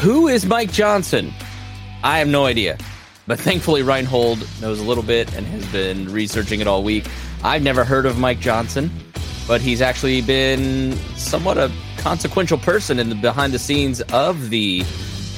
Who 0.00 0.28
is 0.28 0.46
Mike 0.46 0.72
Johnson? 0.72 1.30
I 2.02 2.20
have 2.20 2.28
no 2.28 2.46
idea. 2.46 2.78
But 3.26 3.38
thankfully, 3.38 3.82
Rhinehold 3.82 4.62
knows 4.62 4.80
a 4.80 4.82
little 4.82 5.02
bit 5.02 5.30
and 5.36 5.46
has 5.48 5.66
been 5.66 6.10
researching 6.10 6.62
it 6.62 6.66
all 6.66 6.82
week. 6.82 7.06
I've 7.44 7.62
never 7.62 7.84
heard 7.84 8.06
of 8.06 8.18
Mike 8.18 8.40
Johnson, 8.40 8.90
but 9.46 9.60
he's 9.60 9.82
actually 9.82 10.22
been 10.22 10.96
somewhat 11.16 11.58
a 11.58 11.70
consequential 11.98 12.56
person 12.56 12.98
in 12.98 13.10
the 13.10 13.14
behind 13.14 13.52
the 13.52 13.58
scenes 13.58 14.00
of 14.10 14.48
the 14.48 14.82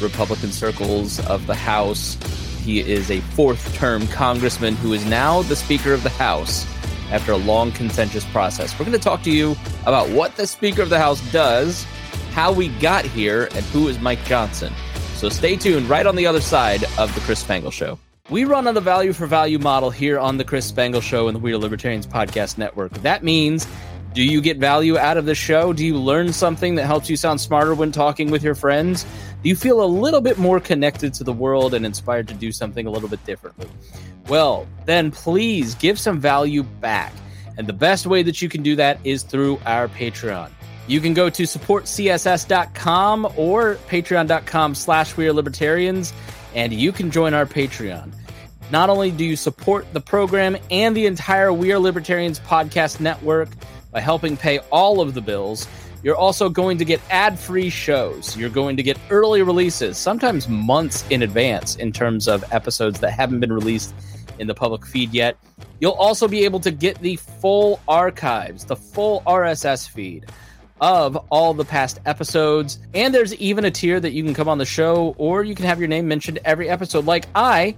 Republican 0.01 0.53
circles 0.53 1.19
of 1.27 1.49
the 1.49 1.57
House. 1.57 2.15
He 2.61 2.79
is 2.89 3.11
a 3.11 3.19
fourth 3.19 3.75
term 3.75 4.07
congressman 4.07 4.77
who 4.77 4.93
is 4.93 5.05
now 5.05 5.43
the 5.43 5.57
Speaker 5.57 5.93
of 5.93 6.05
the 6.05 6.11
House 6.11 6.69
after 7.11 7.33
a 7.33 7.37
long, 7.37 7.73
contentious 7.73 8.25
process. 8.27 8.79
We're 8.79 8.85
going 8.85 8.97
to 8.97 9.03
talk 9.03 9.25
to 9.25 9.33
you 9.33 9.57
about 9.87 10.09
what 10.11 10.37
the 10.37 10.47
Speaker 10.47 10.83
of 10.83 10.89
the 10.89 11.01
House 11.01 11.21
does, 11.33 11.85
how 12.33 12.53
we 12.53 12.69
got 12.81 13.05
here, 13.05 13.49
and 13.55 13.65
who 13.67 13.89
is 13.89 13.99
Mike 14.01 14.25
Johnson. 14.25 14.73
So 15.15 15.29
stay 15.29 15.57
tuned 15.57 15.89
right 15.89 16.07
on 16.07 16.17
the 16.17 16.27
other 16.27 16.41
side 16.41 16.85
of 16.99 17.15
the 17.15 17.21
Chris 17.21 17.41
Spangle 17.41 17.71
Show. 17.71 17.99
We 18.31 18.45
run 18.45 18.67
on 18.67 18.75
the 18.75 18.81
value 18.81 19.13
for 19.13 19.27
value 19.27 19.59
model 19.59 19.91
here 19.91 20.19
on 20.19 20.39
the 20.39 20.45
Chris 20.45 20.67
Spangle 20.67 21.01
Show 21.01 21.29
and 21.29 21.37
the 21.37 21.41
We 21.41 21.53
Are 21.53 21.59
Libertarians 21.59 22.07
Podcast 22.07 22.59
Network. 22.59 22.93
That 23.03 23.23
means 23.23 23.67
do 24.15 24.23
you 24.23 24.43
get 24.43 24.59
value 24.59 24.99
out 24.99 25.17
of 25.17 25.25
the 25.25 25.35
show? 25.35 25.73
Do 25.73 25.87
you 25.87 25.97
learn 25.97 26.35
something 26.35 26.75
that 26.75 26.85
helps 26.85 27.09
you 27.09 27.17
sound 27.17 27.41
smarter 27.41 27.75
when 27.75 27.93
talking 27.93 28.31
with 28.31 28.43
your 28.43 28.55
friends? 28.55 29.05
Do 29.43 29.49
you 29.49 29.57
feel 29.57 29.83
a 29.83 29.87
little 29.87 30.21
bit 30.21 30.39
more 30.39 30.61
connected 30.61 31.15
to 31.15 31.25
the 31.25 31.33
world 31.33 31.73
and 31.73 31.87
inspired 31.87 32.29
to 32.29 32.35
do 32.35 32.53
something 32.53 32.87
a 32.87 32.91
little 32.91 33.09
bit 33.09 33.25
differently? 33.25 33.69
Well, 34.29 34.67
then 34.85 35.11
please 35.11 35.75
give 35.77 35.99
some 35.99 36.21
value 36.21 36.63
back. 36.63 37.15
And 37.57 37.67
the 37.67 37.73
best 37.73 38.07
way 38.07 38.23
that 38.23 38.43
you 38.43 38.51
can 38.51 38.63
do 38.63 38.77
that 38.77 38.99
is 39.03 39.23
through 39.23 39.59
our 39.65 39.89
Patreon. 39.89 40.51
You 40.93 41.01
can 41.01 41.15
go 41.15 41.31
to 41.31 41.45
supportcss.com 41.45 43.33
or 43.39 43.77
patreon.com 43.89 44.75
slash 44.75 45.17
we 45.17 45.27
are 45.27 45.33
libertarians, 45.33 46.13
and 46.55 46.71
you 46.71 46.93
can 46.93 47.11
join 47.11 47.33
our 47.33 47.47
Patreon. 47.47 48.13
Not 48.71 48.91
only 48.91 49.11
do 49.11 49.25
you 49.25 49.35
support 49.35 49.91
the 49.95 50.03
program 50.03 50.55
and 50.71 50.95
the 50.95 51.07
entire 51.07 51.51
We 51.51 51.73
Are 51.73 51.79
Libertarians 51.79 52.41
podcast 52.41 53.01
network 53.01 53.49
by 53.91 54.01
helping 54.01 54.37
pay 54.37 54.59
all 54.71 55.01
of 55.01 55.15
the 55.15 55.23
bills, 55.23 55.67
you're 56.03 56.15
also 56.15 56.51
going 56.51 56.77
to 56.77 56.85
get 56.85 57.01
ad 57.09 57.39
free 57.39 57.71
shows. 57.71 58.37
You're 58.37 58.51
going 58.51 58.77
to 58.77 58.83
get 58.83 58.99
early 59.09 59.41
releases, 59.41 59.97
sometimes 59.97 60.47
months 60.47 61.07
in 61.09 61.23
advance, 61.23 61.77
in 61.77 61.93
terms 61.93 62.29
of 62.29 62.45
episodes 62.53 63.01
that 63.01 63.13
haven't 63.13 63.41
been 63.41 63.55
released 63.55 63.95
in 64.39 64.47
the 64.47 64.55
public 64.55 64.85
feed 64.85 65.15
yet. 65.15 65.39
You'll 65.81 65.93
also 65.93 66.29
be 66.29 66.45
able 66.45 66.61
to 66.61 66.71
get 66.71 66.99
the 66.99 67.17
full 67.17 67.81
archives, 67.89 68.67
the 68.67 68.77
full 68.77 69.23
RSS 69.23 69.89
feed 69.89 70.27
of 70.83 71.17
all 71.31 71.55
the 71.55 71.65
past 71.65 72.01
episodes. 72.05 72.81
And 72.93 73.15
there's 73.15 73.35
even 73.37 73.65
a 73.65 73.71
tier 73.71 74.01
that 74.01 74.11
you 74.13 74.25
can 74.25 74.35
come 74.35 74.49
on 74.49 74.59
the 74.59 74.67
show 74.67 75.15
or 75.17 75.45
you 75.45 75.55
can 75.55 75.65
have 75.65 75.79
your 75.79 75.89
name 75.89 76.09
mentioned 76.09 76.41
every 76.45 76.69
episode, 76.69 77.07
like 77.07 77.27
I 77.37 77.77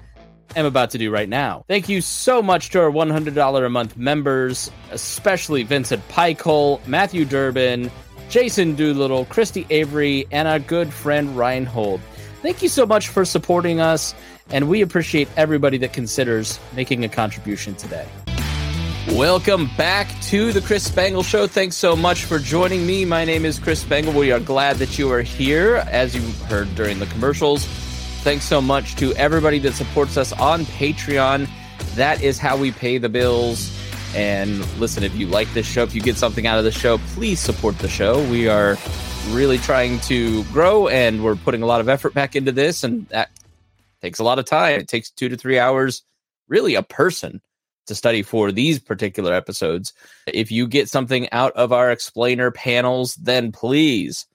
am 0.56 0.64
about 0.64 0.91
to 0.91 0.98
do 0.98 1.11
right 1.11 1.28
now. 1.28 1.64
Thank 1.69 1.88
you 1.88 2.00
so 2.00 2.41
much 2.41 2.70
to 2.70 2.80
our 2.80 2.91
$100 2.91 3.66
a 3.66 3.69
month 3.69 3.96
members, 3.98 4.70
especially 4.91 5.62
Vincent 5.64 6.06
Pikehole, 6.08 6.84
Matthew 6.86 7.27
Durbin, 7.27 7.91
Jason 8.30 8.74
Doolittle, 8.74 9.27
Christy 9.27 9.66
Avery, 9.68 10.27
and 10.30 10.48
our 10.48 10.58
good 10.58 10.92
friend 10.92 11.36
Rhinehold. 11.36 12.00
Thank 12.41 12.62
you 12.62 12.68
so 12.68 12.86
much 12.86 13.08
for 13.08 13.24
supporting 13.24 13.80
us, 13.80 14.14
and 14.50 14.68
we 14.68 14.80
appreciate 14.80 15.28
everybody 15.36 15.77
that 15.78 15.92
considers 15.92 16.58
making 16.74 17.05
a 17.05 17.08
contribution 17.08 17.74
today. 17.74 18.06
Welcome 19.08 19.69
back 19.77 20.08
to 20.22 20.50
the 20.52 20.62
Chris 20.62 20.83
Spangle 20.83 21.22
Show. 21.22 21.47
Thanks 21.47 21.77
so 21.77 21.94
much 21.94 22.24
for 22.24 22.38
joining 22.38 22.86
me. 22.86 23.05
My 23.05 23.27
name 23.27 23.44
is 23.44 23.58
Chris 23.58 23.80
Spangle. 23.80 24.14
We 24.14 24.33
are 24.33 24.41
glad 24.41 24.78
that 24.78 24.98
you 24.98 25.12
are 25.12 25.20
here, 25.20 25.84
as 25.91 26.16
you 26.16 26.22
heard 26.46 26.74
during 26.74 26.98
the 26.98 27.06
commercials. 27.06 27.66
Thanks 28.24 28.46
so 28.46 28.62
much 28.62 28.96
to 28.96 29.12
everybody 29.12 29.58
that 29.58 29.74
supports 29.74 30.16
us 30.16 30.33
on 30.33 30.64
Patreon. 30.64 31.48
That 31.96 32.22
is 32.22 32.38
how 32.38 32.56
we 32.56 32.72
pay 32.72 32.96
the 32.96 33.11
bills. 33.11 33.70
And 34.16 34.61
listen, 34.80 35.05
if 35.05 35.14
you 35.14 35.27
like 35.27 35.52
this 35.52 35.67
show, 35.67 35.83
if 35.83 35.95
you 35.95 36.00
get 36.00 36.17
something 36.17 36.46
out 36.46 36.56
of 36.56 36.64
the 36.64 36.73
show, 36.73 36.96
please 36.98 37.39
support 37.40 37.79
the 37.80 37.89
show. 37.89 38.27
We 38.30 38.48
are 38.48 38.79
really 39.29 39.58
trying 39.58 40.00
to 40.00 40.45
grow 40.45 40.89
and 40.89 41.23
we're 41.23 41.36
putting 41.36 41.61
a 41.61 41.67
lot 41.67 41.83
of 41.83 41.90
effort 41.90 42.14
back 42.14 42.34
into 42.34 42.52
this, 42.52 42.83
and 42.83 43.06
that 43.08 43.29
takes 44.00 44.18
a 44.18 44.24
lot 44.24 44.39
of 44.39 44.46
time. 44.46 44.80
It 44.80 44.89
takes 44.89 45.11
two 45.11 45.29
to 45.29 45.36
three 45.36 45.58
hours, 45.58 46.02
really, 46.48 46.74
a 46.74 46.83
person 46.83 47.42
to 47.86 47.95
study 47.95 48.22
for 48.22 48.52
these 48.52 48.78
particular 48.78 49.33
episodes. 49.33 49.92
If 50.27 50.50
you 50.50 50.67
get 50.67 50.89
something 50.89 51.30
out 51.33 51.52
of 51.52 51.72
our 51.72 51.90
explainer 51.90 52.50
panels, 52.50 53.14
then 53.17 53.52
please 53.52 54.27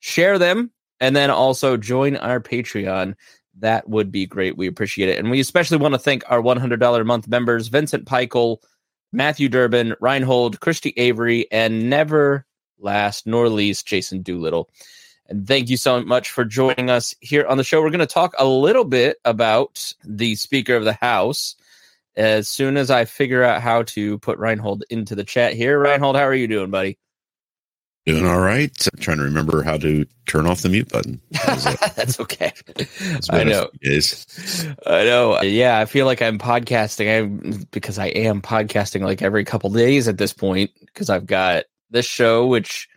share 0.00 0.38
them 0.38 0.70
and 1.00 1.14
then 1.14 1.30
also 1.30 1.76
join 1.76 2.16
our 2.16 2.40
Patreon. 2.40 3.14
That 3.58 3.88
would 3.88 4.12
be 4.12 4.26
great. 4.26 4.56
We 4.56 4.66
appreciate 4.66 5.08
it. 5.08 5.18
And 5.18 5.30
we 5.30 5.40
especially 5.40 5.78
want 5.78 5.94
to 5.94 5.98
thank 5.98 6.24
our 6.28 6.42
$100 6.42 7.00
a 7.00 7.04
month 7.04 7.28
members 7.28 7.68
Vincent 7.68 8.04
Peichel, 8.04 8.58
Matthew 9.12 9.48
Durbin, 9.48 9.94
Rhinehold, 10.00 10.60
Christy 10.60 10.92
Avery, 10.96 11.50
and 11.50 11.88
never 11.88 12.44
last 12.78 13.26
nor 13.26 13.48
least, 13.48 13.86
Jason 13.86 14.22
Doolittle. 14.22 14.68
And 15.28 15.46
thank 15.46 15.68
you 15.70 15.76
so 15.76 16.02
much 16.02 16.30
for 16.30 16.44
joining 16.44 16.90
us 16.90 17.14
here 17.20 17.46
on 17.46 17.56
the 17.56 17.64
show. 17.64 17.82
We're 17.82 17.90
going 17.90 17.98
to 18.00 18.06
talk 18.06 18.34
a 18.38 18.46
little 18.46 18.84
bit 18.84 19.18
about 19.24 19.92
the 20.04 20.36
Speaker 20.36 20.76
of 20.76 20.84
the 20.84 20.92
House 20.92 21.56
as 22.16 22.48
soon 22.48 22.76
as 22.76 22.90
I 22.90 23.04
figure 23.04 23.42
out 23.42 23.62
how 23.62 23.82
to 23.82 24.18
put 24.18 24.38
Rhinehold 24.38 24.82
into 24.90 25.14
the 25.14 25.24
chat 25.24 25.54
here. 25.54 25.78
Rhinehold, 25.78 26.16
how 26.16 26.24
are 26.24 26.34
you 26.34 26.48
doing, 26.48 26.70
buddy? 26.70 26.98
Doing 28.06 28.24
all 28.24 28.38
right. 28.38 28.70
I'm 28.92 29.00
trying 29.00 29.16
to 29.16 29.24
remember 29.24 29.64
how 29.64 29.78
to 29.78 30.06
turn 30.28 30.46
off 30.46 30.62
the 30.62 30.68
mute 30.68 30.88
button. 30.88 31.20
That's 31.96 32.20
okay. 32.20 32.52
I 33.30 33.42
know. 33.42 33.68
I 34.86 35.04
know. 35.04 35.42
Yeah, 35.42 35.80
I 35.80 35.86
feel 35.86 36.06
like 36.06 36.22
I'm 36.22 36.38
podcasting 36.38 37.18
I'm 37.18 37.66
because 37.72 37.98
I 37.98 38.06
am 38.06 38.40
podcasting 38.40 39.00
like 39.00 39.22
every 39.22 39.44
couple 39.44 39.70
days 39.70 40.06
at 40.06 40.18
this 40.18 40.32
point 40.32 40.70
because 40.84 41.10
I've 41.10 41.26
got 41.26 41.64
this 41.90 42.06
show, 42.06 42.46
which 42.46 42.88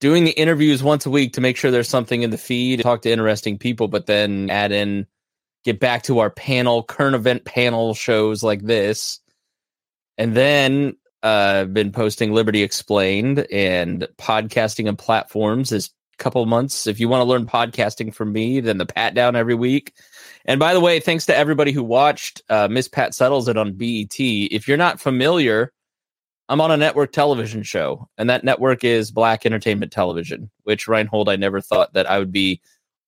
doing 0.00 0.24
the 0.24 0.32
interviews 0.32 0.82
once 0.82 1.06
a 1.06 1.10
week 1.10 1.34
to 1.34 1.40
make 1.40 1.56
sure 1.56 1.70
there's 1.70 1.88
something 1.88 2.22
in 2.22 2.30
the 2.30 2.38
feed, 2.38 2.82
talk 2.82 3.02
to 3.02 3.10
interesting 3.12 3.58
people, 3.58 3.86
but 3.86 4.06
then 4.06 4.50
add 4.50 4.72
in 4.72 5.06
get 5.64 5.80
back 5.80 6.02
to 6.04 6.18
our 6.20 6.30
panel, 6.30 6.82
current 6.82 7.14
event 7.14 7.44
panel 7.44 7.94
shows 7.94 8.42
like 8.42 8.62
this. 8.62 9.20
And 10.18 10.36
then 10.36 10.96
uh, 11.22 11.64
been 11.64 11.92
posting 11.92 12.32
Liberty 12.32 12.62
Explained 12.62 13.46
and 13.50 14.06
podcasting 14.18 14.88
and 14.88 14.98
platforms 14.98 15.70
this 15.70 15.90
couple 16.20 16.44
months. 16.46 16.86
If 16.86 17.00
you 17.00 17.08
want 17.08 17.22
to 17.22 17.24
learn 17.24 17.46
podcasting 17.46 18.14
from 18.14 18.32
me, 18.32 18.60
then 18.60 18.78
the 18.78 18.86
pat 18.86 19.14
down 19.14 19.34
every 19.34 19.56
week. 19.56 19.94
And 20.44 20.60
by 20.60 20.74
the 20.74 20.80
way, 20.80 21.00
thanks 21.00 21.26
to 21.26 21.36
everybody 21.36 21.72
who 21.72 21.82
watched 21.82 22.42
uh, 22.48 22.68
Miss 22.68 22.86
Pat 22.86 23.14
Settles 23.14 23.48
It 23.48 23.56
on 23.56 23.72
BET. 23.72 24.14
If 24.18 24.68
you're 24.68 24.76
not 24.76 25.00
familiar, 25.00 25.72
I'm 26.48 26.60
on 26.60 26.70
a 26.70 26.76
network 26.76 27.12
television 27.12 27.62
show, 27.62 28.08
and 28.16 28.30
that 28.30 28.44
network 28.44 28.84
is 28.84 29.10
Black 29.10 29.44
Entertainment 29.44 29.92
Television, 29.92 30.50
which 30.62 30.86
Rhinehold, 30.86 31.28
I 31.28 31.36
never 31.36 31.60
thought 31.60 31.94
that 31.94 32.08
I 32.08 32.18
would 32.18 32.32
be 32.32 32.60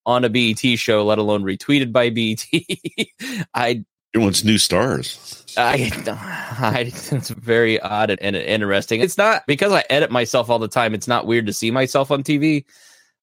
on 0.07 0.25
a 0.25 0.29
BET 0.29 0.59
show, 0.79 1.05
let 1.05 1.19
alone 1.19 1.43
retweeted 1.43 1.93
by 1.93 2.11
BET. 2.11 2.45
I 3.55 3.85
it 4.13 4.19
wants 4.19 4.45
new 4.45 4.59
stars. 4.59 5.45
I, 5.57 5.91
I 6.07 6.81
it's 6.95 7.31
very 7.31 7.81
odd 7.81 8.11
and, 8.11 8.21
and 8.21 8.37
interesting. 8.37 9.01
It's 9.01 9.17
not 9.17 9.47
because 9.47 9.73
I 9.73 9.85
edit 9.89 10.11
myself 10.11 10.51
all 10.51 10.59
the 10.59 10.69
time. 10.69 10.95
It's 10.95 11.09
not 11.09 11.27
weird 11.27 11.47
to 11.47 11.53
see 11.53 11.71
myself 11.71 12.11
on 12.11 12.23
TV, 12.23 12.65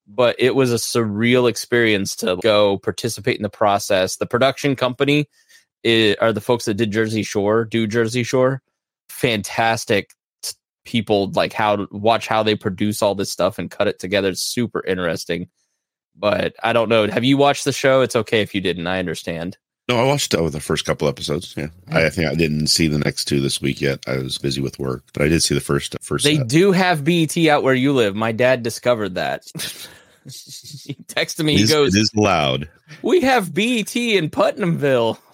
but 0.08 0.36
it 0.40 0.56
was 0.56 0.72
a 0.72 0.78
surreal 0.78 1.48
experience 1.48 2.16
to 2.18 2.38
go 2.42 2.80
participate 2.80 3.38
in 3.38 3.44
the 3.44 3.50
process. 3.50 4.16
The 4.16 4.26
production 4.26 4.76
company 4.76 5.28
is, 5.84 6.16
are 6.22 6.34
the 6.34 6.42
folks 6.42 6.66
that 6.66 6.74
did 6.76 6.92
Jersey 6.92 7.24
Shore, 7.24 7.66
do 7.66 7.86
Jersey 7.86 8.24
Shore. 8.24 8.62
Fantastic 9.10 10.16
people 10.86 11.32
like 11.36 11.54
how 11.54 11.76
to 11.76 11.88
watch 11.92 12.28
how 12.28 12.42
they 12.42 12.56
produce 12.56 13.04
all 13.04 13.14
this 13.14 13.32
stuff 13.32 13.60
and 13.60 13.70
cut 13.70 13.88
it 13.88 14.00
together. 14.00 14.30
It's 14.30 14.42
super 14.42 14.84
interesting 14.88 15.50
but 16.20 16.56
I 16.64 16.74
don't 16.74 16.90
know. 16.90 17.08
Have 17.08 17.24
you 17.24 17.38
watched 17.38 17.66
the 17.66 17.72
show? 17.72 18.02
It's 18.02 18.16
okay 18.16 18.42
if 18.42 18.54
you 18.54 18.62
didn't. 18.62 18.88
I 18.88 19.00
understand. 19.00 19.58
No, 19.88 19.98
I 19.98 20.04
watched 20.04 20.36
uh, 20.36 20.48
the 20.50 20.60
first 20.60 20.86
couple 20.86 21.08
episodes. 21.08 21.56
Yeah, 21.58 21.70
I, 21.92 22.06
I, 22.06 22.10
think 22.12 22.28
I 22.28 22.36
didn't 22.36 22.68
see 22.68 22.88
the 22.88 23.00
next 23.00 23.26
two 23.26 23.40
this 23.40 23.60
week 23.60 23.82
yet. 23.82 24.04
I 24.08 24.18
was 24.18 24.38
busy 24.38 24.62
with 24.62 24.78
work, 24.78 25.04
but 25.14 25.24
I 25.24 25.30
did 25.30 25.42
see 25.42 25.56
the 25.56 25.62
first 25.62 25.96
first. 26.02 26.26
They 26.26 26.36
set. 26.36 26.48
do 26.48 26.72
have 26.72 27.04
BET 27.04 27.36
out 27.48 27.64
where 27.64 27.74
you 27.74 27.92
live. 27.92 28.16
My 28.16 28.32
dad 28.32 28.62
discovered 28.62 29.16
that. 29.16 29.46
he 30.26 30.94
texted 31.08 31.44
me. 31.44 31.58
He 31.58 31.64
is, 31.64 31.72
goes, 31.72 31.96
"It 31.96 32.02
is 32.02 32.12
loud. 32.16 32.70
We 33.02 33.22
have 33.22 33.52
BET 33.52 33.96
in 33.96 34.30
Putnamville." 34.30 35.20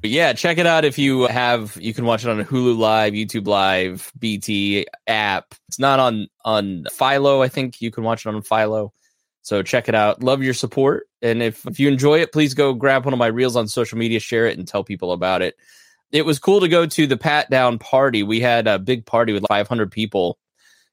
But 0.00 0.10
yeah, 0.10 0.32
check 0.32 0.58
it 0.58 0.66
out 0.66 0.84
if 0.84 0.98
you 0.98 1.28
have. 1.28 1.78
You 1.80 1.94
can 1.94 2.04
watch 2.04 2.24
it 2.24 2.28
on 2.28 2.44
Hulu 2.44 2.76
Live, 2.76 3.12
YouTube 3.12 3.46
Live, 3.46 4.10
BT 4.18 4.84
app. 5.06 5.54
It's 5.68 5.78
not 5.78 6.00
on 6.00 6.26
on 6.44 6.86
Philo. 6.90 7.40
I 7.40 7.46
think 7.46 7.80
you 7.80 7.92
can 7.92 8.02
watch 8.02 8.26
it 8.26 8.34
on 8.34 8.42
Philo. 8.42 8.92
So 9.42 9.62
check 9.62 9.88
it 9.88 9.94
out. 9.94 10.22
Love 10.22 10.42
your 10.42 10.54
support. 10.54 11.08
And 11.20 11.42
if, 11.42 11.66
if 11.66 11.78
you 11.80 11.88
enjoy 11.88 12.20
it, 12.20 12.32
please 12.32 12.54
go 12.54 12.72
grab 12.72 13.04
one 13.04 13.12
of 13.12 13.18
my 13.18 13.26
reels 13.26 13.56
on 13.56 13.68
social 13.68 13.98
media, 13.98 14.20
share 14.20 14.46
it, 14.46 14.56
and 14.56 14.66
tell 14.66 14.84
people 14.84 15.12
about 15.12 15.42
it. 15.42 15.56
It 16.12 16.24
was 16.24 16.38
cool 16.38 16.60
to 16.60 16.68
go 16.68 16.86
to 16.86 17.06
the 17.06 17.16
Pat 17.16 17.50
Down 17.50 17.78
party. 17.78 18.22
We 18.22 18.40
had 18.40 18.66
a 18.66 18.78
big 18.78 19.04
party 19.04 19.32
with 19.32 19.44
500 19.48 19.90
people 19.90 20.38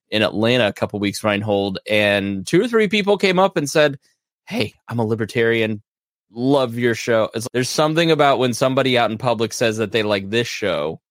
in 0.09 0.23
Atlanta 0.23 0.67
a 0.67 0.73
couple 0.73 0.99
weeks, 0.99 1.21
Rhinehold, 1.21 1.77
and 1.87 2.45
two 2.47 2.61
or 2.61 2.67
three 2.67 2.87
people 2.87 3.17
came 3.17 3.37
up 3.37 3.55
and 3.55 3.69
said, 3.69 3.99
hey, 4.47 4.73
I'm 4.87 4.99
a 4.99 5.05
libertarian. 5.05 5.83
Love 6.31 6.75
your 6.75 6.95
show. 6.95 7.29
It's, 7.35 7.47
there's 7.53 7.69
something 7.69 8.09
about 8.09 8.39
when 8.39 8.53
somebody 8.53 8.97
out 8.97 9.11
in 9.11 9.17
public 9.17 9.53
says 9.53 9.77
that 9.77 9.91
they 9.91 10.01
like 10.01 10.29
this 10.29 10.47
show, 10.47 11.01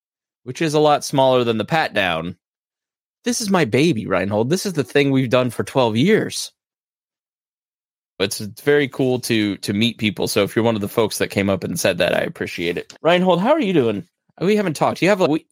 which 0.42 0.60
is 0.60 0.74
a 0.74 0.80
lot 0.80 1.04
smaller 1.04 1.44
than 1.44 1.58
the 1.58 1.64
pat 1.64 1.94
down. 1.94 2.36
This 3.24 3.40
is 3.40 3.50
my 3.50 3.64
baby, 3.64 4.06
Rhinehold. 4.06 4.48
This 4.48 4.66
is 4.66 4.72
the 4.72 4.84
thing 4.84 5.10
we've 5.10 5.30
done 5.30 5.50
for 5.50 5.64
12 5.64 5.96
years. 5.96 6.52
It's, 8.18 8.40
it's 8.40 8.62
very 8.62 8.88
cool 8.88 9.20
to 9.20 9.56
to 9.58 9.72
meet 9.72 9.98
people. 9.98 10.26
So 10.28 10.42
if 10.42 10.56
you're 10.56 10.64
one 10.64 10.74
of 10.74 10.80
the 10.80 10.88
folks 10.88 11.18
that 11.18 11.28
came 11.28 11.48
up 11.48 11.62
and 11.62 11.78
said 11.78 11.98
that, 11.98 12.14
I 12.14 12.20
appreciate 12.20 12.76
it. 12.76 12.94
Rhinehold, 13.02 13.40
how 13.40 13.52
are 13.52 13.60
you 13.60 13.72
doing? 13.72 14.06
We 14.40 14.56
haven't 14.56 14.74
talked. 14.74 15.02
You 15.02 15.08
have 15.08 15.20
a 15.20 15.26
we, 15.26 15.46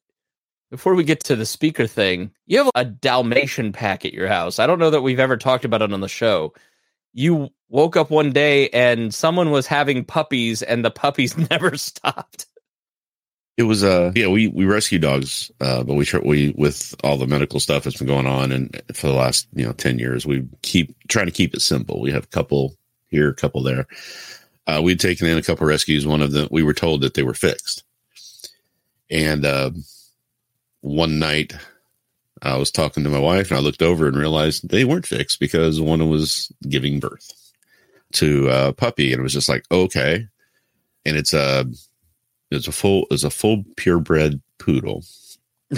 before 0.71 0.95
we 0.95 1.05
get 1.05 1.25
to 1.25 1.37
the 1.37 1.47
speaker 1.47 1.87
thing. 1.87 2.33
You 2.47 2.59
have 2.59 2.71
a 2.75 2.85
Dalmatian 2.85 3.73
pack 3.73 4.05
at 4.05 4.13
your 4.13 4.29
house. 4.29 4.59
I 4.59 4.67
don't 4.67 4.79
know 4.79 4.91
that 4.91 5.03
we've 5.03 5.21
ever 5.21 5.37
talked 5.37 5.65
about 5.65 5.83
it 5.83 5.93
on 5.93 6.01
the 6.01 6.09
show. 6.09 6.55
You 7.13 7.51
woke 7.69 7.97
up 7.97 8.11
one 8.11 8.33
day 8.33 8.69
and 8.71 9.15
someone 9.15 9.51
was 9.51 9.67
having 9.67 10.05
puppies, 10.05 10.63
and 10.63 10.85
the 10.85 10.91
puppies 10.91 11.37
never 11.51 11.77
stopped. 11.77 12.47
It 13.57 13.63
was 13.63 13.83
uh 13.83 14.13
yeah 14.15 14.29
we 14.29 14.49
we 14.49 14.67
rescue 14.67 14.99
dogs 14.99 15.51
uh 15.61 15.83
but 15.83 15.95
we 15.95 16.05
try 16.05 16.21
we 16.21 16.55
with 16.59 16.95
all 17.03 17.17
the 17.17 17.27
medical 17.27 17.59
stuff 17.59 17.85
that's 17.85 17.97
been 17.97 18.07
going 18.07 18.27
on 18.27 18.53
and 18.53 18.83
for 18.93 19.07
the 19.07 19.15
last 19.15 19.49
you 19.55 19.65
know 19.65 19.73
10 19.73 19.99
years 19.99 20.27
we 20.27 20.47
keep 20.63 20.95
trying 21.09 21.27
to 21.27 21.33
keep 21.33 21.55
it 21.55 21.63
simple. 21.63 22.01
We 22.01 22.13
have 22.13 22.25
a 22.25 22.29
couple 22.29 22.77
here 23.09 23.31
a 23.31 23.35
couple 23.35 23.63
there. 23.63 23.87
Uh 24.67 24.81
we'd 24.83 25.01
taken 25.01 25.27
in 25.27 25.39
a 25.39 25.43
couple 25.43 25.67
rescues. 25.67 26.07
One 26.07 26.21
of 26.21 26.33
them 26.33 26.49
we 26.51 26.63
were 26.63 26.75
told 26.75 27.01
that 27.01 27.15
they 27.15 27.23
were 27.23 27.35
fixed. 27.35 27.83
And 29.11 29.47
uh 29.47 29.71
one 30.83 31.19
night 31.19 31.55
I 32.43 32.57
was 32.59 32.71
talking 32.71 33.05
to 33.05 33.11
my 33.11 33.19
wife 33.19 33.51
and 33.51 33.59
I 33.59 33.63
looked 33.63 33.83
over 33.83 34.07
and 34.07 34.17
realized 34.19 34.69
they 34.69 34.85
weren't 34.85 35.07
fixed 35.07 35.41
because 35.41 35.81
one 35.81 36.11
was 36.11 36.53
giving 36.69 37.01
birth 37.01 37.33
to 38.13 38.49
a 38.49 38.73
puppy. 38.75 39.13
And 39.13 39.21
it 39.21 39.23
was 39.23 39.33
just 39.33 39.49
like 39.49 39.65
okay. 39.71 40.29
And 41.07 41.17
it's 41.17 41.33
a 41.33 41.67
it's 42.51 42.69
a 42.69 42.73
full 42.73 43.07
is 43.11 43.25
a 43.25 43.31
full 43.31 43.65
purebred 43.77 44.41
poodle. 44.59 45.05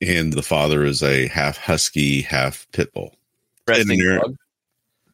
And 0.00 0.32
the 0.32 0.42
father 0.44 0.84
is 0.84 1.02
a 1.02 1.26
half 1.26 1.56
husky 1.58 2.22
half 2.22 2.68
pit 2.72 2.92
bull. 2.92 3.16
Resting 3.66 3.98
there- 3.98 4.20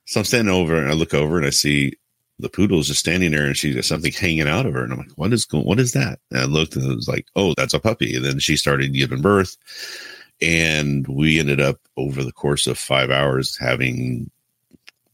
so 0.06 0.20
i'm 0.20 0.24
standing 0.26 0.54
over 0.54 0.76
and 0.76 0.90
i 0.90 0.92
look 0.92 1.14
over 1.14 1.38
and 1.38 1.46
i 1.46 1.50
see 1.50 1.94
the 2.38 2.50
poodle 2.50 2.80
is 2.80 2.88
just 2.88 3.00
standing 3.00 3.30
there 3.30 3.46
and 3.46 3.56
she's 3.56 3.74
got 3.74 3.86
something 3.86 4.12
hanging 4.12 4.46
out 4.48 4.66
of 4.66 4.74
her. 4.74 4.84
And 4.84 4.92
i'm 4.92 4.98
like 4.98 5.12
what 5.16 5.32
is 5.32 5.46
going 5.46 5.64
what 5.64 5.80
is 5.80 5.92
that? 5.92 6.18
And 6.30 6.40
i 6.40 6.44
looked 6.44 6.76
and 6.76 6.84
it 6.84 6.94
was 6.94 7.08
like 7.08 7.26
oh 7.36 7.54
that's 7.56 7.72
a 7.72 7.80
puppy. 7.80 8.14
And 8.16 8.24
then 8.24 8.38
she 8.38 8.56
started 8.56 8.92
giving 8.92 9.22
birth. 9.22 9.56
And 10.42 11.06
we 11.08 11.38
ended 11.40 11.60
up 11.60 11.78
over 11.96 12.22
the 12.22 12.32
course 12.32 12.66
of 12.66 12.76
five 12.76 13.10
hours 13.10 13.56
having 13.56 14.30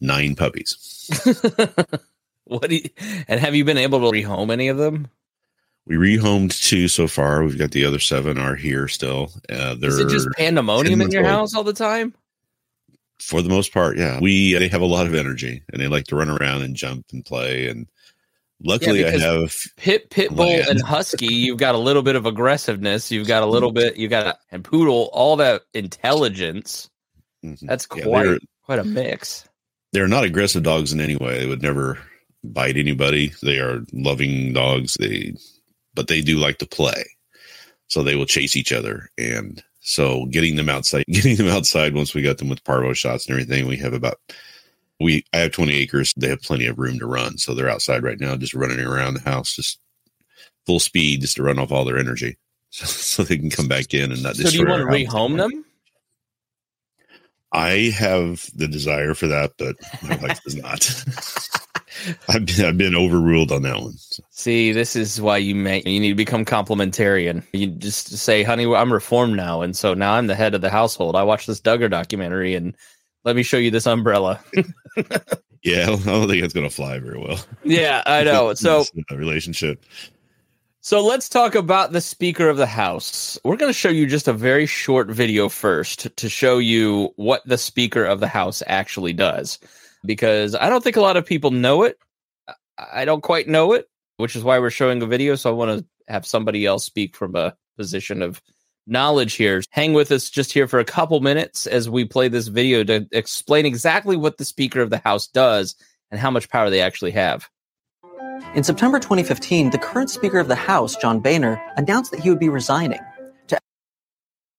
nine 0.01 0.35
puppies 0.35 1.11
what 2.51 2.69
do 2.71 2.77
you, 2.77 2.89
and 3.29 3.41
have 3.41 3.55
you 3.55 3.65
been 3.65 3.79
able 3.79 4.01
to 4.01 4.17
rehome 4.19 4.53
any 4.53 4.69
of 4.69 4.77
them? 4.77 5.09
we 5.87 5.97
rehomed 5.97 6.61
two 6.69 6.87
so 6.89 7.09
far 7.09 7.43
we've 7.43 7.59
got 7.59 7.71
the 7.73 7.85
other 7.85 7.99
seven 7.99 8.39
are 8.39 8.55
here 8.55 8.87
still 8.87 9.33
uh, 9.49 9.75
they're 9.75 9.89
Is 9.91 9.99
it 9.99 10.09
just 10.11 10.29
pandemonium 10.37 10.99
10 11.01 11.09
in 11.09 11.13
your 11.13 11.23
old. 11.25 11.31
house 11.31 11.55
all 11.55 11.65
the 11.65 11.73
time? 11.73 12.15
for 13.19 13.41
the 13.43 13.49
most 13.49 13.73
part 13.73 13.97
yeah 13.99 14.19
we 14.21 14.53
they 14.55 14.69
have 14.69 14.81
a 14.83 14.87
lot 14.87 15.07
of 15.07 15.15
energy 15.15 15.63
and 15.73 15.81
they 15.81 15.89
like 15.89 16.05
to 16.05 16.17
run 16.17 16.29
around 16.31 16.63
and 16.63 16.77
jump 16.77 17.07
and 17.13 17.25
play 17.25 17.69
and 17.69 17.87
luckily 18.63 19.05
i 19.07 19.11
have 19.11 19.55
Pit, 19.77 20.11
pit 20.11 20.31
bull, 20.31 20.47
Land. 20.49 20.69
and 20.69 20.83
husky. 20.83 21.27
You've 21.35 21.59
got 21.59 21.75
a 21.75 21.79
little 21.79 22.03
bit 22.03 22.15
of 22.17 22.25
aggressiveness. 22.27 23.11
You've 23.11 23.27
got 23.27 23.43
a 23.43 23.47
little 23.47 23.73
bit. 23.73 23.97
You 23.97 24.07
got 24.09 24.27
a, 24.27 24.39
and 24.53 24.63
poodle. 24.63 25.09
All 25.15 25.37
that 25.37 25.63
intelligence. 25.75 26.89
Mhm. 27.45 27.59
That's 27.63 27.87
quite 27.87 28.25
they're, 28.25 28.39
quite 28.65 28.79
a 28.79 28.85
mix. 28.85 29.49
they're 29.93 30.09
not 30.09 30.25
aggressive 30.25 30.63
dogs 30.63 30.93
in 30.93 31.01
any 31.01 31.17
way 31.17 31.39
they 31.41 31.47
would 31.47 31.63
never 31.63 31.99
bite 32.45 32.77
anybody. 32.77 33.33
They 33.43 33.59
are 33.59 33.81
loving 33.93 34.53
dogs. 34.53 34.95
They 34.95 35.35
but 35.95 36.09
they 36.09 36.21
do 36.21 36.39
like 36.39 36.59
to 36.59 36.67
play. 36.67 37.05
So 37.89 38.03
they 38.03 38.15
will 38.15 38.27
chase 38.27 38.57
each 38.57 38.73
other. 38.73 39.11
And 39.19 39.63
so 39.81 40.27
getting 40.27 40.57
them 40.57 40.69
outside 40.69 41.05
getting 41.11 41.37
them 41.37 41.49
outside 41.49 41.95
once 41.95 42.15
we 42.15 42.23
got 42.23 42.39
them 42.39 42.49
with 42.49 42.65
parvo 42.65 42.93
shots 42.93 43.27
and 43.27 43.33
everything 43.33 43.67
we 43.67 43.77
have 43.79 43.93
about 43.93 44.19
we 45.01 45.25
i 45.33 45.39
have 45.39 45.53
20 45.53 45.75
acres. 45.75 46.13
They 46.17 46.29
have 46.29 46.43
plenty 46.43 46.67
of 46.67 46.79
room 46.79 46.99
to 46.99 47.07
run. 47.07 47.39
So 47.39 47.55
they're 47.55 47.71
outside 47.71 48.03
right 48.03 48.21
now 48.21 48.37
just 48.37 48.55
running 48.55 48.81
around 48.81 49.15
the 49.15 49.31
house 49.31 49.57
just 49.57 49.79
full 50.67 50.81
speed 50.81 51.23
just 51.23 51.37
to 51.37 51.43
run 51.43 51.59
off 51.59 51.73
all 51.73 51.85
their 51.85 51.99
energy. 51.99 52.39
So, 52.73 52.87
so 52.87 53.23
they 53.25 53.37
can 53.37 53.51
come 53.51 53.67
back 53.67 53.93
in 53.95 54.13
and 54.13 54.23
not 54.23 54.37
So 54.37 54.49
do 54.49 54.57
you 54.57 54.65
want 54.65 54.81
to 54.81 54.87
rehome 54.87 55.37
them? 55.37 55.65
I 57.53 57.93
have 57.97 58.49
the 58.55 58.69
desire 58.69 59.15
for 59.15 59.27
that, 59.27 59.55
but 59.59 59.75
my 60.05 60.15
wife 60.19 60.41
does 60.45 60.55
not. 60.55 60.89
I've 62.29 62.47
been, 62.47 62.65
I've 62.65 62.79
been 62.79 62.95
overruled 62.95 63.53
on 63.53 63.63
that 63.63 63.81
one. 63.81 63.93
So, 63.97 64.23
See, 64.31 64.73
this 64.73 64.97
is 64.97 65.21
why 65.21 65.39
you 65.39 65.55
make 65.55 65.87
you 65.87 66.01
need 66.01 66.11
to 66.11 66.15
become 66.15 66.45
complementarian. 66.45 67.43
You 67.53 67.69
just 67.69 68.17
say, 68.19 68.43
"Honey, 68.43 68.67
I'm 68.73 68.93
reformed 68.93 69.37
now, 69.37 69.63
and 69.63 69.77
so 69.77 69.95
now 69.95 70.15
I'm 70.15 70.27
the 70.27 70.35
head 70.35 70.55
of 70.55 70.61
the 70.61 70.71
household." 70.71 71.17
I 71.17 71.23
watched 71.23 71.47
this 71.47 71.61
Duggar 71.61 71.91
documentary, 71.91 72.55
and 72.55 72.75
let 73.25 73.37
me 73.37 73.43
show 73.43 73.59
you 73.59 73.71
this 73.71 73.87
umbrella. 73.87 74.41
yeah, 75.63 75.83
I 75.91 75.97
don't 75.97 76.29
think 76.29 76.43
it's 76.43 76.55
going 76.55 76.69
to 76.69 76.75
fly 76.75 76.99
very 76.99 77.19
well. 77.19 77.39
yeah, 77.65 78.03
I 78.07 78.25
know. 78.25 78.55
So 78.55 78.85
relationship. 79.11 79.85
So 80.83 81.05
let's 81.05 81.29
talk 81.29 81.55
about 81.55 81.93
the 81.93 82.01
Speaker 82.01 82.49
of 82.49 82.57
the 82.57 82.65
House. 82.67 83.39
We're 83.45 83.57
going 83.57 83.69
to 83.69 83.79
show 83.79 83.91
you 83.91 84.07
just 84.07 84.29
a 84.29 84.33
very 84.33 84.65
short 84.65 85.09
video 85.09 85.51
first 85.51 86.17
to 86.17 86.29
show 86.31 86.57
you 86.57 87.13
what 87.17 87.43
the 87.45 87.59
Speaker 87.59 88.03
of 88.03 88.21
the 88.21 88.27
House 88.29 88.63
actually 88.67 89.13
does, 89.13 89.59
because 90.05 90.55
I 90.55 90.69
don't 90.69 90.83
think 90.83 90.97
a 90.97 91.01
lot 91.01 91.17
of 91.17 91.27
people 91.27 91.51
know 91.51 91.83
it. 91.83 91.99
I- 92.79 93.05
don't 93.05 93.23
quite 93.23 93.49
know 93.49 93.73
it, 93.73 93.87
which 94.17 94.35
is 94.37 94.43
why 94.43 94.59
we're 94.59 94.71
showing 94.71 95.03
a 95.03 95.07
video. 95.07 95.35
So 95.35 95.51
I 95.51 95.55
want 95.55 95.79
to 95.81 96.13
have 96.13 96.27
somebody 96.27 96.67
else 96.67 96.85
speak 96.85 97.15
from 97.15 97.37
a 97.37 97.55
position 97.77 98.23
of 98.23 98.41
knowledge 98.87 99.35
here. 99.35 99.63
Hang 99.71 99.93
with 99.93 100.11
us 100.11 100.31
just 100.31 100.53
here 100.53 100.67
for 100.67 100.79
a 100.79 100.85
couple 100.85 101.21
minutes 101.21 101.67
as 101.67 101.89
we 101.89 102.05
play 102.05 102.29
this 102.29 102.49
video 102.49 102.83
to 102.85 103.07
explain 103.13 103.67
exactly 103.67 104.17
what 104.17 104.39
the 104.39 104.45
Speaker 104.45 104.81
of 104.81 104.91
the 104.91 104.99
House 104.99 105.27
does 105.27 105.75
and 106.11 106.19
how 106.19 106.31
much 106.31 106.49
power 106.49 106.71
they 106.71 106.81
actually 106.81 107.13
have. 107.13 107.49
In 108.55 108.65
September 108.65 108.99
2015, 108.99 109.71
the 109.71 109.79
current 109.79 110.11
Speaker 110.11 110.39
of 110.39 110.49
the 110.49 110.57
House, 110.57 110.97
John 110.97 111.21
Boehner, 111.21 111.63
announced 111.77 112.11
that 112.11 112.21
he 112.21 112.31
would 112.31 112.41
be 112.41 112.49
resigning. 112.49 113.01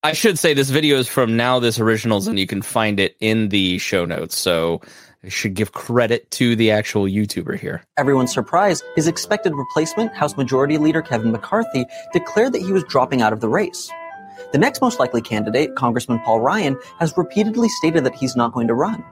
I 0.04 0.14
should 0.14 0.40
say 0.40 0.56
this 0.56 0.72
video 0.72 0.98
is 0.98 1.08
from 1.08 1.38
Now 1.38 1.60
This 1.60 1.80
Originals, 1.80 2.26
and 2.26 2.40
you 2.40 2.48
can 2.48 2.64
find 2.64 3.00
it 3.00 3.16
in 3.20 3.50
the 3.50 3.78
show 3.78 4.04
notes. 4.04 4.36
So 4.36 4.82
I 5.24 5.30
should 5.30 5.54
give 5.54 5.74
credit 5.74 6.32
to 6.32 6.56
the 6.56 6.72
actual 6.72 7.04
YouTuber 7.04 7.60
here. 7.60 7.84
Everyone's 7.98 8.34
surprise, 8.34 8.82
his 8.96 9.08
expected 9.08 9.54
replacement, 9.54 10.12
House 10.16 10.36
Majority 10.36 10.80
Leader 10.80 11.04
Kevin 11.04 11.32
McCarthy, 11.32 11.86
declared 12.14 12.54
that 12.54 12.64
he 12.64 12.72
was 12.72 12.84
dropping 12.86 13.22
out 13.22 13.32
of 13.32 13.42
the 13.42 13.48
race. 13.48 13.92
The 14.52 14.58
next 14.58 14.82
most 14.82 15.00
likely 15.00 15.22
candidate, 15.22 15.76
Congressman 15.76 16.18
Paul 16.22 16.40
Ryan, 16.40 16.80
has 16.98 17.14
repeatedly 17.16 17.70
stated 17.70 18.04
that 18.04 18.16
he's 18.16 18.36
not 18.36 18.54
going 18.54 18.70
to 18.70 18.74
run. 18.74 19.04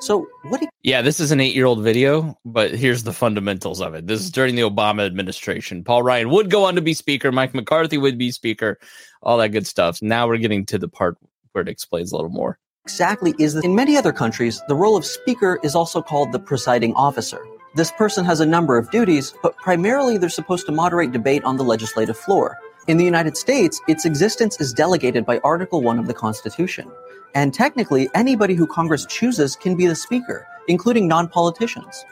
So, 0.00 0.26
what 0.44 0.60
do 0.60 0.68
Yeah, 0.82 1.02
this 1.02 1.20
is 1.20 1.30
an 1.30 1.40
eight 1.40 1.54
year 1.54 1.66
old 1.66 1.82
video, 1.82 2.38
but 2.44 2.72
here's 2.72 3.04
the 3.04 3.12
fundamentals 3.12 3.80
of 3.80 3.94
it. 3.94 4.06
This 4.06 4.20
is 4.20 4.30
during 4.30 4.54
the 4.54 4.62
Obama 4.62 5.06
administration. 5.06 5.84
Paul 5.84 6.02
Ryan 6.02 6.30
would 6.30 6.50
go 6.50 6.64
on 6.64 6.74
to 6.74 6.82
be 6.82 6.94
Speaker, 6.94 7.32
Mike 7.32 7.54
McCarthy 7.54 7.98
would 7.98 8.18
be 8.18 8.30
Speaker, 8.30 8.78
all 9.22 9.38
that 9.38 9.50
good 9.50 9.66
stuff. 9.66 10.00
Now 10.02 10.28
we're 10.28 10.38
getting 10.38 10.66
to 10.66 10.78
the 10.78 10.88
part 10.88 11.16
where 11.52 11.62
it 11.62 11.68
explains 11.68 12.12
a 12.12 12.16
little 12.16 12.30
more. 12.30 12.58
exactly 12.84 13.34
is 13.38 13.54
this? 13.54 13.64
In 13.64 13.74
many 13.74 13.96
other 13.96 14.12
countries, 14.12 14.60
the 14.68 14.74
role 14.74 14.96
of 14.96 15.04
Speaker 15.04 15.58
is 15.62 15.74
also 15.74 16.02
called 16.02 16.32
the 16.32 16.38
presiding 16.38 16.92
officer. 16.94 17.40
This 17.74 17.90
person 17.92 18.24
has 18.24 18.40
a 18.40 18.46
number 18.46 18.78
of 18.78 18.90
duties, 18.90 19.34
but 19.42 19.56
primarily 19.56 20.18
they're 20.18 20.28
supposed 20.28 20.66
to 20.66 20.72
moderate 20.72 21.10
debate 21.10 21.42
on 21.44 21.56
the 21.56 21.64
legislative 21.64 22.16
floor. 22.16 22.56
In 22.86 22.98
the 22.98 23.04
United 23.04 23.34
States, 23.34 23.80
its 23.88 24.04
existence 24.04 24.60
is 24.60 24.74
delegated 24.74 25.24
by 25.24 25.38
Article 25.38 25.80
1 25.80 25.98
of 25.98 26.06
the 26.06 26.12
Constitution. 26.12 26.90
And 27.34 27.54
technically, 27.54 28.10
anybody 28.14 28.52
who 28.52 28.66
Congress 28.66 29.06
chooses 29.06 29.56
can 29.56 29.74
be 29.74 29.86
the 29.86 29.94
Speaker, 29.94 30.46
including 30.68 31.08
non 31.08 31.28
politicians. 31.28 32.04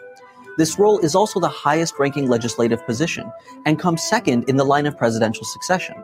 This 0.56 0.78
role 0.78 0.98
is 1.00 1.14
also 1.14 1.40
the 1.40 1.48
highest 1.48 1.98
ranking 1.98 2.26
legislative 2.26 2.86
position 2.86 3.30
and 3.66 3.78
comes 3.78 4.02
second 4.02 4.48
in 4.48 4.56
the 4.56 4.64
line 4.64 4.86
of 4.86 4.96
presidential 4.96 5.44
succession. 5.44 5.94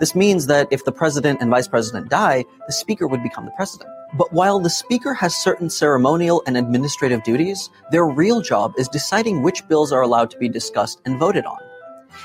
This 0.00 0.16
means 0.16 0.48
that 0.48 0.66
if 0.72 0.84
the 0.84 0.92
president 0.92 1.40
and 1.40 1.48
vice 1.48 1.68
president 1.68 2.08
die, 2.08 2.44
the 2.66 2.72
speaker 2.72 3.06
would 3.06 3.22
become 3.22 3.44
the 3.44 3.52
president. 3.52 3.90
But 4.14 4.32
while 4.32 4.58
the 4.58 4.70
speaker 4.70 5.14
has 5.14 5.36
certain 5.36 5.70
ceremonial 5.70 6.42
and 6.48 6.56
administrative 6.56 7.22
duties, 7.22 7.70
their 7.92 8.06
real 8.06 8.40
job 8.40 8.72
is 8.76 8.88
deciding 8.88 9.42
which 9.42 9.68
bills 9.68 9.92
are 9.92 10.02
allowed 10.02 10.30
to 10.32 10.38
be 10.38 10.48
discussed 10.48 11.00
and 11.04 11.16
voted 11.16 11.44
on. 11.44 11.58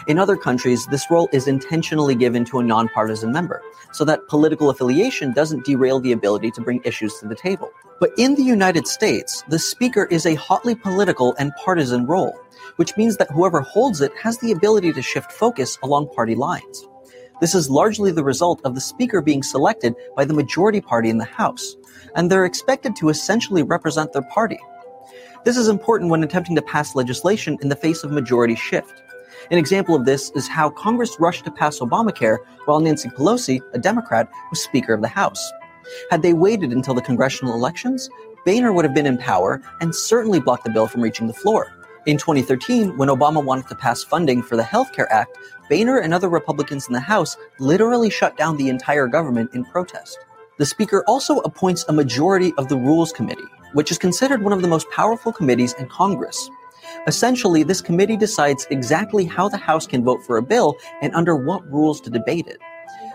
In 0.08 0.20
other 0.20 0.38
countries, 0.38 0.86
this 0.86 1.10
role 1.10 1.28
is 1.34 1.48
intentionally 1.48 2.14
given 2.14 2.46
to 2.46 2.60
a 2.60 2.64
nonpartisan 2.64 3.32
member, 3.32 3.64
so 3.92 4.06
that 4.06 4.28
political 4.28 4.70
affiliation 4.70 5.34
doesn't 5.34 5.66
derail 5.66 6.00
the 6.00 6.12
ability 6.12 6.52
to 6.52 6.62
bring 6.62 6.80
issues 6.84 7.18
to 7.20 7.28
the 7.28 7.34
table. 7.34 7.72
But 8.00 8.12
in 8.16 8.36
the 8.36 8.44
United 8.44 8.86
States, 8.86 9.44
the 9.48 9.58
speaker 9.58 10.08
is 10.12 10.28
a 10.28 10.36
hotly 10.36 10.76
political 10.76 11.34
and 11.40 11.52
partisan 11.56 12.06
role, 12.06 12.40
which 12.76 12.96
means 12.98 13.18
that 13.18 13.32
whoever 13.32 13.62
holds 13.62 14.00
it 14.00 14.12
has 14.22 14.38
the 14.38 14.52
ability 14.52 14.94
to 14.94 15.02
shift 15.02 15.32
focus 15.32 15.80
along 15.82 16.14
party 16.14 16.36
lines. 16.36 16.88
This 17.42 17.56
is 17.56 17.70
largely 17.70 18.12
the 18.12 18.24
result 18.24 18.62
of 18.64 18.76
the 18.76 18.82
speaker 18.82 19.22
being 19.22 19.42
selected 19.42 19.96
by 20.16 20.24
the 20.24 20.36
majority 20.36 20.82
party 20.82 21.10
in 21.10 21.18
the 21.18 21.26
House, 21.26 21.76
and 22.16 22.30
they're 22.30 22.46
expected 22.46 22.96
to 22.98 23.10
essentially 23.10 23.64
represent 23.64 24.14
their 24.14 24.22
party. 24.22 24.60
This 25.46 25.58
is 25.58 25.68
important 25.68 26.12
when 26.12 26.24
attempting 26.24 26.56
to 26.56 26.62
pass 26.62 26.96
legislation 26.96 27.58
in 27.62 27.70
the 27.70 27.76
face 27.76 28.04
of 28.04 28.12
majority 28.12 28.56
shift. 28.56 29.02
An 29.52 29.60
example 29.60 29.96
of 29.96 30.06
this 30.06 30.32
is 30.32 30.48
how 30.48 30.72
Congress 30.72 31.20
rushed 31.20 31.46
to 31.46 31.52
pass 31.52 31.80
Obamacare 31.80 32.38
while 32.66 32.80
Nancy 32.80 33.10
Pelosi, 33.10 33.62
a 33.74 33.80
Democrat, 33.80 34.28
was 34.50 34.60
Speaker 34.60 34.94
of 34.94 35.02
the 35.02 35.08
House. 35.08 35.52
Had 36.10 36.24
they 36.24 36.34
waited 36.34 36.72
until 36.72 36.96
the 36.96 37.02
congressional 37.02 37.54
elections, 37.54 38.10
Boehner 38.44 38.74
would 38.74 38.86
have 38.86 38.96
been 38.96 39.06
in 39.06 39.20
power 39.20 39.62
and 39.82 39.94
certainly 39.94 40.40
blocked 40.40 40.64
the 40.64 40.72
bill 40.72 40.88
from 40.88 41.02
reaching 41.02 41.28
the 41.28 41.34
floor. 41.34 41.72
In 42.08 42.18
2013, 42.18 42.98
when 42.98 43.10
Obama 43.10 43.44
wanted 43.44 43.68
to 43.68 43.75
pass 43.75 44.04
funding 44.04 44.42
for 44.42 44.56
the 44.56 44.64
Health 44.64 44.92
Care 44.94 45.12
Act, 45.14 45.38
Boehner 45.70 46.00
and 46.00 46.14
other 46.14 46.30
Republicans 46.30 46.88
in 46.88 46.94
the 46.94 47.00
House 47.00 47.38
literally 47.60 48.10
shut 48.10 48.38
down 48.38 48.58
the 48.58 48.70
entire 48.70 49.08
government 49.08 49.54
in 49.54 49.64
protest. 49.64 50.18
The 50.58 50.66
Speaker 50.66 51.04
also 51.08 51.38
appoints 51.40 51.86
a 51.88 51.94
majority 51.94 52.52
of 52.58 52.68
the 52.68 52.78
Rules 52.78 53.12
Committee, 53.12 53.44
which 53.74 53.92
is 53.92 53.98
considered 54.00 54.42
one 54.42 54.54
of 54.54 54.64
the 54.64 54.68
most 54.68 54.90
powerful 54.90 55.32
committees 55.32 55.74
in 55.74 55.88
Congress. 55.88 56.50
Essentially, 57.08 57.62
this 57.62 57.82
committee 57.82 58.18
decides 58.18 58.66
exactly 58.72 59.26
how 59.26 59.48
the 59.48 59.58
House 59.58 59.86
can 59.86 60.04
vote 60.04 60.24
for 60.26 60.38
a 60.38 60.42
bill 60.42 60.76
and 61.04 61.14
under 61.14 61.36
what 61.36 61.72
rules 61.72 62.02
to 62.02 62.10
debate 62.10 62.48
it. 62.48 62.58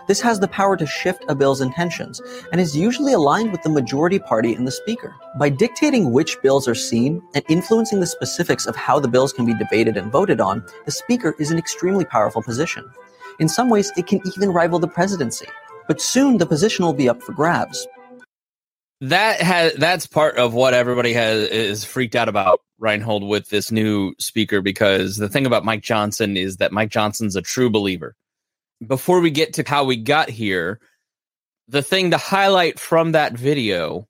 This 0.07 0.21
has 0.21 0.39
the 0.39 0.49
power 0.49 0.77
to 0.77 0.87
shift 0.87 1.25
a 1.29 1.35
bill's 1.35 1.61
intentions 1.61 2.21
and 2.53 2.61
is 2.61 2.77
usually 2.77 3.15
aligned 3.15 3.51
with 3.51 3.63
the 3.63 3.69
majority 3.69 4.21
party 4.21 4.55
and 4.55 4.65
the 4.65 4.73
Speaker. 4.73 5.15
By 5.39 5.49
dictating 5.49 6.13
which 6.13 6.41
bills 6.41 6.69
are 6.69 6.75
seen 6.75 7.21
and 7.35 7.45
influencing 7.49 7.99
the 7.99 8.07
specifics 8.07 8.67
of 8.67 8.77
how 8.77 9.01
the 9.01 9.09
bills 9.09 9.33
can 9.33 9.45
be 9.45 9.55
debated 9.55 9.97
and 9.97 10.13
voted 10.13 10.41
on, 10.41 10.65
the 10.85 10.93
Speaker 10.93 11.35
is 11.41 11.51
an 11.51 11.59
extremely 11.59 12.05
powerful 12.05 12.43
position. 12.43 12.89
In 13.41 13.49
some 13.49 13.69
ways, 13.69 13.93
it 13.97 14.07
can 14.07 14.21
even 14.25 14.53
rival 14.53 14.79
the 14.79 14.89
presidency. 14.89 15.47
But 15.89 16.01
soon 16.01 16.39
the 16.39 16.47
position 16.47 16.85
will 16.85 16.93
be 16.93 17.09
up 17.09 17.21
for 17.23 17.33
grabs 17.33 17.89
that 19.01 19.41
has 19.41 19.73
that's 19.75 20.07
part 20.07 20.37
of 20.37 20.53
what 20.53 20.75
everybody 20.75 21.13
has 21.13 21.49
is 21.49 21.85
freaked 21.85 22.15
out 22.15 22.29
about 22.29 22.61
Rhinehold 22.81 23.27
with 23.27 23.49
this 23.49 23.71
new 23.71 24.15
speaker 24.19 24.61
because 24.61 25.17
the 25.17 25.29
thing 25.29 25.47
about 25.47 25.65
Mike 25.65 25.83
Johnson 25.83 26.37
is 26.37 26.59
that 26.59 26.73
Mike 26.73 26.91
Johnson's 26.91 27.37
a 27.37 27.43
true 27.43 27.71
believer. 27.71 28.15
Before 28.87 29.21
we 29.21 29.31
get 29.31 29.55
to 29.55 29.65
how 29.67 29.85
we 29.85 29.97
got 29.97 30.31
here, 30.31 30.81
the 31.69 31.83
thing 31.83 32.11
to 32.11 32.17
highlight 32.17 32.79
from 32.79 33.13
that 33.13 33.35
video 33.35 34.09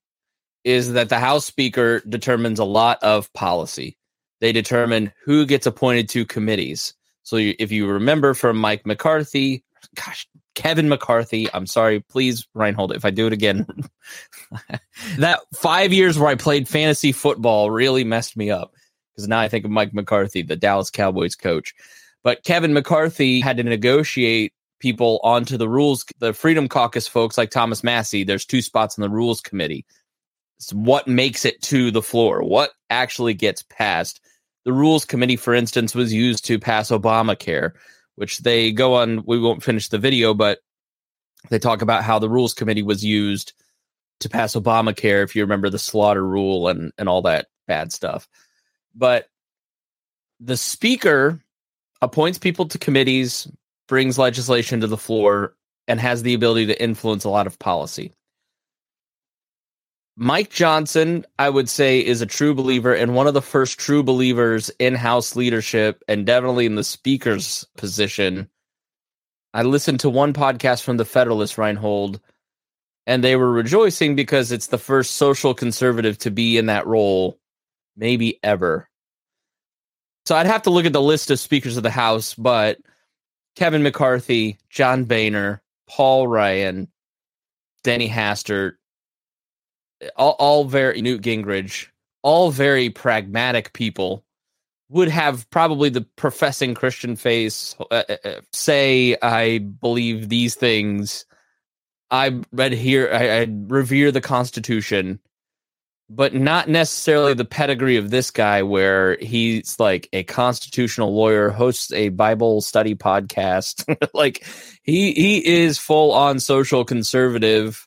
is 0.65 0.93
that 0.93 1.09
the 1.09 1.19
House 1.19 1.45
Speaker 1.45 2.01
determines 2.09 2.59
a 2.59 2.65
lot 2.65 3.03
of 3.03 3.33
policy. 3.33 3.97
They 4.41 4.53
determine 4.53 5.13
who 5.25 5.47
gets 5.47 5.67
appointed 5.67 6.09
to 6.11 6.25
committees. 6.25 6.95
So 7.23 7.37
if 7.37 7.71
you 7.73 7.87
remember 7.87 8.35
from 8.35 8.57
Mike 8.57 8.87
McCarthy, 8.87 9.65
gosh, 9.95 10.27
Kevin 10.61 10.91
McCarthy. 10.91 11.49
I'm 11.55 11.67
sorry, 11.67 12.01
please, 12.01 12.47
Rhinehold, 12.55 12.95
if 12.95 13.07
I 13.07 13.11
do 13.11 13.27
it 13.27 13.33
again. 13.33 13.67
that 15.17 15.41
five 15.55 15.91
years 15.91 16.19
where 16.19 16.29
I 16.29 16.35
played 16.35 16.69
fantasy 16.69 17.13
football 17.13 17.71
really 17.71 18.05
messed 18.05 18.37
me 18.37 18.51
up 18.51 18.75
because 19.15 19.27
now 19.27 19.41
I 19.41 19.49
think 19.49 19.65
of 19.65 19.71
Mike 19.71 19.95
McCarthy, 19.95 20.43
the 20.43 20.57
Dallas 20.57 20.91
Cowboys 20.91 21.35
coach. 21.35 21.73
But 22.23 22.45
Kevin 22.45 22.75
McCarthy 22.75 23.41
had 23.41 23.57
to 23.57 23.63
negotiate 23.63 24.53
people 24.81 25.19
onto 25.25 25.57
the 25.57 25.67
rules, 25.67 26.05
the 26.19 26.35
Freedom 26.35 26.69
Caucus 26.69 27.09
folks 27.09 27.39
like 27.39 27.51
Thomas 27.51 27.83
Massie. 27.83 28.25
There's 28.25 28.45
two 28.45 28.61
spots 28.61 28.99
on 28.99 29.03
the 29.03 29.09
rules 29.09 29.41
committee. 29.41 29.87
It's 30.59 30.75
what 30.75 31.09
makes 31.09 31.47
it 31.47 31.63
to 31.63 31.91
the 31.91 32.03
floor? 32.03 32.43
What 32.43 32.73
actually 32.91 33.33
gets 33.33 33.63
passed? 33.63 34.21
The 34.67 34.75
rules 34.75 35.07
committee, 35.07 35.37
for 35.37 35.55
instance, 35.55 35.95
was 35.95 36.13
used 36.13 36.45
to 36.45 36.59
pass 36.59 36.91
Obamacare 36.91 37.73
which 38.21 38.41
they 38.41 38.71
go 38.71 38.97
on. 38.97 39.25
We 39.25 39.41
won't 39.41 39.63
finish 39.63 39.89
the 39.89 39.97
video, 39.97 40.35
but 40.35 40.59
they 41.49 41.59
talk 41.59 41.81
about 41.81 42.05
how 42.05 42.19
the 42.19 42.29
rules 42.29 42.53
committee 42.53 42.83
was 42.83 43.03
used 43.03 43.55
to 44.21 44.29
pass 44.29 44.55
Obamacare, 44.55 45.25
if 45.25 45.35
you 45.35 45.41
remember 45.41 45.71
the 45.71 45.79
slaughter 45.79 46.23
rule 46.23 46.69
and, 46.69 46.93
and 46.99 47.09
all 47.09 47.23
that 47.23 47.47
bad 47.67 47.95
stuff. 47.95 48.29
But 48.95 49.31
the 50.39 50.59
speaker 50.59 51.41
appoints 52.03 52.39
people 52.39 52.69
to 52.69 52.77
committees, 52.77 53.51
brings 53.89 54.19
legislation 54.19 54.83
to 54.83 54.87
the 54.87 54.99
floor, 54.99 55.55
and 55.89 55.99
has 55.99 56.23
the 56.23 56.35
ability 56.35 56.67
to 56.67 56.83
influence 56.83 57.25
a 57.25 57.31
lot 57.31 57.47
of 57.47 57.59
policy. 57.59 58.13
Mike 60.23 60.51
Johnson, 60.51 61.25
I 61.39 61.49
would 61.49 61.71
say, 61.71 61.99
is 61.99 62.21
a 62.21 62.27
true 62.27 62.53
believer 62.55 62.93
and 62.93 63.15
one 63.15 63.27
of 63.27 63.33
the 63.33 63.41
first 63.41 63.79
true 63.79 64.03
believers 64.03 64.71
in 64.79 64.95
House 64.95 65.35
leadership 65.35 66.05
and 66.09 66.27
definitely 66.27 66.67
in 66.67 66.75
the 66.75 66.85
speaker's 66.85 67.67
position. 67.79 68.47
I 69.55 69.63
listened 69.63 70.01
to 70.01 70.11
one 70.11 70.35
podcast 70.35 70.83
from 70.83 70.99
the 70.99 71.07
Federalist, 71.07 71.57
Rhinehold, 71.57 72.21
and 73.07 73.25
they 73.25 73.35
were 73.35 73.51
rejoicing 73.51 74.15
because 74.15 74.53
it's 74.53 74.67
the 74.67 74.77
first 74.77 75.13
social 75.13 75.55
conservative 75.55 76.19
to 76.19 76.31
be 76.31 76.59
in 76.59 76.67
that 76.67 76.87
role, 76.87 77.39
maybe 77.97 78.39
ever. 78.43 78.91
So 80.27 80.37
I'd 80.37 80.45
have 80.45 80.63
to 80.65 80.71
look 80.71 80.85
at 80.85 80.93
the 80.93 81.01
list 81.01 81.31
of 81.31 81.41
speakers 81.41 81.79
of 81.79 81.83
the 81.83 81.89
House, 81.89 82.35
but 82.35 82.77
Kevin 83.57 83.83
McCarthy, 83.83 84.59
John 84.69 85.05
Boehner, 85.05 85.63
Paul 85.89 86.29
Ryan, 86.29 86.89
Denny 87.85 88.07
Hastert, 88.11 88.75
all, 90.17 90.37
all 90.39 90.65
very 90.65 91.01
Newt 91.03 91.23
Gingrich, 91.23 91.89
all 92.23 92.51
very 92.51 92.91
pragmatic 92.91 93.73
people 93.73 94.25
would 94.89 95.09
have 95.09 95.49
probably 95.51 95.89
the 95.89 96.03
professing 96.17 96.75
Christian 96.75 97.17
face 97.17 97.77
uh, 97.91 98.03
uh, 98.09 98.17
uh 98.25 98.41
say, 98.53 99.17
"I 99.23 99.59
believe 99.59 100.29
these 100.29 100.55
things. 100.55 101.25
I 102.11 102.41
read 102.53 102.73
here. 102.73 103.09
I, 103.13 103.41
I 103.41 103.47
revere 103.49 104.13
the 104.13 104.21
Constitution." 104.21 105.21
But 106.13 106.35
not 106.35 106.69
necessarily 106.69 107.35
the 107.35 107.45
pedigree 107.45 107.97
of 107.97 108.11
this 108.11 108.33
guy, 108.33 108.65
where 108.65 109.17
he's 109.19 109.79
like 109.79 110.09
a 110.13 110.25
constitutional 110.25 111.15
lawyer, 111.15 111.51
hosts 111.51 111.93
a 111.93 112.09
Bible 112.09 112.63
study 112.63 112.97
podcast. 112.97 113.85
like 114.15 114.45
he 114.83 115.13
he 115.13 115.47
is 115.47 115.79
full 115.79 116.11
on 116.11 116.41
social 116.41 116.85
conservative 116.85 117.87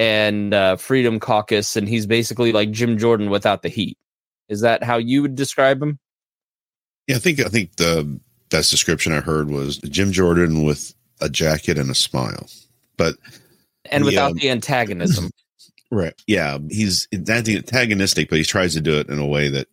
and 0.00 0.54
uh, 0.54 0.76
Freedom 0.76 1.20
Caucus, 1.20 1.76
and 1.76 1.86
he's 1.86 2.06
basically 2.06 2.52
like 2.52 2.70
Jim 2.70 2.96
Jordan 2.96 3.28
without 3.28 3.60
the 3.60 3.68
heat. 3.68 3.98
Is 4.48 4.62
that 4.62 4.82
how 4.82 4.96
you 4.96 5.20
would 5.20 5.34
describe 5.34 5.82
him? 5.82 5.98
Yeah, 7.06 7.16
I 7.16 7.18
think 7.18 7.40
I 7.40 7.48
think 7.50 7.76
the 7.76 8.18
best 8.48 8.70
description 8.70 9.12
I 9.12 9.20
heard 9.20 9.50
was 9.50 9.76
Jim 9.78 10.10
Jordan 10.10 10.64
with 10.64 10.94
a 11.20 11.28
jacket 11.28 11.76
and 11.76 11.90
a 11.90 11.94
smile, 11.94 12.48
but 12.96 13.16
and 13.90 14.02
without 14.06 14.36
the 14.36 14.48
antagonism. 14.48 15.30
right? 15.90 16.14
Yeah, 16.26 16.56
he's 16.70 17.06
antagonistic, 17.12 18.30
but 18.30 18.38
he 18.38 18.44
tries 18.44 18.72
to 18.72 18.80
do 18.80 18.98
it 18.98 19.10
in 19.10 19.18
a 19.18 19.26
way 19.26 19.50
that 19.50 19.68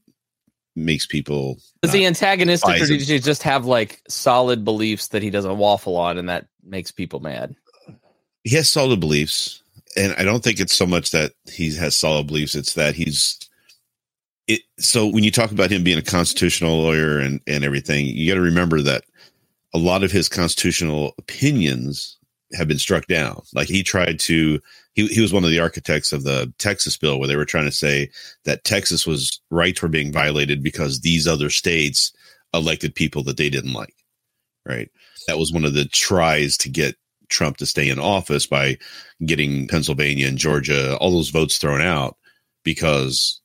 makes 0.76 1.06
people. 1.06 1.58
Is 1.84 1.94
he 1.94 2.06
antagonistic, 2.06 2.76
or 2.76 2.80
does 2.80 3.08
he 3.08 3.20
just 3.20 3.44
have 3.44 3.66
like 3.66 4.02
solid 4.10 4.66
beliefs 4.66 5.08
that 5.10 5.24
he 5.24 5.30
doesn't 5.30 5.58
waffle 5.58 5.96
on, 5.96 6.18
and 6.18 6.28
that 6.28 6.48
makes 6.66 6.92
people 6.92 7.22
mad? 7.22 7.56
He 8.44 8.56
has 8.58 8.68
solid 8.68 9.00
beliefs 9.00 9.62
and 9.98 10.14
I 10.18 10.24
don't 10.24 10.44
think 10.44 10.60
it's 10.60 10.76
so 10.76 10.86
much 10.86 11.12
that 11.12 11.34
he 11.52 11.76
has 11.76 11.98
solid 11.98 12.28
beliefs; 12.28 12.56
it's 12.56 12.74
that 12.74 12.96
he's 12.96 13.38
it. 14.48 14.62
So 14.80 15.08
when 15.08 15.24
you 15.24 15.32
talk 15.32 15.52
about 15.52 15.72
him 15.72 15.84
being 15.84 15.98
a 15.98 16.04
constitutional 16.04 16.82
lawyer 16.82 17.20
and 17.20 17.42
and 17.48 17.64
everything, 17.64 18.06
you 18.06 18.30
got 18.30 18.36
to 18.36 18.42
remember 18.42 18.82
that 18.82 19.04
a 19.74 19.78
lot 19.78 20.04
of 20.04 20.12
his 20.12 20.30
constitutional 20.30 21.14
opinions 21.18 22.18
have 22.54 22.68
been 22.68 22.80
struck 22.80 23.08
down. 23.08 23.42
Like 23.54 23.68
he 23.68 23.84
tried 23.84 24.20
to, 24.22 24.60
he 24.94 25.08
he 25.08 25.22
was 25.22 25.34
one 25.34 25.44
of 25.44 25.50
the 25.50 25.60
architects 25.60 26.14
of 26.14 26.24
the 26.24 26.54
Texas 26.60 26.98
bill, 26.98 27.20
where 27.20 27.28
they 27.28 27.36
were 27.36 27.46
trying 27.46 27.66
to 27.66 27.72
say 27.72 28.10
that 28.46 28.64
Texas 28.64 29.06
was 29.06 29.42
rights 29.52 29.82
were 29.82 29.90
being 29.90 30.12
violated 30.12 30.64
because 30.64 31.02
these 31.02 31.28
other 31.28 31.50
states 31.50 32.14
elected 32.54 32.96
people 32.96 33.24
that 33.24 33.38
they 33.38 33.50
didn't 33.50 33.74
like. 33.74 33.94
Right. 34.66 34.90
That 35.28 35.38
was 35.38 35.52
one 35.52 35.66
of 35.66 35.74
the 35.74 35.86
tries 35.86 36.58
to 36.58 36.70
get 36.70 36.96
Trump 37.30 37.58
to 37.58 37.66
stay 37.66 37.90
in 37.90 38.00
office 38.00 38.46
by 38.46 38.78
getting 39.26 39.68
Pennsylvania 39.68 40.28
and 40.28 40.38
Georgia, 40.38 40.98
all 40.98 41.12
those 41.12 41.30
votes 41.30 41.58
thrown 41.58 41.82
out 41.82 42.18
because 42.64 43.42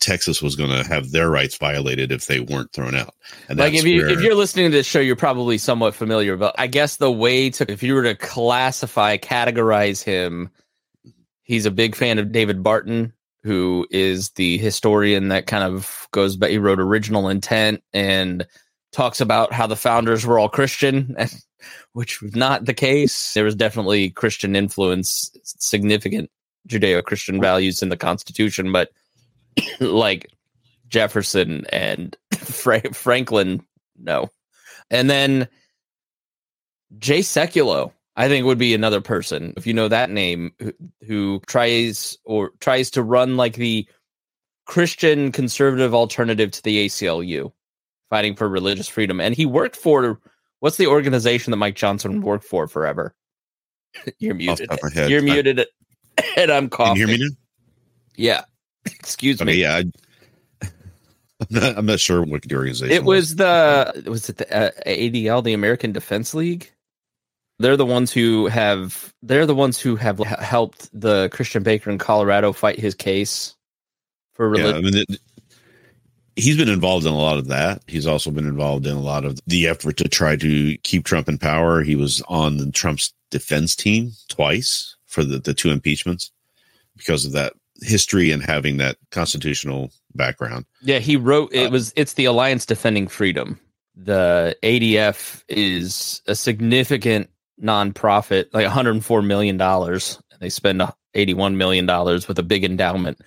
Texas 0.00 0.42
was 0.42 0.56
going 0.56 0.70
to 0.70 0.88
have 0.88 1.10
their 1.10 1.30
rights 1.30 1.56
violated 1.56 2.12
if 2.12 2.26
they 2.26 2.40
weren't 2.40 2.72
thrown 2.72 2.94
out. 2.94 3.14
And 3.48 3.58
like 3.58 3.74
if 3.74 3.84
you 3.84 4.02
where, 4.02 4.10
if 4.10 4.20
you're 4.20 4.34
listening 4.34 4.70
to 4.70 4.76
this 4.76 4.86
show, 4.86 5.00
you're 5.00 5.16
probably 5.16 5.58
somewhat 5.58 5.94
familiar. 5.94 6.36
But 6.36 6.54
I 6.58 6.66
guess 6.66 6.96
the 6.96 7.10
way 7.10 7.50
to 7.50 7.70
if 7.70 7.82
you 7.82 7.94
were 7.94 8.02
to 8.02 8.14
classify, 8.14 9.16
categorize 9.16 10.02
him, 10.02 10.50
he's 11.42 11.66
a 11.66 11.70
big 11.70 11.94
fan 11.94 12.18
of 12.18 12.32
David 12.32 12.62
Barton, 12.62 13.12
who 13.42 13.86
is 13.90 14.30
the 14.30 14.58
historian 14.58 15.28
that 15.28 15.46
kind 15.46 15.64
of 15.64 16.08
goes 16.10 16.36
back. 16.36 16.50
He 16.50 16.58
wrote 16.58 16.80
Original 16.80 17.28
Intent 17.28 17.82
and 17.92 18.46
talks 18.92 19.20
about 19.20 19.52
how 19.52 19.66
the 19.66 19.76
founders 19.76 20.26
were 20.26 20.38
all 20.38 20.48
Christian. 20.48 21.16
Which 21.92 22.20
was 22.20 22.34
not 22.36 22.64
the 22.64 22.74
case. 22.74 23.34
There 23.34 23.44
was 23.44 23.54
definitely 23.54 24.10
Christian 24.10 24.56
influence, 24.56 25.30
significant 25.42 26.30
Judeo 26.68 27.02
Christian 27.02 27.40
values 27.40 27.82
in 27.82 27.88
the 27.88 27.96
Constitution, 27.96 28.72
but 28.72 28.90
like 29.80 30.30
Jefferson 30.88 31.66
and 31.70 32.16
Fra- 32.38 32.92
Franklin, 32.92 33.62
no. 33.98 34.30
And 34.90 35.10
then 35.10 35.48
Jay 36.98 37.20
Sekulow, 37.20 37.92
I 38.16 38.28
think 38.28 38.46
would 38.46 38.58
be 38.58 38.74
another 38.74 39.00
person 39.00 39.52
if 39.56 39.66
you 39.66 39.74
know 39.74 39.88
that 39.88 40.10
name 40.10 40.52
who, 40.58 40.72
who 41.06 41.42
tries 41.46 42.16
or 42.24 42.52
tries 42.60 42.90
to 42.92 43.02
run 43.02 43.36
like 43.36 43.54
the 43.54 43.86
Christian 44.66 45.32
conservative 45.32 45.94
alternative 45.94 46.50
to 46.50 46.62
the 46.62 46.86
ACLU, 46.86 47.52
fighting 48.10 48.34
for 48.34 48.48
religious 48.48 48.88
freedom. 48.88 49.20
And 49.20 49.34
he 49.34 49.46
worked 49.46 49.76
for 49.76 50.20
what's 50.60 50.76
the 50.76 50.86
organization 50.86 51.50
that 51.50 51.56
Mike 51.56 51.76
Johnson 51.76 52.22
worked 52.22 52.44
for 52.44 52.66
forever? 52.66 53.14
You're 54.18 54.34
muted. 54.34 54.70
Head, 54.92 55.10
You're 55.10 55.22
I, 55.22 55.24
muted, 55.24 55.66
and 56.36 56.50
I'm 56.50 56.68
coughing. 56.68 56.94
Can 56.94 57.00
you 57.00 57.06
hear 57.06 57.18
me 57.18 57.24
now? 57.24 57.36
Yeah. 58.16 58.44
Excuse 58.86 59.40
okay, 59.40 59.52
me. 59.52 59.60
Yeah. 59.60 59.76
I, 59.76 59.84
I'm 61.40 61.46
not, 61.50 61.78
I'm 61.78 61.86
not 61.86 62.00
sure 62.00 62.22
what 62.22 62.42
the 62.42 62.54
organization. 62.54 62.94
It 62.94 63.04
was, 63.04 63.30
was 63.30 63.36
the 63.36 64.04
was 64.06 64.28
it 64.28 64.38
the 64.38 64.56
uh, 64.56 64.70
ADL, 64.86 65.44
the 65.44 65.52
American 65.52 65.92
Defense 65.92 66.34
League. 66.34 66.72
They're 67.58 67.76
the 67.76 67.86
ones 67.86 68.12
who 68.12 68.46
have 68.46 69.12
they're 69.22 69.46
the 69.46 69.54
ones 69.54 69.78
who 69.78 69.96
have 69.96 70.18
helped 70.18 70.88
the 70.98 71.28
Christian 71.30 71.62
Baker 71.62 71.90
in 71.90 71.98
Colorado 71.98 72.52
fight 72.52 72.78
his 72.78 72.94
case 72.94 73.54
for 74.34 74.48
religion. 74.48 74.82
Yeah, 74.82 74.88
I 74.88 74.90
mean, 74.90 75.04
it, 75.08 75.20
he's 76.36 76.56
been 76.56 76.68
involved 76.68 77.06
in 77.06 77.12
a 77.12 77.18
lot 77.18 77.38
of 77.38 77.48
that. 77.48 77.82
He's 77.86 78.06
also 78.06 78.30
been 78.30 78.46
involved 78.46 78.86
in 78.86 78.94
a 78.94 79.00
lot 79.00 79.24
of 79.24 79.40
the 79.46 79.66
effort 79.66 79.96
to 79.96 80.08
try 80.08 80.36
to 80.36 80.76
keep 80.78 81.04
Trump 81.04 81.28
in 81.28 81.38
power. 81.38 81.82
He 81.82 81.96
was 81.96 82.22
on 82.28 82.58
the 82.58 82.70
Trump's 82.70 83.12
defense 83.30 83.74
team 83.74 84.12
twice 84.28 84.96
for 85.06 85.24
the, 85.24 85.38
the 85.38 85.54
two 85.54 85.70
impeachments 85.70 86.30
because 86.96 87.24
of 87.24 87.32
that 87.32 87.54
history 87.82 88.30
and 88.30 88.42
having 88.42 88.76
that 88.76 88.96
constitutional 89.10 89.90
background. 90.14 90.66
Yeah, 90.82 90.98
he 90.98 91.16
wrote 91.16 91.52
it 91.52 91.68
uh, 91.68 91.70
was 91.70 91.92
it's 91.96 92.14
the 92.14 92.26
Alliance 92.26 92.66
Defending 92.66 93.08
Freedom. 93.08 93.58
The 93.96 94.56
ADF 94.62 95.42
is 95.48 96.22
a 96.26 96.34
significant 96.34 97.30
nonprofit, 97.62 98.46
like 98.52 98.64
104 98.64 99.22
million 99.22 99.56
dollars. 99.56 100.20
They 100.38 100.50
spend 100.50 100.82
81 101.14 101.56
million 101.56 101.86
dollars 101.86 102.28
with 102.28 102.38
a 102.38 102.42
big 102.42 102.62
endowment, 102.62 103.20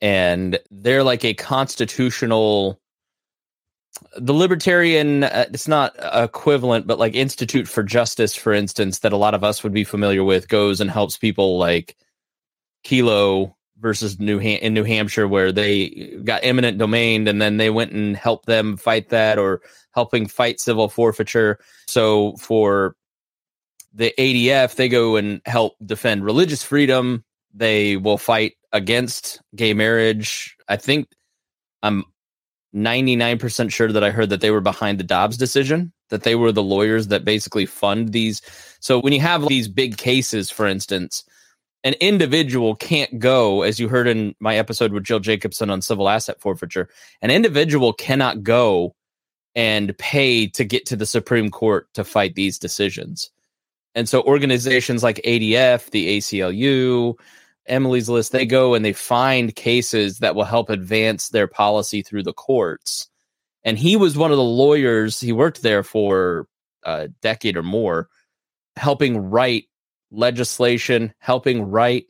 and 0.00 0.58
they're 0.70 1.04
like 1.04 1.24
a 1.24 1.34
constitutional. 1.34 2.80
The 4.18 4.34
libertarian, 4.34 5.24
uh, 5.24 5.46
it's 5.52 5.68
not 5.68 5.94
equivalent, 6.12 6.86
but 6.86 6.98
like 6.98 7.14
Institute 7.14 7.66
for 7.66 7.82
Justice, 7.82 8.34
for 8.34 8.52
instance, 8.52 8.98
that 9.00 9.12
a 9.12 9.16
lot 9.16 9.34
of 9.34 9.42
us 9.42 9.62
would 9.62 9.72
be 9.72 9.84
familiar 9.84 10.22
with, 10.22 10.48
goes 10.48 10.80
and 10.80 10.90
helps 10.90 11.16
people 11.16 11.58
like 11.58 11.96
Kelo 12.84 13.54
versus 13.78 14.18
New 14.18 14.38
Ham- 14.38 14.60
in 14.62 14.74
New 14.74 14.84
Hampshire, 14.84 15.28
where 15.28 15.52
they 15.52 16.18
got 16.24 16.44
eminent 16.44 16.78
domain, 16.78 17.26
and 17.28 17.40
then 17.40 17.56
they 17.56 17.70
went 17.70 17.92
and 17.92 18.16
helped 18.16 18.46
them 18.46 18.76
fight 18.76 19.08
that, 19.10 19.38
or 19.38 19.62
helping 19.92 20.26
fight 20.26 20.60
civil 20.60 20.88
forfeiture. 20.88 21.58
So 21.86 22.36
for 22.36 22.96
the 23.94 24.12
ADF, 24.18 24.76
they 24.76 24.88
go 24.88 25.16
and 25.16 25.40
help 25.46 25.74
defend 25.84 26.24
religious 26.24 26.62
freedom. 26.62 27.24
They 27.54 27.96
will 27.96 28.18
fight 28.18 28.52
against 28.76 29.40
gay 29.54 29.74
marriage. 29.74 30.56
I 30.68 30.76
think 30.76 31.08
I'm 31.82 32.04
99% 32.74 33.72
sure 33.72 33.90
that 33.90 34.04
I 34.04 34.10
heard 34.10 34.30
that 34.30 34.42
they 34.42 34.50
were 34.50 34.60
behind 34.60 34.98
the 34.98 35.04
Dobbs 35.04 35.36
decision, 35.38 35.92
that 36.10 36.24
they 36.24 36.34
were 36.34 36.52
the 36.52 36.62
lawyers 36.62 37.08
that 37.08 37.24
basically 37.24 37.64
fund 37.66 38.12
these. 38.12 38.42
So 38.80 39.00
when 39.00 39.12
you 39.12 39.20
have 39.20 39.48
these 39.48 39.66
big 39.66 39.96
cases, 39.96 40.50
for 40.50 40.66
instance, 40.66 41.24
an 41.84 41.94
individual 42.00 42.74
can't 42.74 43.18
go, 43.18 43.62
as 43.62 43.80
you 43.80 43.88
heard 43.88 44.08
in 44.08 44.34
my 44.40 44.56
episode 44.56 44.92
with 44.92 45.04
Jill 45.04 45.20
Jacobson 45.20 45.70
on 45.70 45.80
civil 45.80 46.08
asset 46.08 46.40
forfeiture, 46.40 46.88
an 47.22 47.30
individual 47.30 47.92
cannot 47.92 48.42
go 48.42 48.94
and 49.54 49.96
pay 49.96 50.46
to 50.48 50.64
get 50.64 50.84
to 50.86 50.96
the 50.96 51.06
Supreme 51.06 51.50
Court 51.50 51.88
to 51.94 52.04
fight 52.04 52.34
these 52.34 52.58
decisions. 52.58 53.30
And 53.94 54.06
so 54.06 54.22
organizations 54.24 55.02
like 55.02 55.22
ADF, 55.24 55.90
the 55.90 56.18
ACLU, 56.18 57.14
Emily's 57.68 58.08
List, 58.08 58.32
they 58.32 58.46
go 58.46 58.74
and 58.74 58.84
they 58.84 58.92
find 58.92 59.54
cases 59.54 60.18
that 60.18 60.34
will 60.34 60.44
help 60.44 60.70
advance 60.70 61.28
their 61.28 61.46
policy 61.46 62.02
through 62.02 62.22
the 62.22 62.32
courts. 62.32 63.08
And 63.64 63.78
he 63.78 63.96
was 63.96 64.16
one 64.16 64.30
of 64.30 64.36
the 64.36 64.44
lawyers, 64.44 65.20
he 65.20 65.32
worked 65.32 65.62
there 65.62 65.82
for 65.82 66.46
a 66.84 67.08
decade 67.08 67.56
or 67.56 67.62
more, 67.62 68.08
helping 68.76 69.18
write 69.18 69.64
legislation, 70.10 71.12
helping 71.18 71.62
write 71.62 72.06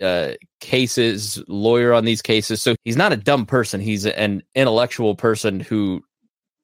uh, 0.00 0.32
cases, 0.60 1.42
lawyer 1.46 1.92
on 1.92 2.04
these 2.04 2.22
cases. 2.22 2.62
So 2.62 2.74
he's 2.84 2.96
not 2.96 3.12
a 3.12 3.16
dumb 3.16 3.46
person. 3.46 3.80
He's 3.80 4.06
an 4.06 4.42
intellectual 4.54 5.14
person 5.14 5.60
who, 5.60 6.02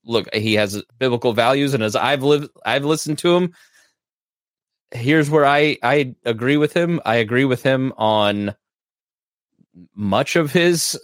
look, 0.05 0.33
he 0.35 0.55
has 0.55 0.83
biblical 0.99 1.33
values. 1.33 1.75
And 1.75 1.83
as 1.83 1.95
I've 1.95 2.23
lived, 2.23 2.49
I've 2.65 2.85
listened 2.85 3.19
to 3.19 3.37
him, 3.37 3.55
here's 4.93 5.31
where 5.31 5.47
I 5.47 5.77
I 5.83 6.15
agree 6.25 6.57
with 6.57 6.73
him. 6.73 7.01
I 7.05 7.17
agree 7.17 7.45
with 7.45 7.63
him 7.63 7.93
on 7.97 8.55
much 9.95 10.37
of 10.37 10.53
his. 10.53 10.99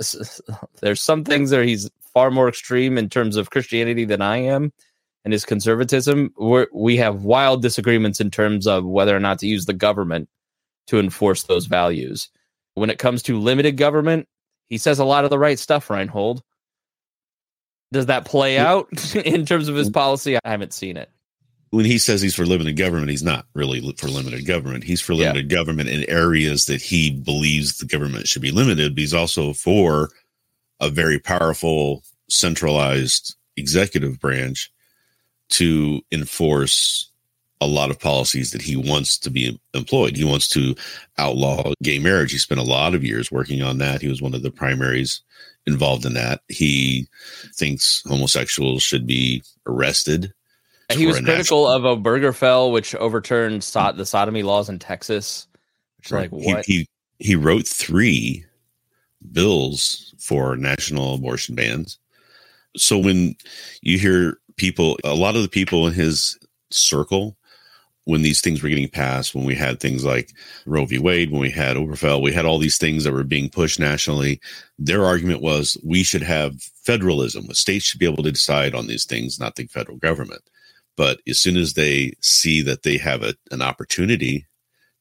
There's 0.81 1.01
some 1.01 1.25
things 1.25 1.51
that 1.51 1.65
he's 1.65 1.91
far 2.13 2.31
more 2.31 2.49
extreme 2.49 2.99
in 2.99 3.09
terms 3.09 3.37
of 3.37 3.51
Christianity 3.51 4.05
than 4.05 4.23
I 4.23 4.39
am, 4.39 4.73
and 5.25 5.33
his 5.33 5.45
conservatism. 5.45 6.33
We're, 6.37 6.67
we 6.73 6.97
have 6.97 7.25
wild 7.25 7.63
disagreements 7.63 8.21
in 8.21 8.31
terms 8.31 8.67
of 8.67 8.85
whether 8.85 9.17
or 9.17 9.21
not 9.21 9.39
to 9.41 9.47
use 9.47 9.67
the 9.67 9.73
government 9.73 10.29
to 10.89 10.99
enforce 10.99 11.45
those 11.45 11.67
values. 11.67 12.29
When 12.75 12.91
it 12.91 12.99
comes 12.99 13.23
to 13.25 13.41
limited 13.41 13.77
government, 13.77 14.29
he 14.69 14.79
says 14.79 14.99
a 14.99 15.05
lot 15.05 15.25
of 15.25 15.31
the 15.31 15.39
right 15.39 15.59
stuff. 15.59 15.89
Rhinehold. 15.89 16.41
Does 17.93 18.07
that 18.07 18.25
play 18.25 18.59
out 18.59 18.89
in 19.15 19.47
terms 19.47 19.69
of 19.69 19.77
his 19.77 19.91
mm. 19.91 19.95
policy? 19.95 20.37
I 20.37 20.51
haven't 20.51 20.75
seen 20.75 20.97
it 20.97 21.11
when 21.71 21.85
he 21.85 21.99
says 21.99 22.23
he's 22.23 22.35
for 22.35 22.47
limited 22.47 22.77
government, 22.77 23.11
he's 23.11 23.23
not 23.23 23.47
really 23.55 23.81
for 23.97 24.09
limited 24.09 24.47
government. 24.47 24.85
He's 24.85 25.01
for 25.01 25.15
limited 25.15 25.51
yeah. 25.51 25.57
government 25.57 25.89
in 25.89 26.09
areas 26.09 26.67
that 26.67 26.81
he 26.81 27.11
believes 27.11 27.79
the 27.79 27.87
government 27.87 28.29
should 28.29 28.43
be 28.43 28.53
limited. 28.53 28.95
But 28.95 29.01
he's 29.01 29.15
also 29.15 29.53
for 29.53 30.11
a 30.81 30.91
very 30.91 31.19
powerful, 31.19 32.03
centralized 32.29 33.35
executive 33.57 34.21
branch 34.21 34.73
to 35.49 36.01
enforce 36.13 37.11
a 37.61 37.67
lot 37.67 37.91
of 37.91 37.99
policies 37.99 38.51
that 38.51 38.61
he 38.63 38.77
wants 38.77 39.19
to 39.19 39.31
be 39.31 39.59
employed. 39.73 40.17
He 40.17 40.25
wants 40.25 40.49
to 40.51 40.75
outlaw 41.19 41.73
gay 41.83 41.99
marriage. 41.99 42.33
He 42.33 42.39
spent 42.39 42.61
a 42.61 42.65
lot 42.65 42.95
of 42.95 43.03
years 43.03 43.33
working 43.33 43.63
on 43.63 43.79
that. 43.79 44.03
He 44.03 44.09
was 44.09 44.21
one 44.21 44.35
of 44.35 44.43
the 44.43 44.51
primaries 44.51 45.23
involved 45.67 46.05
in 46.05 46.15
that. 46.15 46.43
He 46.49 47.09
thinks 47.55 48.03
homosexuals 48.07 48.83
should 48.83 49.07
be 49.07 49.43
arrested 49.67 50.33
he 50.93 51.07
was 51.07 51.21
critical 51.21 51.65
national. 51.65 51.89
of 51.89 51.99
Obergefell, 51.99 52.73
which 52.73 52.95
overturned 52.95 53.65
so- 53.65 53.93
the 53.93 54.07
sodomy 54.07 54.43
laws 54.43 54.69
in 54.69 54.79
Texas. 54.79 55.47
Which 55.99 56.13
right. 56.13 56.33
like 56.33 56.45
what 56.47 56.67
he, 56.67 56.79
he 56.79 56.89
he 57.19 57.37
wrote 57.37 57.67
three 57.67 58.45
bills 59.33 60.15
for 60.19 60.57
national 60.57 61.15
abortion 61.15 61.55
bans. 61.55 61.99
So 62.77 62.99
when 62.99 63.37
you 63.81 63.99
hear 63.99 64.39
people, 64.57 64.99
a 65.03 65.15
lot 65.15 65.37
of 65.37 65.43
the 65.43 65.49
people 65.49 65.87
in 65.87 65.95
his 65.95 66.39
circle, 66.71 67.37
when 68.05 68.23
these 68.23 68.41
things 68.41 68.63
were 68.63 68.69
getting 68.69 68.89
passed, 68.89 69.35
when 69.35 69.45
we 69.45 69.55
had 69.55 69.81
things 69.81 70.05
like 70.05 70.33
Roe 70.65 70.85
v. 70.85 70.99
Wade, 70.99 71.33
when 71.33 71.41
we 71.41 71.51
had 71.51 71.77
Obergefell, 71.77 72.23
we 72.23 72.33
had 72.33 72.45
all 72.45 72.59
these 72.59 72.79
things 72.79 73.03
that 73.03 73.13
were 73.13 73.25
being 73.25 73.49
pushed 73.51 73.81
nationally. 73.81 74.41
Their 74.79 75.05
argument 75.05 75.41
was 75.43 75.77
we 75.83 76.05
should 76.05 76.23
have 76.23 76.63
federalism. 76.63 77.47
The 77.47 77.55
states 77.55 77.85
should 77.87 77.99
be 77.99 78.07
able 78.07 78.23
to 78.23 78.31
decide 78.31 78.75
on 78.75 78.87
these 78.87 79.05
things, 79.05 79.41
not 79.41 79.57
the 79.57 79.67
federal 79.67 79.97
government. 79.97 80.43
But 80.97 81.21
as 81.29 81.39
soon 81.39 81.57
as 81.57 81.75
they 81.75 82.15
see 82.21 82.63
that 82.63 82.83
they 82.83 82.97
have 82.99 83.23
a, 83.23 83.35
an 83.51 83.63
opportunity, 83.63 84.47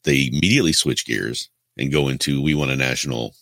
they 0.04 0.30
immediately 0.32 0.74
switch 0.74 1.06
gears 1.06 1.50
and 1.78 1.92
go 1.92 2.08
into 2.08 2.42
we 2.42 2.54
want 2.54 2.72
a 2.72 2.76
national 2.76 3.34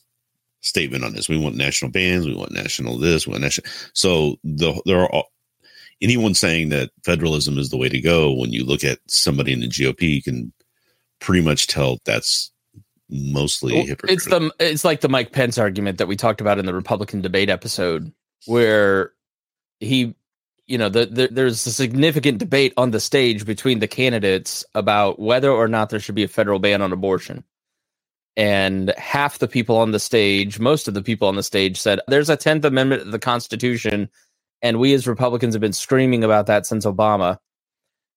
statement 0.62 1.04
on 1.04 1.14
this. 1.14 1.28
We 1.28 1.38
want 1.38 1.56
national 1.56 1.92
bans. 1.92 2.26
We 2.26 2.36
want 2.36 2.52
national 2.52 2.98
this. 2.98 3.28
We 3.28 3.32
want 3.32 3.44
national. 3.44 3.70
So 3.94 4.38
the, 4.44 4.82
there 4.86 5.00
are 5.00 5.12
all, 5.12 5.32
anyone 6.02 6.34
saying 6.34 6.70
that 6.70 6.92
federalism 7.04 7.58
is 7.58 7.70
the 7.70 7.78
way 7.78 7.90
to 7.90 8.00
go. 8.00 8.34
When 8.34 8.52
you 8.52 8.66
look 8.66 8.84
at 8.84 9.00
somebody 9.08 9.54
in 9.54 9.60
the 9.60 9.68
GOP, 9.68 10.02
you 10.02 10.24
can 10.24 10.54
pretty 11.20 11.44
much 11.44 11.68
tell 11.68 11.98
that's 12.06 12.52
mostly 13.10 13.74
well, 13.74 13.96
It's 14.06 14.26
the 14.26 14.54
it's 14.60 14.84
like 14.84 15.02
the 15.02 15.10
Mike 15.10 15.32
Pence 15.32 15.58
argument 15.58 15.98
that 15.98 16.08
we 16.08 16.16
talked 16.16 16.42
about 16.42 16.60
in 16.60 16.66
the 16.66 16.74
Republican 16.74 17.22
debate 17.22 17.50
episode, 17.50 18.12
where 18.46 19.12
he 19.80 20.16
you 20.68 20.78
know, 20.78 20.90
the, 20.90 21.06
the, 21.06 21.28
there's 21.30 21.66
a 21.66 21.72
significant 21.72 22.38
debate 22.38 22.74
on 22.78 22.92
the 22.92 23.00
stage 23.00 23.46
between 23.46 23.80
the 23.80 23.88
candidates 23.88 24.64
about 24.74 25.20
whether 25.20 25.52
or 25.52 25.68
not 25.68 25.90
there 25.90 26.00
should 26.00 26.16
be 26.16 26.24
a 26.24 26.28
federal 26.30 26.60
ban 26.60 26.82
on 26.82 26.94
abortion. 26.94 27.44
And 28.36 28.94
half 28.98 29.40
the 29.40 29.48
people 29.48 29.78
on 29.78 29.92
the 29.92 30.00
stage, 30.00 30.60
most 30.60 30.88
of 30.88 30.94
the 30.94 31.04
people 31.04 31.28
on 31.28 31.36
the 31.36 31.44
stage 31.44 31.80
said 31.80 32.00
there's 32.08 32.30
a 32.30 32.38
10th 32.38 32.64
Amendment 32.66 33.04
of 33.04 33.12
the 33.12 33.20
Constitution. 33.20 34.10
And 34.62 34.80
we 34.80 34.94
as 34.94 35.08
Republicans 35.08 35.54
have 35.54 35.62
been 35.62 35.74
screaming 35.74 36.24
about 36.24 36.48
that 36.48 36.66
since 36.66 36.86
Obama 36.86 37.38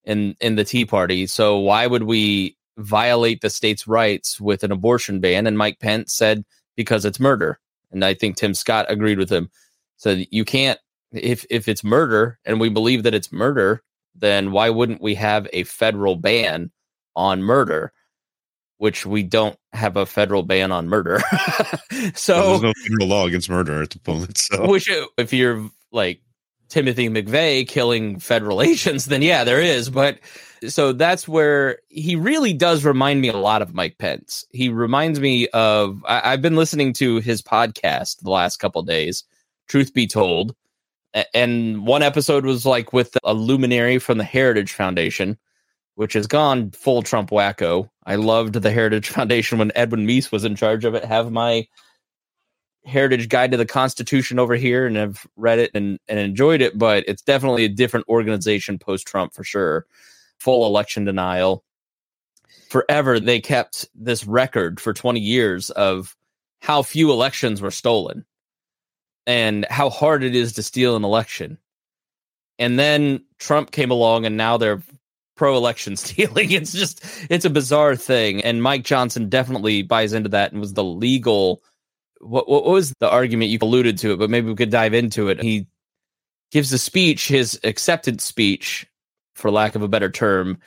in, 0.05 0.37
in 0.41 0.55
the 0.55 0.65
Tea 0.65 0.87
Party. 0.87 1.27
So 1.27 1.59
why 1.59 1.87
would 1.87 2.05
we 2.05 2.57
violate 2.79 3.41
the 3.41 3.51
state's 3.51 3.87
rights 3.87 4.41
with 4.41 4.63
an 4.63 4.71
abortion 4.71 5.21
ban? 5.21 5.47
And 5.47 5.59
Mike 5.59 5.81
Pence 5.81 6.15
said, 6.15 6.45
because 6.77 7.05
it's 7.05 7.21
murder. 7.21 7.59
And 7.91 8.05
I 8.05 8.15
think 8.15 8.37
Tim 8.37 8.55
Scott 8.55 8.87
agreed 8.89 9.19
with 9.19 9.31
him. 9.31 9.51
So 9.97 10.23
you 10.31 10.45
can't 10.45 10.79
if 11.13 11.45
if 11.51 11.69
it's 11.69 11.85
murder 11.85 12.39
and 12.45 12.61
we 12.61 12.69
believe 12.69 13.03
that 13.05 13.15
it's 13.15 13.33
murder, 13.33 13.83
then 14.15 14.53
why 14.53 14.71
wouldn't 14.71 15.03
we 15.03 15.15
have 15.15 15.47
a 15.53 15.65
federal 15.65 16.17
ban 16.17 16.71
on 17.15 17.43
murder? 17.43 17.93
which 18.79 19.07
we 19.07 19.23
don't 19.23 19.59
have 19.73 19.97
a 19.97 20.07
federal 20.07 20.43
ban 20.43 20.73
on 20.73 20.89
murder. 20.89 21.21
so 22.15 22.35
Well, 22.35 22.49
there's 22.51 22.63
no 22.63 22.73
federal 22.83 23.09
law 23.09 23.27
against 23.27 23.49
murder 23.49 23.83
at 23.83 23.91
the 23.91 24.01
moment. 24.07 24.39
So 24.39 24.69
which 24.69 24.91
if 25.17 25.33
you're 25.33 25.71
like 25.93 26.21
Timothy 26.69 27.09
McVeigh 27.09 27.67
killing 27.67 28.19
federal 28.19 28.63
agents, 28.63 29.07
then 29.07 29.23
yeah, 29.23 29.45
there 29.45 29.61
is. 29.61 29.89
But 29.89 30.19
so 30.69 30.93
that's 30.93 31.29
where 31.29 31.79
he 31.89 32.17
really 32.17 32.53
does 32.53 32.85
remind 32.85 33.21
me 33.21 33.29
a 33.29 33.37
lot 33.37 33.63
of 33.63 33.75
Mike 33.75 33.99
Pence. 33.99 34.45
He 34.51 34.69
reminds 34.69 35.21
me 35.21 35.49
of 35.49 36.03
I, 36.07 36.33
I've 36.33 36.43
been 36.43 36.57
listening 36.57 36.93
to 36.95 37.17
his 37.21 37.43
podcast 37.43 38.21
the 38.23 38.31
last 38.31 38.59
couple 38.59 38.83
days. 38.83 39.25
Truth 39.69 39.95
be 39.95 40.07
told, 40.07 40.55
and 41.35 41.87
one 41.87 42.03
episode 42.03 42.45
was 42.45 42.67
like 42.67 42.93
with 42.93 43.17
a 43.25 43.35
luminary 43.35 43.99
from 43.99 44.19
the 44.19 44.25
Heritage 44.25 44.73
Foundation, 44.73 45.39
which 45.95 46.13
has 46.13 46.27
gone 46.27 46.71
full 46.71 47.03
Trump 47.03 47.31
wacko. 47.31 47.89
I 48.05 48.17
loved 48.17 48.55
the 48.55 48.71
Heritage 48.71 49.09
Foundation 49.11 49.59
when 49.59 49.73
Edwin 49.75 50.07
Meese 50.07 50.31
was 50.31 50.45
in 50.45 50.57
charge 50.57 50.85
of 50.85 50.95
it. 50.95 51.05
Have 51.05 51.33
my 51.33 51.67
Heritage 52.85 53.29
Guide 53.29 53.51
to 53.51 53.57
the 53.57 53.67
Constitution 53.67 54.39
over 54.39 54.55
here 54.55 54.87
and 54.87 54.97
have 54.97 55.27
read 55.37 55.59
it 55.59 55.71
and, 55.75 55.99
and 56.07 56.19
enjoyed 56.19 56.61
it, 56.61 56.79
but 56.79 57.05
it's 57.09 57.23
definitely 57.23 57.65
a 57.65 57.69
different 57.69 58.09
organization 58.09 58.79
post 58.79 59.07
Trump 59.07 59.35
for 59.35 59.43
sure. 59.43 59.87
Full 60.39 60.67
election 60.67 61.05
denial. 61.05 61.65
Forever, 62.69 63.19
they 63.19 63.41
kept 63.41 63.89
this 63.95 64.27
record 64.27 64.81
for 64.81 64.93
20 64.93 65.19
years 65.19 65.71
of 65.71 66.17
how 66.61 66.83
few 66.83 67.11
elections 67.11 67.61
were 67.61 67.71
stolen 67.71 68.25
and 69.27 69.67
how 69.71 69.91
hard 69.91 70.23
it 70.23 70.35
is 70.35 70.53
to 70.55 70.63
steal 70.63 70.97
an 70.97 71.05
election. 71.05 71.59
And 72.59 72.79
then 72.79 73.25
Trump 73.39 73.71
came 73.71 73.91
along 73.91 74.25
and 74.25 74.37
now 74.37 74.57
they're 74.57 74.83
pro 75.37 75.57
election 75.57 75.97
stealing. 75.97 76.53
It's 76.53 76.73
just, 76.73 77.05
it's 77.29 77.45
a 77.45 77.51
bizarre 77.51 77.97
thing. 77.97 78.43
And 78.43 78.63
Mike 78.63 78.85
Johnson 78.85 79.29
definitely 79.29 79.83
buys 79.83 80.13
into 80.13 80.31
that 80.31 80.53
and 80.53 80.61
was 80.61 80.75
the 80.75 80.85
legal 80.85 81.63
what 82.21 82.49
what 82.49 82.65
was 82.65 82.93
the 82.99 83.11
argument 83.11 83.51
you 83.51 83.59
alluded 83.61 83.99
to 83.99 84.13
it, 84.13 84.19
but 84.19 84.31
maybe 84.31 84.49
we 84.49 84.55
could 84.55 84.71
dive 84.71 84.95
into 84.95 85.29
it. 85.29 85.43
He 85.43 85.67
gives 86.51 86.73
a 86.73 86.79
speech, 86.79 87.29
his 87.29 87.59
acceptance 87.65 88.25
speech, 88.25 88.87
for 89.35 89.51
lack 89.51 89.75
of 89.75 89.83
a 89.83 89.89
better 89.89 90.11
term, 90.11 90.59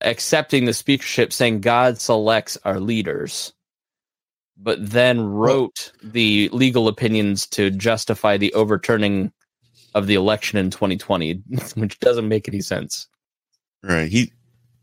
accepting 0.00 0.64
the 0.64 0.74
speakership, 0.74 1.32
saying 1.32 1.60
God 1.60 2.00
selects 2.00 2.58
our 2.64 2.80
leaders, 2.80 3.52
but 4.62 4.78
then 4.90 5.20
wrote 5.20 5.92
the 6.02 6.48
legal 6.52 6.88
opinions 6.88 7.46
to 7.48 7.70
justify 7.70 8.36
the 8.36 8.52
overturning 8.54 9.32
of 9.94 10.06
the 10.06 10.14
election 10.14 10.58
in 10.58 10.70
2020, 10.70 11.34
which 11.74 11.98
doesn't 12.00 12.28
make 12.28 12.48
any 12.48 12.60
sense. 12.60 13.08
right, 13.82 14.10
he 14.10 14.32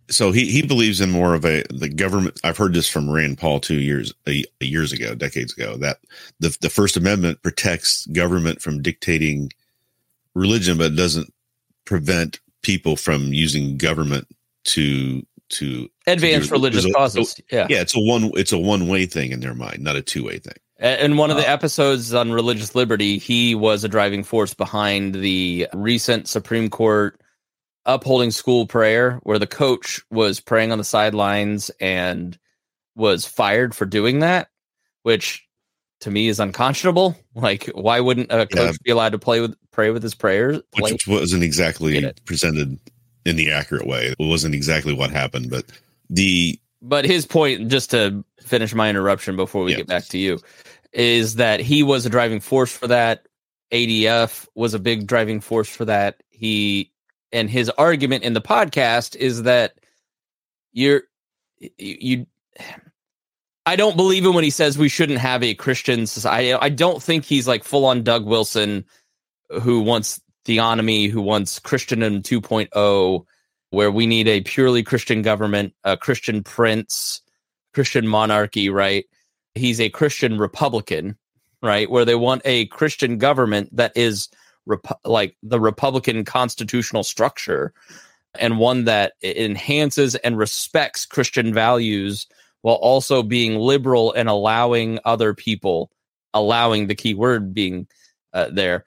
so 0.10 0.32
he 0.32 0.46
he 0.52 0.62
believes 0.62 1.02
in 1.02 1.12
more 1.12 1.34
of 1.34 1.46
a 1.46 1.64
the 1.70 1.90
government. 1.90 2.40
I've 2.44 2.58
heard 2.58 2.74
this 2.74 2.90
from 2.90 3.10
Rand 3.10 3.38
Paul 3.38 3.60
two 3.60 3.80
years 3.80 4.14
uh, 4.28 4.34
years 4.60 4.92
ago, 4.92 5.16
decades 5.16 5.54
ago, 5.54 5.78
that 5.78 6.00
the 6.40 6.56
the 6.62 6.70
First 6.70 6.98
Amendment 6.98 7.42
protects 7.44 8.06
government 8.08 8.62
from 8.62 8.82
dictating 8.82 9.52
religion, 10.34 10.78
but 10.78 10.96
doesn't 10.96 11.34
prevent 11.86 12.40
people 12.62 12.96
from 12.96 13.34
using 13.34 13.78
government 13.78 14.28
to 14.66 15.26
to 15.50 15.90
Advanced 16.14 16.52
religious 16.52 16.86
a- 16.86 16.92
causes. 16.92 17.40
Yeah. 17.52 17.68
yeah 17.70 17.82
it's 17.82 17.96
a 17.96 18.00
one 18.00 18.32
it's 18.36 18.52
a 18.52 18.58
one 18.58 18.88
way 18.88 19.06
thing 19.06 19.32
in 19.32 19.40
their 19.40 19.54
mind 19.56 19.84
not 19.84 19.96
a 19.96 20.02
two 20.02 20.26
way 20.26 20.40
thing 20.40 20.56
In 20.80 21.18
one 21.18 21.30
of 21.32 21.38
the 21.38 21.48
Uh, 21.48 21.54
episodes 21.54 22.14
on 22.14 22.32
religious 22.32 22.74
liberty, 22.76 23.18
he 23.18 23.54
was 23.56 23.84
a 23.84 23.90
driving 23.90 24.24
force 24.24 24.54
behind 24.54 25.16
the 25.16 25.68
recent 25.74 26.28
Supreme 26.28 26.70
Court 26.70 27.20
upholding 27.86 28.32
school 28.32 28.66
prayer, 28.68 29.20
where 29.24 29.40
the 29.40 29.48
coach 29.48 30.00
was 30.12 30.40
praying 30.40 30.72
on 30.72 30.78
the 30.78 30.84
sidelines 30.84 31.70
and 31.82 32.38
was 32.96 33.26
fired 33.26 33.74
for 33.76 33.86
doing 33.86 34.20
that, 34.20 34.48
which 35.04 35.46
to 36.02 36.10
me 36.12 36.28
is 36.30 36.40
unconscionable. 36.40 37.18
Like, 37.36 37.70
why 37.74 38.00
wouldn't 38.02 38.32
a 38.32 38.46
coach 38.48 38.76
be 38.84 38.92
allowed 38.92 39.14
to 39.14 39.20
play 39.20 39.40
with 39.40 39.56
pray 39.72 39.92
with 39.92 40.04
his 40.04 40.14
prayers? 40.16 40.60
Play? 40.76 40.92
which 40.92 41.08
wasn't 41.08 41.44
exactly 41.44 42.12
presented 42.26 42.78
in 43.26 43.36
the 43.38 43.52
accurate 43.52 43.86
way 43.88 44.08
it 44.08 44.16
wasn't 44.20 44.56
exactly 44.56 44.94
what 44.94 45.10
happened 45.12 45.50
but 45.50 45.66
the 46.10 46.60
But 46.82 47.06
his 47.06 47.26
point, 47.26 47.68
just 47.68 47.92
to 47.92 48.24
finish 48.42 48.74
my 48.74 48.90
interruption 48.90 49.36
before 49.36 49.64
we 49.64 49.72
Yeah. 49.72 49.78
get 49.78 49.88
back 49.88 50.06
to 50.06 50.18
you, 50.18 50.40
is 50.94 51.36
that 51.36 51.60
he 51.60 51.84
was 51.84 52.06
a 52.06 52.10
driving 52.10 52.40
force 52.40 52.72
for 52.72 52.88
that. 52.88 53.28
ADF 53.72 54.48
was 54.56 54.74
a 54.74 54.80
big 54.80 55.06
driving 55.08 55.40
force 55.42 55.70
for 55.70 55.86
that. 55.86 56.24
He 56.30 56.92
and 57.32 57.50
his 57.50 57.70
argument 57.72 58.24
in 58.24 58.34
the 58.34 58.42
podcast 58.42 59.16
is 59.16 59.44
that 59.44 59.76
you're 60.74 61.04
you. 61.60 61.98
you 62.00 62.26
I 63.66 63.76
don't 63.76 63.96
believe 63.98 64.26
him 64.26 64.34
when 64.34 64.44
he 64.44 64.50
says 64.50 64.78
we 64.80 64.90
shouldn't 64.90 65.20
have 65.20 65.44
a 65.44 65.54
Christian 65.54 66.08
society. 66.08 66.54
I 66.54 66.70
don't 66.70 67.04
think 67.04 67.24
he's 67.26 67.48
like 67.48 67.64
full 67.64 67.86
on 67.86 68.02
Doug 68.04 68.26
Wilson, 68.26 68.84
who 69.62 69.82
wants 69.82 70.20
theonomy, 70.46 71.08
who 71.12 71.22
wants 71.22 71.60
Christendom 71.60 72.24
2.0, 72.24 73.26
where 73.72 73.92
we 73.92 74.06
need 74.06 74.28
a 74.28 74.42
purely 74.42 74.84
Christian 74.84 75.22
government, 75.22 75.74
a 75.84 75.96
Christian 75.98 76.44
prince, 76.44 77.22
Christian 77.74 78.08
monarchy, 78.08 78.70
right? 78.70 79.06
He's 79.56 79.80
a 79.80 79.90
Christian 79.90 80.38
Republican, 80.38 81.18
right? 81.62 81.90
Where 81.90 82.06
they 82.06 82.16
want 82.16 82.42
a 82.46 82.66
Christian 82.68 83.18
government 83.18 83.76
that 83.76 83.92
is 83.96 84.30
repu- 84.68 84.98
like 85.06 85.36
the 85.44 85.60
Republican 85.60 86.26
constitutional 86.26 87.04
structure 87.04 87.74
and 88.40 88.60
one 88.60 88.86
that 88.86 89.14
enhances 89.24 90.16
and 90.16 90.38
respects 90.38 91.06
Christian 91.06 91.54
values 91.54 92.28
while 92.62 92.76
also 92.76 93.24
being 93.24 93.56
liberal 93.58 94.14
and 94.14 94.30
allowing 94.30 95.00
other 95.06 95.34
people, 95.34 95.92
allowing 96.34 96.88
the 96.88 96.96
key 96.96 97.14
word 97.14 97.54
being 97.54 97.88
uh, 98.34 98.50
there, 98.52 98.86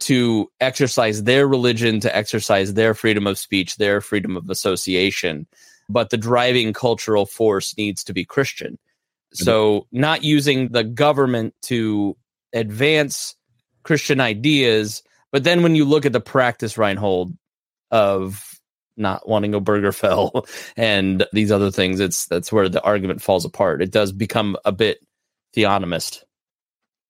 to 0.00 0.50
exercise 0.60 1.22
their 1.22 1.46
religion, 1.46 2.00
to 2.00 2.14
exercise 2.14 2.74
their 2.74 2.94
freedom 2.94 3.26
of 3.26 3.38
speech, 3.38 3.76
their 3.76 4.00
freedom 4.00 4.36
of 4.36 4.48
association. 4.50 5.46
But 5.88 6.10
the 6.10 6.16
driving 6.16 6.72
cultural 6.72 7.26
force 7.26 7.76
needs 7.76 8.04
to 8.04 8.12
be 8.12 8.24
Christian. 8.24 8.74
Mm-hmm. 8.74 9.44
So, 9.44 9.86
not 9.92 10.24
using 10.24 10.68
the 10.68 10.84
government 10.84 11.54
to 11.62 12.16
advance 12.52 13.36
Christian 13.82 14.20
ideas. 14.20 15.02
But 15.32 15.44
then 15.44 15.62
when 15.62 15.74
you 15.74 15.84
look 15.84 16.06
at 16.06 16.12
the 16.12 16.20
practice, 16.20 16.74
Rhinehold, 16.74 17.36
of 17.90 18.44
not 18.96 19.28
wanting 19.28 19.52
Obergefell 19.52 20.48
and 20.76 21.26
these 21.32 21.52
other 21.52 21.70
things, 21.70 22.00
it's 22.00 22.26
that's 22.26 22.52
where 22.52 22.68
the 22.68 22.82
argument 22.82 23.22
falls 23.22 23.44
apart. 23.44 23.82
It 23.82 23.90
does 23.90 24.12
become 24.12 24.56
a 24.64 24.72
bit 24.72 24.98
theonomist. 25.56 26.22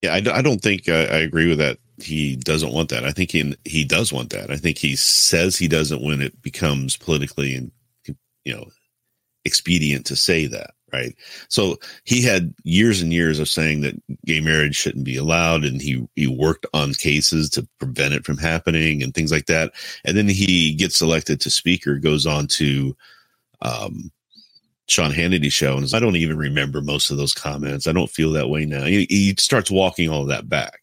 Yeah 0.02 0.12
i, 0.12 0.38
I 0.38 0.42
don't 0.42 0.62
think 0.62 0.88
I, 0.88 1.04
I 1.04 1.18
agree 1.18 1.48
with 1.48 1.58
that. 1.58 1.78
He 2.02 2.36
doesn't 2.36 2.72
want 2.72 2.88
that. 2.90 3.04
I 3.04 3.12
think 3.12 3.30
he 3.30 3.54
he 3.64 3.84
does 3.84 4.12
want 4.12 4.30
that. 4.30 4.50
I 4.50 4.56
think 4.56 4.78
he 4.78 4.96
says 4.96 5.56
he 5.56 5.68
doesn't 5.68 6.02
when 6.02 6.22
it 6.22 6.40
becomes 6.42 6.96
politically 6.96 7.54
and 7.54 7.70
you 8.44 8.54
know 8.54 8.66
expedient 9.44 10.06
to 10.06 10.16
say 10.16 10.46
that 10.46 10.70
right? 10.92 11.14
So 11.48 11.76
he 12.04 12.22
had 12.22 12.54
years 12.64 13.00
and 13.02 13.12
years 13.12 13.38
of 13.38 13.48
saying 13.48 13.82
that 13.82 13.94
gay 14.26 14.40
marriage 14.40 14.76
shouldn't 14.76 15.04
be 15.04 15.16
allowed 15.16 15.64
and 15.64 15.80
he 15.80 16.06
he 16.16 16.26
worked 16.26 16.66
on 16.74 16.94
cases 16.94 17.50
to 17.50 17.66
prevent 17.78 18.14
it 18.14 18.24
from 18.24 18.38
happening 18.38 19.02
and 19.02 19.14
things 19.14 19.32
like 19.32 19.46
that. 19.46 19.72
And 20.04 20.16
then 20.16 20.28
he 20.28 20.74
gets 20.74 21.00
elected 21.00 21.40
to 21.40 21.50
speaker 21.50 21.96
goes 21.98 22.26
on 22.26 22.46
to 22.48 22.96
um 23.62 24.10
Sean 24.90 25.12
Hannity 25.12 25.52
show, 25.52 25.76
and 25.76 25.88
I 25.94 26.00
don't 26.00 26.16
even 26.16 26.36
remember 26.36 26.80
most 26.80 27.10
of 27.10 27.16
those 27.16 27.32
comments. 27.32 27.86
I 27.86 27.92
don't 27.92 28.10
feel 28.10 28.32
that 28.32 28.48
way 28.48 28.64
now. 28.64 28.84
He, 28.84 29.06
he 29.08 29.34
starts 29.38 29.70
walking 29.70 30.10
all 30.10 30.26
that 30.26 30.48
back, 30.48 30.80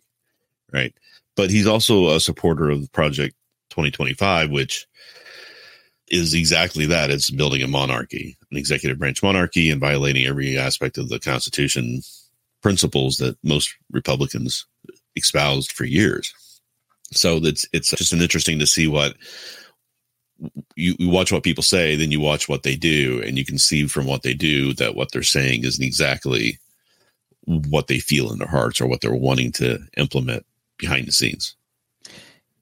right? 0.71 0.93
But 1.35 1.49
he's 1.49 1.67
also 1.67 2.15
a 2.15 2.19
supporter 2.19 2.69
of 2.69 2.91
Project 2.93 3.35
2025, 3.71 4.49
which 4.49 4.87
is 6.07 6.33
exactly 6.33 6.85
that. 6.85 7.11
It's 7.11 7.29
building 7.29 7.61
a 7.61 7.67
monarchy, 7.67 8.37
an 8.49 8.57
executive 8.57 8.97
branch 8.97 9.21
monarchy, 9.21 9.69
and 9.69 9.81
violating 9.81 10.25
every 10.25 10.57
aspect 10.57 10.97
of 10.97 11.09
the 11.09 11.19
Constitution 11.19 12.01
principles 12.61 13.17
that 13.17 13.37
most 13.43 13.75
Republicans 13.91 14.65
espoused 15.17 15.73
for 15.73 15.83
years. 15.83 16.33
So 17.11 17.39
that's 17.39 17.67
it's 17.73 17.91
just 17.91 18.13
an 18.13 18.21
interesting 18.21 18.59
to 18.59 18.67
see 18.67 18.87
what 18.87 19.15
you, 20.75 20.95
you 20.99 21.09
watch 21.09 21.31
what 21.31 21.43
people 21.43 21.63
say, 21.63 21.95
then 21.95 22.11
you 22.11 22.19
watch 22.19 22.47
what 22.47 22.63
they 22.63 22.75
do, 22.75 23.21
and 23.25 23.37
you 23.37 23.45
can 23.45 23.57
see 23.57 23.87
from 23.87 24.05
what 24.05 24.23
they 24.23 24.33
do 24.33 24.73
that 24.73 24.95
what 24.95 25.11
they're 25.11 25.23
saying 25.23 25.63
isn't 25.63 25.83
exactly 25.83 26.59
what 27.45 27.87
they 27.87 27.99
feel 27.99 28.31
in 28.31 28.39
their 28.39 28.47
hearts 28.47 28.81
or 28.81 28.87
what 28.87 29.01
they're 29.01 29.15
wanting 29.15 29.51
to 29.53 29.79
implement 29.97 30.45
behind 30.77 31.07
the 31.07 31.11
scenes. 31.11 31.55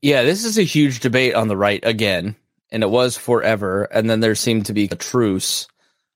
Yeah, 0.01 0.23
this 0.23 0.45
is 0.45 0.57
a 0.57 0.63
huge 0.63 0.99
debate 0.99 1.33
on 1.33 1.47
the 1.47 1.57
right 1.57 1.83
again, 1.83 2.35
and 2.71 2.83
it 2.83 2.89
was 2.89 3.17
forever. 3.17 3.85
And 3.85 4.09
then 4.09 4.19
there 4.19 4.35
seemed 4.35 4.67
to 4.67 4.73
be 4.73 4.85
a 4.85 4.95
truce 4.95 5.67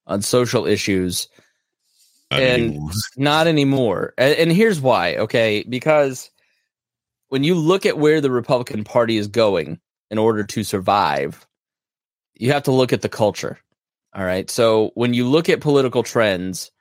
on 0.05 0.21
social 0.21 0.65
issues. 0.67 1.27
Not 2.31 2.41
And- 2.41 2.63
anymore. 2.63 2.91
Not 3.17 3.47
anymore. 3.47 4.13
And, 4.17 4.35
and 4.35 4.51
here's 4.51 4.79
why, 4.79 5.15
okay? 5.15 5.63
Because 5.67 6.29
when 7.29 7.43
you 7.43 7.55
look 7.55 7.85
at 7.85 7.97
where 7.97 8.21
the 8.21 8.31
Republican 8.31 8.83
Party 8.83 9.17
is 9.17 9.27
going 9.27 9.79
in 10.11 10.17
order 10.19 10.43
to 10.43 10.63
survive, 10.63 11.47
you 12.39 12.53
have 12.53 12.63
to 12.63 12.71
look 12.71 12.91
at 12.91 13.01
the 13.01 13.09
culture. 13.09 13.59
All 14.15 14.23
right. 14.23 14.49
So 14.49 14.91
when 14.95 15.13
you 15.13 15.27
look 15.27 15.49
at 15.49 15.61
political 15.61 16.01
trends, 16.01 16.71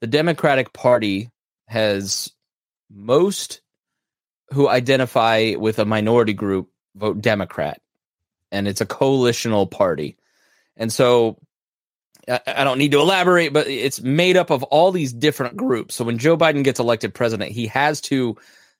the 0.00 0.06
Democratic 0.06 0.72
Party 0.72 1.30
has 1.66 2.32
most 2.88 3.60
who 4.52 4.68
identify 4.68 5.54
with 5.58 5.78
a 5.78 5.84
minority 5.84 6.32
group 6.32 6.70
vote 6.96 7.20
Democrat, 7.20 7.80
and 8.50 8.66
it's 8.66 8.80
a 8.80 8.86
coalitional 8.86 9.70
party. 9.70 10.16
And 10.76 10.92
so 10.92 11.38
I, 12.28 12.40
I 12.46 12.64
don't 12.64 12.78
need 12.78 12.92
to 12.92 13.00
elaborate, 13.00 13.52
but 13.52 13.68
it's 13.68 14.00
made 14.00 14.36
up 14.36 14.50
of 14.50 14.62
all 14.64 14.90
these 14.90 15.12
different 15.12 15.56
groups. 15.56 15.94
So 15.94 16.04
when 16.04 16.18
Joe 16.18 16.36
Biden 16.36 16.64
gets 16.64 16.80
elected 16.80 17.14
president, 17.14 17.52
he 17.52 17.66
has 17.68 18.00
to 18.02 18.36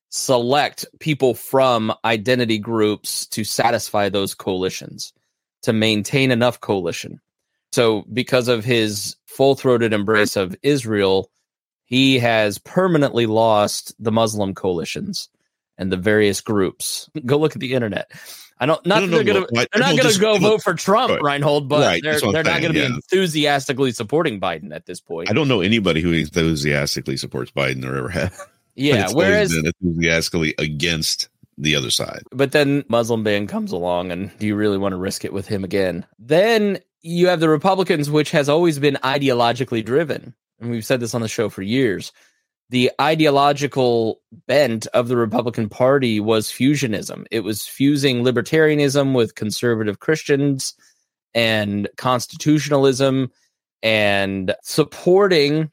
select 0.09 0.87
people 0.99 1.35
from 1.35 1.93
identity 2.05 2.59
groups 2.59 3.27
to 3.27 3.45
satisfy 3.45 4.09
those 4.09 4.35
coalitions 4.35 5.13
to 5.63 5.73
maintain 5.73 6.31
enough 6.31 6.61
coalition. 6.61 7.21
So, 7.73 8.05
because 8.13 8.49
of 8.49 8.65
his 8.65 9.17
full 9.27 9.55
throated 9.55 9.93
embrace 9.93 10.37
of 10.37 10.57
Israel, 10.63 11.31
he 11.85 12.19
has 12.19 12.59
permanently 12.59 13.27
lost 13.27 13.95
the 14.03 14.13
Muslim 14.13 14.55
coalitions 14.55 15.29
and 15.79 15.93
the 15.93 15.97
various 15.97 16.41
groups. 16.41 17.09
Go 17.27 17.39
look 17.39 17.55
at 17.55 17.61
the 17.61 17.75
internet. 17.75 18.11
I 18.63 18.67
don't. 18.67 18.85
Not 18.85 19.01
don't 19.01 19.11
they're 19.11 19.25
know 19.25 19.47
gonna. 19.47 19.67
They're 19.73 19.81
not 19.81 19.97
gonna 19.97 20.19
go 20.19 20.37
vote 20.37 20.63
for 20.63 20.75
Trump, 20.75 21.23
Right. 21.23 21.41
Rhinehold, 21.41 21.67
but 21.69 21.81
Right, 21.81 22.03
they're 22.03 22.21
they're 22.21 22.43
not 22.45 22.61
going 22.61 22.75
to 22.75 22.79
saying, 22.79 22.91
be 22.91 22.95
enthusiastically 22.95 23.91
supporting 23.93 24.39
Biden 24.39 24.75
at 24.75 24.85
this 24.85 25.01
point. 25.01 25.31
I 25.31 25.33
don't 25.33 25.49
know 25.49 25.63
anybody 25.63 26.03
who 26.03 26.13
enthusiastically 26.13 27.17
supports 27.17 27.51
Biden 27.51 27.87
or 27.87 27.97
ever 27.97 28.09
have. 28.11 28.39
yeah. 28.75 29.09
Whereas, 29.13 29.55
enthusiastically 29.57 30.55
against 30.59 31.31
the 31.57 31.77
other 31.77 31.91
side. 31.91 32.23
but 32.33 32.53
then 32.53 32.85
Muslim 32.89 33.23
ban 33.23 33.47
comes 33.47 33.73
along, 33.73 34.11
and 34.11 34.31
do 34.39 34.47
you 34.47 34.55
really 34.55 34.79
want 34.79 34.93
to 34.93 34.99
risk 34.99 35.25
it 35.25 35.33
with 35.33 35.47
him 35.47 35.65
again? 35.65 36.07
Then 36.19 36.79
you 37.03 37.29
have 37.29 37.41
the 37.41 37.49
Republicans, 37.49 38.11
which 38.11 38.31
has 38.31 38.49
always 38.49 38.79
been 38.79 38.99
ideologically 39.03 39.85
driven, 39.85 40.35
and 40.61 40.71
we've 40.71 40.85
said 40.85 41.01
this 41.01 41.15
on 41.15 41.23
the 41.23 41.29
show 41.29 41.49
for 41.49 41.63
years. 41.63 42.13
The 42.71 42.93
ideological 43.01 44.21
bent 44.47 44.87
of 44.89 45.09
the 45.09 45.17
Republican 45.17 45.69
Party 45.69 46.21
was 46.21 46.49
fusionism. 46.49 47.27
It 47.31 47.41
was 47.41 47.67
fusing 47.67 48.23
libertarianism 48.23 49.13
with 49.13 49.35
conservative 49.35 49.99
Christians 49.99 50.75
and 51.35 51.89
constitutionalism 51.97 53.33
and 53.83 54.55
supporting 54.63 55.71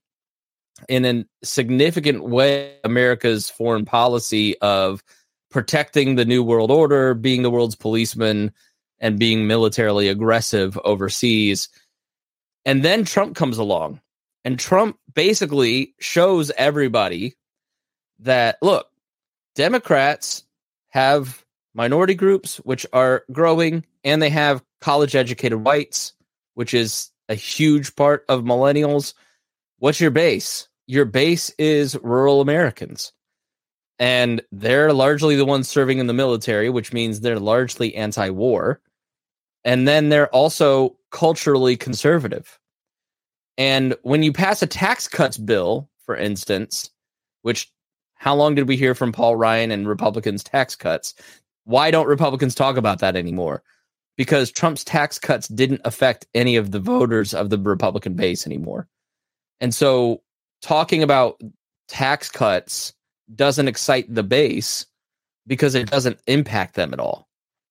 in 0.89 1.05
a 1.05 1.25
significant 1.43 2.23
way 2.23 2.75
America's 2.83 3.49
foreign 3.49 3.85
policy 3.85 4.57
of 4.59 5.03
protecting 5.49 6.15
the 6.15 6.25
new 6.25 6.43
world 6.43 6.71
order, 6.71 7.13
being 7.13 7.41
the 7.41 7.51
world's 7.51 7.75
policeman, 7.75 8.51
and 8.99 9.19
being 9.19 9.47
militarily 9.47 10.09
aggressive 10.09 10.77
overseas. 10.83 11.69
And 12.65 12.83
then 12.83 13.05
Trump 13.05 13.35
comes 13.35 13.57
along, 13.57 14.01
and 14.43 14.59
Trump 14.59 14.97
basically 15.13 15.93
shows 15.99 16.51
everybody 16.57 17.35
that 18.19 18.57
look, 18.61 18.87
Democrats 19.55 20.43
have 20.89 21.43
minority 21.73 22.15
groups 22.15 22.57
which 22.57 22.85
are 22.91 23.23
growing, 23.31 23.85
and 24.03 24.21
they 24.21 24.29
have 24.29 24.63
college 24.81 25.15
educated 25.15 25.63
whites, 25.63 26.13
which 26.55 26.73
is 26.73 27.11
a 27.29 27.35
huge 27.35 27.95
part 27.95 28.25
of 28.29 28.43
millennials. 28.43 29.13
What's 29.79 30.01
your 30.01 30.11
base? 30.11 30.67
Your 30.87 31.05
base 31.05 31.51
is 31.57 31.97
rural 32.01 32.41
Americans 32.41 33.13
and 33.99 34.41
they're 34.51 34.93
largely 34.93 35.35
the 35.35 35.45
ones 35.45 35.67
serving 35.67 35.99
in 35.99 36.07
the 36.07 36.13
military, 36.13 36.69
which 36.69 36.93
means 36.93 37.19
they're 37.19 37.39
largely 37.39 37.95
anti 37.95 38.29
war. 38.29 38.79
And 39.63 39.87
then 39.87 40.09
they're 40.09 40.33
also 40.33 40.95
culturally 41.11 41.75
conservative. 41.75 42.59
And 43.57 43.95
when 44.03 44.23
you 44.23 44.31
pass 44.31 44.61
a 44.61 44.67
tax 44.67 45.07
cuts 45.07 45.37
bill, 45.37 45.89
for 46.05 46.15
instance, 46.15 46.91
which 47.41 47.71
how 48.15 48.35
long 48.35 48.55
did 48.55 48.67
we 48.67 48.77
hear 48.77 48.95
from 48.95 49.11
Paul 49.11 49.35
Ryan 49.35 49.71
and 49.71 49.87
Republicans' 49.87 50.43
tax 50.43 50.75
cuts? 50.75 51.13
Why 51.65 51.91
don't 51.91 52.07
Republicans 52.07 52.55
talk 52.55 52.77
about 52.77 52.99
that 52.99 53.15
anymore? 53.15 53.63
Because 54.15 54.51
Trump's 54.51 54.83
tax 54.83 55.19
cuts 55.19 55.47
didn't 55.47 55.81
affect 55.85 56.27
any 56.33 56.55
of 56.55 56.71
the 56.71 56.79
voters 56.79 57.33
of 57.33 57.49
the 57.49 57.57
Republican 57.57 58.13
base 58.13 58.45
anymore. 58.45 58.87
And 59.59 59.73
so 59.73 60.21
talking 60.61 61.03
about 61.03 61.39
tax 61.87 62.29
cuts 62.29 62.93
doesn't 63.33 63.67
excite 63.67 64.13
the 64.13 64.23
base 64.23 64.85
because 65.45 65.75
it 65.75 65.89
doesn't 65.89 66.19
impact 66.27 66.75
them 66.75 66.93
at 66.93 66.99
all. 66.99 67.27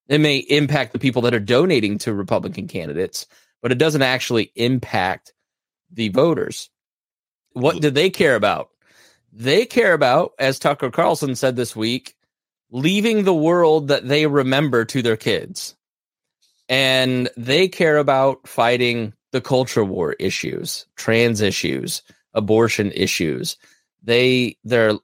It 0.09 0.21
may 0.21 0.39
impact 0.39 0.93
the 0.93 0.99
people 0.99 1.23
that 1.23 1.35
are 1.35 1.41
donating 1.41 1.99
to 1.99 2.15
Republican 2.15 2.69
candidates, 2.69 3.27
but 3.63 3.73
it 3.73 3.79
doesn't 3.79 4.03
actually 4.03 4.53
impact 4.55 5.33
the 5.91 6.09
voters. 6.11 6.71
What 7.53 7.81
do 7.81 7.91
they 7.91 8.11
care 8.11 8.37
about? 8.37 8.71
They 9.33 9.67
care 9.67 9.93
about, 9.93 10.33
as 10.39 10.59
Tucker 10.59 10.91
Carlson 10.91 11.35
said 11.35 11.57
this 11.57 11.75
week, 11.75 12.15
leaving 12.71 13.25
the 13.25 13.35
world 13.35 13.89
that 13.89 14.07
they 14.07 14.27
remember 14.27 14.85
to 14.85 15.03
their 15.03 15.17
kids. 15.17 15.75
And 16.69 17.29
they 17.37 17.69
care 17.69 17.99
about 17.99 18.49
fighting 18.49 19.13
the 19.33 19.41
culture 19.41 19.85
war 19.85 20.15
issues, 20.15 20.87
trans 20.97 21.41
issues, 21.41 22.03
abortion 22.35 22.93
issues. 22.93 23.57
They 24.03 24.57
their 24.65 24.95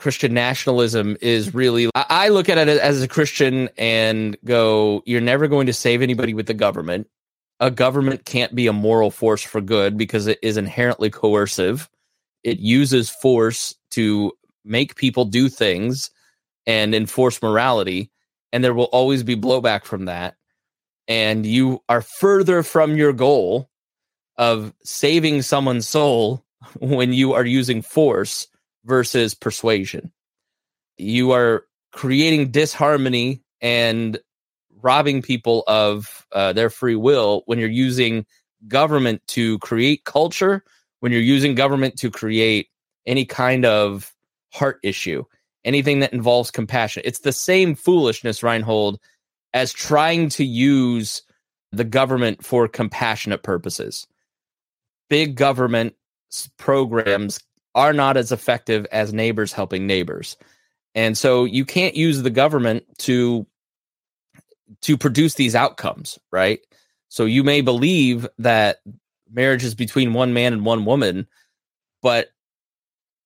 Christian 0.00 0.32
nationalism 0.32 1.18
is 1.20 1.54
really 1.54 1.90
I 1.94 2.30
look 2.30 2.48
at 2.48 2.56
it 2.56 2.68
as 2.68 3.02
a 3.02 3.08
Christian 3.08 3.68
and 3.76 4.34
go, 4.46 5.02
you're 5.04 5.20
never 5.20 5.46
going 5.46 5.66
to 5.66 5.74
save 5.74 6.00
anybody 6.00 6.32
with 6.32 6.46
the 6.46 6.54
government. 6.54 7.06
A 7.60 7.70
government 7.70 8.24
can't 8.24 8.54
be 8.54 8.66
a 8.66 8.72
moral 8.72 9.10
force 9.10 9.42
for 9.42 9.60
good 9.60 9.98
because 9.98 10.26
it 10.26 10.38
is 10.42 10.56
inherently 10.56 11.10
coercive. 11.10 11.90
It 12.42 12.58
uses 12.60 13.10
force 13.10 13.74
to 13.90 14.32
make 14.64 14.96
people 14.96 15.26
do 15.26 15.50
things 15.50 16.10
and 16.66 16.94
enforce 16.94 17.42
morality, 17.42 18.10
and 18.52 18.64
there 18.64 18.72
will 18.72 18.84
always 18.84 19.22
be 19.22 19.36
blowback 19.36 19.84
from 19.84 20.06
that. 20.06 20.36
And 21.08 21.44
you 21.44 21.82
are 21.90 22.00
further 22.00 22.62
from 22.62 22.96
your 22.96 23.12
goal 23.12 23.68
of 24.38 24.72
saving 24.82 25.42
someone's 25.42 25.86
soul 25.86 26.42
when 26.78 27.12
you 27.12 27.34
are 27.34 27.44
using 27.44 27.82
force 27.82 28.46
versus 28.84 29.34
persuasion. 29.34 30.12
You 30.96 31.32
are 31.32 31.64
creating 31.92 32.50
disharmony 32.50 33.42
and 33.60 34.18
robbing 34.82 35.22
people 35.22 35.64
of 35.66 36.26
uh, 36.32 36.52
their 36.52 36.70
free 36.70 36.96
will 36.96 37.42
when 37.46 37.58
you're 37.58 37.68
using 37.68 38.24
government 38.68 39.22
to 39.28 39.58
create 39.58 40.04
culture, 40.04 40.64
when 41.00 41.12
you're 41.12 41.20
using 41.20 41.54
government 41.54 41.98
to 41.98 42.10
create 42.10 42.68
any 43.06 43.24
kind 43.24 43.64
of 43.64 44.14
heart 44.52 44.78
issue, 44.82 45.24
anything 45.64 46.00
that 46.00 46.12
involves 46.12 46.50
compassion. 46.50 47.02
It's 47.04 47.20
the 47.20 47.32
same 47.32 47.74
foolishness, 47.74 48.40
Rhinehold, 48.40 48.98
as 49.52 49.72
trying 49.72 50.28
to 50.30 50.44
use 50.44 51.22
the 51.72 51.84
government 51.84 52.44
for 52.44 52.68
compassionate 52.68 53.42
purposes. 53.42 54.06
Big 55.08 55.34
government 55.34 55.94
programs 56.56 57.40
are 57.74 57.92
not 57.92 58.16
as 58.16 58.32
effective 58.32 58.86
as 58.92 59.12
neighbors 59.12 59.52
helping 59.52 59.86
neighbors. 59.86 60.36
And 60.94 61.16
so 61.16 61.44
you 61.44 61.64
can't 61.64 61.96
use 61.96 62.22
the 62.22 62.30
government 62.30 62.84
to 62.98 63.46
to 64.82 64.96
produce 64.96 65.34
these 65.34 65.54
outcomes, 65.54 66.18
right? 66.30 66.60
So 67.08 67.24
you 67.24 67.42
may 67.42 67.60
believe 67.60 68.26
that 68.38 68.78
marriage 69.32 69.64
is 69.64 69.74
between 69.74 70.14
one 70.14 70.32
man 70.32 70.52
and 70.52 70.64
one 70.64 70.84
woman, 70.84 71.26
but 72.02 72.28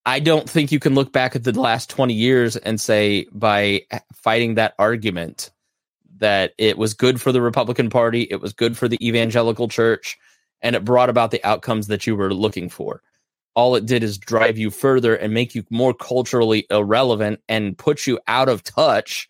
I 0.06 0.20
don't 0.20 0.48
think 0.48 0.72
you 0.72 0.80
can 0.80 0.94
look 0.94 1.12
back 1.12 1.36
at 1.36 1.44
the 1.44 1.58
last 1.58 1.90
20 1.90 2.12
years 2.12 2.56
and 2.56 2.80
say 2.80 3.26
by 3.32 3.82
fighting 4.12 4.54
that 4.54 4.74
argument 4.78 5.50
that 6.18 6.52
it 6.58 6.78
was 6.78 6.94
good 6.94 7.20
for 7.20 7.32
the 7.32 7.42
Republican 7.42 7.90
Party, 7.90 8.22
it 8.30 8.40
was 8.40 8.52
good 8.52 8.76
for 8.76 8.88
the 8.88 8.98
evangelical 9.06 9.68
church, 9.68 10.18
and 10.62 10.76
it 10.76 10.84
brought 10.84 11.10
about 11.10 11.30
the 11.30 11.44
outcomes 11.44 11.86
that 11.88 12.06
you 12.06 12.16
were 12.16 12.32
looking 12.32 12.68
for. 12.68 13.02
All 13.54 13.76
it 13.76 13.86
did 13.86 14.02
is 14.02 14.18
drive 14.18 14.58
you 14.58 14.70
further 14.70 15.14
and 15.14 15.32
make 15.32 15.54
you 15.54 15.64
more 15.70 15.94
culturally 15.94 16.66
irrelevant 16.70 17.40
and 17.48 17.78
put 17.78 18.06
you 18.06 18.18
out 18.26 18.48
of 18.48 18.64
touch 18.64 19.28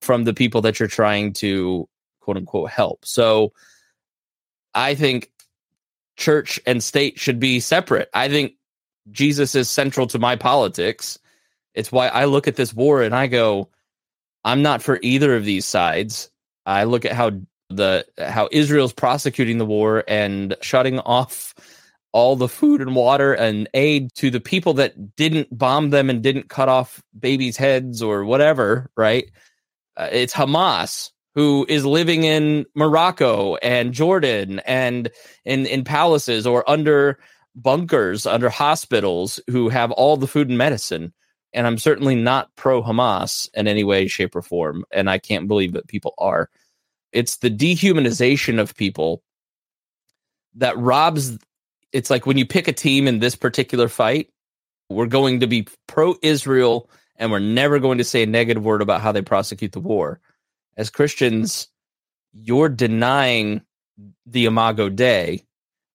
from 0.00 0.24
the 0.24 0.34
people 0.34 0.60
that 0.62 0.78
you're 0.78 0.88
trying 0.88 1.32
to 1.34 1.88
quote 2.20 2.36
unquote 2.36 2.70
help. 2.70 3.04
So 3.04 3.52
I 4.74 4.94
think 4.94 5.30
church 6.16 6.58
and 6.66 6.82
state 6.82 7.18
should 7.18 7.38
be 7.38 7.60
separate. 7.60 8.08
I 8.14 8.28
think 8.28 8.54
Jesus 9.10 9.54
is 9.54 9.70
central 9.70 10.06
to 10.08 10.18
my 10.18 10.36
politics. 10.36 11.18
It's 11.74 11.92
why 11.92 12.08
I 12.08 12.24
look 12.24 12.48
at 12.48 12.56
this 12.56 12.74
war 12.74 13.02
and 13.02 13.14
I 13.14 13.26
go, 13.26 13.68
I'm 14.44 14.62
not 14.62 14.82
for 14.82 14.98
either 15.02 15.36
of 15.36 15.44
these 15.44 15.64
sides. 15.64 16.30
I 16.64 16.84
look 16.84 17.04
at 17.04 17.12
how 17.12 17.32
the 17.68 18.06
how 18.18 18.48
Israel's 18.52 18.92
prosecuting 18.92 19.58
the 19.58 19.66
war 19.66 20.04
and 20.06 20.56
shutting 20.62 20.98
off 21.00 21.54
all 22.16 22.34
the 22.34 22.48
food 22.48 22.80
and 22.80 22.96
water 22.96 23.34
and 23.34 23.68
aid 23.74 24.10
to 24.14 24.30
the 24.30 24.40
people 24.40 24.72
that 24.72 25.14
didn't 25.16 25.46
bomb 25.56 25.90
them 25.90 26.08
and 26.08 26.22
didn't 26.22 26.48
cut 26.48 26.66
off 26.66 27.02
babies' 27.20 27.58
heads 27.58 28.00
or 28.00 28.24
whatever, 28.24 28.90
right? 28.96 29.30
Uh, 29.98 30.08
it's 30.10 30.32
Hamas 30.32 31.10
who 31.34 31.66
is 31.68 31.84
living 31.84 32.24
in 32.24 32.64
Morocco 32.74 33.56
and 33.56 33.92
Jordan 33.92 34.60
and 34.60 35.10
in, 35.44 35.66
in 35.66 35.84
palaces 35.84 36.46
or 36.46 36.68
under 36.70 37.18
bunkers, 37.54 38.24
under 38.24 38.48
hospitals 38.48 39.38
who 39.50 39.68
have 39.68 39.90
all 39.90 40.16
the 40.16 40.26
food 40.26 40.48
and 40.48 40.56
medicine. 40.56 41.12
And 41.52 41.66
I'm 41.66 41.76
certainly 41.76 42.14
not 42.14 42.48
pro 42.56 42.82
Hamas 42.82 43.50
in 43.52 43.68
any 43.68 43.84
way, 43.84 44.06
shape, 44.06 44.34
or 44.34 44.40
form. 44.40 44.86
And 44.90 45.10
I 45.10 45.18
can't 45.18 45.48
believe 45.48 45.74
that 45.74 45.86
people 45.86 46.14
are. 46.16 46.48
It's 47.12 47.36
the 47.36 47.50
dehumanization 47.50 48.58
of 48.58 48.74
people 48.74 49.22
that 50.54 50.78
robs. 50.78 51.36
It's 51.96 52.10
like 52.10 52.26
when 52.26 52.38
you 52.38 52.46
pick 52.46 52.68
a 52.68 52.72
team 52.72 53.08
in 53.08 53.20
this 53.20 53.34
particular 53.34 53.88
fight, 53.88 54.30
we're 54.90 55.06
going 55.06 55.40
to 55.40 55.46
be 55.46 55.66
pro 55.88 56.14
Israel 56.22 56.90
and 57.16 57.30
we're 57.30 57.38
never 57.38 57.78
going 57.78 57.98
to 57.98 58.04
say 58.04 58.22
a 58.22 58.26
negative 58.26 58.62
word 58.62 58.82
about 58.82 59.00
how 59.00 59.12
they 59.12 59.22
prosecute 59.22 59.72
the 59.72 59.80
war 59.80 60.20
as 60.76 60.90
Christians, 60.90 61.68
you're 62.32 62.68
denying 62.68 63.62
the 64.26 64.44
Imago 64.44 64.88
Dei 64.88 65.42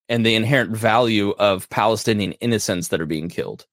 and 0.10 0.26
the 0.26 0.36
inherent 0.36 0.76
value 0.76 1.32
of 1.32 1.70
Palestinian 1.70 2.34
innocents 2.34 2.90
that 2.90 3.00
are 3.00 3.06
being 3.06 3.30
killed. 3.30 3.66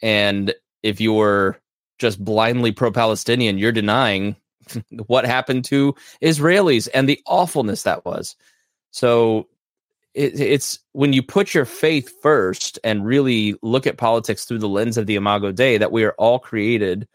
And 0.00 0.54
if 0.82 1.00
you're 1.00 1.58
just 1.98 2.24
blindly 2.24 2.72
pro 2.72 2.90
Palestinian, 2.90 3.58
you're 3.58 3.72
denying 3.72 4.36
what 5.06 5.26
happened 5.26 5.64
to 5.66 5.94
Israelis 6.22 6.88
and 6.94 7.08
the 7.08 7.20
awfulness 7.26 7.82
that 7.82 8.04
was. 8.04 8.36
So 8.92 9.48
it, 10.14 10.38
it's 10.38 10.78
when 10.92 11.12
you 11.12 11.22
put 11.22 11.54
your 11.54 11.64
faith 11.64 12.12
first 12.22 12.78
and 12.84 13.06
really 13.06 13.54
look 13.62 13.86
at 13.86 13.96
politics 13.96 14.44
through 14.44 14.58
the 14.58 14.68
lens 14.68 14.98
of 14.98 15.06
the 15.06 15.16
Imago 15.16 15.52
Dei 15.52 15.78
that 15.78 15.92
we 15.92 16.04
are 16.04 16.14
all 16.18 16.38
created 16.38 17.08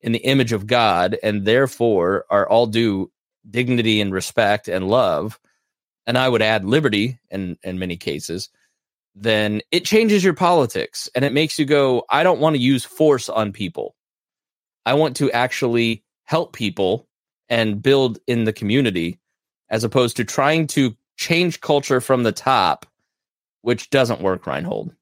in 0.00 0.12
the 0.12 0.18
image 0.20 0.52
of 0.52 0.66
God 0.66 1.16
and 1.22 1.44
therefore 1.44 2.24
are 2.30 2.48
all 2.48 2.66
due 2.66 3.10
dignity 3.48 4.00
and 4.00 4.12
respect 4.12 4.68
and 4.68 4.88
love, 4.88 5.38
and 6.06 6.18
I 6.18 6.28
would 6.28 6.42
add 6.42 6.64
liberty 6.64 7.20
in, 7.30 7.56
in 7.62 7.78
many 7.78 7.96
cases, 7.96 8.48
then 9.14 9.62
it 9.70 9.84
changes 9.84 10.24
your 10.24 10.34
politics 10.34 11.08
and 11.14 11.24
it 11.24 11.32
makes 11.32 11.58
you 11.58 11.64
go, 11.64 12.04
I 12.08 12.22
don't 12.22 12.40
want 12.40 12.56
to 12.56 12.62
use 12.62 12.84
force 12.84 13.28
on 13.28 13.52
people. 13.52 13.94
I 14.84 14.94
want 14.94 15.16
to 15.16 15.30
actually 15.30 16.02
help 16.24 16.54
people 16.54 17.06
and 17.48 17.82
build 17.82 18.18
in 18.26 18.44
the 18.44 18.52
community 18.52 19.18
as 19.68 19.84
opposed 19.84 20.16
to 20.16 20.24
trying 20.24 20.66
to 20.68 20.96
change 21.22 21.60
culture 21.60 22.00
from 22.00 22.24
the 22.24 22.32
top, 22.32 22.86
which 23.62 23.88
doesn't 23.90 24.20
work, 24.20 24.44
Rhinehold. 24.44 24.94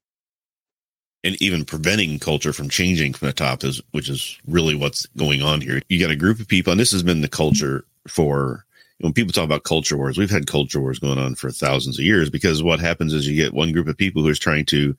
And 1.23 1.39
even 1.41 1.65
preventing 1.65 2.19
culture 2.19 2.53
from 2.53 2.69
changing 2.69 3.13
from 3.13 3.27
the 3.27 3.33
top 3.33 3.63
is 3.63 3.81
which 3.91 4.09
is 4.09 4.39
really 4.47 4.75
what's 4.75 5.05
going 5.17 5.41
on 5.41 5.61
here. 5.61 5.81
You 5.89 5.99
got 5.99 6.11
a 6.11 6.15
group 6.15 6.39
of 6.39 6.47
people 6.47 6.71
and 6.71 6.79
this 6.79 6.91
has 6.91 7.03
been 7.03 7.21
the 7.21 7.27
culture 7.27 7.85
for 8.07 8.65
when 8.99 9.13
people 9.13 9.31
talk 9.31 9.43
about 9.43 9.63
culture 9.63 9.97
wars 9.97 10.17
we've 10.17 10.29
had 10.29 10.47
culture 10.47 10.79
wars 10.79 10.99
going 10.99 11.17
on 11.17 11.35
for 11.35 11.51
thousands 11.51 11.97
of 11.97 12.05
years 12.05 12.29
because 12.29 12.63
what 12.63 12.79
happens 12.79 13.13
is 13.13 13.27
you 13.27 13.35
get 13.35 13.53
one 13.53 13.71
group 13.71 13.87
of 13.87 13.97
people 13.97 14.21
who 14.21 14.29
is 14.29 14.39
trying 14.39 14.65
to 14.65 14.95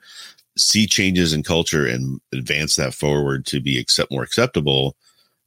see 0.57 0.87
changes 0.87 1.33
in 1.33 1.43
culture 1.43 1.87
and 1.87 2.21
advance 2.33 2.77
that 2.77 2.95
forward 2.95 3.47
to 3.47 3.61
be 3.61 3.79
accept 3.79 4.11
more 4.11 4.23
acceptable 4.23 4.97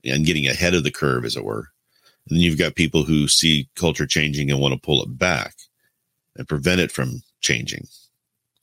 and 0.03 0.25
getting 0.25 0.47
ahead 0.47 0.73
of 0.73 0.83
the 0.83 0.91
curve 0.91 1.25
as 1.25 1.35
it 1.35 1.43
were 1.43 1.69
and 2.27 2.37
then 2.37 2.43
you've 2.43 2.57
got 2.57 2.75
people 2.75 3.03
who 3.03 3.27
see 3.27 3.69
culture 3.75 4.07
changing 4.07 4.49
and 4.49 4.59
want 4.59 4.73
to 4.73 4.79
pull 4.79 5.03
it 5.03 5.17
back 5.17 5.55
and 6.35 6.47
prevent 6.47 6.81
it 6.81 6.91
from 6.91 7.21
changing 7.41 7.87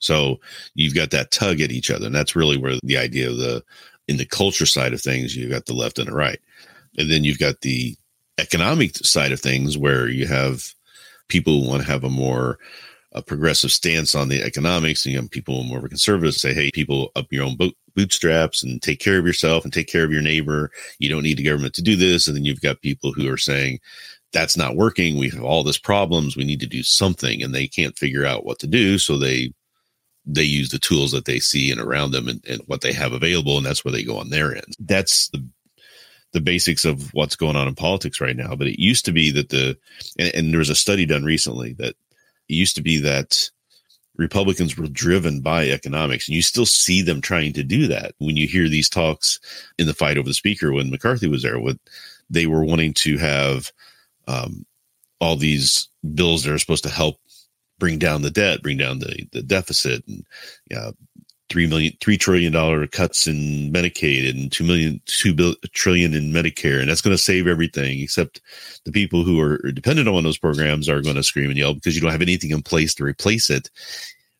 so 0.02 0.40
you've 0.74 0.96
got 0.96 1.12
that 1.12 1.30
tug 1.30 1.60
at 1.60 1.70
each 1.70 1.90
other. 1.90 2.06
And 2.06 2.14
that's 2.14 2.36
really 2.36 2.58
where 2.58 2.76
the 2.82 2.98
idea 2.98 3.30
of 3.30 3.36
the, 3.36 3.64
in 4.08 4.16
the 4.16 4.26
culture 4.26 4.66
side 4.66 4.92
of 4.92 5.00
things, 5.00 5.36
you've 5.36 5.52
got 5.52 5.66
the 5.66 5.74
left 5.74 5.98
and 5.98 6.08
the 6.08 6.12
right. 6.12 6.40
And 6.98 7.10
then 7.10 7.24
you've 7.24 7.38
got 7.38 7.60
the 7.60 7.96
economic 8.38 8.96
side 8.96 9.30
of 9.30 9.40
things 9.40 9.78
where 9.78 10.08
you 10.08 10.26
have 10.26 10.74
people 11.28 11.62
who 11.62 11.68
want 11.68 11.82
to 11.82 11.88
have 11.88 12.04
a 12.04 12.10
more 12.10 12.58
a 13.14 13.22
progressive 13.22 13.70
stance 13.70 14.14
on 14.14 14.28
the 14.28 14.42
economics 14.42 15.04
and 15.04 15.14
you 15.14 15.20
know, 15.20 15.28
people 15.28 15.62
more 15.64 15.78
of 15.78 15.84
a 15.84 15.88
conservative 15.88 16.34
say, 16.34 16.54
hey, 16.54 16.70
people 16.72 17.12
up 17.14 17.26
your 17.30 17.44
own 17.44 17.56
boot, 17.56 17.76
bootstraps 17.94 18.62
and 18.62 18.80
take 18.80 19.00
care 19.00 19.18
of 19.18 19.26
yourself 19.26 19.64
and 19.64 19.72
take 19.72 19.88
care 19.88 20.04
of 20.04 20.12
your 20.12 20.22
neighbor. 20.22 20.70
You 20.98 21.08
don't 21.08 21.22
need 21.22 21.38
the 21.38 21.44
government 21.44 21.74
to 21.74 21.82
do 21.82 21.96
this. 21.96 22.26
And 22.26 22.36
then 22.36 22.44
you've 22.44 22.60
got 22.60 22.80
people 22.80 23.12
who 23.12 23.30
are 23.32 23.38
saying, 23.38 23.80
that's 24.32 24.56
not 24.56 24.76
working. 24.76 25.18
We 25.18 25.28
have 25.30 25.42
all 25.42 25.62
this 25.62 25.78
problems. 25.78 26.36
We 26.36 26.44
need 26.44 26.60
to 26.60 26.66
do 26.66 26.82
something 26.82 27.42
and 27.42 27.54
they 27.54 27.66
can't 27.66 27.98
figure 27.98 28.24
out 28.24 28.44
what 28.44 28.58
to 28.60 28.66
do. 28.66 28.98
So 28.98 29.18
they 29.18 29.52
they 30.24 30.42
use 30.42 30.70
the 30.70 30.78
tools 30.78 31.10
that 31.12 31.24
they 31.24 31.40
see 31.40 31.70
and 31.70 31.80
around 31.80 32.12
them 32.12 32.28
and, 32.28 32.44
and 32.48 32.62
what 32.66 32.80
they 32.80 32.92
have 32.92 33.12
available, 33.12 33.56
and 33.56 33.66
that's 33.66 33.84
where 33.84 33.92
they 33.92 34.04
go 34.04 34.18
on 34.18 34.30
their 34.30 34.54
end. 34.54 34.76
That's 34.78 35.28
the 35.28 35.44
the 36.32 36.40
basics 36.40 36.86
of 36.86 37.12
what's 37.12 37.36
going 37.36 37.56
on 37.56 37.68
in 37.68 37.74
politics 37.74 38.20
right 38.20 38.36
now. 38.36 38.56
But 38.56 38.66
it 38.66 38.80
used 38.80 39.04
to 39.04 39.12
be 39.12 39.30
that 39.32 39.50
the 39.50 39.76
and, 40.18 40.34
and 40.34 40.52
there 40.52 40.58
was 40.58 40.70
a 40.70 40.74
study 40.74 41.04
done 41.06 41.24
recently 41.24 41.74
that 41.74 41.94
it 42.48 42.54
used 42.54 42.76
to 42.76 42.82
be 42.82 42.98
that 43.00 43.50
Republicans 44.16 44.76
were 44.76 44.88
driven 44.88 45.40
by 45.40 45.68
economics, 45.68 46.28
and 46.28 46.34
you 46.34 46.42
still 46.42 46.66
see 46.66 47.02
them 47.02 47.20
trying 47.20 47.52
to 47.54 47.62
do 47.62 47.86
that. 47.86 48.14
When 48.18 48.36
you 48.36 48.46
hear 48.46 48.68
these 48.68 48.88
talks 48.88 49.40
in 49.78 49.86
the 49.86 49.94
fight 49.94 50.18
over 50.18 50.28
the 50.28 50.34
speaker 50.34 50.72
when 50.72 50.90
McCarthy 50.90 51.28
was 51.28 51.42
there, 51.42 51.58
what 51.58 51.78
they 52.28 52.46
were 52.46 52.64
wanting 52.64 52.94
to 52.94 53.18
have 53.18 53.72
um, 54.28 54.66
all 55.20 55.36
these 55.36 55.88
bills 56.14 56.44
that 56.44 56.52
are 56.52 56.58
supposed 56.58 56.84
to 56.84 56.90
help 56.90 57.16
bring 57.78 57.98
down 57.98 58.22
the 58.22 58.30
debt, 58.30 58.62
bring 58.62 58.76
down 58.76 58.98
the, 58.98 59.26
the 59.32 59.42
deficit, 59.42 60.06
and 60.06 60.24
yeah, 60.70 60.90
three 61.52 61.66
million, 61.66 61.92
three 62.00 62.16
trillion 62.16 62.50
dollar 62.50 62.86
cuts 62.86 63.28
in 63.28 63.70
Medicaid 63.70 64.28
and 64.28 64.50
two 64.50 64.64
million, 64.64 65.02
two 65.04 65.34
billion, 65.34 65.56
trillion 65.72 66.14
in 66.14 66.32
Medicare, 66.32 66.80
and 66.80 66.88
that's 66.88 67.02
going 67.02 67.14
to 67.14 67.22
save 67.22 67.46
everything. 67.46 68.00
Except 68.00 68.40
the 68.86 68.90
people 68.90 69.22
who 69.22 69.38
are 69.38 69.58
dependent 69.70 70.08
on 70.08 70.24
those 70.24 70.38
programs 70.38 70.88
are 70.88 71.02
going 71.02 71.16
to 71.16 71.22
scream 71.22 71.50
and 71.50 71.58
yell 71.58 71.74
because 71.74 71.94
you 71.94 72.00
don't 72.00 72.10
have 72.10 72.22
anything 72.22 72.50
in 72.50 72.62
place 72.62 72.94
to 72.94 73.04
replace 73.04 73.50
it. 73.50 73.68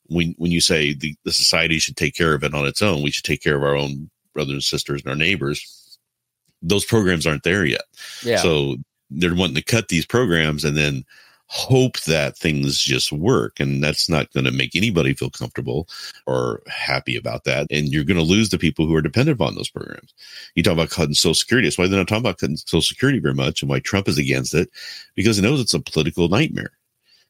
When 0.07 0.35
when 0.38 0.51
you 0.51 0.62
say 0.62 0.94
the, 0.94 1.14
the 1.25 1.33
society 1.33 1.79
should 1.79 1.98
take 1.98 2.14
care 2.14 2.33
of 2.33 2.42
it 2.42 2.55
on 2.55 2.66
its 2.66 2.81
own, 2.81 3.03
we 3.03 3.11
should 3.11 3.25
take 3.25 3.42
care 3.42 3.57
of 3.57 3.62
our 3.62 3.77
own 3.77 4.11
brothers 4.33 4.55
and 4.55 4.64
sisters 4.64 5.03
and 5.03 5.11
our 5.11 5.16
neighbors. 5.16 5.98
Those 6.62 6.87
programs 6.87 7.27
aren't 7.27 7.42
there 7.42 7.66
yet. 7.66 7.85
Yeah. 8.25 8.38
So 8.38 8.77
they're 9.11 9.35
wanting 9.35 9.57
to 9.57 9.62
cut 9.62 9.88
these 9.88 10.07
programs 10.07 10.64
and 10.64 10.77
then 10.79 11.05
hope 11.53 12.01
that 12.01 12.35
things 12.35 12.79
just 12.79 13.12
work. 13.12 13.61
And 13.61 13.85
that's 13.85 14.09
not 14.09 14.33
going 14.33 14.47
to 14.47 14.51
make 14.51 14.75
anybody 14.75 15.12
feel 15.12 15.29
comfortable 15.29 15.87
or 16.27 16.62
happy 16.67 17.15
about 17.15 17.45
that. 17.45 17.67
And 17.71 17.88
you're 17.88 18.05
going 18.05 18.17
to 18.17 18.23
lose 18.23 18.49
the 18.49 18.57
people 18.57 18.87
who 18.87 18.95
are 18.95 19.03
dependent 19.03 19.38
upon 19.38 19.55
those 19.55 19.69
programs. 19.69 20.15
You 20.55 20.62
talk 20.62 20.73
about 20.73 20.88
cutting 20.88 21.12
Social 21.12 21.35
Security. 21.35 21.69
That's 21.69 21.77
why 21.77 21.88
they're 21.88 21.99
not 21.99 22.09
talking 22.09 22.23
about 22.23 22.38
cutting 22.38 22.57
Social 22.57 22.81
Security 22.81 23.19
very 23.19 23.35
much 23.35 23.61
and 23.61 23.69
why 23.69 23.81
Trump 23.81 24.09
is 24.09 24.17
against 24.17 24.55
it 24.55 24.71
because 25.15 25.37
he 25.37 25.43
knows 25.43 25.61
it's 25.61 25.75
a 25.75 25.81
political 25.81 26.27
nightmare. 26.31 26.73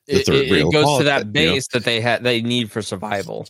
It, 0.07 0.29
it, 0.29 0.53
it, 0.53 0.73
goes 0.73 0.99
to 0.99 1.05
that 1.05 1.33
base 1.33 1.45
you 1.45 1.55
know? 1.55 1.61
that 1.73 1.85
they 1.85 2.01
had 2.01 2.23
they 2.23 2.43
need 2.43 2.71
for 2.71 2.81
survival. 2.81 3.49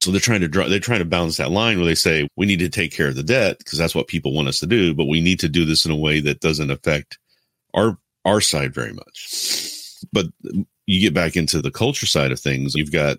So 0.00 0.10
they're 0.10 0.20
trying 0.20 0.40
to 0.40 0.48
draw, 0.48 0.68
they're 0.68 0.80
trying 0.80 1.00
to 1.00 1.04
balance 1.04 1.36
that 1.36 1.50
line 1.50 1.76
where 1.76 1.86
they 1.86 1.94
say 1.94 2.26
we 2.36 2.46
need 2.46 2.60
to 2.60 2.70
take 2.70 2.92
care 2.92 3.08
of 3.08 3.16
the 3.16 3.22
debt 3.22 3.58
because 3.58 3.78
that's 3.78 3.94
what 3.94 4.06
people 4.06 4.32
want 4.32 4.48
us 4.48 4.58
to 4.60 4.66
do, 4.66 4.94
but 4.94 5.04
we 5.04 5.20
need 5.20 5.38
to 5.40 5.50
do 5.50 5.66
this 5.66 5.84
in 5.84 5.90
a 5.90 5.96
way 5.96 6.20
that 6.20 6.40
doesn't 6.40 6.70
affect 6.70 7.18
our 7.74 7.98
our 8.24 8.40
side 8.40 8.74
very 8.74 8.92
much. 8.92 9.74
But 10.12 10.26
you 10.86 11.00
get 11.00 11.14
back 11.14 11.36
into 11.36 11.62
the 11.62 11.70
culture 11.70 12.06
side 12.06 12.32
of 12.32 12.40
things, 12.40 12.74
you've 12.74 12.92
got 12.92 13.18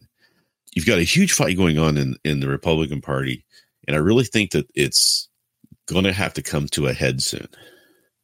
you've 0.73 0.85
got 0.85 0.99
a 0.99 1.03
huge 1.03 1.33
fight 1.33 1.57
going 1.57 1.77
on 1.77 1.97
in 1.97 2.15
in 2.23 2.39
the 2.39 2.47
Republican 2.47 3.01
Party, 3.01 3.45
and 3.87 3.95
I 3.95 3.99
really 3.99 4.25
think 4.25 4.51
that 4.51 4.67
it's 4.75 5.29
going 5.87 6.03
to 6.05 6.13
have 6.13 6.33
to 6.33 6.41
come 6.41 6.67
to 6.67 6.87
a 6.87 6.93
head 6.93 7.21
soon 7.21 7.47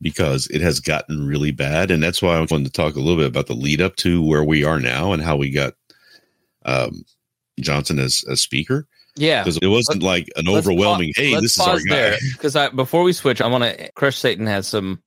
because 0.01 0.47
it 0.47 0.61
has 0.61 0.79
gotten 0.79 1.27
really 1.27 1.51
bad, 1.51 1.91
and 1.91 2.01
that's 2.01 2.21
why 2.21 2.35
I 2.35 2.39
wanted 2.39 2.65
to 2.65 2.71
talk 2.71 2.95
a 2.95 2.99
little 2.99 3.17
bit 3.17 3.27
about 3.27 3.47
the 3.47 3.55
lead 3.55 3.81
up 3.81 3.95
to 3.97 4.21
where 4.21 4.43
we 4.43 4.63
are 4.63 4.79
now 4.79 5.13
and 5.13 5.23
how 5.23 5.35
we 5.35 5.49
got 5.51 5.73
um, 6.65 7.03
Johnson 7.59 7.99
as 7.99 8.23
a 8.27 8.37
speaker. 8.37 8.87
Yeah, 9.15 9.43
because 9.43 9.57
it 9.57 9.67
wasn't 9.67 10.03
like 10.03 10.29
an 10.35 10.47
overwhelming. 10.47 11.13
Pa- 11.15 11.21
hey, 11.21 11.35
this 11.35 11.59
is 11.59 11.65
our 11.65 11.79
guy. 11.79 12.17
Because 12.33 12.55
before 12.75 13.01
we 13.01 13.13
switch, 13.13 13.41
I 13.41 13.47
want 13.47 13.63
to. 13.63 13.91
Crush 13.93 14.17
Satan 14.17 14.45
has 14.45 14.67
some 14.67 15.01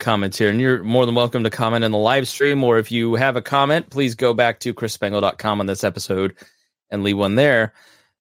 comments 0.00 0.38
here. 0.38 0.50
And 0.50 0.60
you're 0.60 0.82
more 0.82 1.06
than 1.06 1.14
welcome 1.14 1.44
to 1.44 1.50
comment 1.50 1.84
in 1.84 1.92
the 1.92 1.98
live 1.98 2.26
stream, 2.26 2.64
or 2.64 2.78
if 2.78 2.90
you 2.90 3.14
have 3.14 3.36
a 3.36 3.42
comment, 3.42 3.90
please 3.90 4.14
go 4.14 4.34
back 4.34 4.60
to 4.60 4.74
chrisspangle.com 4.74 5.60
on 5.60 5.66
this 5.66 5.84
episode 5.84 6.34
and 6.90 7.04
leave 7.04 7.16
one 7.16 7.36
there. 7.36 7.72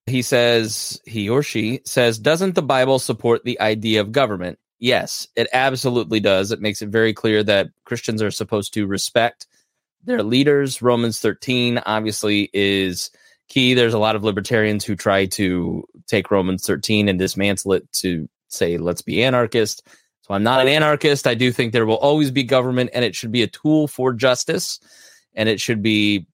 He 0.05 0.21
says, 0.21 1.01
he 1.05 1.30
or 1.30 1.41
she 1.43 1.82
says, 1.86 2.19
doesn't 2.19 2.55
the 2.55 2.61
Bible 2.61 2.99
support 2.99 3.43
the 3.43 3.59
idea 3.59 4.01
of 4.01 4.11
government? 4.11 4.59
Yes, 4.80 5.27
it 5.36 5.47
absolutely 5.51 6.19
does. 6.19 6.51
It 6.51 6.61
makes 6.61 6.82
it 6.82 6.89
very 6.89 7.13
clear 7.13 7.43
that 7.43 7.69
Christians 7.84 8.21
are 8.21 8.32
supposed 8.32 8.73
to 8.75 8.88
respect 8.88 9.47
their 10.03 10.23
leaders. 10.23 10.82
Romans 10.82 11.19
13 11.19 11.80
obviously 11.86 12.49
is 12.53 13.11
key. 13.49 13.73
There's 13.73 13.93
a 13.93 13.99
lot 13.99 14.15
of 14.15 14.23
libertarians 14.23 14.86
who 14.86 14.95
try 14.95 15.25
to 15.25 15.84
take 16.07 16.32
Romans 16.32 16.65
13 16.65 17.09
and 17.09 17.19
dismantle 17.19 17.73
it 17.73 17.91
to 17.93 18.30
say, 18.47 18.77
let's 18.77 19.01
be 19.01 19.23
anarchist. 19.23 19.86
So 20.30 20.36
I'm 20.36 20.43
not 20.43 20.61
an 20.61 20.67
anarchist. 20.67 21.25
I 21.25 21.34
do 21.34 21.51
think 21.51 21.73
there 21.73 21.88
will 21.88 21.97
always 21.97 22.30
be 22.30 22.43
government 22.43 22.91
and 22.93 23.03
it 23.03 23.15
should 23.15 23.32
be 23.32 23.41
a 23.41 23.47
tool 23.47 23.88
for 23.88 24.13
justice. 24.13 24.80
And 25.34 25.49
it 25.49 25.59
should 25.59 25.82
be, 25.82 26.27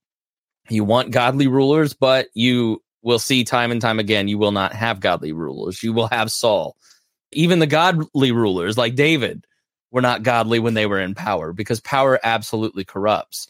you 0.68 0.84
want 0.84 1.12
godly 1.12 1.46
rulers, 1.46 1.94
but 1.94 2.28
you 2.34 2.82
will 3.02 3.18
see 3.18 3.42
time 3.42 3.70
and 3.70 3.80
time 3.80 3.98
again, 3.98 4.28
you 4.28 4.36
will 4.36 4.52
not 4.52 4.74
have 4.74 5.00
godly 5.00 5.32
rulers. 5.32 5.82
You 5.82 5.94
will 5.94 6.08
have 6.08 6.30
Saul. 6.30 6.76
Even 7.32 7.58
the 7.58 7.66
godly 7.66 8.32
rulers 8.32 8.76
like 8.76 8.96
David 8.96 9.46
were 9.92 10.02
not 10.02 10.22
godly 10.22 10.58
when 10.58 10.74
they 10.74 10.84
were 10.84 11.00
in 11.00 11.14
power 11.14 11.54
because 11.54 11.80
power 11.80 12.20
absolutely 12.22 12.84
corrupts. 12.84 13.48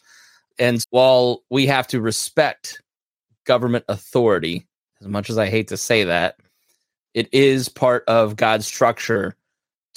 And 0.57 0.81
while 0.91 1.43
we 1.49 1.65
have 1.65 1.87
to 1.87 1.99
respect 1.99 2.81
government 3.43 3.83
authority, 3.89 4.65
as 5.01 5.07
much 5.07 5.29
as 5.29 5.37
I 5.37 5.49
hate 5.49 5.67
to 5.69 5.77
say 5.77 6.05
that, 6.05 6.37
it 7.13 7.27
is 7.33 7.67
part 7.67 8.05
of 8.07 8.37
God's 8.37 8.65
structure 8.65 9.35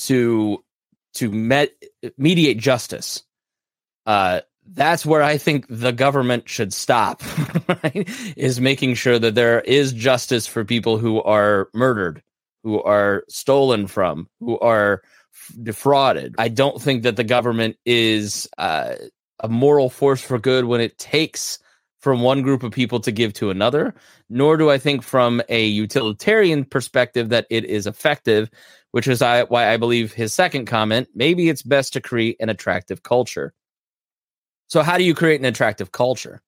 to 0.06 0.62
to 1.14 1.30
mediate 2.16 2.58
justice. 2.58 3.22
Uh, 4.06 4.40
that's 4.72 5.04
where 5.04 5.22
I 5.22 5.38
think 5.38 5.66
the 5.68 5.92
government 5.92 6.48
should 6.48 6.72
stop. 6.72 7.22
Right? 7.84 8.08
Is 8.36 8.60
making 8.60 8.94
sure 8.94 9.18
that 9.18 9.36
there 9.36 9.60
is 9.60 9.92
justice 9.92 10.46
for 10.46 10.64
people 10.64 10.98
who 10.98 11.22
are 11.22 11.68
murdered, 11.72 12.20
who 12.64 12.82
are 12.82 13.22
stolen 13.28 13.86
from, 13.86 14.28
who 14.40 14.58
are 14.58 15.02
defrauded. 15.62 16.34
I 16.36 16.48
don't 16.48 16.82
think 16.82 17.04
that 17.04 17.16
the 17.16 17.24
government 17.24 17.76
is 17.86 18.48
uh, 18.58 18.94
a 19.38 19.48
moral 19.48 19.88
force 19.88 20.20
for 20.20 20.38
good 20.38 20.64
when 20.64 20.80
it 20.80 20.98
takes 20.98 21.58
from 22.00 22.22
one 22.22 22.42
group 22.42 22.62
of 22.62 22.72
people 22.72 22.98
to 23.00 23.12
give 23.12 23.32
to 23.34 23.50
another, 23.50 23.94
nor 24.28 24.56
do 24.56 24.70
I 24.70 24.78
think 24.78 25.02
from 25.02 25.40
a 25.48 25.64
utilitarian 25.64 26.64
perspective 26.64 27.28
that 27.28 27.46
it 27.50 27.64
is 27.64 27.86
effective, 27.86 28.50
which 28.92 29.06
is 29.06 29.20
why 29.20 29.72
I 29.72 29.76
believe 29.76 30.12
his 30.12 30.34
second 30.34 30.66
comment 30.66 31.08
maybe 31.14 31.48
it's 31.48 31.62
best 31.62 31.92
to 31.92 32.00
create 32.00 32.36
an 32.40 32.48
attractive 32.48 33.02
culture. 33.02 33.54
So, 34.68 34.82
how 34.82 34.98
do 34.98 35.04
you 35.04 35.14
create 35.14 35.40
an 35.40 35.46
attractive 35.46 35.92
culture? 35.92 36.42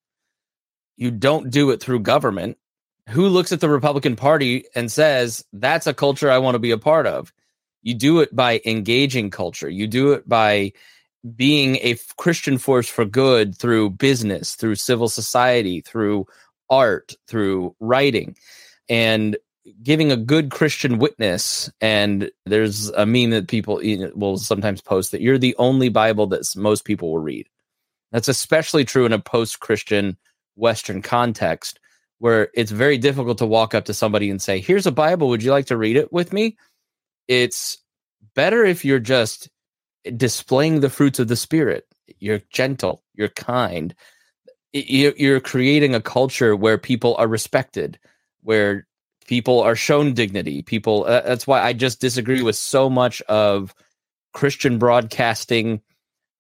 You 0.97 1.11
don't 1.11 1.51
do 1.51 1.71
it 1.71 1.81
through 1.81 2.01
government. 2.01 2.59
Who 3.09 3.29
looks 3.29 3.51
at 3.51 3.61
the 3.61 3.69
Republican 3.69 4.15
Party 4.15 4.65
and 4.77 4.91
says, 4.91 5.45
that's 5.53 5.89
a 5.89 5.95
culture 5.95 6.31
I 6.31 6.39
want 6.39 6.55
to 6.55 6.61
be 6.61 6.71
a 6.71 6.79
part 6.79 7.07
of? 7.07 7.33
You 7.83 7.95
do 7.95 8.21
it 8.21 8.35
by 8.35 8.61
engaging 8.65 9.31
culture. 9.31 9.69
You 9.69 9.89
do 9.89 10.13
it 10.13 10.29
by 10.29 10.73
being 11.35 11.77
a 11.77 11.97
Christian 12.17 12.59
force 12.59 12.89
for 12.89 13.05
good 13.05 13.57
through 13.57 13.91
business, 13.91 14.55
through 14.55 14.77
civil 14.77 15.09
society, 15.09 15.81
through 15.81 16.27
art, 16.71 17.15
through 17.27 17.75
writing, 17.81 18.37
and 18.89 19.37
giving 19.83 20.11
a 20.11 20.17
good 20.17 20.51
Christian 20.51 20.99
witness. 20.99 21.71
And 21.81 22.31
there's 22.47 22.89
a 22.91 23.07
meme 23.07 23.31
that 23.31 23.49
people 23.49 23.81
will 24.15 24.39
sometimes 24.39 24.81
post 24.81 25.13
that 25.13 25.21
you're 25.21 25.39
the 25.39 25.57
only 25.59 25.89
Bible 25.89 26.27
that 26.29 26.47
most 26.57 26.85
people 26.85 27.13
will 27.13 27.21
read. 27.21 27.49
That's 28.11 28.29
especially 28.29 28.85
true 28.85 29.07
in 29.07 29.13
a 29.13 29.19
post 29.19 29.61
Christian 29.61 30.17
Western 30.57 31.01
context 31.03 31.79
where 32.19 32.51
it's 32.55 32.71
very 32.71 32.99
difficult 32.99 33.39
to 33.39 33.47
walk 33.47 33.75
up 33.75 33.87
to 33.87 33.95
somebody 33.95 34.31
and 34.31 34.41
say, 34.41 34.61
Here's 34.61 34.87
a 34.87 34.93
Bible. 34.93 35.29
Would 35.29 35.43
you 35.43 35.51
like 35.51 35.67
to 35.67 35.77
read 35.77 35.97
it 35.97 36.13
with 36.13 36.33
me? 36.33 36.57
It's 37.27 37.79
better 38.35 38.65
if 38.65 38.85
you're 38.85 39.01
just 39.01 39.49
displaying 40.17 40.81
the 40.81 40.91
fruits 40.91 41.19
of 41.19 41.29
the 41.29 41.37
spirit. 41.37 41.87
You're 42.19 42.43
gentle, 42.51 43.03
you're 43.15 43.29
kind. 43.29 43.95
You're 44.73 45.41
creating 45.41 45.95
a 45.95 46.01
culture 46.01 46.55
where 46.55 46.79
people 46.79 47.15
are 47.17 47.27
respected, 47.27 47.99
where 48.43 48.87
people 49.27 49.61
are 49.61 49.77
shown 49.77 50.15
dignity. 50.15 50.63
People, 50.63 51.05
uh, 51.05 51.23
that's 51.23 51.47
why 51.47 51.63
I 51.63 51.73
just 51.73 52.01
disagree 52.01 52.43
with 52.43 52.57
so 52.57 52.91
much 52.91 53.21
of 53.23 53.75
Christian 54.33 54.79
broadcasting 54.79 55.81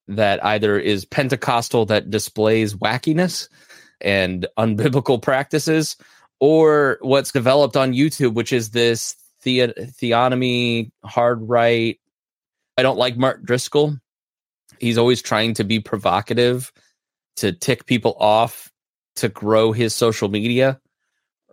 that 0.08 0.44
either 0.44 0.78
is 0.78 1.04
Pentecostal 1.04 1.86
that 1.86 2.10
displays 2.10 2.74
wackiness 2.74 3.48
and 4.00 4.46
unbiblical 4.58 5.20
practices, 5.22 5.96
or 6.40 6.98
what's 7.02 7.30
developed 7.30 7.76
on 7.76 7.92
YouTube, 7.92 8.34
which 8.34 8.52
is 8.52 8.70
this 8.70 9.14
the- 9.44 9.74
theonomy, 10.00 10.90
hard 11.04 11.48
right, 11.48 12.00
I 12.76 12.82
don't 12.82 12.98
like 12.98 13.16
Mark 13.16 13.44
Driscoll. 13.44 13.96
He's 14.80 14.98
always 14.98 15.22
trying 15.22 15.54
to 15.54 15.64
be 15.64 15.78
provocative, 15.78 16.72
to 17.36 17.52
tick 17.52 17.86
people 17.86 18.16
off, 18.18 18.72
to 19.16 19.28
grow 19.28 19.72
his 19.72 19.94
social 19.94 20.28
media, 20.28 20.80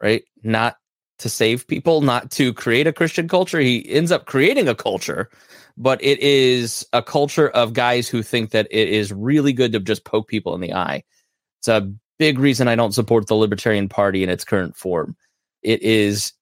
right? 0.01 0.23
Not 0.41 0.77
to 1.19 1.29
save 1.29 1.67
people, 1.67 2.01
not 2.01 2.31
to 2.31 2.53
create 2.53 2.87
a 2.87 2.93
Christian 2.93 3.27
culture. 3.27 3.59
He 3.59 3.87
ends 3.89 4.11
up 4.11 4.25
creating 4.25 4.67
a 4.67 4.75
culture, 4.75 5.29
but 5.77 6.03
it 6.03 6.19
is 6.19 6.85
a 6.93 7.03
culture 7.03 7.49
of 7.49 7.73
guys 7.73 8.07
who 8.09 8.23
think 8.23 8.51
that 8.51 8.67
it 8.71 8.89
is 8.89 9.13
really 9.13 9.53
good 9.53 9.71
to 9.73 9.79
just 9.79 10.03
poke 10.03 10.27
people 10.27 10.55
in 10.55 10.61
the 10.61 10.73
eye. 10.73 11.03
It's 11.59 11.67
a 11.67 11.91
big 12.17 12.39
reason 12.39 12.67
I 12.67 12.75
don't 12.75 12.93
support 12.93 13.27
the 13.27 13.35
Libertarian 13.35 13.89
Party 13.89 14.23
in 14.23 14.29
its 14.29 14.43
current 14.43 14.75
form. 14.75 15.15
It 15.61 15.81
is 15.81 16.33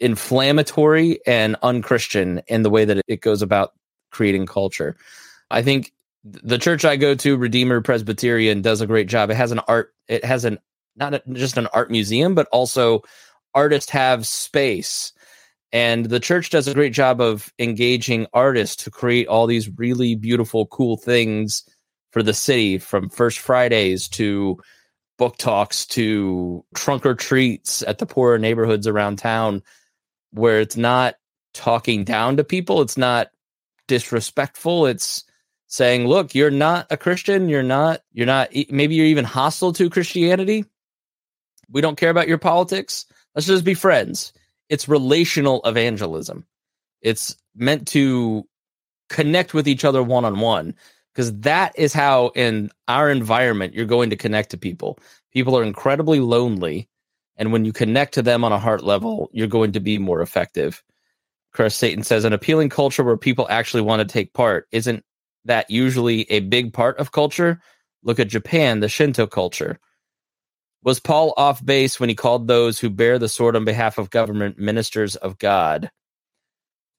inflammatory 0.00 1.20
and 1.26 1.56
unchristian 1.62 2.42
in 2.48 2.62
the 2.62 2.70
way 2.70 2.84
that 2.84 3.00
it 3.06 3.20
goes 3.20 3.42
about 3.42 3.72
creating 4.10 4.46
culture. 4.46 4.96
I 5.50 5.62
think 5.62 5.92
the 6.24 6.58
church 6.58 6.84
I 6.84 6.96
go 6.96 7.14
to, 7.14 7.36
Redeemer 7.36 7.80
Presbyterian, 7.80 8.62
does 8.62 8.80
a 8.80 8.86
great 8.86 9.08
job. 9.08 9.30
It 9.30 9.36
has 9.36 9.52
an 9.52 9.60
art, 9.60 9.94
it 10.08 10.24
has 10.24 10.44
an 10.44 10.58
not 10.96 11.14
a, 11.14 11.22
just 11.32 11.56
an 11.56 11.66
art 11.68 11.90
museum, 11.90 12.34
but 12.34 12.48
also 12.52 13.02
artists 13.54 13.90
have 13.90 14.26
space. 14.26 15.12
And 15.72 16.06
the 16.06 16.20
church 16.20 16.50
does 16.50 16.68
a 16.68 16.74
great 16.74 16.92
job 16.92 17.20
of 17.20 17.52
engaging 17.58 18.26
artists 18.32 18.84
to 18.84 18.90
create 18.90 19.26
all 19.26 19.46
these 19.46 19.68
really 19.76 20.14
beautiful, 20.14 20.66
cool 20.66 20.96
things 20.96 21.68
for 22.12 22.22
the 22.22 22.34
city 22.34 22.78
from 22.78 23.08
First 23.08 23.40
Fridays 23.40 24.08
to 24.10 24.60
book 25.18 25.36
talks 25.36 25.86
to 25.86 26.64
trunk 26.74 27.04
or 27.04 27.14
treats 27.14 27.82
at 27.82 27.98
the 27.98 28.06
poorer 28.06 28.38
neighborhoods 28.38 28.86
around 28.86 29.16
town 29.16 29.62
where 30.30 30.60
it's 30.60 30.76
not 30.76 31.16
talking 31.54 32.04
down 32.04 32.36
to 32.36 32.44
people. 32.44 32.82
It's 32.82 32.96
not 32.96 33.28
disrespectful. 33.88 34.86
It's 34.86 35.24
saying, 35.66 36.06
look, 36.06 36.34
you're 36.34 36.50
not 36.50 36.86
a 36.90 36.96
Christian. 36.96 37.48
You're 37.48 37.62
not, 37.62 38.00
you're 38.12 38.26
not, 38.26 38.50
maybe 38.70 38.94
you're 38.94 39.06
even 39.06 39.24
hostile 39.24 39.72
to 39.74 39.90
Christianity. 39.90 40.64
We 41.70 41.80
don't 41.80 41.96
care 41.96 42.10
about 42.10 42.28
your 42.28 42.38
politics. 42.38 43.06
Let's 43.34 43.46
just 43.46 43.64
be 43.64 43.74
friends. 43.74 44.32
It's 44.68 44.88
relational 44.88 45.60
evangelism. 45.64 46.46
It's 47.02 47.36
meant 47.54 47.86
to 47.88 48.46
connect 49.08 49.54
with 49.54 49.68
each 49.68 49.84
other 49.84 50.02
one 50.02 50.24
on 50.24 50.40
one 50.40 50.74
because 51.12 51.38
that 51.40 51.78
is 51.78 51.92
how 51.92 52.28
in 52.34 52.70
our 52.88 53.10
environment 53.10 53.74
you're 53.74 53.84
going 53.84 54.10
to 54.10 54.16
connect 54.16 54.50
to 54.50 54.56
people. 54.56 54.98
People 55.32 55.56
are 55.56 55.62
incredibly 55.62 56.20
lonely. 56.20 56.88
And 57.36 57.52
when 57.52 57.64
you 57.64 57.72
connect 57.72 58.14
to 58.14 58.22
them 58.22 58.44
on 58.44 58.52
a 58.52 58.58
heart 58.58 58.84
level, 58.84 59.28
you're 59.32 59.46
going 59.46 59.72
to 59.72 59.80
be 59.80 59.98
more 59.98 60.22
effective. 60.22 60.82
Chris 61.52 61.74
Satan 61.74 62.02
says, 62.02 62.24
an 62.24 62.32
appealing 62.32 62.68
culture 62.68 63.04
where 63.04 63.16
people 63.16 63.46
actually 63.48 63.82
want 63.82 64.00
to 64.00 64.12
take 64.12 64.32
part. 64.32 64.66
Isn't 64.72 65.04
that 65.44 65.70
usually 65.70 66.22
a 66.30 66.40
big 66.40 66.72
part 66.72 66.96
of 66.98 67.12
culture? 67.12 67.60
Look 68.02 68.18
at 68.18 68.28
Japan, 68.28 68.80
the 68.80 68.88
Shinto 68.88 69.26
culture. 69.26 69.78
Was 70.84 71.00
Paul 71.00 71.32
off 71.38 71.64
base 71.64 71.98
when 71.98 72.10
he 72.10 72.14
called 72.14 72.46
those 72.46 72.78
who 72.78 72.90
bear 72.90 73.18
the 73.18 73.28
sword 73.28 73.56
on 73.56 73.64
behalf 73.64 73.96
of 73.96 74.10
government 74.10 74.58
ministers 74.58 75.16
of 75.16 75.38
God? 75.38 75.90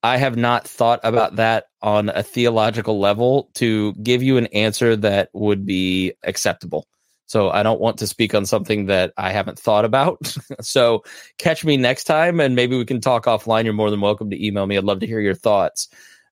I 0.02 0.16
have 0.16 0.36
not 0.36 0.66
thought 0.66 1.00
about 1.04 1.36
that 1.36 1.66
on 1.82 2.08
a 2.08 2.22
theological 2.22 2.98
level 2.98 3.48
to 3.54 3.92
give 3.94 4.24
you 4.24 4.38
an 4.38 4.46
answer 4.48 4.96
that 4.96 5.30
would 5.32 5.64
be 5.64 6.14
acceptable. 6.24 6.86
So 7.26 7.50
I 7.50 7.62
don't 7.62 7.80
want 7.80 7.98
to 7.98 8.06
speak 8.06 8.34
on 8.34 8.44
something 8.46 8.86
that 8.86 9.12
I 9.16 9.30
haven't 9.30 9.58
thought 9.58 9.84
about. 9.84 10.36
so 10.60 11.04
catch 11.38 11.64
me 11.64 11.76
next 11.76 12.04
time 12.04 12.40
and 12.40 12.56
maybe 12.56 12.76
we 12.76 12.84
can 12.84 13.00
talk 13.00 13.26
offline. 13.26 13.64
You're 13.64 13.72
more 13.72 13.90
than 13.90 14.00
welcome 14.00 14.30
to 14.30 14.46
email 14.46 14.66
me. 14.66 14.76
I'd 14.76 14.84
love 14.84 15.00
to 15.00 15.06
hear 15.06 15.20
your 15.20 15.34
thoughts, 15.34 15.88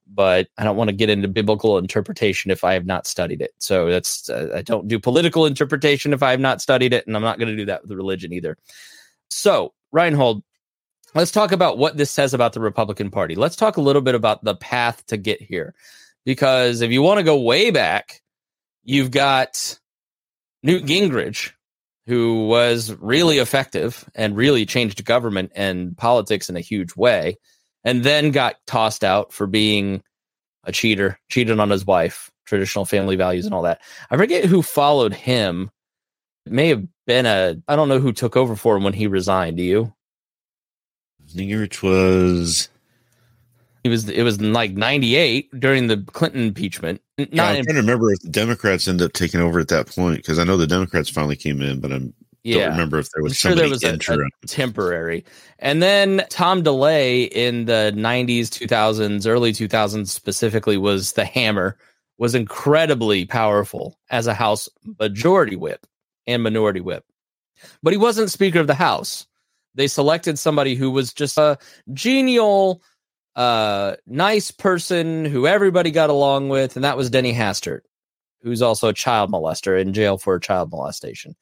but 0.07 0.49
I 0.59 0.65
don't 0.65 0.77
want 0.77 0.89
to 0.89 0.97
get 0.97 1.11
into 1.11 1.29
biblical 1.29 1.79
interpretation 1.79 2.51
if 2.51 2.65
I 2.65 2.75
have 2.75 2.87
not 2.87 3.07
studied 3.07 3.41
it. 3.41 3.53
So 3.59 3.89
that's, 3.89 4.29
uh, 4.29 4.51
I 4.55 4.63
don't 4.63 4.89
do 4.89 4.99
political 4.99 5.47
interpretation 5.47 6.13
if 6.13 6.23
I 6.23 6.31
have 6.31 6.41
not 6.41 6.61
studied 6.61 6.93
it, 6.93 7.07
and 7.07 7.17
I'm 7.17 7.23
not 7.23 7.39
going 7.39 7.49
to 7.49 7.57
do 7.57 7.67
that 7.67 7.83
with 7.83 7.93
religion 7.93 8.33
either. 8.33 8.57
So, 9.31 9.73
Rhinehold, 9.95 10.43
let's 11.15 11.31
talk 11.31 11.53
about 11.53 11.79
what 11.79 11.97
this 11.97 12.11
says 12.11 12.35
about 12.35 12.53
the 12.53 12.61
Republican 12.61 13.11
Party. 13.11 13.35
Let's 13.35 13.57
talk 13.57 13.77
a 13.77 13.83
little 13.83 14.03
bit 14.03 14.15
about 14.15 14.45
the 14.45 14.55
path 14.55 15.05
to 15.07 15.17
get 15.17 15.41
here. 15.41 15.75
Because 16.25 16.81
if 16.81 16.91
you 16.91 17.03
want 17.03 17.19
to 17.19 17.25
go 17.25 17.41
way 17.41 17.71
back, 17.71 18.23
you've 18.83 19.11
got 19.11 19.79
Newt 20.63 20.85
Gingrich, 20.85 21.53
who 22.07 22.47
was 22.47 22.95
really 22.95 23.39
effective 23.39 24.09
and 24.15 24.37
really 24.37 24.67
changed 24.67 25.05
government 25.05 25.53
and 25.55 25.97
politics 25.97 26.49
in 26.49 26.57
a 26.57 26.61
huge 26.61 26.97
way, 26.97 27.37
and 27.85 28.03
then 28.03 28.31
got 28.31 28.57
tossed 28.67 29.05
out 29.05 29.33
for 29.33 29.47
being 29.47 30.03
a 30.65 30.73
cheater, 30.73 31.19
cheated 31.29 31.61
on 31.61 31.71
his 31.71 31.87
wife, 31.87 32.31
traditional 32.47 32.85
family 32.85 33.17
values, 33.17 33.45
and 33.45 33.55
all 33.55 33.63
that. 33.63 33.81
I 34.11 34.17
forget 34.17 34.45
who 34.45 34.63
followed 34.63 35.13
him. 35.13 35.71
It 36.47 36.53
may 36.53 36.69
have 36.69 36.85
been 37.07 37.27
a, 37.27 37.57
I 37.69 37.77
don't 37.77 37.89
know 37.89 38.01
who 38.01 38.13
took 38.13 38.37
over 38.37 38.57
for 38.57 38.77
him 38.77 38.85
when 38.85 38.93
he 38.93 39.07
resigned. 39.07 39.57
Do 39.57 39.63
you? 39.63 39.93
Gingrich 41.27 41.83
was 41.83 42.69
it 43.85 43.91
was 43.91 44.09
it 44.09 44.23
was 44.23 44.41
like 44.41 44.73
'98 44.73 45.61
during 45.61 45.87
the 45.89 45.99
Clinton 46.13 46.43
impeachment. 46.43 47.03
Not 47.19 47.29
yeah, 47.33 47.45
I'm 47.45 47.65
trying 47.65 47.77
to 47.77 47.81
remember 47.83 48.13
if 48.13 48.21
the 48.21 48.31
Democrats 48.31 48.89
ended 48.89 49.07
up 49.07 49.13
taking 49.13 49.41
over 49.41 49.61
at 49.61 49.69
that 49.69 49.87
point 49.87 50.17
because 50.17 50.39
I 50.39 50.45
know 50.45 50.57
the 50.57 50.67
Democrats 50.67 51.11
finally 51.11 51.37
came 51.37 51.61
in, 51.61 51.81
but 51.81 51.93
I'm 51.93 52.15
Don't 52.45 52.61
Yeah. 52.61 52.69
remember 52.69 52.99
if 52.99 53.11
there 53.11 53.23
was 53.23 53.33
I'm 53.33 53.37
sure 53.37 53.55
there 53.55 53.69
was 53.71 53.83
a, 53.83 53.95
a 53.95 54.47
temporary. 54.47 55.25
And 55.61 55.83
then 55.83 56.25
Tom 56.29 56.63
DeLay 56.63 57.29
in 57.33 57.65
the 57.65 57.93
90s, 57.97 58.49
2000s, 58.49 59.27
early 59.27 59.53
2000s 59.53 60.09
specifically 60.09 60.77
was 60.77 61.13
the 61.15 61.25
hammer, 61.25 61.79
was 62.19 62.35
incredibly 62.35 63.25
powerful 63.25 63.99
as 64.11 64.27
a 64.27 64.35
House 64.35 64.69
majority 65.01 65.57
whip 65.57 65.87
and 66.27 66.43
minority 66.43 66.81
whip. 66.81 67.05
But 67.83 67.95
he 67.95 67.97
wasn't 67.97 68.31
Speaker 68.31 68.61
of 68.61 68.67
the 68.67 68.75
House. 68.75 69.27
They 69.75 69.87
selected 69.87 70.39
somebody 70.39 70.75
who 70.75 70.91
was 70.91 71.15
just 71.15 71.39
a 71.39 71.59
genial, 71.95 72.83
uh, 73.37 73.97
nice 74.07 74.51
person 74.51 75.25
who 75.25 75.47
everybody 75.47 75.91
got 75.91 76.11
along 76.11 76.51
with, 76.51 76.77
and 76.77 76.85
that 76.85 76.97
was 76.99 77.09
Denny 77.09 77.33
Hastert, 77.33 77.81
who's 78.43 78.61
also 78.63 78.89
a 78.89 78.93
child 78.93 79.33
molester 79.33 79.81
in 79.81 79.95
jail 79.95 80.19
for 80.19 80.39
child 80.39 80.71
molestation. 80.71 81.35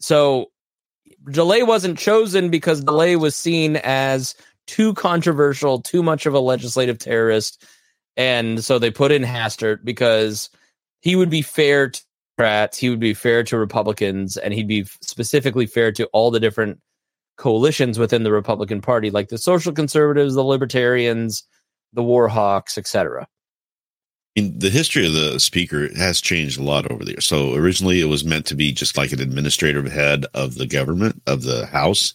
So 0.00 0.50
DeLay 1.30 1.62
wasn't 1.62 1.98
chosen 1.98 2.50
because 2.50 2.84
DeLay 2.84 3.16
was 3.16 3.36
seen 3.36 3.76
as 3.76 4.34
too 4.66 4.94
controversial, 4.94 5.80
too 5.80 6.02
much 6.02 6.26
of 6.26 6.34
a 6.34 6.40
legislative 6.40 6.98
terrorist, 6.98 7.64
and 8.16 8.64
so 8.64 8.78
they 8.78 8.90
put 8.90 9.12
in 9.12 9.22
Hastert 9.22 9.84
because 9.84 10.50
he 11.00 11.16
would 11.16 11.30
be 11.30 11.42
fair 11.42 11.90
to 11.90 12.02
Democrats, 12.40 12.78
he 12.78 12.88
would 12.88 13.00
be 13.00 13.12
fair 13.12 13.44
to 13.44 13.58
Republicans, 13.58 14.38
and 14.38 14.54
he'd 14.54 14.66
be 14.66 14.84
specifically 15.02 15.66
fair 15.66 15.92
to 15.92 16.06
all 16.14 16.30
the 16.30 16.40
different 16.40 16.80
coalitions 17.36 17.98
within 17.98 18.22
the 18.22 18.32
Republican 18.32 18.80
Party, 18.80 19.10
like 19.10 19.28
the 19.28 19.36
social 19.36 19.72
conservatives, 19.72 20.34
the 20.34 20.42
libertarians, 20.42 21.44
the 21.92 22.02
war 22.02 22.28
hawks, 22.28 22.78
etc. 22.78 23.28
The 24.40 24.70
history 24.70 25.06
of 25.06 25.12
the 25.12 25.38
speaker 25.38 25.94
has 25.96 26.20
changed 26.20 26.58
a 26.58 26.62
lot 26.62 26.90
over 26.90 27.04
the 27.04 27.12
years. 27.12 27.26
So 27.26 27.54
originally 27.54 28.00
it 28.00 28.06
was 28.06 28.24
meant 28.24 28.46
to 28.46 28.54
be 28.54 28.72
just 28.72 28.96
like 28.96 29.12
an 29.12 29.20
administrative 29.20 29.90
head 29.90 30.26
of 30.34 30.56
the 30.56 30.66
government 30.66 31.20
of 31.26 31.42
the 31.42 31.66
House. 31.66 32.14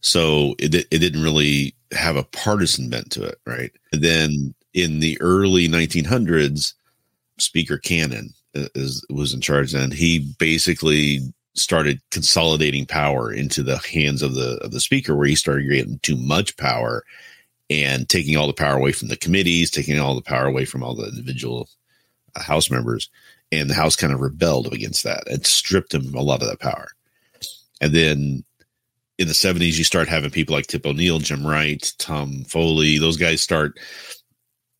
So 0.00 0.54
it 0.58 0.74
it 0.74 0.98
didn't 0.98 1.22
really 1.22 1.74
have 1.92 2.16
a 2.16 2.24
partisan 2.24 2.88
bent 2.88 3.10
to 3.12 3.24
it, 3.24 3.38
right? 3.46 3.72
And 3.92 4.02
then 4.02 4.54
in 4.74 5.00
the 5.00 5.20
early 5.20 5.68
1900s, 5.68 6.74
Speaker 7.38 7.78
Cannon 7.78 8.30
uh, 8.56 8.66
is 8.74 9.04
was 9.10 9.34
in 9.34 9.40
charge, 9.40 9.74
and 9.74 9.92
he 9.92 10.34
basically 10.38 11.20
started 11.54 12.00
consolidating 12.10 12.86
power 12.86 13.32
into 13.32 13.62
the 13.62 13.78
hands 13.78 14.22
of 14.22 14.34
the 14.34 14.58
of 14.62 14.72
the 14.72 14.80
speaker, 14.80 15.16
where 15.16 15.26
he 15.26 15.34
started 15.34 15.68
getting 15.68 15.98
too 16.00 16.16
much 16.16 16.56
power 16.56 17.04
and 17.70 18.08
taking 18.08 18.36
all 18.36 18.48
the 18.48 18.52
power 18.52 18.76
away 18.76 18.92
from 18.92 19.08
the 19.08 19.16
committees, 19.16 19.70
taking 19.70 19.98
all 19.98 20.16
the 20.16 20.22
power 20.22 20.46
away 20.46 20.64
from 20.64 20.82
all 20.82 20.94
the 20.94 21.08
individual 21.08 21.68
uh, 22.34 22.42
House 22.42 22.70
members, 22.70 23.08
and 23.52 23.70
the 23.70 23.74
House 23.74 23.96
kind 23.96 24.12
of 24.12 24.20
rebelled 24.20 24.72
against 24.72 25.04
that 25.04 25.26
and 25.28 25.46
stripped 25.46 25.94
him 25.94 26.14
a 26.14 26.22
lot 26.22 26.42
of 26.42 26.48
that 26.48 26.60
power. 26.60 26.88
And 27.80 27.94
then 27.94 28.44
in 29.18 29.28
the 29.28 29.34
70s, 29.34 29.78
you 29.78 29.84
start 29.84 30.08
having 30.08 30.30
people 30.30 30.54
like 30.54 30.66
Tip 30.66 30.84
O'Neill, 30.84 31.20
Jim 31.20 31.46
Wright, 31.46 31.92
Tom 31.98 32.44
Foley, 32.44 32.98
those 32.98 33.16
guys 33.16 33.40
start 33.40 33.78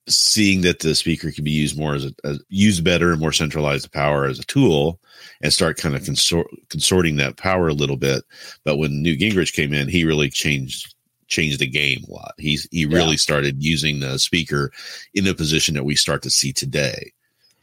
seeing 0.09 0.63
that 0.63 0.81
the 0.81 0.95
speaker 0.95 1.31
can 1.31 1.45
be 1.45 1.51
used 1.51 1.79
more 1.79 1.95
as 1.95 2.07
a, 2.25 2.39
used 2.49 2.83
better 2.83 3.13
and 3.13 3.21
more 3.21 3.33
centralized 3.33 3.93
power 3.93 4.25
as 4.25 4.41
a 4.41 4.45
tool 4.45 4.99
and 5.41 5.53
start 5.53 5.77
kind 5.77 5.95
of 5.95 6.05
consort, 6.05 6.49
consorting 6.69 7.17
that 7.17 7.37
power 7.37 7.69
a 7.69 7.75
little 7.75 7.97
bit. 7.97 8.25
But 8.65 8.77
when 8.77 9.03
Newt 9.03 9.21
Gingrich 9.21 9.53
came 9.53 9.73
in, 9.73 9.89
he 9.89 10.05
really 10.05 10.31
changed 10.31 10.95
changed 11.31 11.59
the 11.61 11.67
game 11.67 12.05
a 12.09 12.13
lot. 12.13 12.35
He's 12.39 12.69
he 12.71 12.85
really 12.85 13.13
Yeah. 13.13 13.17
started 13.17 13.63
using 13.63 14.01
the 14.01 14.19
speaker 14.19 14.71
in 15.15 15.27
a 15.27 15.35
position 15.35 15.75
that 15.75 15.85
we 15.85 15.95
start 15.95 16.23
to 16.23 16.31
see 16.31 16.53
today. 16.53 17.13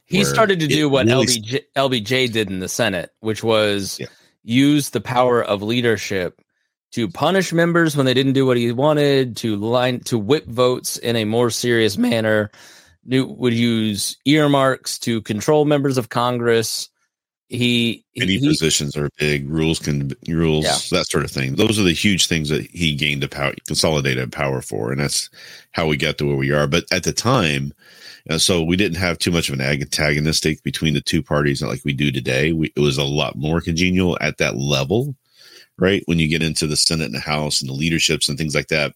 He 0.05 0.23
started 0.23 0.59
to 0.61 0.67
do 0.67 0.87
what 0.89 1.05
really- 1.05 1.25
LBJ, 1.27 1.59
LBJ 1.75 2.27
did 2.31 2.49
in 2.49 2.59
the 2.59 2.69
Senate, 2.69 3.11
which 3.19 3.43
was 3.43 3.97
Yeah. 3.99 4.07
use 4.43 4.89
the 4.89 5.01
power 5.01 5.43
of 5.43 5.61
leadership 5.61 6.41
to 6.93 7.09
punish 7.09 7.51
members 7.51 7.97
when 7.97 8.05
they 8.05 8.13
didn't 8.13 8.31
do 8.33 8.45
what 8.45 8.55
he 8.55 8.71
wanted, 8.71 9.35
to 9.37 9.57
line 9.57 9.99
to 10.05 10.17
whip 10.17 10.47
votes 10.47 10.97
in 10.97 11.17
a 11.17 11.25
more 11.25 11.51
serious 11.51 11.97
manner. 11.97 12.49
Newt 13.05 13.37
would 13.37 13.53
use 13.53 14.15
earmarks 14.25 14.97
to 14.99 15.21
control 15.21 15.65
members 15.65 15.97
of 15.97 16.07
Congress. 16.09 16.89
He, 17.49 18.03
Any 18.17 18.39
he 18.39 18.47
positions 18.47 18.97
are 18.97 19.09
big 19.17 19.49
rules 19.49 19.79
can 19.79 20.11
rules 20.27 20.65
Yeah. 20.65 20.77
that 20.97 21.07
sort 21.09 21.23
of 21.23 21.31
thing. 21.31 21.55
Those 21.55 21.79
are 21.79 21.83
the 21.83 21.93
huge 21.93 22.27
things 22.27 22.49
that 22.49 22.69
he 22.71 22.93
gained 22.93 23.23
a 23.23 23.29
power, 23.29 23.53
consolidated 23.65 24.33
power 24.33 24.61
for, 24.61 24.91
and 24.91 24.99
that's 24.99 25.29
how 25.71 25.87
we 25.87 25.95
got 25.95 26.17
to 26.17 26.25
where 26.25 26.35
we 26.35 26.51
are. 26.51 26.67
But 26.67 26.83
at 26.91 27.03
the 27.03 27.13
time, 27.13 27.73
uh, 28.29 28.37
so 28.37 28.61
we 28.61 28.75
didn't 28.75 28.97
have 28.97 29.17
too 29.17 29.31
much 29.31 29.47
of 29.47 29.57
an 29.57 29.61
antagonistic 29.61 30.61
between 30.63 30.93
the 30.93 30.99
two 31.01 31.23
parties 31.23 31.61
like 31.61 31.85
we 31.85 31.93
do 31.93 32.11
today. 32.11 32.51
We, 32.51 32.73
it 32.75 32.81
was 32.81 32.97
a 32.97 33.05
lot 33.05 33.37
more 33.37 33.61
congenial 33.61 34.17
at 34.19 34.39
that 34.39 34.57
level, 34.57 35.15
right? 35.77 36.03
When 36.05 36.19
you 36.19 36.27
get 36.27 36.43
into 36.43 36.67
the 36.67 36.75
Senate 36.75 37.05
and 37.05 37.15
the 37.15 37.19
House 37.21 37.61
and 37.61 37.69
the 37.69 37.73
leaderships 37.73 38.27
and 38.27 38.37
things 38.37 38.55
like 38.55 38.67
that, 38.67 38.93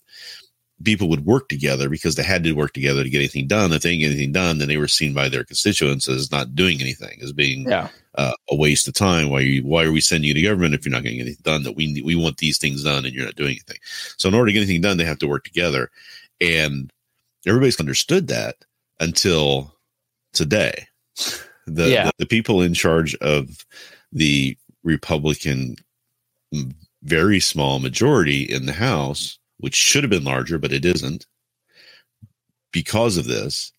people 0.83 1.07
would 1.07 1.25
work 1.25 1.47
together 1.47 1.87
because 1.87 2.15
they 2.15 2.23
had 2.23 2.43
to 2.43 2.51
work 2.51 2.73
together 2.73 3.03
to 3.03 3.09
get 3.09 3.19
anything 3.19 3.47
done. 3.47 3.71
If 3.71 3.83
they 3.83 3.91
didn't 3.91 4.01
get 4.01 4.07
anything 4.11 4.31
done, 4.33 4.57
then 4.57 4.67
they 4.67 4.77
were 4.77 4.89
seen 4.89 5.13
by 5.13 5.29
their 5.29 5.45
constituents 5.45 6.09
as 6.09 6.31
not 6.31 6.53
doing 6.53 6.81
anything, 6.81 7.19
as 7.21 7.31
being 7.31 7.69
yeah, 7.69 7.87
uh, 8.15 8.33
a 8.49 8.55
waste 8.55 8.87
of 8.87 8.93
time. 8.93 9.29
Why 9.29 9.39
are 9.39 9.41
you, 9.41 9.63
why 9.63 9.83
are 9.85 9.91
we 9.91 10.01
sending 10.01 10.27
you 10.27 10.33
to 10.33 10.41
government 10.41 10.73
if 10.73 10.85
you're 10.85 10.91
not 10.91 11.03
getting 11.03 11.21
anything 11.21 11.41
done? 11.43 11.63
That 11.63 11.75
we 11.75 12.01
we 12.03 12.15
want 12.15 12.37
these 12.37 12.57
things 12.57 12.83
done 12.83 13.05
and 13.05 13.13
you're 13.13 13.25
not 13.25 13.35
doing 13.35 13.51
anything. 13.51 13.77
So 14.17 14.27
in 14.29 14.35
order 14.35 14.47
to 14.47 14.53
get 14.53 14.59
anything 14.59 14.81
done, 14.81 14.97
they 14.97 15.05
have 15.05 15.19
to 15.19 15.27
work 15.27 15.43
together, 15.43 15.89
and 16.39 16.91
everybody's 17.45 17.79
understood 17.79 18.27
that 18.27 18.55
until 18.99 19.75
today. 20.33 20.87
The, 21.67 21.89
Yeah. 21.89 22.05
the 22.05 22.11
the 22.19 22.25
people 22.25 22.61
in 22.61 22.73
charge 22.73 23.15
of 23.15 23.65
the 24.11 24.57
Republican 24.83 25.75
mm, 26.53 26.73
very 27.03 27.39
small 27.39 27.79
majority 27.79 28.43
in 28.43 28.65
the 28.65 28.73
House, 28.73 29.39
which 29.57 29.75
should 29.75 30.03
have 30.03 30.09
been 30.11 30.23
larger, 30.23 30.57
but 30.57 30.73
it 30.73 30.85
isn't, 30.85 31.25
because 32.71 33.17
of 33.17 33.25
this, 33.25 33.71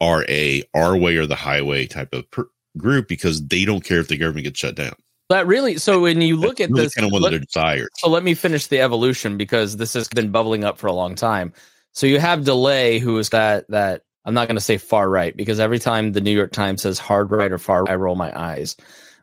are 0.00 0.24
a 0.28 0.62
our 0.74 0.96
way 0.96 1.16
or 1.16 1.26
the 1.26 1.34
highway 1.34 1.86
type 1.86 2.12
of 2.14 2.30
per- 2.30 2.48
group 2.76 3.08
because 3.08 3.46
they 3.46 3.64
don't 3.64 3.84
care 3.84 4.00
if 4.00 4.08
the 4.08 4.16
government 4.16 4.44
gets 4.44 4.58
shut 4.58 4.74
down. 4.74 4.94
that 5.30 5.46
really. 5.46 5.78
So 5.78 6.00
when 6.00 6.20
you 6.20 6.36
look 6.36 6.60
at 6.60 6.70
really 6.70 6.84
this, 6.84 6.94
kind 6.94 7.06
of 7.06 7.12
one 7.12 7.22
let- 7.22 7.32
of 7.32 7.40
their 7.40 7.44
desires. 7.44 7.88
So 7.96 8.08
let 8.08 8.22
me 8.22 8.34
finish 8.34 8.66
the 8.66 8.80
evolution 8.80 9.36
because 9.36 9.76
this 9.76 9.94
has 9.94 10.08
been 10.08 10.30
bubbling 10.30 10.64
up 10.64 10.78
for 10.78 10.86
a 10.86 10.92
long 10.92 11.14
time. 11.14 11.52
So 11.92 12.06
you 12.06 12.20
have 12.20 12.40
DeLay, 12.40 13.00
who 13.00 13.18
is 13.18 13.30
that 13.30 13.68
that 13.70 14.02
I'm 14.24 14.34
not 14.34 14.46
going 14.46 14.56
to 14.56 14.60
say 14.60 14.76
far 14.76 15.08
right 15.08 15.36
because 15.36 15.58
every 15.58 15.78
time 15.78 16.12
the 16.12 16.20
New 16.20 16.30
York 16.32 16.52
Times 16.52 16.82
says 16.82 16.98
hard 16.98 17.30
right 17.30 17.50
or 17.50 17.58
far, 17.58 17.84
right, 17.84 17.92
I 17.92 17.96
roll 17.96 18.14
my 18.14 18.38
eyes. 18.38 18.76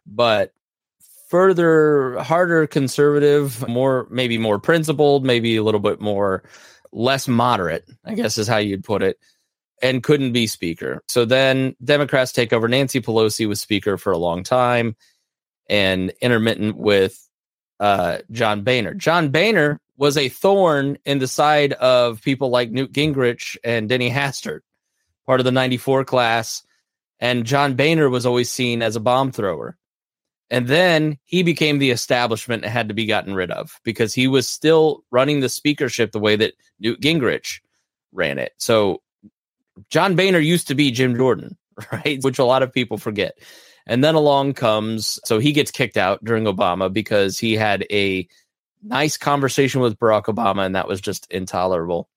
But 0.06 0.52
further, 1.30 2.18
harder 2.20 2.68
conservative, 2.68 3.68
more 3.68 4.08
maybe 4.10 4.38
more 4.38 4.60
principled, 4.60 5.26
maybe 5.26 5.56
a 5.58 5.64
little 5.64 5.80
bit 5.80 6.02
more 6.02 6.44
less 6.92 7.28
moderate, 7.28 7.88
I 8.06 8.16
guess 8.16 8.38
is 8.38 8.48
how 8.48 8.58
you'd 8.58 8.84
put 8.84 9.04
it, 9.04 9.20
and 9.86 10.02
couldn't 10.02 10.32
be 10.32 10.48
speaker. 10.48 11.04
So 11.08 11.26
then 11.26 11.76
Democrats 11.84 12.32
take 12.32 12.52
over. 12.52 12.68
Nancy 12.68 13.02
Pelosi 13.02 13.48
was 13.48 13.62
speaker 13.62 13.98
for 13.98 14.12
a 14.12 14.18
long 14.18 14.44
time 14.44 14.96
and 15.70 16.12
intermittent 16.22 16.76
with 16.76 17.30
uh, 17.80 18.20
John 18.32 18.64
Boehner. 18.64 18.96
John 18.96 19.30
Boehner 19.30 19.80
was 19.96 20.18
a 20.18 20.30
thorn 20.30 20.98
in 21.06 21.20
the 21.20 21.28
side 21.28 21.74
of 21.74 22.22
people 22.24 22.50
like 22.50 22.72
Newt 22.72 22.94
Gingrich 22.94 23.58
and 23.64 23.88
Denny 23.88 24.10
Hastert, 24.10 24.62
part 25.28 25.40
of 25.40 25.46
the 25.46 25.52
94 25.52 26.04
class. 26.04 26.64
And 27.20 27.46
John 27.46 27.76
Boehner 27.76 28.10
was 28.10 28.26
always 28.26 28.52
seen 28.52 28.82
as 28.82 28.96
a 28.96 29.00
bomb 29.00 29.32
thrower. 29.32 29.78
And 30.50 30.68
then 30.68 31.20
he 31.26 31.44
became 31.44 31.78
the 31.78 31.92
establishment 31.92 32.64
and 32.64 32.74
had 32.74 32.88
to 32.88 32.96
be 32.96 33.06
gotten 33.06 33.36
rid 33.36 33.52
of 33.52 33.80
because 33.84 34.16
he 34.16 34.28
was 34.28 34.48
still 34.48 35.04
running 35.12 35.42
the 35.42 35.50
speakership 35.50 36.12
the 36.12 36.20
way 36.20 36.36
that 36.36 36.54
Newt 36.80 37.02
Gingrich 37.02 37.60
ran 38.12 38.40
it. 38.40 38.54
So 38.58 39.02
John 39.90 40.16
Boehner 40.16 40.40
used 40.40 40.68
to 40.68 40.76
be 40.76 40.92
Jim 40.92 41.16
Jordan, 41.16 41.58
right? 41.92 42.22
Which 42.24 42.40
a 42.40 42.46
lot 42.46 42.64
of 42.64 42.74
people 42.74 42.98
forget. 42.98 43.38
And 43.88 44.04
then 44.04 44.16
along 44.16 44.54
comes, 44.54 45.20
so 45.26 45.38
he 45.40 45.52
gets 45.52 45.72
kicked 45.72 45.98
out 45.98 46.24
during 46.24 46.46
Obama 46.46 46.92
because 46.92 47.38
he 47.38 47.54
had 47.54 47.86
a 47.92 48.28
nice 48.82 49.18
conversation 49.18 49.82
with 49.82 50.00
Barack 50.00 50.26
Obama, 50.26 50.66
and 50.66 50.76
that 50.76 50.88
was 50.88 51.02
just 51.02 51.30
intolerable. 51.32 52.10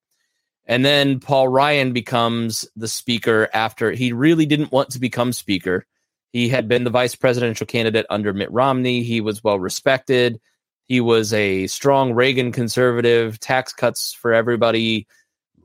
And 0.67 0.85
then 0.85 1.19
Paul 1.19 1.49
Ryan 1.49 1.93
becomes 1.93 2.69
the 2.77 2.89
speaker 2.89 3.49
after 3.55 3.91
he 3.91 4.13
really 4.13 4.47
didn't 4.47 4.73
want 4.73 4.91
to 4.91 4.99
become 4.99 5.33
speaker. 5.33 5.87
He 6.33 6.51
had 6.51 6.69
been 6.69 6.85
the 6.85 6.91
vice 6.91 7.15
presidential 7.15 7.67
candidate 7.67 8.05
under 8.11 8.35
Mitt 8.35 8.53
Romney. 8.53 9.03
He 9.03 9.23
was 9.23 9.43
well 9.43 9.59
respected. 9.59 10.39
He 10.87 11.01
was 11.01 11.33
a 11.33 11.67
strong 11.69 12.13
Reagan 12.13 12.53
conservative, 12.53 13.41
tax 13.41 13.73
cuts 13.73 14.13
for 14.13 14.33
everybody. 14.35 15.07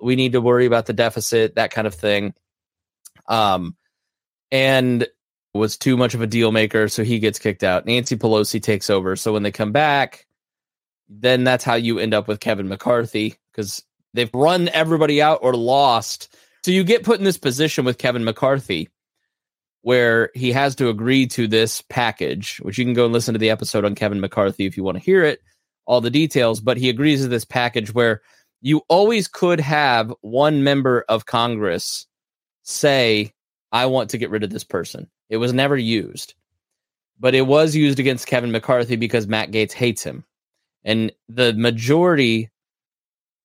We 0.04 0.16
need 0.16 0.34
to 0.34 0.42
worry 0.42 0.66
about 0.66 0.86
the 0.86 0.94
deficit, 0.94 1.56
that 1.56 1.72
kind 1.72 1.88
of 1.88 1.94
thing. 1.94 2.34
Um, 3.28 3.76
and 4.52 5.08
was 5.54 5.78
too 5.78 5.98
much 5.98 6.14
of 6.14 6.22
a 6.22 6.28
deal 6.28 6.52
maker, 6.52 6.88
so 6.88 7.04
he 7.04 7.20
gets 7.20 7.40
kicked 7.40 7.64
out. 7.64 7.86
Nancy 7.86 8.18
Pelosi 8.18 8.62
takes 8.62 8.90
over. 8.90 9.16
So 9.16 9.34
when 9.34 9.44
they 9.44 9.52
come 9.52 9.72
back, 9.72 10.26
then 11.08 11.44
that's 11.44 11.64
how 11.64 11.76
you 11.76 12.00
end 12.00 12.14
up 12.14 12.28
with 12.28 12.40
Kevin 12.40 12.68
McCarthy 12.68 13.36
because 13.52 13.84
they've 14.14 14.34
run 14.34 14.70
everybody 14.70 15.22
out 15.22 15.40
or 15.42 15.56
lost. 15.56 16.36
So 16.66 16.72
you 16.72 16.84
get 16.84 17.04
put 17.04 17.20
in 17.20 17.26
this 17.26 17.38
position 17.38 17.86
with 17.86 17.98
Kevin 17.98 18.24
McCarthy 18.24 18.90
where 19.84 20.32
he 20.34 20.52
has 20.54 20.76
to 20.76 20.88
agree 20.88 21.28
to 21.28 21.46
this 21.46 21.82
package, 21.82 22.58
which 22.62 22.78
you 22.78 22.86
can 22.86 22.94
go 22.94 23.04
and 23.04 23.14
listen 23.14 23.34
to 23.34 23.40
the 23.40 23.50
episode 23.50 23.84
on 23.84 23.96
Kevin 23.96 24.22
McCarthy 24.22 24.66
if 24.66 24.78
you 24.78 24.84
want 24.84 24.98
to 24.98 25.04
hear 25.04 25.24
it, 25.24 25.42
all 25.86 26.00
the 26.00 26.10
details. 26.10 26.62
But 26.62 26.78
he 26.78 26.90
agrees 26.90 27.22
to 27.22 27.28
this 27.28 27.46
package 27.46 27.94
where 27.94 28.22
you 28.64 28.82
always 28.88 29.28
could 29.28 29.60
have 29.60 30.12
one 30.22 30.64
member 30.64 31.04
of 31.10 31.26
Congress 31.26 32.08
say, 32.64 33.34
I 33.74 33.86
want 33.88 34.10
to 34.12 34.18
get 34.18 34.30
rid 34.30 34.44
of 34.44 34.52
this 34.52 34.64
person. 34.64 35.10
It 35.30 35.36
was 35.38 35.52
never 35.52 35.76
used, 35.76 36.34
but 37.20 37.36
it 37.36 37.46
was 37.46 37.76
used 37.76 38.00
against 38.00 38.26
Kevin 38.26 38.54
McCarthy 38.54 38.96
because 38.96 39.28
Matt 39.28 39.52
Gaetz 39.52 39.74
hates 39.74 40.02
him. 40.02 40.24
And 40.86 41.12
the 41.28 41.54
majority 41.54 42.50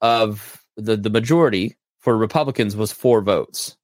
of 0.00 0.62
the, 0.76 0.96
the 0.96 1.10
majority 1.10 1.76
for 1.98 2.16
Republicans 2.16 2.76
was 2.76 2.92
four 2.92 3.20
votes. 3.20 3.76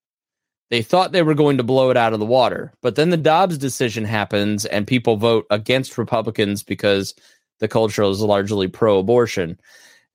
They 0.70 0.82
thought 0.82 1.10
they 1.10 1.22
were 1.22 1.34
going 1.34 1.56
to 1.56 1.64
blow 1.64 1.90
it 1.90 1.96
out 1.96 2.12
of 2.12 2.20
the 2.20 2.26
water, 2.26 2.72
but 2.80 2.94
then 2.94 3.10
the 3.10 3.16
Dobbs 3.16 3.58
decision 3.58 4.04
happens 4.04 4.66
and 4.66 4.86
people 4.86 5.16
vote 5.16 5.46
against 5.50 5.98
Republicans 5.98 6.62
because 6.62 7.12
the 7.58 7.68
culture 7.68 8.04
is 8.04 8.20
largely 8.20 8.68
pro 8.68 9.00
abortion. 9.00 9.58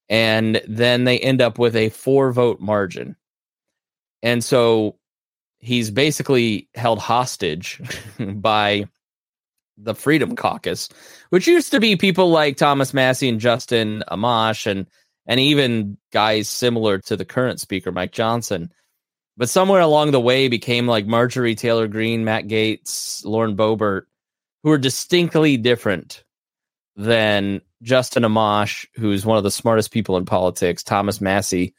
And 0.10 0.62
then 0.68 1.04
they 1.04 1.20
end 1.20 1.42
up 1.42 1.60
with 1.60 1.76
a 1.76 1.90
four 1.90 2.32
vote 2.32 2.60
margin. 2.60 3.16
And 4.24 4.44
so 4.44 4.98
he's 5.60 5.92
basically 5.92 6.68
held 6.76 7.00
hostage 7.00 7.82
by 8.20 8.86
the 9.78 9.96
Freedom 9.96 10.36
Caucus, 10.36 10.90
which 11.30 11.48
used 11.48 11.72
to 11.72 11.80
be 11.80 11.96
people 11.96 12.32
like 12.32 12.58
Thomas 12.58 12.94
Massie 12.94 13.30
and 13.30 13.40
Justin 13.40 14.04
Amash 14.12 14.66
and 14.66 14.88
and 15.26 15.40
even 15.40 15.96
guys 16.12 16.50
similar 16.50 16.98
to 16.98 17.16
the 17.16 17.26
current 17.26 17.60
speaker, 17.60 17.92
Mike 17.92 18.12
Johnson. 18.12 18.72
But 19.38 19.48
somewhere 19.48 19.80
along 19.80 20.12
the 20.12 20.20
way 20.20 20.48
became 20.48 20.88
like 20.88 21.06
Marjorie 21.06 21.56
Taylor 21.56 21.88
Greene, 21.88 22.26
Matt 22.26 22.48
Gaetz, 22.48 23.24
Lauren 23.24 23.56
Boebert, 23.56 24.04
who 24.64 24.72
are 24.72 24.78
distinctly 24.78 25.56
different 25.56 26.24
than 26.96 27.62
Justin 27.82 28.24
Amash, 28.24 28.86
who's 28.96 29.26
one 29.26 29.38
of 29.38 29.44
the 29.44 29.52
smartest 29.52 29.92
people 29.92 30.18
in 30.18 30.26
politics, 30.26 30.84
Thomas 30.84 31.22
Massie, 31.22 31.74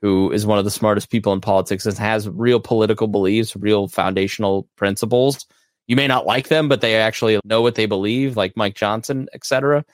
who 0.00 0.32
is 0.32 0.46
one 0.46 0.58
of 0.58 0.64
the 0.64 0.70
smartest 0.70 1.10
people 1.10 1.32
in 1.32 1.40
politics 1.40 1.86
and 1.86 1.96
has 1.98 2.28
real 2.28 2.60
political 2.60 3.06
beliefs, 3.06 3.56
real 3.56 3.88
foundational 3.88 4.68
principles. 4.76 5.46
You 5.86 5.96
may 5.96 6.06
not 6.06 6.26
like 6.26 6.48
them, 6.48 6.68
but 6.68 6.80
they 6.80 6.96
actually 6.96 7.38
know 7.44 7.60
what 7.62 7.74
they 7.74 7.86
believe, 7.86 8.36
like 8.36 8.56
Mike 8.56 8.74
Johnson, 8.74 9.28
etc. 9.34 9.84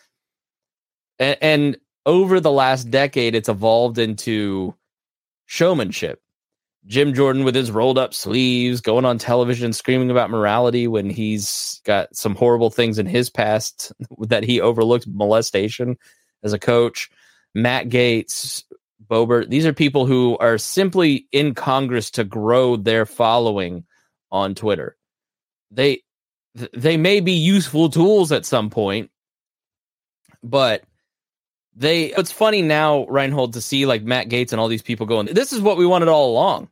And, 1.18 1.38
and 1.40 1.76
over 2.06 2.40
the 2.40 2.52
last 2.52 2.90
decade, 2.90 3.34
it's 3.34 3.48
evolved 3.48 3.98
into 3.98 4.74
showmanship. 5.46 6.20
Jim 6.89 7.12
Jordan 7.12 7.45
with 7.45 7.55
his 7.55 7.70
rolled 7.70 7.99
up 7.99 8.14
sleeves, 8.14 8.80
going 8.80 9.05
on 9.05 9.18
television 9.18 9.74
screaming 9.74 10.11
about 10.11 10.30
morality 10.30 10.89
when 10.89 11.11
he's 11.11 11.82
got 11.84 12.16
some 12.16 12.34
horrible 12.34 12.70
things 12.70 12.99
in 12.99 13.05
his 13.05 13.28
past 13.28 13.93
that 14.20 14.43
he 14.43 14.61
overlooked 14.61 15.07
molestation 15.07 15.97
as 16.43 16.55
a 16.55 16.59
coach. 16.59 17.11
Matt 17.55 17.89
Gaetz, 17.91 18.64
Boebert, 19.07 19.51
these 19.51 19.66
are 19.66 19.72
people 19.74 20.07
who 20.07 20.39
are 20.39 20.57
simply 20.57 21.26
in 21.30 21.55
Congress 21.55 22.11
to 22.12 22.24
grow 22.24 22.76
their 22.76 23.05
following 23.05 23.84
on 24.30 24.55
Twitter. 24.55 24.97
They 25.70 26.03
they 26.72 26.97
may 26.97 27.20
be 27.20 27.32
useful 27.32 27.91
tools 27.91 28.32
at 28.32 28.47
some 28.47 28.70
point, 28.70 29.11
but 30.43 30.84
they 31.76 32.07
it's 32.14 32.32
funny 32.32 32.62
now, 32.62 33.05
Rhinehold, 33.05 33.53
to 33.53 33.61
see 33.61 33.84
like 33.84 34.03
Matt 34.03 34.28
Gaetz 34.30 34.53
and 34.53 34.61
all 34.61 34.68
these 34.68 34.82
people 34.82 35.05
going, 35.07 35.26
this 35.26 35.53
is 35.53 35.61
what 35.61 35.76
we 35.76 35.86
wanted 35.86 36.09
all 36.09 36.30
along. 36.30 36.70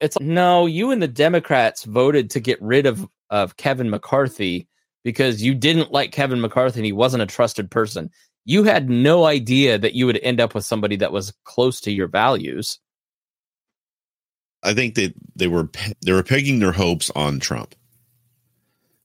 It's 0.00 0.16
like, 0.16 0.26
no, 0.26 0.66
you 0.66 0.90
and 0.90 1.02
the 1.02 1.08
Democrats 1.08 1.84
voted 1.84 2.30
to 2.30 2.40
get 2.40 2.60
rid 2.60 2.86
of, 2.86 3.06
of 3.30 3.56
Kevin 3.56 3.90
McCarthy 3.90 4.68
because 5.02 5.42
you 5.42 5.54
didn't 5.54 5.92
like 5.92 6.12
Kevin 6.12 6.40
McCarthy 6.40 6.80
and 6.80 6.86
he 6.86 6.92
wasn't 6.92 7.22
a 7.22 7.26
trusted 7.26 7.70
person. 7.70 8.10
You 8.44 8.64
had 8.64 8.90
no 8.90 9.24
idea 9.24 9.78
that 9.78 9.94
you 9.94 10.06
would 10.06 10.18
end 10.22 10.40
up 10.40 10.54
with 10.54 10.64
somebody 10.64 10.96
that 10.96 11.12
was 11.12 11.32
close 11.44 11.80
to 11.82 11.92
your 11.92 12.08
values. 12.08 12.78
I 14.62 14.74
think 14.74 14.94
that 14.94 15.14
they 15.36 15.46
were 15.46 15.68
they 16.04 16.12
were 16.12 16.22
pegging 16.22 16.58
their 16.58 16.72
hopes 16.72 17.10
on 17.14 17.38
Trump 17.38 17.74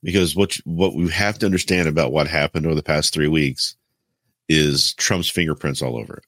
because 0.01 0.35
what 0.35 0.57
what 0.63 0.95
we 0.95 1.09
have 1.09 1.39
to 1.39 1.45
understand 1.45 1.87
about 1.87 2.13
what 2.13 2.27
happened 2.27 2.65
over 2.65 2.75
the 2.75 2.83
past 2.83 3.13
three 3.13 3.27
weeks 3.27 3.75
is 4.47 4.93
Trump's 4.95 5.29
fingerprints 5.29 5.81
all 5.81 5.97
over 5.97 6.15
it. 6.15 6.23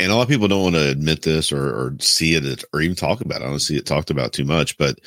And 0.00 0.12
a 0.12 0.14
lot 0.14 0.22
of 0.22 0.28
people 0.28 0.48
don't 0.48 0.62
want 0.62 0.76
to 0.76 0.90
admit 0.90 1.22
this 1.22 1.50
or, 1.50 1.68
or 1.68 1.96
see 2.00 2.34
it 2.34 2.64
or 2.72 2.80
even 2.80 2.96
talk 2.96 3.20
about 3.20 3.40
it. 3.40 3.44
I 3.44 3.48
don't 3.48 3.58
see 3.58 3.76
it 3.76 3.86
talked 3.86 4.10
about 4.10 4.32
too 4.32 4.44
much. 4.44 4.78
But 4.78 4.98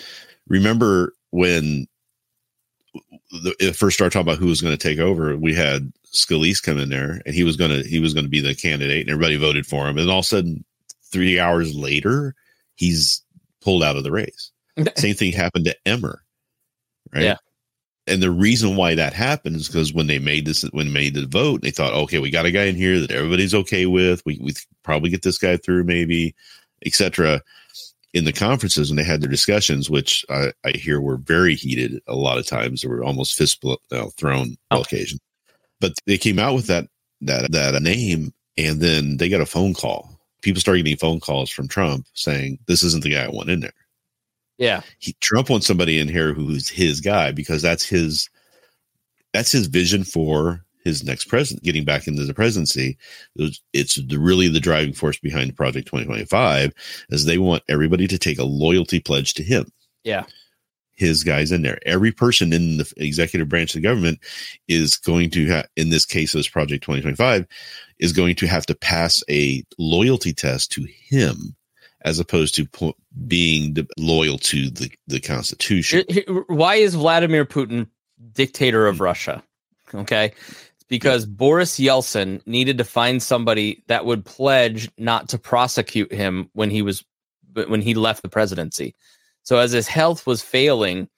remember 0.48 1.16
when 1.30 1.88
the, 3.32 3.56
it 3.60 3.76
first 3.76 3.96
started 3.96 4.12
talking 4.12 4.28
about 4.28 4.39
who 4.39 4.48
was 4.48 4.62
going 4.62 4.78
to 4.78 4.89
take 4.89 5.00
over, 5.00 5.38
we 5.38 5.54
had 5.54 5.94
Scalise 6.14 6.62
come 6.62 6.78
in 6.78 6.89
there 6.89 7.22
and 7.26 7.34
he 7.34 7.44
was 7.44 7.56
going 7.56 7.72
to 7.72 7.88
he 7.88 8.00
was 8.00 8.14
going 8.14 8.26
to 8.26 8.30
be 8.30 8.42
the 8.42 8.54
candidate 8.54 9.02
and 9.02 9.10
everybody 9.10 9.38
voted 9.38 9.66
for 9.66 9.88
him. 9.88 9.98
And 9.98 10.10
all 10.10 10.20
of 10.20 10.26
a 10.26 10.28
sudden, 10.28 10.66
three 11.04 11.39
hours 11.39 11.74
later, 11.74 12.36
he's 12.76 13.22
pulled 13.62 13.84
out 13.84 13.96
of 13.96 14.04
the 14.04 14.12
race. 14.12 14.52
Same 14.98 15.16
thing 15.16 15.32
happened 15.32 15.66
to 15.66 15.76
Emmer, 15.86 16.22
right? 17.14 17.24
Yeah 17.24 17.38
and 18.08 18.22
the 18.22 18.32
reason 18.32 18.76
why 18.76 18.95
that 18.95 19.14
happened 19.14 19.56
is 19.56 19.68
because 19.68 19.93
when 19.93 20.08
they 20.08 20.20
made 20.20 20.45
this, 20.45 20.64
when 20.72 20.88
they 20.88 20.93
made 20.93 21.14
the 21.14 21.28
vote, 21.28 21.62
they 21.62 21.72
thought, 21.72 21.93
okay, 21.93 22.20
we 22.20 22.32
got 22.32 22.45
a 22.45 22.52
guy 22.52 22.64
in 22.64 22.76
here 22.76 22.99
that 22.99 23.12
everybody's 23.12 23.54
okay 23.54 23.86
with. 23.86 24.24
We 24.26 24.39
we 24.41 24.54
probably 24.84 25.10
get 25.10 25.22
this 25.22 25.38
guy 25.38 25.58
through, 25.58 25.84
maybe, 25.84 26.36
etc. 26.86 27.41
In 28.14 28.26
the 28.26 28.34
conferences, 28.34 28.89
when 28.89 28.97
they 28.97 29.04
had 29.04 29.22
their 29.22 29.30
discussions, 29.30 29.89
which 29.89 30.26
I, 30.30 30.52
I 30.66 30.72
hear 30.72 30.99
were 30.99 31.18
very 31.18 31.56
heated, 31.56 32.02
a 32.08 32.16
lot 32.16 32.38
of 32.38 32.45
times 32.45 32.82
they 32.82 32.89
were 32.89 33.04
almost 33.04 33.36
fist 33.38 33.64
uh, 33.91 34.08
thrown 34.18 34.58
oh. 34.72 34.82
occasion. 34.82 35.20
But 35.80 35.93
they 36.06 36.18
came 36.18 36.39
out 36.39 36.56
with 36.56 36.68
that 36.68 36.88
that 37.22 37.52
that 37.52 37.82
name, 37.82 38.34
and 38.58 38.82
then 38.82 39.18
they 39.18 39.30
got 39.30 39.41
a 39.41 39.45
phone 39.45 39.74
call. 39.74 40.10
People 40.41 40.60
started 40.60 40.84
getting 40.84 40.97
phone 40.97 41.20
calls 41.20 41.52
from 41.52 41.68
Trump 41.68 42.08
saying, 42.14 42.58
"This 42.66 42.82
isn't 42.84 43.04
the 43.04 43.12
guy 43.12 43.26
I 43.26 43.30
want 43.30 43.52
in 43.52 43.60
there." 43.60 43.74
Yeah. 44.62 44.82
He, 44.99 45.14
Trump 45.22 45.49
wants 45.49 45.66
somebody 45.66 45.97
in 45.97 46.07
here 46.07 46.34
who's 46.34 46.70
his 46.70 47.01
guy 47.01 47.32
because 47.32 47.64
that's 47.64 47.84
his 47.84 48.30
that's 49.34 49.51
his 49.51 49.66
vision 49.66 50.03
for 50.03 50.64
his 50.84 51.03
next 51.03 51.26
president 51.26 51.64
getting 51.64 51.84
back 51.84 52.07
into 52.07 52.24
the 52.26 52.34
presidency. 52.34 52.95
It's 53.74 53.95
the, 53.95 54.20
really 54.20 54.49
the 54.49 54.59
driving 54.59 54.93
force 54.93 55.18
behind 55.18 55.55
Project 55.55 55.88
2025 55.88 56.74
as 57.12 57.26
they 57.26 57.39
want 57.39 57.64
everybody 57.70 58.07
to 58.07 58.20
take 58.20 58.38
a 58.38 58.43
loyalty 58.43 58.99
pledge 58.99 59.34
to 59.36 59.43
him. 59.43 59.66
Yeah. 60.03 60.26
His 60.93 61.24
guys 61.24 61.51
in 61.51 61.64
there. 61.64 61.80
Every 61.88 62.12
person 62.12 62.53
in 62.53 62.78
the 62.78 62.93
executive 62.97 63.49
branch 63.49 63.72
of 63.72 63.82
the 63.82 63.88
government 63.88 64.20
is 64.68 64.97
going 64.97 65.32
to 65.32 65.47
have, 65.47 65.68
in 65.76 65.89
this 65.89 66.05
case, 66.05 66.34
this 66.34 66.47
Project 66.47 66.84
2025, 66.84 67.47
is 67.97 68.14
going 68.14 68.36
to 68.36 68.45
have 68.45 68.68
to 68.68 68.76
pass 68.76 69.24
a 69.28 69.64
loyalty 69.80 70.34
test 70.34 70.72
to 70.74 70.86
him 71.07 71.55
as 72.04 72.20
opposed 72.20 72.56
to 72.56 72.66
po- 72.66 72.95
being 73.28 73.76
loyal 73.97 74.38
to 74.39 74.70
the, 74.70 74.91
the 75.08 75.20
Constitution. 75.20 76.04
Why 76.47 76.76
is 76.76 76.95
Vladimir 76.95 77.45
Putin 77.45 77.88
dictator 78.34 78.88
of 78.88 78.97
hmm. 78.97 79.04
Russia? 79.04 79.43
Okay. 79.93 80.34
It's 80.38 80.84
hmm. 80.84 80.86
because 80.89 81.26
Boris 81.26 81.80
Yeltsin 81.80 82.45
needed 82.47 82.78
to 82.80 82.84
find 82.84 83.22
somebody 83.22 83.84
that 83.88 84.06
would 84.06 84.26
pledge 84.26 84.89
not 84.97 85.30
to 85.30 85.38
prosecute 85.38 86.12
him 86.12 86.49
when 86.54 86.70
he 86.70 86.82
was 86.82 87.04
when 87.54 87.82
he 87.82 87.93
left 87.93 88.22
the 88.22 88.30
presidency. 88.30 88.95
So 89.43 89.58
as 89.58 89.72
his 89.72 89.88
health 89.88 90.26
was 90.26 90.41
failing, 90.41 91.10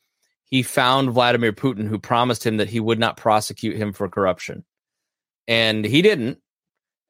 he 0.45 0.63
found 0.63 1.11
Vladimir 1.11 1.53
Putin 1.53 1.87
who 1.87 1.99
promised 1.99 2.45
him 2.45 2.57
that 2.57 2.69
he 2.69 2.79
would 2.79 2.99
not 2.99 3.17
prosecute 3.17 3.75
him 3.75 3.93
for 3.93 4.09
corruption. 4.09 4.63
And 5.47 5.85
he 5.85 6.01
didn't 6.01 6.39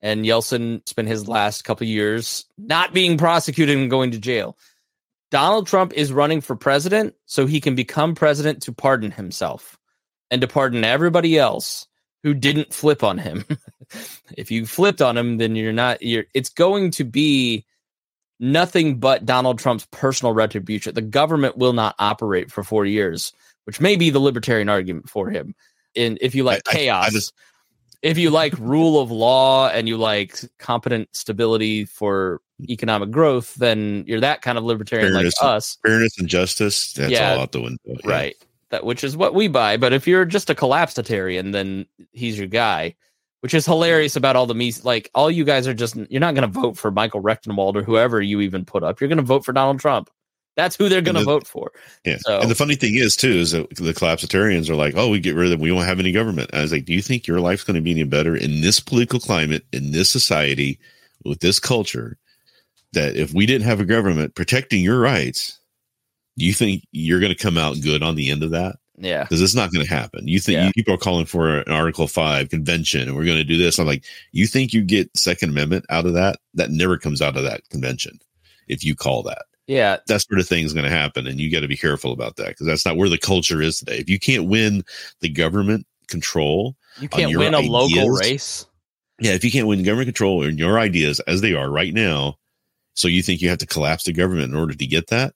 and 0.04 0.26
Yeltsin 0.26 0.88
spent 0.88 1.08
his 1.08 1.30
last 1.30 1.64
couple 1.64 1.88
years 1.88 2.46
not 2.58 2.94
being 2.94 3.18
prosecuted 3.18 3.78
and 3.78 3.90
going 3.90 4.12
to 4.12 4.20
jail. 4.20 4.58
Donald 5.32 5.66
Trump 5.66 5.94
is 5.94 6.14
running 6.14 6.42
for 6.42 6.56
president 6.56 7.16
so 7.26 7.48
he 7.48 7.62
can 7.62 7.74
become 7.74 8.14
president 8.14 8.62
to 8.62 8.74
pardon 8.74 9.10
himself 9.10 9.80
and 10.30 10.42
to 10.42 10.48
pardon 10.48 10.84
everybody 10.84 11.40
else 11.40 11.88
who 12.22 12.34
didn't 12.34 12.74
flip 12.74 13.02
on 13.02 13.18
him. 13.18 13.46
if 14.38 14.52
you 14.52 14.66
flipped 14.66 15.02
on 15.02 15.18
him, 15.18 15.38
then 15.38 15.56
you're 15.56 15.74
not 15.74 16.02
you're 16.02 16.26
it's 16.34 16.50
going 16.50 16.92
to 16.92 17.06
be 17.06 17.66
nothing 18.40 19.00
but 19.00 19.26
Donald 19.26 19.58
Trump's 19.58 19.88
personal 19.90 20.34
retribution. 20.34 20.94
The 20.94 21.02
government 21.02 21.58
will 21.58 21.74
not 21.74 21.96
operate 21.98 22.52
for 22.52 22.62
4 22.62 22.86
years, 22.86 23.32
which 23.64 23.80
may 23.80 23.96
be 23.96 24.10
the 24.10 24.20
libertarian 24.20 24.70
argument 24.70 25.10
for 25.10 25.30
him. 25.30 25.56
And 25.96 26.18
if 26.22 26.36
you 26.36 26.44
like 26.44 26.62
I, 26.68 26.74
chaos, 26.74 27.06
I, 27.06 27.08
I 27.08 27.10
just, 27.10 27.34
if 28.04 28.18
you 28.18 28.30
like 28.30 28.54
rule 28.60 29.02
of 29.02 29.10
law 29.10 29.70
and 29.70 29.88
you 29.88 29.98
like 29.98 30.38
competent 30.60 31.08
stability 31.14 31.86
for 31.86 32.42
economic 32.70 33.10
growth, 33.12 33.56
then 33.56 34.04
you're 34.06 34.20
that 34.20 34.42
kind 34.42 34.58
of 34.58 34.66
libertarian 34.66 35.14
fairness 35.14 35.42
like 35.42 35.50
us. 35.50 35.78
Fairness 35.86 36.20
and 36.20 36.28
justice, 36.28 36.94
that's 36.94 37.12
yeah, 37.12 37.32
all 37.34 37.40
out 37.40 37.54
the 37.54 37.62
window. 37.62 37.80
Yeah. 37.86 37.96
Right. 38.04 38.36
That 38.70 38.86
which 38.86 39.06
is 39.06 39.16
what 39.16 39.34
we 39.34 39.48
buy. 39.48 39.78
But 39.78 39.94
if 39.94 40.06
you're 40.06 40.26
just 40.26 40.50
a 40.50 40.56
collapsitarian, 40.56 41.54
then 41.54 41.86
he's 42.12 42.38
your 42.38 42.48
guy. 42.48 42.96
Which 43.40 43.54
is 43.54 43.66
hilarious 43.66 44.16
about 44.16 44.38
all 44.38 44.46
the 44.46 44.56
me 44.56 44.74
like 44.84 45.12
all 45.14 45.30
you 45.30 45.44
guys 45.44 45.68
are 45.68 45.74
just 45.74 45.98
you're 46.10 46.22
not 46.22 46.34
gonna 46.34 46.48
vote 46.48 46.78
for 46.78 46.92
Michael 46.92 47.22
Rectenwald 47.22 47.76
or 47.76 47.84
whoever 47.84 48.22
you 48.22 48.40
even 48.40 48.64
put 48.64 48.84
up. 48.84 49.02
You're 49.02 49.10
gonna 49.10 49.22
vote 49.22 49.44
for 49.44 49.52
Donald 49.52 49.82
Trump. 49.82 50.10
That's 50.56 50.76
who 50.76 50.88
they're 50.88 51.02
going 51.02 51.16
to 51.16 51.24
vote 51.24 51.48
for. 51.48 51.72
Yeah. 52.06 52.18
So- 52.20 52.40
and 52.40 52.50
the 52.52 52.56
funny 52.56 52.76
thing 52.76 52.96
is 52.96 53.16
too 53.16 53.32
is 53.32 53.52
that 53.52 53.70
the 53.76 53.94
collapsitarians 53.94 54.70
are 54.70 54.76
like, 54.76 54.94
oh, 54.96 55.10
we 55.10 55.20
get 55.20 55.36
rid 55.36 55.46
of 55.46 55.52
them. 55.52 55.62
We 55.62 55.72
won't 55.72 55.88
have 55.88 56.00
any 56.00 56.12
government. 56.12 56.52
I 56.54 56.62
was 56.62 56.72
like, 56.72 56.86
do 56.86 56.94
you 56.94 57.02
think 57.02 57.26
your 57.26 57.40
life's 57.40 57.64
going 57.64 57.76
to 57.76 57.82
be 57.82 57.92
any 57.92 58.04
better 58.04 58.36
in 58.36 58.62
this 58.62 58.80
political 58.80 59.20
climate, 59.20 59.66
in 59.74 59.92
this 59.92 60.12
society, 60.12 60.80
with 61.26 61.40
this 61.40 61.60
culture? 61.60 62.18
That 62.92 63.16
if 63.16 63.34
we 63.34 63.48
didn't 63.48 63.66
have 63.66 63.80
a 63.80 63.86
government 63.86 64.36
protecting 64.36 64.84
your 64.84 65.00
rights, 65.00 65.60
do 66.38 66.46
you 66.46 66.54
think 66.54 66.84
you're 66.92 67.20
going 67.20 67.34
to 67.36 67.42
come 67.44 67.58
out 67.58 67.82
good 67.82 68.04
on 68.04 68.14
the 68.16 68.30
end 68.30 68.44
of 68.44 68.52
that? 68.52 68.76
Yeah. 69.00 69.24
Because 69.24 69.42
it's 69.42 69.56
not 69.56 69.72
going 69.72 69.84
to 69.84 69.92
happen. 69.92 70.28
You 70.28 70.40
think 70.40 70.58
Yeah. 70.58 70.72
people 70.76 70.94
are 70.94 71.00
calling 71.00 71.26
for 71.26 71.58
an 71.62 71.72
Article 71.72 72.08
Five 72.08 72.50
convention, 72.50 73.02
and 73.02 73.16
we're 73.16 73.26
going 73.26 73.38
to 73.38 73.44
do 73.44 73.58
this. 73.58 73.80
I'm 73.80 73.88
like, 73.88 74.06
you 74.32 74.46
think 74.46 74.72
you 74.72 74.84
get 74.84 75.10
Second 75.18 75.50
Amendment 75.50 75.86
out 75.90 76.06
of 76.06 76.14
that? 76.14 76.38
That 76.54 76.70
never 76.70 77.00
comes 77.00 77.20
out 77.24 77.36
of 77.36 77.44
that 77.44 77.68
convention. 77.70 78.20
If 78.68 78.84
you 78.84 78.94
call 78.96 79.24
that 79.24 79.46
Yeah. 79.68 79.98
that 80.08 80.22
sort 80.22 80.40
of 80.40 80.48
thing 80.48 80.66
is 80.66 80.74
going 80.74 80.84
to 80.86 80.90
happen 80.92 81.26
and 81.28 81.40
you 81.40 81.52
got 81.52 81.62
to 81.62 81.68
be 81.68 81.78
careful 81.78 82.12
about 82.12 82.36
that 82.36 82.50
because 82.50 82.68
that's 82.68 82.86
not 82.86 82.98
where 82.98 83.10
the 83.10 83.18
culture 83.18 83.62
is 83.62 83.80
today 83.80 83.98
if 83.98 84.10
you 84.10 84.20
can't 84.20 84.46
win 84.50 84.84
the 85.22 85.30
government 85.30 85.86
control 86.08 86.76
You 87.00 87.08
can't 87.10 87.36
win 87.38 87.54
a 87.54 87.60
local 87.62 88.10
race. 88.10 88.66
yeah 89.20 89.32
if 89.32 89.44
you 89.44 89.52
can't 89.52 89.68
win 89.68 89.84
government 89.84 90.08
control 90.08 90.44
and 90.44 90.60
your 90.60 90.80
ideas 90.80 91.20
as 91.22 91.42
they 91.42 91.54
are 91.54 91.70
right 91.70 91.94
now 91.94 92.38
so 92.96 93.08
you 93.08 93.24
think 93.24 93.42
you 93.42 93.50
have 93.50 93.58
to 93.60 93.66
collapse 93.66 94.04
the 94.04 94.14
government 94.14 94.52
in 94.52 94.58
order 94.60 94.74
to 94.76 94.86
get 94.86 95.08
that 95.08 95.34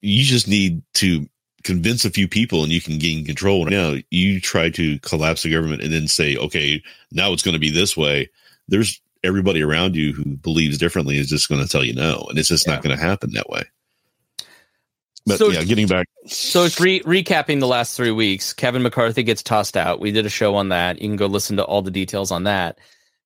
you 0.00 0.24
just 0.24 0.48
need 0.48 0.82
to 0.94 1.26
convince 1.62 2.04
a 2.04 2.10
few 2.10 2.28
people 2.28 2.62
and 2.62 2.72
you 2.72 2.80
can 2.80 2.98
gain 2.98 3.24
control 3.24 3.64
now 3.64 3.94
you 4.10 4.40
try 4.40 4.68
to 4.68 4.98
collapse 4.98 5.42
the 5.44 5.50
government 5.50 5.80
and 5.82 5.92
then 5.92 6.06
say 6.06 6.36
okay 6.36 6.82
now 7.12 7.32
it's 7.32 7.42
going 7.42 7.54
to 7.54 7.58
be 7.60 7.70
this 7.70 7.96
way 7.96 8.28
there's 8.68 9.00
everybody 9.24 9.62
around 9.62 9.96
you 9.96 10.12
who 10.12 10.24
believes 10.36 10.78
differently 10.78 11.18
is 11.18 11.28
just 11.28 11.48
going 11.48 11.60
to 11.62 11.68
tell 11.68 11.82
you 11.82 11.92
no 11.94 12.26
and 12.28 12.38
it's 12.38 12.48
just 12.48 12.66
Yeah. 12.66 12.74
not 12.74 12.82
going 12.82 12.96
to 12.96 13.02
happen 13.02 13.32
that 13.32 13.48
way 13.48 13.64
but 15.26 15.38
So- 15.38 15.50
yeah 15.50 15.64
getting 15.64 15.86
back 15.86 16.06
So 16.26 16.64
it's 16.64 16.78
re- 16.78 17.00
recapping 17.00 17.60
the 17.60 17.66
last 17.66 17.96
three 17.96 18.10
weeks. 18.10 18.52
Kevin 18.52 18.82
McCarthy 18.82 19.22
gets 19.22 19.42
tossed 19.42 19.76
out. 19.76 20.00
We 20.00 20.10
did 20.10 20.24
a 20.26 20.30
show 20.30 20.54
on 20.54 20.68
that. 20.70 21.00
You 21.02 21.08
can 21.08 21.16
go 21.16 21.26
listen 21.26 21.56
to 21.58 21.64
all 21.64 21.82
the 21.82 21.90
details 21.90 22.30
on 22.30 22.44
that. 22.44 22.78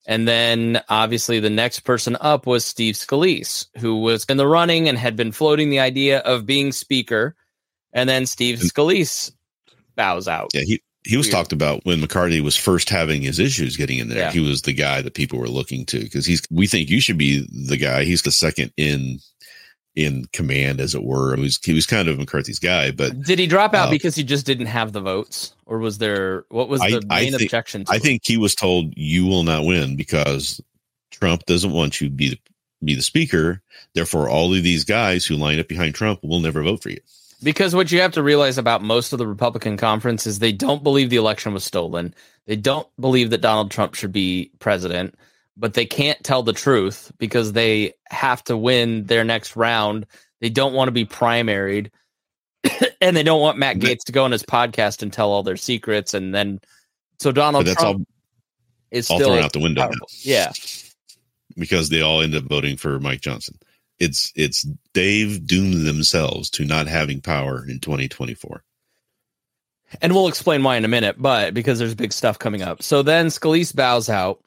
And 0.07 0.27
then 0.27 0.81
obviously 0.89 1.39
the 1.39 1.51
next 1.51 1.81
person 1.81 2.17
up 2.21 2.47
was 2.47 2.65
Steve 2.65 2.95
Scalise, 2.95 3.67
who 3.79 3.97
was 4.01 4.25
in 4.25 4.37
the 4.37 4.47
running 4.49 4.89
and 4.89 4.97
had 4.99 5.17
been 5.17 5.33
floating 5.33 5.71
the 5.71 5.81
idea 5.81 6.19
of 6.21 6.47
being 6.47 6.73
speaker. 6.73 7.37
And 7.93 8.09
then 8.09 8.27
Steve 8.27 8.59
Scalise 8.61 9.31
bows 9.97 10.27
out. 10.29 10.51
Yeah, 10.55 10.63
he 10.63 10.81
he 11.05 11.17
was 11.17 11.27
Weird. 11.27 11.33
talked 11.33 11.53
about 11.53 11.85
when 11.85 12.01
McCarthy 12.01 12.41
was 12.41 12.57
first 12.57 12.91
having 12.91 13.23
his 13.23 13.39
issues 13.39 13.77
getting 13.77 13.99
in 13.99 14.09
there. 14.09 14.19
Yeah. 14.19 14.31
He 14.33 14.41
was 14.41 14.63
the 14.63 14.73
guy 14.73 15.01
that 15.03 15.15
people 15.15 15.39
were 15.39 15.49
looking 15.49 15.87
to 15.87 16.01
because 16.01 16.27
he's. 16.27 16.43
We 16.51 16.67
think 16.67 16.91
you 16.91 17.01
should 17.01 17.19
be 17.19 17.47
the 17.69 17.77
guy. 17.77 18.05
He's 18.05 18.23
the 18.23 18.33
second 18.33 18.73
in 18.77 19.19
in 19.97 20.27
command, 20.33 20.81
as 20.81 20.95
it 20.95 21.03
were. 21.03 21.35
He 21.37 21.43
was 21.43 21.59
he 21.65 21.73
was 21.73 21.87
kind 21.87 22.09
of 22.09 22.19
McCarthy's 22.19 22.59
guy, 22.59 22.91
but 22.91 23.21
Did 23.23 23.39
he 23.39 23.47
drop 23.47 23.75
out 23.75 23.89
Uh, 23.89 23.91
because 23.91 24.15
he 24.15 24.23
just 24.23 24.47
didn't 24.47 24.67
have 24.67 24.93
the 24.93 25.01
votes, 25.01 25.55
or 25.67 25.79
was 25.79 25.99
there 25.99 26.45
what 26.51 26.69
was 26.69 26.81
the 26.81 27.03
I 27.11 27.21
main 27.23 27.31
think- 27.33 27.43
objection? 27.43 27.85
To 27.85 27.93
I 27.93 27.99
think 27.99 28.23
he 28.25 28.37
was 28.37 28.55
told 28.55 28.93
you 28.97 29.27
will 29.27 29.43
not 29.45 29.65
win 29.65 29.97
because 29.97 30.61
Trump 31.11 31.47
doesn't 31.47 31.73
want 31.73 32.01
you 32.01 32.09
to 32.09 32.15
be 32.15 32.29
the, 32.31 32.39
be 32.85 32.95
the 32.95 33.03
speaker. 33.03 33.61
Therefore, 33.95 34.29
all 34.29 34.55
of 34.55 34.63
these 34.63 34.85
guys 34.85 35.25
who 35.27 35.37
line 35.37 35.59
up 35.59 35.67
behind 35.69 35.95
Trump 35.95 36.21
will 36.23 36.41
never 36.41 36.63
vote 36.63 36.83
for 36.83 36.91
you. 36.91 37.01
Because 37.43 37.75
what 37.75 37.93
you 37.93 38.01
have 38.01 38.13
to 38.13 38.23
realize 38.23 38.59
about 38.59 38.83
most 38.83 39.13
of 39.13 39.19
the 39.19 39.27
Republican 39.27 39.77
conference 39.77 40.27
is 40.27 40.39
they 40.39 40.53
don't 40.53 40.83
believe 40.83 41.09
the 41.11 41.17
election 41.17 41.55
was 41.55 41.65
stolen. 41.65 42.15
They 42.47 42.57
don't 42.57 42.89
believe 42.99 43.31
that 43.31 43.41
Donald 43.41 43.71
Trump 43.71 43.95
should 43.95 44.13
be 44.13 44.51
president, 44.59 45.15
but 45.57 45.75
they 45.75 45.87
can't 45.87 46.23
tell 46.25 46.43
the 46.43 46.53
truth 46.53 47.13
because 47.19 47.53
they 47.53 47.95
have 48.11 48.43
to 48.45 48.57
win 48.57 49.05
their 49.05 49.23
next 49.23 49.55
round. 49.55 50.07
They 50.41 50.51
don't 50.51 50.73
want 50.75 50.89
to 50.89 50.93
be 50.93 51.05
primaried. 51.05 51.91
and 53.01 53.17
they 53.17 53.23
don't 53.23 53.41
want 53.41 53.59
Matt 53.59 53.77
Gaetz 53.77 54.05
to 54.07 54.13
go 54.13 54.25
on 54.25 54.33
his 54.33 54.43
podcast 54.43 55.03
and 55.03 55.13
tell 55.13 55.31
all 55.31 55.45
their 55.45 55.57
secrets 55.57 56.15
and 56.15 56.35
then 56.35 56.61
so 57.21 57.31
Donald 57.33 57.65
But 57.65 57.71
that's 57.71 57.83
Trump 57.83 58.01
all 58.01 58.05
is 58.91 59.11
all 59.11 59.19
still 59.19 59.29
thrown 59.31 59.45
out 59.45 59.53
the 59.53 59.61
window 59.61 59.89
Yeah. 60.23 60.53
because 61.57 61.89
they 61.89 62.01
all 62.01 62.21
end 62.21 62.35
up 62.35 62.45
voting 62.45 62.77
for 62.77 62.99
Mike 62.99 63.21
Johnson. 63.21 63.59
It's 64.01 64.33
it's 64.37 64.67
they've 64.95 65.45
doomed 65.47 65.87
themselves 65.87 66.51
to 66.51 66.65
not 66.65 66.87
having 66.87 67.21
power 67.21 67.65
in 67.69 67.81
2024. 67.81 68.63
And 70.03 70.13
we'll 70.13 70.29
explain 70.29 70.63
why 70.63 70.77
in 70.77 70.85
a 70.85 70.89
minute, 70.89 71.17
but 71.19 71.55
because 71.55 71.79
there's 71.79 71.95
big 71.95 72.13
stuff 72.13 72.39
coming 72.39 72.63
up. 72.63 72.83
So 72.83 73.03
then 73.03 73.27
Scalise 73.29 73.75
bows 73.75 74.09
out. 74.09 74.41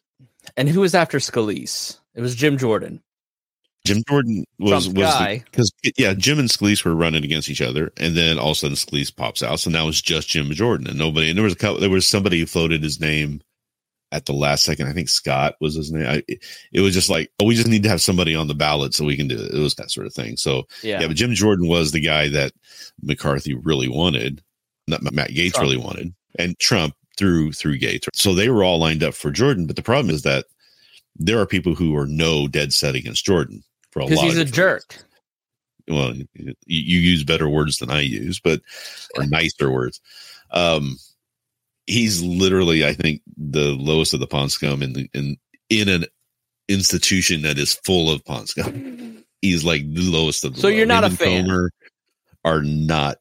And 0.58 0.70
who 0.70 0.82
was 0.82 0.96
after 0.96 1.20
Scalise? 1.20 2.00
It 2.16 2.22
was 2.22 2.36
Jim 2.36 2.58
Jordan. 2.58 3.02
Jim 3.86 4.04
Jordan 4.08 4.46
was 4.60 4.86
Trump's 4.86 5.00
was 5.00 5.14
guy. 5.14 5.44
because 5.46 5.72
yeah, 5.98 6.14
Jim 6.14 6.38
and 6.38 6.50
Scalise 6.50 6.86
were 6.86 6.96
running 6.96 7.24
against 7.24 7.50
each 7.50 7.62
other, 7.62 7.92
and 7.98 8.16
then 8.16 8.38
all 8.38 8.52
of 8.52 8.58
a 8.58 8.60
sudden 8.60 8.76
Scalise 8.76 9.16
pops 9.16 9.42
out, 9.42 9.60
so 9.60 9.72
now 9.72 9.88
it's 9.88 10.02
just 10.02 10.30
Jim 10.30 10.52
Jordan, 10.52 10.88
and 10.88 11.00
nobody. 11.00 11.30
And 11.30 11.38
there 11.38 11.44
was 11.44 11.54
a 11.54 11.58
couple, 11.58 11.80
there 11.80 11.90
was 11.90 12.08
somebody 12.08 12.40
who 12.40 12.46
floated 12.46 12.84
his 12.84 13.00
name 13.00 13.42
at 14.12 14.26
the 14.26 14.34
last 14.34 14.64
second. 14.64 14.88
I 14.88 14.94
think 14.94 15.10
Scott 15.10 15.56
was 15.62 15.76
his 15.76 15.92
name. 15.92 16.06
I, 16.06 16.24
it 16.74 16.82
was 16.82 16.94
just 16.94 17.10
like, 17.10 17.32
oh, 17.40 17.46
we 17.46 17.56
just 17.56 17.68
need 17.68 17.84
to 17.84 17.90
have 17.90 18.02
somebody 18.02 18.36
on 18.36 18.48
the 18.48 18.54
ballot 18.54 18.94
so 18.94 19.06
we 19.06 19.16
can 19.18 19.28
do 19.28 19.36
it. 19.36 19.54
It 19.54 19.60
was 19.60 19.76
that 19.76 19.92
sort 19.92 20.08
of 20.08 20.14
thing. 20.14 20.38
So 20.38 20.68
Yeah. 20.84 21.02
yeah, 21.02 21.08
but 21.08 21.16
Jim 21.16 21.34
Jordan 21.34 21.68
was 21.68 21.92
the 21.92 22.02
guy 22.02 22.28
that 22.30 22.52
McCarthy 23.02 23.54
really 23.54 23.88
wanted, 23.88 24.42
not 24.88 25.02
Matt 25.04 25.30
Gaetz 25.30 25.54
Trump. 25.54 25.64
really 25.64 25.78
wanted, 25.78 26.14
and 26.38 26.58
Trump 26.60 26.96
through 27.18 27.54
through 27.54 27.80
Gaetz. 27.80 28.08
So 28.14 28.34
they 28.34 28.50
were 28.50 28.64
all 28.64 28.80
lined 28.80 29.04
up 29.04 29.14
for 29.14 29.32
Jordan. 29.32 29.66
But 29.68 29.76
the 29.76 29.84
problem 29.84 30.14
is 30.14 30.24
that 30.24 30.46
there 31.18 31.40
are 31.40 31.46
people 31.46 31.76
who 31.76 31.96
are 31.96 32.08
no 32.08 32.48
dead 32.48 32.74
set 32.74 32.96
against 32.96 33.26
Jordan 33.26 33.64
for 33.92 34.00
a 34.00 34.04
lot. 34.04 34.10
Because 34.12 34.24
he's 34.24 34.38
a 34.38 34.46
jerk. 34.46 34.96
well 35.88 36.14
you, 36.16 36.54
you 36.66 37.00
use 37.00 37.24
better 37.24 37.50
words 37.50 37.80
than 37.80 37.90
i 37.90 38.00
use 38.00 38.40
but 38.40 38.62
or 39.18 39.26
nicer 39.26 39.70
words 39.72 40.00
um 40.52 40.96
he's 41.92 42.22
literally 42.24 42.86
i 42.86 42.94
think 42.94 43.22
the 43.38 43.72
lowest 43.80 44.14
of 44.14 44.20
the 44.20 44.28
pond 44.28 44.52
scum 44.52 44.82
in 44.82 44.94
the 44.94 45.10
in 45.14 45.36
in 45.70 45.90
an 45.90 46.06
institution 46.70 47.42
that 47.42 47.58
is 47.58 47.74
full 47.86 48.10
of 48.10 48.24
pond 48.26 48.48
scum 48.48 49.24
he's 49.42 49.64
like 49.66 49.82
the 49.94 50.02
lowest 50.10 50.46
of 50.46 50.54
the 50.56 50.62
So 50.62 50.68
low. 50.68 50.74
you're 50.74 50.86
not 50.86 51.04
Him 51.04 51.14
a 51.14 51.16
fan? 51.16 51.46
Comer 51.46 51.72
are 52.46 52.62
not 52.64 53.18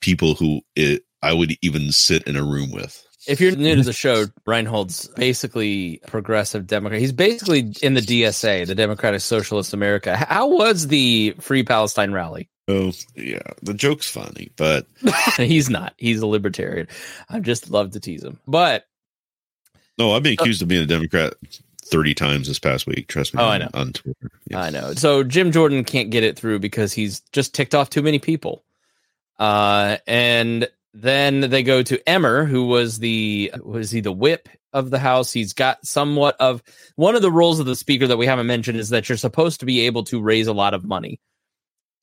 people 0.00 0.34
who 0.34 0.60
it, 0.74 1.02
i 1.22 1.32
would 1.32 1.52
even 1.62 1.92
sit 1.92 2.22
in 2.24 2.36
a 2.36 2.42
room 2.42 2.70
with 2.72 3.04
If 3.26 3.40
you're 3.40 3.56
new 3.56 3.76
to 3.76 3.82
the 3.82 3.92
show, 3.92 4.26
Rhinehold's 4.46 5.08
basically 5.16 6.00
progressive 6.06 6.66
Democrat. 6.66 7.00
He's 7.00 7.12
basically 7.12 7.72
in 7.82 7.94
the 7.94 8.02
DSA, 8.02 8.66
the 8.66 8.74
Democratic 8.74 9.22
Socialist 9.22 9.72
America. 9.72 10.14
How 10.16 10.46
was 10.46 10.88
the 10.88 11.34
Free 11.40 11.62
Palestine 11.62 12.12
rally? 12.12 12.50
Oh 12.68 12.92
yeah 13.14 13.42
the 13.62 13.74
joke's 13.74 14.08
funny 14.10 14.50
but 14.56 14.86
He's 15.36 15.68
not. 15.68 15.94
He's 15.98 16.20
a 16.20 16.26
libertarian. 16.26 16.88
I 17.28 17.40
just 17.40 17.70
love 17.70 17.90
to 17.92 18.00
tease 18.00 18.22
him. 18.24 18.38
But 18.46 18.86
no 19.98 20.12
i've 20.12 20.22
been 20.22 20.32
accused 20.34 20.62
of 20.62 20.68
being 20.68 20.82
a 20.82 20.86
democrat 20.86 21.34
30 21.86 22.14
times 22.14 22.48
this 22.48 22.58
past 22.58 22.86
week 22.86 23.06
trust 23.08 23.34
me 23.34 23.42
Oh, 23.42 23.46
I 23.46 23.58
know. 23.58 23.68
on 23.74 23.92
twitter 23.92 24.30
Yeah. 24.48 24.60
I 24.62 24.70
know. 24.70 24.94
So 24.94 25.22
Jim 25.22 25.52
Jordan 25.52 25.84
can't 25.84 26.10
get 26.10 26.24
it 26.24 26.38
through 26.38 26.58
because 26.60 26.92
he's 26.94 27.20
just 27.32 27.54
ticked 27.54 27.74
off 27.74 27.90
too 27.90 28.02
many 28.02 28.18
people. 28.18 28.64
Uh, 29.38 29.98
and 30.06 30.68
then 30.94 31.40
they 31.40 31.62
go 31.62 31.82
to 31.82 32.08
Emmer, 32.08 32.44
who 32.46 32.66
was 32.66 32.98
the 33.00 33.52
was 33.62 33.90
he 33.90 34.00
the 34.00 34.12
whip 34.12 34.48
of 34.72 34.90
the 34.90 34.98
house? 34.98 35.32
He's 35.32 35.52
got 35.52 35.84
somewhat 35.86 36.36
of 36.40 36.62
one 36.96 37.14
of 37.16 37.22
the 37.22 37.30
roles 37.32 37.58
of 37.60 37.66
the 37.66 37.76
speaker 37.76 38.06
that 38.06 38.16
we 38.16 38.26
haven't 38.26 38.46
mentioned 38.46 38.78
is 38.78 38.88
that 38.90 39.08
you're 39.08 39.18
supposed 39.18 39.60
to 39.60 39.66
be 39.66 39.80
able 39.80 40.04
to 40.04 40.22
raise 40.22 40.46
a 40.46 40.52
lot 40.52 40.72
of 40.72 40.84
money. 40.84 41.20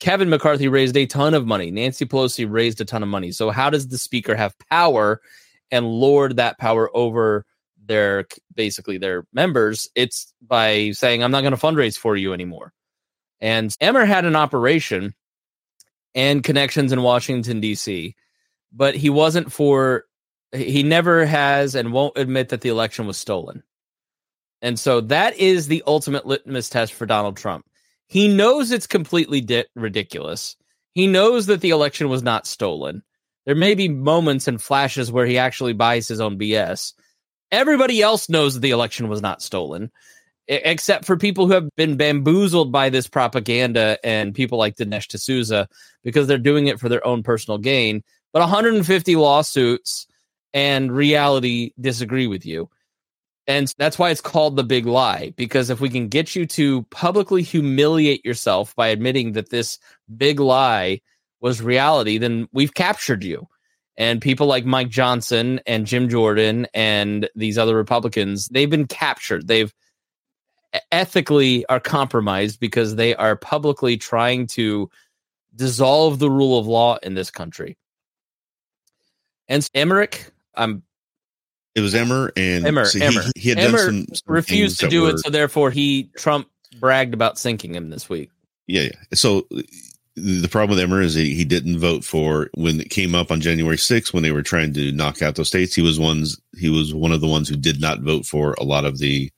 Kevin 0.02 0.28
McCarthy 0.28 0.66
raised 0.66 0.96
a 0.96 1.06
ton 1.06 1.32
of 1.32 1.46
money. 1.46 1.70
Nancy 1.70 2.04
Pelosi 2.04 2.44
raised 2.50 2.80
a 2.80 2.84
ton 2.84 3.04
of 3.04 3.08
money. 3.08 3.30
So 3.30 3.50
how 3.50 3.70
does 3.70 3.86
the 3.86 3.98
speaker 3.98 4.34
have 4.34 4.58
power 4.68 5.20
and 5.70 5.86
lord 5.86 6.38
that 6.38 6.58
power 6.58 6.90
over 6.92 7.46
their 7.86 8.26
basically 8.52 8.98
their 8.98 9.24
members? 9.32 9.88
It's 9.94 10.34
by 10.44 10.90
saying 10.90 11.22
I'm 11.22 11.30
not 11.30 11.42
going 11.42 11.54
to 11.54 11.56
fundraise 11.56 11.96
for 11.96 12.16
you 12.16 12.32
anymore. 12.32 12.72
And 13.40 13.76
Emmer 13.80 14.04
had 14.04 14.24
an 14.24 14.34
operation 14.34 15.14
and 16.16 16.42
connections 16.42 16.90
in 16.90 17.02
Washington 17.02 17.60
D.C., 17.60 18.16
but 18.72 18.96
he 18.96 19.08
wasn't 19.08 19.52
for. 19.52 20.06
He 20.50 20.82
never 20.82 21.24
has 21.24 21.76
and 21.76 21.92
won't 21.92 22.18
admit 22.18 22.48
that 22.48 22.62
the 22.62 22.70
election 22.70 23.06
was 23.06 23.18
stolen. 23.18 23.62
And 24.62 24.80
so 24.80 25.00
that 25.02 25.36
is 25.36 25.68
the 25.68 25.84
ultimate 25.86 26.26
litmus 26.26 26.68
test 26.68 26.92
for 26.92 27.06
Donald 27.06 27.36
Trump. 27.36 27.66
He 28.12 28.28
knows 28.28 28.70
it's 28.70 28.86
completely 28.86 29.40
di- 29.40 29.64
ridiculous. 29.74 30.54
He 30.92 31.06
knows 31.06 31.46
that 31.46 31.62
the 31.62 31.70
election 31.70 32.10
was 32.10 32.22
not 32.22 32.46
stolen. 32.46 33.02
There 33.46 33.54
may 33.54 33.74
be 33.74 33.88
moments 33.88 34.46
and 34.46 34.60
flashes 34.60 35.10
where 35.10 35.24
he 35.24 35.38
actually 35.38 35.72
buys 35.72 36.08
his 36.08 36.20
own 36.20 36.38
BS. 36.38 36.92
Everybody 37.50 38.02
else 38.02 38.28
knows 38.28 38.60
the 38.60 38.72
election 38.72 39.08
was 39.08 39.22
not 39.22 39.40
stolen, 39.40 39.90
except 40.46 41.06
for 41.06 41.16
people 41.16 41.46
who 41.46 41.54
have 41.54 41.70
been 41.74 41.96
bamboozled 41.96 42.70
by 42.70 42.90
this 42.90 43.08
propaganda 43.08 43.96
and 44.04 44.34
people 44.34 44.58
like 44.58 44.76
Dinesh 44.76 45.08
D'Souza 45.08 45.66
because 46.04 46.26
they're 46.26 46.36
doing 46.36 46.66
it 46.66 46.78
for 46.78 46.90
their 46.90 47.06
own 47.06 47.22
personal 47.22 47.56
gain. 47.56 48.04
But 48.34 48.40
150 48.40 49.16
lawsuits 49.16 50.06
and 50.52 50.92
reality 50.92 51.72
disagree 51.80 52.26
with 52.26 52.44
you. 52.44 52.68
And 53.46 53.72
that's 53.76 53.98
why 53.98 54.10
it's 54.10 54.20
called 54.20 54.56
the 54.56 54.64
big 54.64 54.86
lie. 54.86 55.32
Because 55.36 55.68
if 55.68 55.80
we 55.80 55.88
can 55.88 56.08
get 56.08 56.36
you 56.36 56.46
to 56.46 56.82
publicly 56.84 57.42
humiliate 57.42 58.24
yourself 58.24 58.74
by 58.76 58.88
admitting 58.88 59.32
that 59.32 59.50
this 59.50 59.78
big 60.16 60.38
lie 60.38 61.00
was 61.40 61.60
reality, 61.60 62.18
then 62.18 62.48
we've 62.52 62.74
captured 62.74 63.24
you. 63.24 63.48
And 63.96 64.22
people 64.22 64.46
like 64.46 64.64
Mike 64.64 64.88
Johnson 64.88 65.60
and 65.66 65.86
Jim 65.86 66.08
Jordan 66.08 66.66
and 66.72 67.28
these 67.34 67.58
other 67.58 67.76
Republicans, 67.76 68.48
they've 68.48 68.70
been 68.70 68.86
captured. 68.86 69.48
They've 69.48 69.72
ethically 70.90 71.66
are 71.66 71.80
compromised 71.80 72.58
because 72.58 72.96
they 72.96 73.14
are 73.16 73.36
publicly 73.36 73.96
trying 73.96 74.46
to 74.46 74.88
dissolve 75.54 76.18
the 76.18 76.30
rule 76.30 76.58
of 76.58 76.66
law 76.66 76.96
in 77.02 77.14
this 77.14 77.30
country. 77.30 77.76
And 79.48 79.68
Emmerich, 79.74 80.30
I'm 80.54 80.82
it 81.74 81.80
was 81.80 81.94
Emmer 81.94 82.32
and 82.36 82.66
Emmer, 82.66 82.84
so 82.84 82.98
he, 82.98 83.04
Emmer. 83.04 83.22
he 83.36 83.48
had 83.48 83.58
Emmer 83.58 83.78
done 83.78 84.06
some, 84.06 84.14
some 84.14 84.34
refused 84.34 84.80
to 84.80 84.88
do 84.88 85.06
that 85.06 85.14
it, 85.14 85.18
so 85.20 85.30
therefore 85.30 85.70
he 85.70 86.10
Trump 86.16 86.48
bragged 86.80 87.14
about 87.14 87.38
sinking 87.38 87.74
him 87.74 87.90
this 87.90 88.08
week. 88.08 88.30
Yeah, 88.66 88.82
yeah. 88.82 88.90
So 89.14 89.46
the 90.16 90.48
problem 90.48 90.76
with 90.76 90.84
Emmer 90.84 91.00
is 91.00 91.14
he, 91.14 91.34
he 91.34 91.44
didn't 91.44 91.78
vote 91.78 92.04
for 92.04 92.50
when 92.54 92.80
it 92.80 92.90
came 92.90 93.14
up 93.14 93.30
on 93.30 93.40
January 93.40 93.76
6th 93.76 94.12
when 94.12 94.22
they 94.22 94.32
were 94.32 94.42
trying 94.42 94.74
to 94.74 94.92
knock 94.92 95.22
out 95.22 95.36
those 95.36 95.48
states. 95.48 95.74
He 95.74 95.82
was 95.82 95.98
ones 95.98 96.40
he 96.58 96.68
was 96.68 96.94
one 96.94 97.12
of 97.12 97.20
the 97.20 97.28
ones 97.28 97.48
who 97.48 97.56
did 97.56 97.80
not 97.80 98.00
vote 98.00 98.26
for 98.26 98.54
a 98.54 98.64
lot 98.64 98.84
of 98.84 98.98
the 98.98 99.30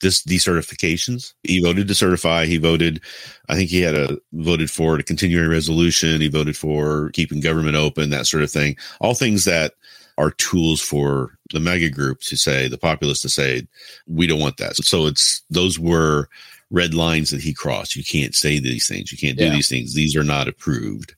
this 0.00 0.22
decertifications. 0.22 1.32
He 1.42 1.62
voted 1.62 1.88
to 1.88 1.94
certify. 1.94 2.46
He 2.46 2.58
voted. 2.58 3.02
I 3.48 3.54
think 3.54 3.70
he 3.70 3.80
had 3.80 3.94
a 3.94 4.18
voted 4.32 4.70
for 4.70 4.96
a 4.96 5.02
continuing 5.02 5.50
resolution. 5.50 6.20
He 6.20 6.28
voted 6.28 6.56
for 6.56 7.10
keeping 7.10 7.40
government 7.40 7.76
open, 7.76 8.10
that 8.10 8.26
sort 8.26 8.42
of 8.42 8.50
thing. 8.50 8.76
All 9.00 9.14
things 9.14 9.44
that 9.44 9.72
are 10.18 10.30
tools 10.32 10.80
for 10.80 11.38
the 11.52 11.60
MAGA 11.60 11.90
group 11.90 12.20
to 12.22 12.36
say 12.36 12.68
the 12.68 12.78
populace 12.78 13.20
to 13.22 13.28
say 13.28 13.66
we 14.06 14.26
don't 14.26 14.40
want 14.40 14.56
that. 14.58 14.76
So 14.76 15.06
it's 15.06 15.42
those 15.50 15.78
were 15.78 16.28
red 16.70 16.94
lines 16.94 17.30
that 17.30 17.40
he 17.42 17.52
crossed. 17.54 17.96
You 17.96 18.04
can't 18.04 18.34
say 18.34 18.58
these 18.58 18.88
things. 18.88 19.12
You 19.12 19.18
can't 19.18 19.38
do 19.38 19.44
Yeah. 19.44 19.52
these 19.52 19.68
things. 19.68 19.94
These 19.94 20.16
are 20.16 20.24
not 20.24 20.48
approved. 20.48 21.14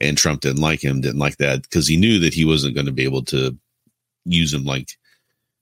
And 0.00 0.16
Trump 0.18 0.40
didn't 0.42 0.62
like 0.62 0.82
him, 0.82 1.00
didn't 1.00 1.18
like 1.18 1.36
that 1.38 1.62
because 1.62 1.86
he 1.86 1.96
knew 1.96 2.18
that 2.20 2.34
he 2.34 2.44
wasn't 2.44 2.74
going 2.74 2.86
to 2.86 2.92
be 2.92 3.04
able 3.04 3.22
to 3.26 3.56
use 4.24 4.52
him 4.52 4.64
like 4.64 4.90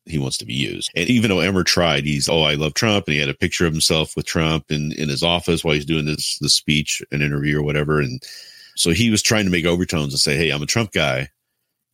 he 0.07 0.19
wants 0.19 0.39
to 0.39 0.47
be 0.47 0.55
used. 0.55 0.91
And 0.97 1.09
even 1.09 1.29
though 1.29 1.41
Emmer 1.41 1.65
tried, 1.65 2.05
he's 2.05 2.29
oh, 2.29 2.43
I 2.43 2.55
love 2.55 2.75
Trump, 2.75 3.07
and 3.07 3.15
he 3.15 3.21
had 3.21 3.29
a 3.29 3.35
picture 3.35 3.67
of 3.67 3.73
himself 3.73 4.17
with 4.17 4.27
Trump 4.27 4.71
in, 4.71 4.93
in 4.93 5.09
his 5.09 5.23
office 5.23 5.63
while 5.63 5.75
he's 5.75 5.85
doing 5.85 6.07
this 6.07 6.39
the 6.39 6.49
speech, 6.49 7.03
an 7.13 7.21
interview 7.23 7.59
or 7.59 7.63
whatever. 7.63 8.01
And 8.01 8.23
so 8.77 8.91
he 8.91 9.11
was 9.11 9.23
trying 9.23 9.45
to 9.45 9.51
make 9.51 9.67
overtones 9.67 10.13
and 10.13 10.21
say, 10.21 10.37
Hey, 10.37 10.51
I'm 10.51 10.63
a 10.63 10.67
Trump 10.67 10.93
guy, 10.93 11.29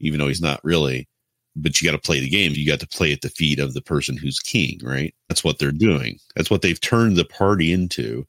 even 0.05 0.21
though 0.21 0.29
he's 0.29 0.43
not 0.43 0.63
really. 0.65 1.09
But 1.57 1.81
you 1.81 1.89
got 1.89 1.97
to 1.97 2.05
play 2.05 2.19
the 2.19 2.29
game. 2.29 2.53
You 2.55 2.67
got 2.67 2.81
to 2.81 2.89
play 2.89 3.13
at 3.13 3.21
the 3.21 3.29
feet 3.29 3.61
of 3.61 3.75
the 3.75 3.83
person 3.83 4.17
who's 4.17 4.41
king, 4.41 4.81
right? 4.83 5.15
That's 5.29 5.45
what 5.45 5.59
they're 5.61 5.71
doing. 5.71 6.19
That's 6.35 6.51
what 6.51 6.63
they've 6.63 6.81
turned 6.81 7.17
the 7.17 7.25
party 7.25 7.73
into 7.73 8.27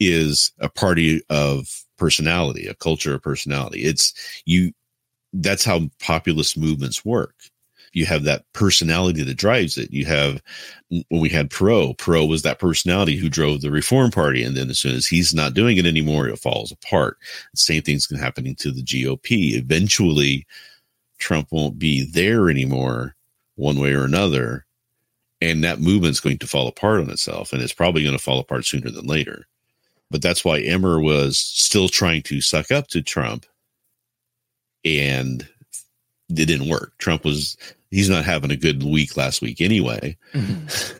is 0.00 0.52
a 0.60 0.68
party 0.68 1.22
of 1.30 1.84
personality, 1.96 2.66
a 2.66 2.74
culture 2.74 3.14
of 3.14 3.22
personality. 3.22 3.84
It's 3.84 4.12
you 4.44 4.72
that's 5.32 5.64
how 5.64 5.88
populist 6.00 6.56
movements 6.56 7.04
work. 7.04 7.34
You 7.92 8.06
have 8.06 8.24
that 8.24 8.44
personality 8.52 9.22
that 9.22 9.36
drives 9.36 9.76
it. 9.78 9.92
You 9.92 10.04
have 10.04 10.42
when 10.88 11.20
we 11.20 11.28
had 11.28 11.50
Perot, 11.50 11.96
Perot 11.96 12.28
was 12.28 12.42
that 12.42 12.58
personality 12.58 13.16
who 13.16 13.28
drove 13.28 13.60
the 13.60 13.70
Reform 13.70 14.10
Party, 14.10 14.42
and 14.42 14.56
then 14.56 14.70
as 14.70 14.78
soon 14.78 14.94
as 14.94 15.06
he's 15.06 15.34
not 15.34 15.54
doing 15.54 15.78
it 15.78 15.86
anymore, 15.86 16.28
it 16.28 16.38
falls 16.38 16.70
apart. 16.70 17.16
Same 17.54 17.82
thing's 17.82 18.06
gonna 18.06 18.22
happening 18.22 18.54
to 18.56 18.70
the 18.70 18.82
GOP. 18.82 19.54
Eventually, 19.54 20.46
Trump 21.18 21.48
won't 21.50 21.78
be 21.78 22.04
there 22.10 22.48
anymore, 22.50 23.14
one 23.56 23.78
way 23.78 23.92
or 23.92 24.04
another, 24.04 24.66
and 25.40 25.62
that 25.64 25.80
movement's 25.80 26.20
going 26.20 26.38
to 26.38 26.46
fall 26.46 26.68
apart 26.68 27.00
on 27.00 27.10
itself, 27.10 27.52
and 27.52 27.62
it's 27.62 27.72
probably 27.72 28.02
going 28.02 28.16
to 28.16 28.22
fall 28.22 28.38
apart 28.40 28.64
sooner 28.66 28.90
than 28.90 29.06
later. 29.06 29.46
But 30.10 30.22
that's 30.22 30.44
why 30.44 30.60
Emmer 30.60 31.00
was 31.00 31.38
still 31.38 31.88
trying 31.88 32.22
to 32.24 32.40
suck 32.40 32.70
up 32.70 32.88
to 32.88 33.02
Trump, 33.02 33.46
and 34.84 35.46
it 36.30 36.34
didn't 36.46 36.68
work. 36.68 36.92
Trump 36.98 37.24
was 37.24 37.56
he's 37.90 38.08
not 38.08 38.24
having 38.24 38.50
a 38.50 38.56
good 38.56 38.82
week 38.82 39.16
last 39.16 39.42
week 39.42 39.60
anyway, 39.60 40.16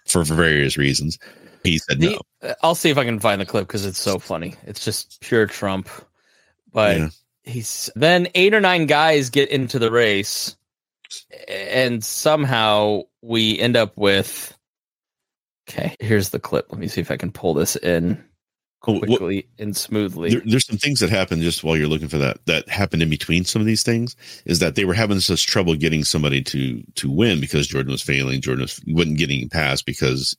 for, 0.06 0.24
for 0.24 0.34
various 0.34 0.76
reasons. 0.76 1.18
He 1.64 1.78
said 1.78 2.00
The- 2.00 2.18
no. 2.42 2.54
I'll 2.62 2.74
see 2.74 2.90
if 2.90 2.98
I 2.98 3.04
can 3.04 3.18
find 3.20 3.40
the 3.40 3.46
clip 3.46 3.66
because 3.66 3.84
it's 3.84 3.98
so 3.98 4.18
funny. 4.18 4.54
It's 4.64 4.84
just 4.84 5.20
pure 5.20 5.46
Trump. 5.46 5.88
But 6.72 6.96
Yeah. 6.98 7.08
He's 7.48 7.90
then 7.96 8.28
eight 8.34 8.54
or 8.54 8.60
nine 8.60 8.86
guys 8.86 9.30
get 9.30 9.50
into 9.50 9.78
the 9.78 9.90
race, 9.90 10.56
and 11.48 12.04
somehow 12.04 13.02
we 13.22 13.58
end 13.58 13.76
up 13.76 13.96
with. 13.96 14.54
Okay, 15.68 15.94
here's 16.00 16.30
the 16.30 16.38
clip. 16.38 16.66
Let 16.70 16.80
me 16.80 16.88
see 16.88 17.00
if 17.00 17.10
I 17.10 17.16
can 17.16 17.30
pull 17.30 17.52
this 17.52 17.76
in 17.76 18.24
quickly 18.80 19.46
and 19.58 19.76
smoothly. 19.76 20.30
There, 20.30 20.42
there's 20.44 20.66
some 20.66 20.78
things 20.78 21.00
that 21.00 21.10
happen 21.10 21.42
just 21.42 21.64
while 21.64 21.76
you're 21.76 21.88
looking 21.88 22.08
for 22.08 22.18
that 22.18 22.38
that 22.46 22.68
happened 22.68 23.02
in 23.02 23.10
between 23.10 23.44
some 23.44 23.60
of 23.60 23.66
these 23.66 23.82
things 23.82 24.16
is 24.44 24.60
that 24.60 24.76
they 24.76 24.84
were 24.84 24.94
having 24.94 25.20
such 25.20 25.46
trouble 25.46 25.74
getting 25.74 26.04
somebody 26.04 26.42
to 26.44 26.82
to 26.94 27.10
win 27.10 27.40
because 27.40 27.66
Jordan 27.66 27.92
was 27.92 28.02
failing. 28.02 28.40
Jordan 28.40 28.62
was, 28.62 28.80
wasn't 28.86 29.18
getting 29.18 29.48
past 29.48 29.86
because 29.86 30.36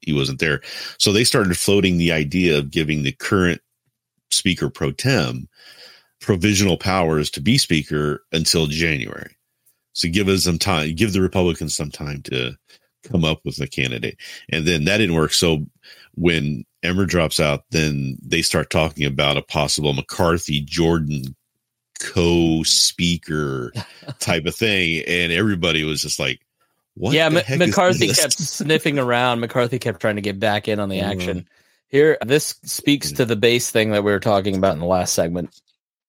he 0.00 0.12
wasn't 0.12 0.40
there. 0.40 0.60
So 0.98 1.12
they 1.12 1.24
started 1.24 1.56
floating 1.56 1.98
the 1.98 2.12
idea 2.12 2.58
of 2.58 2.70
giving 2.70 3.02
the 3.02 3.12
current 3.12 3.60
speaker 4.30 4.68
pro 4.68 4.92
tem 4.92 5.48
provisional 6.20 6.76
powers 6.76 7.30
to 7.30 7.40
be 7.40 7.58
speaker 7.58 8.24
until 8.32 8.66
January. 8.66 9.34
So 9.92 10.08
give 10.08 10.28
us 10.28 10.44
some 10.44 10.58
time, 10.58 10.94
give 10.94 11.12
the 11.12 11.20
Republicans 11.22 11.74
some 11.76 11.90
time 11.90 12.22
to 12.22 12.56
come 13.04 13.24
up 13.24 13.40
with 13.44 13.60
a 13.60 13.66
candidate. 13.66 14.18
And 14.50 14.66
then 14.66 14.84
that 14.84 14.98
didn't 14.98 15.14
work. 15.14 15.32
So 15.32 15.64
when 16.14 16.64
Emmer 16.82 17.06
drops 17.06 17.40
out, 17.40 17.64
then 17.70 18.18
they 18.22 18.42
start 18.42 18.70
talking 18.70 19.04
about 19.06 19.36
a 19.36 19.42
possible 19.42 19.92
McCarthy 19.92 20.60
Jordan 20.60 21.34
co-speaker 21.98 23.72
type 24.18 24.46
of 24.46 24.54
thing, 24.54 25.02
and 25.06 25.32
everybody 25.32 25.84
was 25.84 26.02
just 26.02 26.18
like, 26.18 26.40
"What?" 26.94 27.14
yeah, 27.14 27.26
M- 27.26 27.58
McCarthy 27.58 28.08
kept 28.08 28.32
sniffing 28.38 28.98
around. 28.98 29.40
McCarthy 29.40 29.78
kept 29.78 30.00
trying 30.00 30.16
to 30.16 30.22
get 30.22 30.38
back 30.38 30.68
in 30.68 30.78
on 30.80 30.88
the 30.88 30.98
Mhm. 31.00 31.02
action. 31.10 31.48
Here, 31.88 32.18
this 32.26 32.56
speaks 32.64 33.12
to 33.12 33.24
the 33.24 33.36
base 33.36 33.70
thing 33.70 33.90
that 33.92 34.02
we 34.04 34.10
were 34.10 34.20
talking 34.20 34.56
about 34.56 34.74
in 34.74 34.80
the 34.80 34.86
last 34.86 35.14
segment. 35.14 35.54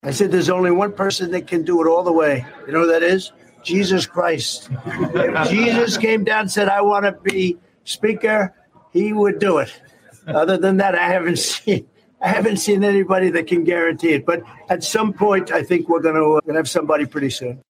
I 0.07 0.11
said 0.11 0.31
there's 0.31 0.49
only 0.49 0.71
one 0.71 0.93
person 0.93 1.31
that 1.31 1.47
can 1.47 1.63
do 1.63 1.81
it 1.81 1.89
all 1.89 2.01
the 2.01 2.13
way. 2.13 2.45
You 2.65 2.71
know 2.71 2.81
who 2.81 2.87
that 2.87 3.03
is? 3.03 3.33
Jesus 3.61 4.05
Christ. 4.05 4.69
If 4.85 5.49
Jesus 5.49 5.97
came 5.97 6.23
down 6.23 6.41
and 6.41 6.51
said, 6.51 6.69
I 6.69 6.81
want 6.81 7.03
to 7.03 7.11
be 7.11 7.57
speaker, 7.83 8.55
he 8.93 9.11
would 9.11 9.37
do 9.39 9.57
it. 9.57 9.81
Other 10.25 10.57
than 10.57 10.77
that, 10.77 10.95
I 10.95 11.09
haven't 11.09 11.37
seen 11.39 11.89
I 12.21 12.29
haven't 12.29 12.57
seen 12.57 12.85
anybody 12.85 13.29
that 13.31 13.47
can 13.47 13.65
guarantee 13.65 14.13
it. 14.13 14.25
But 14.25 14.43
at 14.69 14.81
some 14.81 15.11
point, 15.11 15.51
I 15.51 15.61
think 15.61 15.89
we're 15.89 15.99
gonna, 15.99 16.23
uh, 16.25 16.53
have 16.53 16.69
somebody 16.69 17.05
pretty 17.05 17.29
soon. 17.29 17.61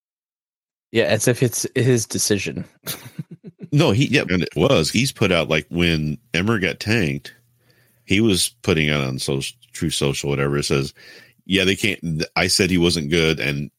Yeah, 0.92 1.06
as 1.06 1.28
if 1.28 1.42
it's 1.42 1.66
his 1.74 2.06
decision. 2.06 2.66
No, 3.72 3.92
he 3.92 4.06
yeah, 4.06 4.26
and 4.30 4.44
it 4.44 4.56
was. 4.56 4.92
He's 4.92 5.12
put 5.12 5.32
out 5.32 5.50
like 5.50 5.66
when 5.70 6.20
Emmer 6.36 6.60
got 6.60 6.80
tanked, 6.80 7.34
he 8.06 8.22
was 8.22 8.50
putting 8.62 8.92
out 8.92 9.02
on 9.02 9.18
social, 9.18 9.58
Truth 9.74 9.96
Social, 9.96 10.30
whatever. 10.30 10.58
It 10.58 10.64
says, 10.66 10.94
"Yeah, 11.48 11.64
they 11.64 11.76
can't." 11.76 12.24
I 12.36 12.48
said 12.48 12.70
he 12.70 12.78
wasn't 12.78 13.10
good, 13.10 13.40
and 13.40 13.72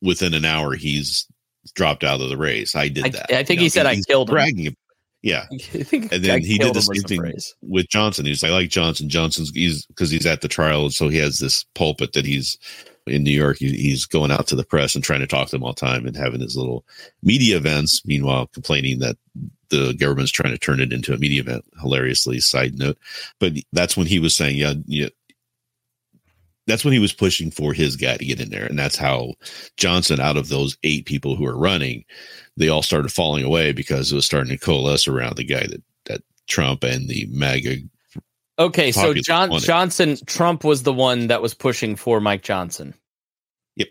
within 0.00 0.34
an 0.34 0.44
hour, 0.44 0.74
he's 0.74 1.26
dropped 1.74 2.04
out 2.04 2.20
of 2.20 2.28
the 2.28 2.36
race. 2.36 2.76
I 2.76 2.88
did 2.88 3.06
I- 3.06 3.08
that. 3.08 3.32
I 3.32 3.42
think 3.42 3.60
he 3.60 3.68
said 3.68 3.86
I 3.86 3.96
killed 4.06 4.28
him. 4.28 4.34
bragging. 4.34 4.76
Yeah, 5.22 5.46
I 5.52 5.56
think 5.58 6.12
and 6.12 6.22
then 6.22 6.36
I 6.36 6.38
he 6.40 6.58
did 6.58 6.74
the 6.74 6.82
same 6.82 7.02
thing 7.02 7.20
phrase. 7.20 7.54
with 7.62 7.88
Johnson. 7.88 8.26
He's 8.26 8.42
like, 8.42 8.52
I 8.52 8.54
like 8.56 8.68
Johnson. 8.68 9.08
Johnson's 9.08 9.50
he's 9.50 9.86
because 9.86 10.10
he's 10.10 10.26
at 10.26 10.42
the 10.42 10.48
trial, 10.48 10.90
so 10.90 11.08
he 11.08 11.16
has 11.16 11.38
this 11.38 11.64
pulpit 11.74 12.12
that 12.12 12.26
he's 12.26 12.58
in 13.06 13.22
New 13.24 13.30
York. 13.32 13.56
He, 13.58 13.70
he's 13.72 14.04
going 14.04 14.30
out 14.30 14.46
to 14.48 14.54
the 14.56 14.64
press 14.64 14.94
and 14.94 15.02
trying 15.02 15.20
to 15.20 15.26
talk 15.26 15.48
to 15.48 15.52
them 15.52 15.62
all 15.64 15.72
the 15.72 15.80
time 15.80 16.06
and 16.06 16.14
having 16.14 16.40
his 16.42 16.58
little 16.58 16.84
media 17.22 17.56
events. 17.56 18.04
Meanwhile, 18.04 18.48
complaining 18.48 18.98
that 18.98 19.16
the 19.70 19.94
government's 19.94 20.30
trying 20.30 20.52
to 20.52 20.58
turn 20.58 20.78
it 20.80 20.92
into 20.92 21.14
a 21.14 21.18
media 21.18 21.40
event. 21.40 21.64
Hilariously, 21.80 22.40
side 22.40 22.78
note, 22.78 22.98
but 23.40 23.54
that's 23.72 23.96
when 23.96 24.06
he 24.06 24.18
was 24.18 24.36
saying, 24.36 24.58
yeah, 24.58 24.74
yeah. 24.84 25.08
That's 26.66 26.84
when 26.84 26.94
he 26.94 26.98
was 26.98 27.12
pushing 27.12 27.50
for 27.50 27.72
his 27.74 27.96
guy 27.96 28.16
to 28.16 28.24
get 28.24 28.40
in 28.40 28.50
there, 28.50 28.64
and 28.64 28.78
that's 28.78 28.96
how 28.96 29.34
Johnson, 29.76 30.18
out 30.18 30.36
of 30.36 30.48
those 30.48 30.78
eight 30.82 31.04
people 31.04 31.36
who 31.36 31.46
are 31.46 31.56
running, 31.56 32.04
they 32.56 32.68
all 32.68 32.82
started 32.82 33.12
falling 33.12 33.44
away 33.44 33.72
because 33.72 34.10
it 34.10 34.14
was 34.14 34.24
starting 34.24 34.50
to 34.50 34.58
coalesce 34.58 35.06
around 35.06 35.36
the 35.36 35.44
guy 35.44 35.66
that 35.66 35.82
that 36.06 36.22
Trump 36.46 36.82
and 36.82 37.08
the 37.08 37.26
MAGA. 37.30 37.76
Okay, 38.58 38.92
so 38.92 39.12
John 39.14 39.50
wanted. 39.50 39.66
Johnson 39.66 40.16
Trump 40.26 40.64
was 40.64 40.84
the 40.84 40.92
one 40.92 41.26
that 41.26 41.42
was 41.42 41.54
pushing 41.54 41.96
for 41.96 42.20
Mike 42.20 42.42
Johnson. 42.42 42.94
Yep. 43.76 43.88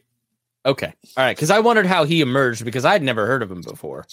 Okay. 0.66 0.94
All 1.18 1.24
right, 1.24 1.36
because 1.36 1.52
I 1.52 1.60
wondered 1.60 1.86
how 1.86 2.06
he 2.06 2.22
emerged 2.22 2.66
because 2.66 2.86
I'd 2.86 3.04
never 3.04 3.28
heard 3.28 3.44
of 3.44 3.52
him 3.52 3.62
before. 3.62 4.06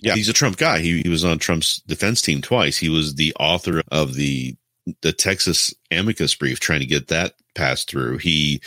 Yeah, 0.00 0.14
he's 0.14 0.30
a 0.30 0.32
Trump 0.32 0.56
guy. 0.56 0.78
He, 0.80 1.02
he 1.02 1.08
was 1.08 1.24
on 1.24 1.38
Trump's 1.38 1.80
defense 1.82 2.22
team 2.22 2.40
twice. 2.40 2.78
He 2.78 2.88
was 2.88 3.14
the 3.14 3.34
author 3.38 3.82
of 3.92 4.14
the 4.14 4.56
the 5.02 5.12
Texas 5.12 5.74
amicus 5.90 6.34
brief, 6.34 6.58
trying 6.58 6.80
to 6.80 6.86
get 6.86 7.08
that 7.08 7.34
passed 7.54 7.90
through. 7.90 8.18
He 8.18 8.60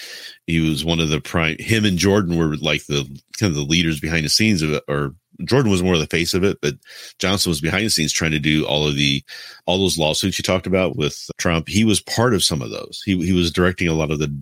he 0.48 0.60
was 0.60 0.86
one 0.86 1.00
of 1.00 1.10
the 1.10 1.22
prime. 1.22 1.58
Him 1.60 1.86
and 1.86 1.98
Jordan 1.98 2.38
were 2.38 2.56
like 2.58 2.86
the 2.86 3.04
kind 3.40 3.50
of 3.50 3.56
the 3.56 3.62
leaders 3.62 4.00
behind 4.00 4.26
the 4.26 4.30
scenes 4.30 4.62
of 4.62 4.72
it, 4.74 4.84
or 4.88 5.16
Jordan 5.46 5.72
was 5.72 5.84
more 5.84 5.98
the 5.98 6.06
face 6.08 6.34
of 6.34 6.44
it, 6.44 6.60
but 6.62 6.76
Johnson 7.20 7.50
was 7.50 7.62
behind 7.62 7.86
the 7.86 7.90
scenes 7.90 8.14
trying 8.14 8.32
to 8.32 8.40
do 8.40 8.66
all 8.66 8.88
of 8.88 8.96
the 8.96 9.24
all 9.66 9.80
those 9.80 9.98
lawsuits 9.98 10.38
you 10.38 10.44
talked 10.44 10.68
about 10.68 10.96
with 10.96 11.30
Trump. 11.38 11.68
He 11.68 11.84
was 11.84 12.02
part 12.02 12.34
of 12.34 12.44
some 12.44 12.62
of 12.62 12.70
those. 12.70 13.02
He 13.06 13.26
he 13.26 13.34
was 13.34 13.52
directing 13.52 13.88
a 13.88 13.94
lot 13.94 14.12
of 14.12 14.20
the 14.20 14.36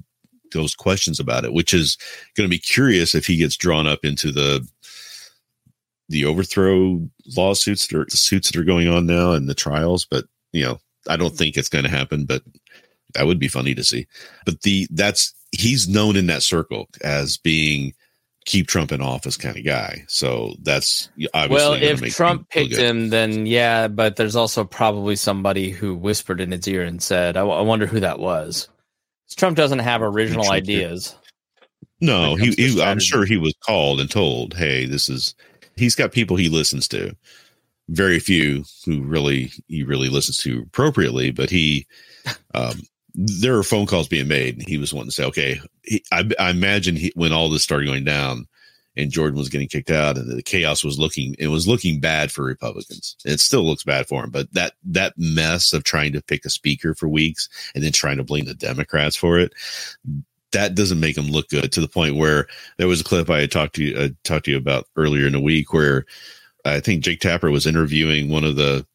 those 0.52 0.76
questions 0.76 1.20
about 1.20 1.46
it, 1.46 1.54
which 1.54 1.74
is 1.74 1.98
going 2.36 2.48
to 2.48 2.54
be 2.54 2.60
curious 2.60 3.16
if 3.16 3.26
he 3.26 3.38
gets 3.38 3.56
drawn 3.56 3.88
up 3.88 4.04
into 4.04 4.32
the 4.32 4.68
the 6.10 6.26
overthrow 6.26 7.00
lawsuits 7.38 7.92
or 7.94 8.06
the 8.06 8.18
suits 8.18 8.52
that 8.52 8.60
are 8.60 8.66
going 8.66 8.88
on 8.88 9.06
now 9.06 9.32
and 9.32 9.48
the 9.48 9.56
trials. 9.56 10.06
But 10.06 10.26
you 10.52 10.64
know, 10.66 10.80
I 11.08 11.16
don't 11.16 11.36
think 11.36 11.56
it's 11.56 11.70
going 11.70 11.86
to 11.86 11.92
happen. 11.92 12.26
But 12.26 12.44
that 13.14 13.28
would 13.28 13.40
be 13.40 13.48
funny 13.48 13.74
to 13.76 13.84
see. 13.84 14.08
But 14.46 14.62
the 14.62 14.88
that's 14.92 15.34
he's 15.52 15.88
known 15.88 16.16
in 16.16 16.28
that 16.28 16.44
circle 16.44 16.88
as 17.04 17.38
being 17.38 17.94
keep 18.46 18.68
Trump 18.68 18.92
in 18.92 19.02
office 19.02 19.38
kind 19.38 19.58
of 19.58 19.66
guy. 19.66 20.04
So 20.08 20.54
that's 20.62 21.10
obviously 21.34 21.56
well. 21.56 21.74
If 21.74 22.02
Trump 22.16 22.50
picked 22.50 22.76
him, 22.76 23.10
then 23.10 23.46
yeah. 23.46 23.88
But 23.88 24.16
there's 24.16 24.36
also 24.36 24.64
probably 24.64 25.16
somebody 25.16 25.70
who 25.70 25.96
whispered 25.96 26.42
in 26.42 26.52
his 26.52 26.68
ear 26.68 26.84
and 26.84 27.02
said, 27.02 27.38
"I, 27.38 27.42
w- 27.42 27.58
I 27.58 27.62
wonder 27.62 27.86
who 27.86 28.00
that 28.00 28.20
was." 28.20 28.68
Trump 29.36 29.56
doesn't 29.56 29.80
have 29.80 30.02
original 30.02 30.44
Trump 30.44 30.58
ideas. 30.58 31.16
No, 32.02 32.36
he, 32.36 32.52
he 32.52 32.82
I'm 32.82 33.00
sure 33.00 33.26
he 33.26 33.38
was 33.38 33.54
called 33.66 34.00
and 34.02 34.10
told, 34.10 34.54
"Hey, 34.54 34.86
this 34.86 35.10
is." 35.10 35.36
He's 35.78 35.96
got 35.96 36.12
people 36.12 36.36
he 36.36 36.50
listens 36.50 36.88
to. 36.90 37.16
Very 37.90 38.20
few 38.20 38.64
who 38.86 39.02
really 39.04 39.52
he 39.68 39.84
really 39.84 40.10
listens 40.10 40.38
to 40.40 40.64
appropriately, 40.64 41.32
but 41.32 41.50
he 41.50 41.88
um, 42.54 42.82
there 43.14 43.58
are 43.58 43.64
phone 43.64 43.86
calls 43.86 44.08
being 44.08 44.28
made, 44.28 44.58
and 44.58 44.68
he 44.68 44.78
was 44.78 44.94
wanting 44.94 45.10
to 45.10 45.16
say, 45.16 45.26
"Okay." 45.26 45.60
He, 45.84 46.04
I, 46.12 46.30
I, 46.40 46.52
imagine 46.52 46.96
he, 46.96 47.12
when 47.16 47.34
all 47.34 47.50
this 47.50 47.64
started 47.64 47.86
going 47.86 48.04
down, 48.04 48.48
and 48.96 49.12
Jordan 49.12 49.38
was 49.38 49.50
getting 49.50 49.68
kicked 49.68 49.90
out, 49.90 50.18
and 50.18 50.30
the 50.30 50.44
chaos 50.44 50.84
was 50.84 51.00
looking 51.00 51.36
it 51.40 51.48
was 51.48 51.68
looking 51.68 52.00
bad 52.00 52.32
for 52.32 52.44
Republicans. 52.44 53.16
It 53.26 53.40
still 53.40 53.64
looks 53.64 53.84
bad 53.84 54.08
for 54.08 54.24
him, 54.24 54.30
but 54.30 54.54
that 54.54 54.74
that 54.86 55.14
mess 55.18 55.74
of 55.74 55.84
trying 55.84 56.14
to 56.14 56.22
pick 56.22 56.46
a 56.46 56.50
speaker 56.50 56.94
for 56.94 57.08
weeks 57.08 57.50
and 57.76 57.84
then 57.84 57.92
trying 57.92 58.18
to 58.18 58.24
blame 58.24 58.46
the 58.46 58.54
Democrats 58.54 59.16
for 59.16 59.40
it. 59.40 59.54
That 60.52 60.76
doesn't 60.76 61.00
make 61.00 61.18
him 61.18 61.28
look 61.28 61.48
good 61.48 61.72
to 61.72 61.82
the 61.82 61.88
point 61.88 62.18
where 62.18 62.48
there 62.78 62.88
was 62.88 63.00
a 63.00 63.06
clip 63.06 63.30
I 63.30 63.40
had 63.40 63.52
talked 63.52 63.76
to 63.76 63.84
you, 63.84 63.98
uh, 63.98 64.10
talked 64.26 64.46
to 64.46 64.52
you 64.52 64.58
about 64.58 64.88
earlier 64.98 65.26
in 65.26 65.32
the 65.32 65.40
week 65.40 65.72
where 65.72 66.06
I 66.66 66.82
think 66.82 67.04
Jake 67.04 67.22
Tapper 67.22 67.50
was 67.50 67.66
interviewing 67.66 68.30
one 68.30 68.44
of 68.44 68.58
the 68.58 68.86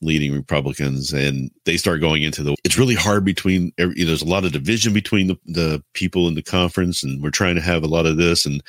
leading 0.00 0.32
Republicans, 0.32 1.12
and 1.12 1.50
they 1.64 1.76
start 1.76 2.00
going 2.00 2.22
into 2.22 2.42
the. 2.42 2.56
It's 2.64 2.78
really 2.78 2.94
hard 2.94 3.24
between. 3.24 3.72
Every, 3.78 4.02
there's 4.04 4.22
a 4.22 4.26
lot 4.26 4.44
of 4.44 4.52
division 4.52 4.92
between 4.92 5.28
the, 5.28 5.38
the 5.46 5.84
people 5.94 6.28
in 6.28 6.34
the 6.34 6.42
conference, 6.42 7.02
and 7.02 7.22
we're 7.22 7.30
trying 7.30 7.54
to 7.54 7.60
have 7.60 7.82
a 7.82 7.88
lot 7.88 8.06
of 8.06 8.16
this, 8.16 8.46
and 8.46 8.62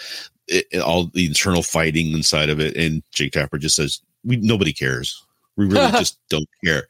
it, 0.48 0.82
all 0.82 1.08
the 1.14 1.26
internal 1.26 1.64
fighting 1.64 2.12
inside 2.12 2.50
of 2.50 2.60
it. 2.60 2.76
And 2.76 3.04
Jake 3.12 3.34
Tapper 3.34 3.58
just 3.58 3.76
says, 3.76 4.02
"We 4.24 4.38
nobody 4.38 4.74
cares. 4.74 5.24
We 5.56 5.66
really 5.66 5.92
just 5.92 6.20
don't 6.30 6.50
care." 6.64 6.88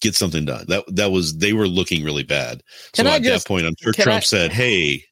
Get 0.00 0.16
something 0.16 0.44
done. 0.44 0.64
That 0.68 0.84
that 0.88 1.12
was 1.12 1.38
they 1.38 1.52
were 1.52 1.68
looking 1.68 2.04
really 2.04 2.24
bad. 2.24 2.62
Can 2.92 3.06
so 3.06 3.12
I 3.12 3.16
at 3.16 3.22
just, 3.22 3.44
that 3.44 3.48
point, 3.48 3.66
I'm 3.66 3.76
sure 3.78 3.92
Trump 3.92 4.08
I, 4.08 4.20
said, 4.20 4.52
"Hey, 4.52 5.04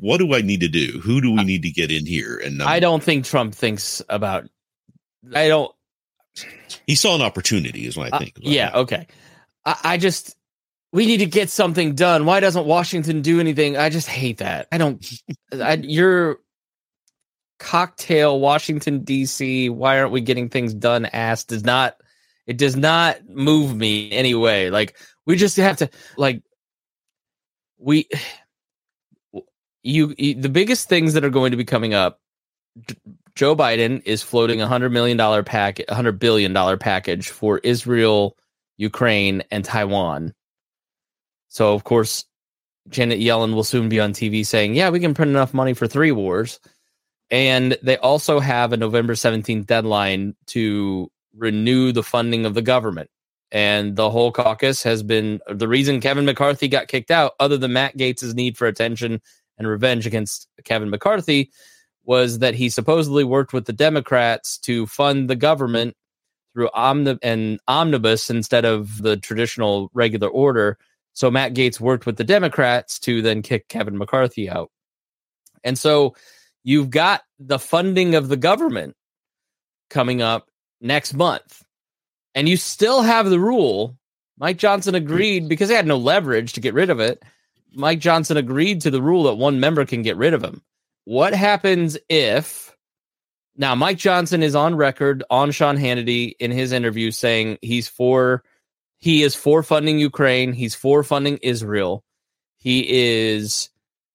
what 0.00 0.18
do 0.18 0.34
I 0.34 0.40
need 0.40 0.60
to 0.60 0.68
do? 0.68 1.00
Who 1.02 1.20
do 1.20 1.30
we 1.30 1.44
need 1.44 1.62
to 1.62 1.70
get 1.70 1.92
in 1.92 2.06
here?" 2.06 2.40
And 2.42 2.62
um, 2.62 2.68
I 2.68 2.80
don't 2.80 3.02
think 3.02 3.24
Trump 3.26 3.54
thinks 3.54 4.02
about. 4.08 4.48
I 5.34 5.48
don't 5.48 5.74
he 6.86 6.94
saw 6.94 7.14
an 7.14 7.22
opportunity, 7.22 7.86
is 7.86 7.96
what 7.96 8.12
I 8.12 8.16
uh, 8.16 8.18
think. 8.18 8.38
Uh, 8.38 8.42
yeah, 8.42 8.70
that. 8.70 8.76
okay. 8.78 9.06
I, 9.64 9.78
I 9.84 9.96
just 9.96 10.36
we 10.92 11.06
need 11.06 11.18
to 11.18 11.26
get 11.26 11.50
something 11.50 11.94
done. 11.94 12.24
Why 12.24 12.40
doesn't 12.40 12.66
Washington 12.66 13.22
do 13.22 13.40
anything? 13.40 13.76
I 13.76 13.88
just 13.90 14.08
hate 14.08 14.38
that. 14.38 14.68
I 14.70 14.78
don't. 14.78 15.04
I, 15.52 15.74
you're 15.74 16.38
cocktail 17.58 18.38
Washington 18.40 19.00
D.C. 19.00 19.70
Why 19.70 19.98
aren't 19.98 20.12
we 20.12 20.20
getting 20.20 20.48
things 20.48 20.74
done? 20.74 21.06
Ass 21.06 21.44
does 21.44 21.64
not. 21.64 21.96
It 22.46 22.58
does 22.58 22.76
not 22.76 23.26
move 23.28 23.74
me 23.74 24.12
anyway. 24.12 24.70
Like 24.70 24.96
we 25.26 25.36
just 25.36 25.56
have 25.56 25.78
to 25.78 25.90
like 26.16 26.42
we. 27.78 28.08
You, 29.86 30.14
you 30.16 30.34
the 30.34 30.48
biggest 30.48 30.88
things 30.88 31.12
that 31.12 31.26
are 31.26 31.30
going 31.30 31.50
to 31.50 31.58
be 31.58 31.64
coming 31.66 31.92
up 31.92 32.18
Joe 33.36 33.56
Biden 33.56 34.02
is 34.04 34.22
floating 34.22 34.60
a 34.60 34.66
hundred 34.66 34.92
million 34.92 35.16
dollar 35.16 35.42
pack, 35.42 35.80
a 35.88 35.94
hundred 35.94 36.18
billion 36.18 36.52
dollar 36.52 36.76
package 36.76 37.28
for 37.28 37.58
Israel, 37.58 38.36
Ukraine, 38.76 39.42
and 39.50 39.64
Taiwan. 39.64 40.34
So 41.48 41.74
of 41.74 41.84
course, 41.84 42.24
Janet 42.88 43.18
Yellen 43.18 43.54
will 43.54 43.64
soon 43.64 43.88
be 43.88 44.00
on 44.00 44.12
TV 44.12 44.46
saying, 44.46 44.74
"Yeah, 44.74 44.90
we 44.90 45.00
can 45.00 45.14
print 45.14 45.30
enough 45.30 45.54
money 45.54 45.74
for 45.74 45.86
three 45.86 46.12
wars." 46.12 46.60
And 47.30 47.76
they 47.82 47.96
also 47.96 48.38
have 48.38 48.72
a 48.72 48.76
November 48.76 49.14
17th 49.14 49.66
deadline 49.66 50.36
to 50.48 51.10
renew 51.36 51.90
the 51.90 52.02
funding 52.02 52.46
of 52.46 52.54
the 52.54 52.62
government. 52.62 53.10
And 53.50 53.96
the 53.96 54.10
whole 54.10 54.30
caucus 54.30 54.82
has 54.82 55.02
been 55.02 55.40
the 55.48 55.68
reason 55.68 56.00
Kevin 56.00 56.24
McCarthy 56.24 56.68
got 56.68 56.88
kicked 56.88 57.10
out, 57.10 57.32
other 57.40 57.56
than 57.56 57.72
Matt 57.72 57.96
Gaetz' 57.96 58.34
need 58.34 58.56
for 58.56 58.66
attention 58.66 59.20
and 59.58 59.66
revenge 59.66 60.06
against 60.06 60.48
Kevin 60.64 60.90
McCarthy, 60.90 61.50
was 62.04 62.38
that 62.40 62.54
he 62.54 62.68
supposedly 62.68 63.24
worked 63.24 63.52
with 63.52 63.64
the 63.66 63.72
Democrats 63.72 64.58
to 64.58 64.86
fund 64.86 65.28
the 65.28 65.36
government 65.36 65.96
through 66.52 66.70
omni- 66.74 67.18
an 67.22 67.58
omnibus 67.66 68.30
instead 68.30 68.64
of 68.64 69.02
the 69.02 69.16
traditional 69.16 69.90
regular 69.94 70.28
order. 70.28 70.78
So 71.12 71.30
Matt 71.30 71.54
Gaetz 71.54 71.80
worked 71.80 72.06
with 72.06 72.16
the 72.16 72.24
Democrats 72.24 72.98
to 73.00 73.22
then 73.22 73.42
kick 73.42 73.68
Kevin 73.68 73.98
McCarthy 73.98 74.48
out. 74.48 74.70
And 75.62 75.78
so 75.78 76.14
you've 76.62 76.90
got 76.90 77.22
the 77.38 77.58
funding 77.58 78.14
of 78.14 78.28
the 78.28 78.36
government 78.36 78.94
coming 79.90 80.22
up 80.22 80.50
next 80.80 81.14
month. 81.14 81.62
And 82.34 82.48
you 82.48 82.56
still 82.56 83.02
have 83.02 83.30
the 83.30 83.40
rule. 83.40 83.96
Mike 84.38 84.58
Johnson 84.58 84.94
agreed 84.94 85.48
because 85.48 85.68
he 85.68 85.74
had 85.74 85.86
no 85.86 85.96
leverage 85.96 86.52
to 86.54 86.60
get 86.60 86.74
rid 86.74 86.90
of 86.90 87.00
it. 87.00 87.22
Mike 87.72 88.00
Johnson 88.00 88.36
agreed 88.36 88.80
to 88.80 88.90
the 88.90 89.02
rule 89.02 89.24
that 89.24 89.34
one 89.34 89.60
member 89.60 89.84
can 89.84 90.02
get 90.02 90.16
rid 90.16 90.34
of 90.34 90.42
him 90.42 90.62
what 91.04 91.34
happens 91.34 91.98
if 92.08 92.74
now 93.56 93.74
Mike 93.74 93.98
Johnson 93.98 94.42
is 94.42 94.54
on 94.54 94.74
record 94.74 95.22
on 95.30 95.50
Sean 95.50 95.76
Hannity 95.76 96.34
in 96.40 96.50
his 96.50 96.72
interview 96.72 97.10
saying 97.10 97.58
he's 97.62 97.88
for 97.88 98.42
he 98.98 99.22
is 99.22 99.34
for 99.34 99.62
funding 99.62 99.98
Ukraine, 99.98 100.52
he's 100.52 100.74
for 100.74 101.02
funding 101.02 101.38
Israel. 101.38 102.02
He 102.56 102.86
is 102.88 103.68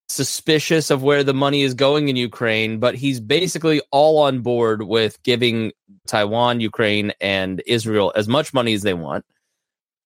suspicious 0.08 0.90
of 0.90 1.04
where 1.04 1.24
the 1.24 1.36
money 1.36 1.62
is 1.62 1.76
going 1.76 2.10
in 2.10 2.16
Ukraine, 2.16 2.80
but 2.80 2.96
he's 2.96 3.20
basically 3.20 3.82
all 3.92 4.18
on 4.18 4.40
board 4.42 4.82
with 4.82 5.22
giving 5.22 5.72
Taiwan, 6.08 6.60
Ukraine, 6.60 7.14
and 7.22 7.62
Israel 7.68 8.12
as 8.16 8.28
much 8.28 8.54
money 8.54 8.74
as 8.74 8.82
they 8.82 8.96
want, 8.96 9.24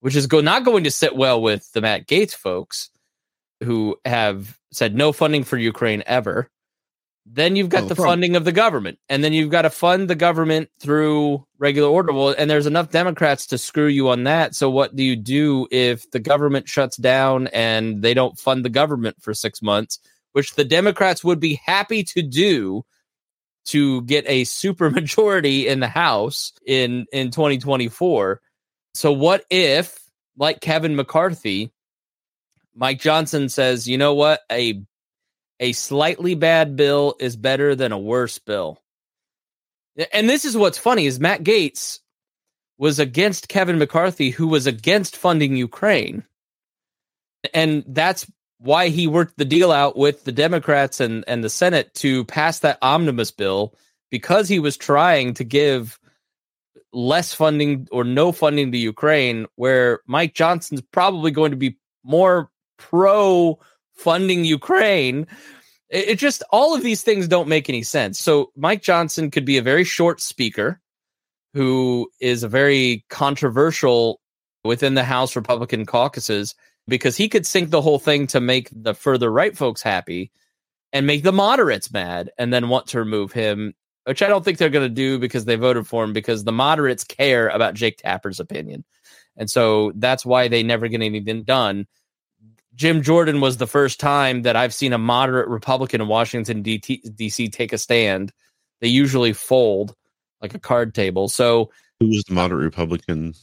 which 0.02 0.16
is 0.16 0.28
go 0.28 0.42
not 0.42 0.66
going 0.66 0.84
to 0.84 0.92
sit 0.92 1.16
well 1.16 1.42
with 1.42 1.72
the 1.72 1.82
Matt 1.82 2.06
Gaetz 2.06 2.34
folks 2.36 2.90
who 3.64 3.96
have 4.04 4.60
said 4.74 4.94
no 4.96 5.14
funding 5.14 5.46
for 5.46 5.58
Ukraine 5.58 6.04
ever. 6.06 6.50
Then 7.26 7.56
you've 7.56 7.70
got 7.70 7.84
oh, 7.84 7.88
the 7.88 7.96
funding 7.96 8.36
of 8.36 8.44
the 8.44 8.52
government, 8.52 9.00
and 9.08 9.24
then 9.24 9.32
you've 9.32 9.50
got 9.50 9.62
to 9.62 9.70
fund 9.70 10.10
the 10.10 10.16
government 10.16 10.70
through 10.80 11.46
regular 11.58 11.90
order. 11.90 12.12
Well, 12.12 12.36
and 12.38 12.50
there's 12.50 12.66
enough 12.66 12.92
Democrats 12.92 13.48
to 13.48 13.58
screw 13.58 13.88
you 13.88 14.10
on 14.10 14.26
that. 14.26 14.56
So 14.56 14.70
what 14.70 14.96
do 14.96 15.04
you 15.04 15.16
do 15.16 15.68
if 15.72 16.10
the 16.12 16.20
government 16.20 16.68
shuts 16.68 16.98
down 16.98 17.48
and 17.48 18.02
they 18.02 18.14
don't 18.14 18.38
fund 18.38 18.66
the 18.66 18.70
government 18.70 19.22
for 19.22 19.34
six 19.34 19.62
months, 19.62 20.00
which 20.34 20.56
the 20.56 20.66
Democrats 20.66 21.24
would 21.24 21.40
be 21.40 21.62
happy 21.66 22.04
to 22.04 22.22
do 22.22 22.84
to 23.68 24.02
get 24.02 24.26
a 24.28 24.44
super 24.44 24.90
majority 24.92 25.68
in 25.70 25.80
the 25.80 25.88
House 25.88 26.52
in 26.66 27.06
in 27.14 27.32
2024? 27.32 28.42
So 28.96 29.14
what 29.14 29.46
if, 29.50 29.98
like 30.38 30.60
Kevin 30.60 30.98
McCarthy, 30.98 31.72
Mike 32.76 33.00
Johnson 33.00 33.50
says, 33.50 33.88
you 33.88 33.98
know 33.98 34.14
what, 34.14 34.42
a 34.52 34.84
a 35.60 35.72
slightly 35.74 36.36
bad 36.36 36.76
bill 36.76 37.16
is 37.20 37.36
better 37.36 37.76
than 37.76 37.92
a 37.92 37.98
worse 37.98 38.40
bill. 38.40 38.80
And 40.12 40.30
this 40.30 40.46
is 40.46 40.58
what's 40.58 40.78
funny 40.78 41.06
is 41.06 41.20
Matt 41.20 41.44
Gaetz 41.44 42.00
was 42.78 43.00
against 43.00 43.48
Kevin 43.48 43.78
McCarthy 43.78 44.32
who 44.32 44.48
was 44.48 44.66
against 44.66 45.16
funding 45.16 45.56
Ukraine. 45.56 46.24
And 47.54 47.84
that's 47.88 48.30
why 48.58 48.90
he 48.90 49.08
worked 49.08 49.38
the 49.38 49.46
deal 49.46 49.72
out 49.72 49.98
with 49.98 50.24
the 50.24 50.32
Democrats 50.32 51.00
and, 51.00 51.24
and 51.28 51.44
the 51.44 51.50
Senate 51.50 51.94
to 51.96 52.26
pass 52.26 52.60
that 52.60 52.80
omnibus 52.82 53.32
bill 53.32 53.76
because 54.10 54.48
he 54.48 54.60
was 54.60 54.78
trying 54.78 55.34
to 55.36 55.44
give 55.44 56.00
less 56.94 57.34
funding 57.34 57.88
or 57.92 58.04
no 58.04 58.32
funding 58.32 58.72
to 58.72 58.78
Ukraine, 58.78 59.48
where 59.56 60.00
Mike 60.08 60.34
Johnson's 60.34 60.82
probably 60.82 61.32
going 61.32 61.52
to 61.52 61.58
be 61.58 61.78
more 62.04 62.50
pro 62.78 63.60
funding 63.96 64.46
Ukraine. 64.46 65.28
It, 65.90 66.10
it 66.10 66.20
just 66.20 66.44
all 66.52 66.76
of 66.76 66.84
these 66.84 67.02
things 67.02 67.28
don't 67.28 67.48
make 67.48 67.70
any 67.70 67.84
sense. 67.84 68.20
So 68.20 68.52
Mike 68.56 68.82
Johnson 68.82 69.32
could 69.32 69.46
be 69.46 69.58
a 69.58 69.64
very 69.64 69.84
short 69.84 70.22
speaker 70.22 70.80
who 71.54 72.10
is 72.20 72.44
a 72.44 72.50
very 72.50 73.06
controversial 73.10 74.20
within 74.64 74.96
the 74.96 75.04
House 75.04 75.36
Republican 75.36 75.86
caucuses 75.86 76.56
because 76.88 77.16
he 77.16 77.30
could 77.30 77.46
sink 77.46 77.70
the 77.70 77.82
whole 77.82 78.00
thing 78.00 78.28
to 78.28 78.40
make 78.40 78.70
the 78.72 78.94
further 78.94 79.32
right 79.32 79.56
folks 79.56 79.82
happy 79.82 80.32
and 80.92 81.08
make 81.08 81.24
the 81.24 81.32
moderates 81.32 81.92
mad 81.92 82.32
and 82.38 82.54
then 82.54 82.70
want 82.70 82.88
to 82.88 83.00
remove 83.00 83.32
him 83.32 83.74
which 84.06 84.22
I 84.22 84.28
don't 84.28 84.44
think 84.44 84.58
they're 84.58 84.70
going 84.70 84.88
to 84.88 84.94
do 84.94 85.18
because 85.18 85.46
they 85.46 85.56
voted 85.56 85.88
for 85.88 86.04
him 86.04 86.14
because 86.14 86.44
the 86.44 86.52
moderates 86.52 87.04
care 87.04 87.48
about 87.50 87.74
Jake 87.74 87.98
Tapper's 87.98 88.40
opinion. 88.40 88.84
And 89.38 89.50
so 89.50 89.92
that's 89.96 90.26
why 90.26 90.48
they 90.48 90.64
never 90.64 90.88
get 90.88 91.02
anything 91.02 91.44
done. 91.44 91.88
Jim 92.76 93.02
Jordan 93.02 93.40
was 93.40 93.58
the 93.58 93.68
first 93.68 94.00
time 94.00 94.42
that 94.44 94.56
I've 94.56 94.74
seen 94.74 94.94
a 94.94 94.98
moderate 94.98 95.48
Republican 95.48 96.02
in 96.02 96.08
Washington, 96.08 96.62
D.C. 96.62 97.50
take 97.50 97.74
a 97.74 97.78
stand. 97.78 98.32
They 98.82 98.88
usually 98.88 99.34
fold 99.34 99.96
like 100.42 100.54
a 100.54 100.60
card 100.60 100.94
table. 100.96 101.30
So, 101.30 101.72
who 102.00 102.08
was 102.08 102.24
the 102.28 102.34
moderate 102.34 102.64
Republican? 102.64 103.34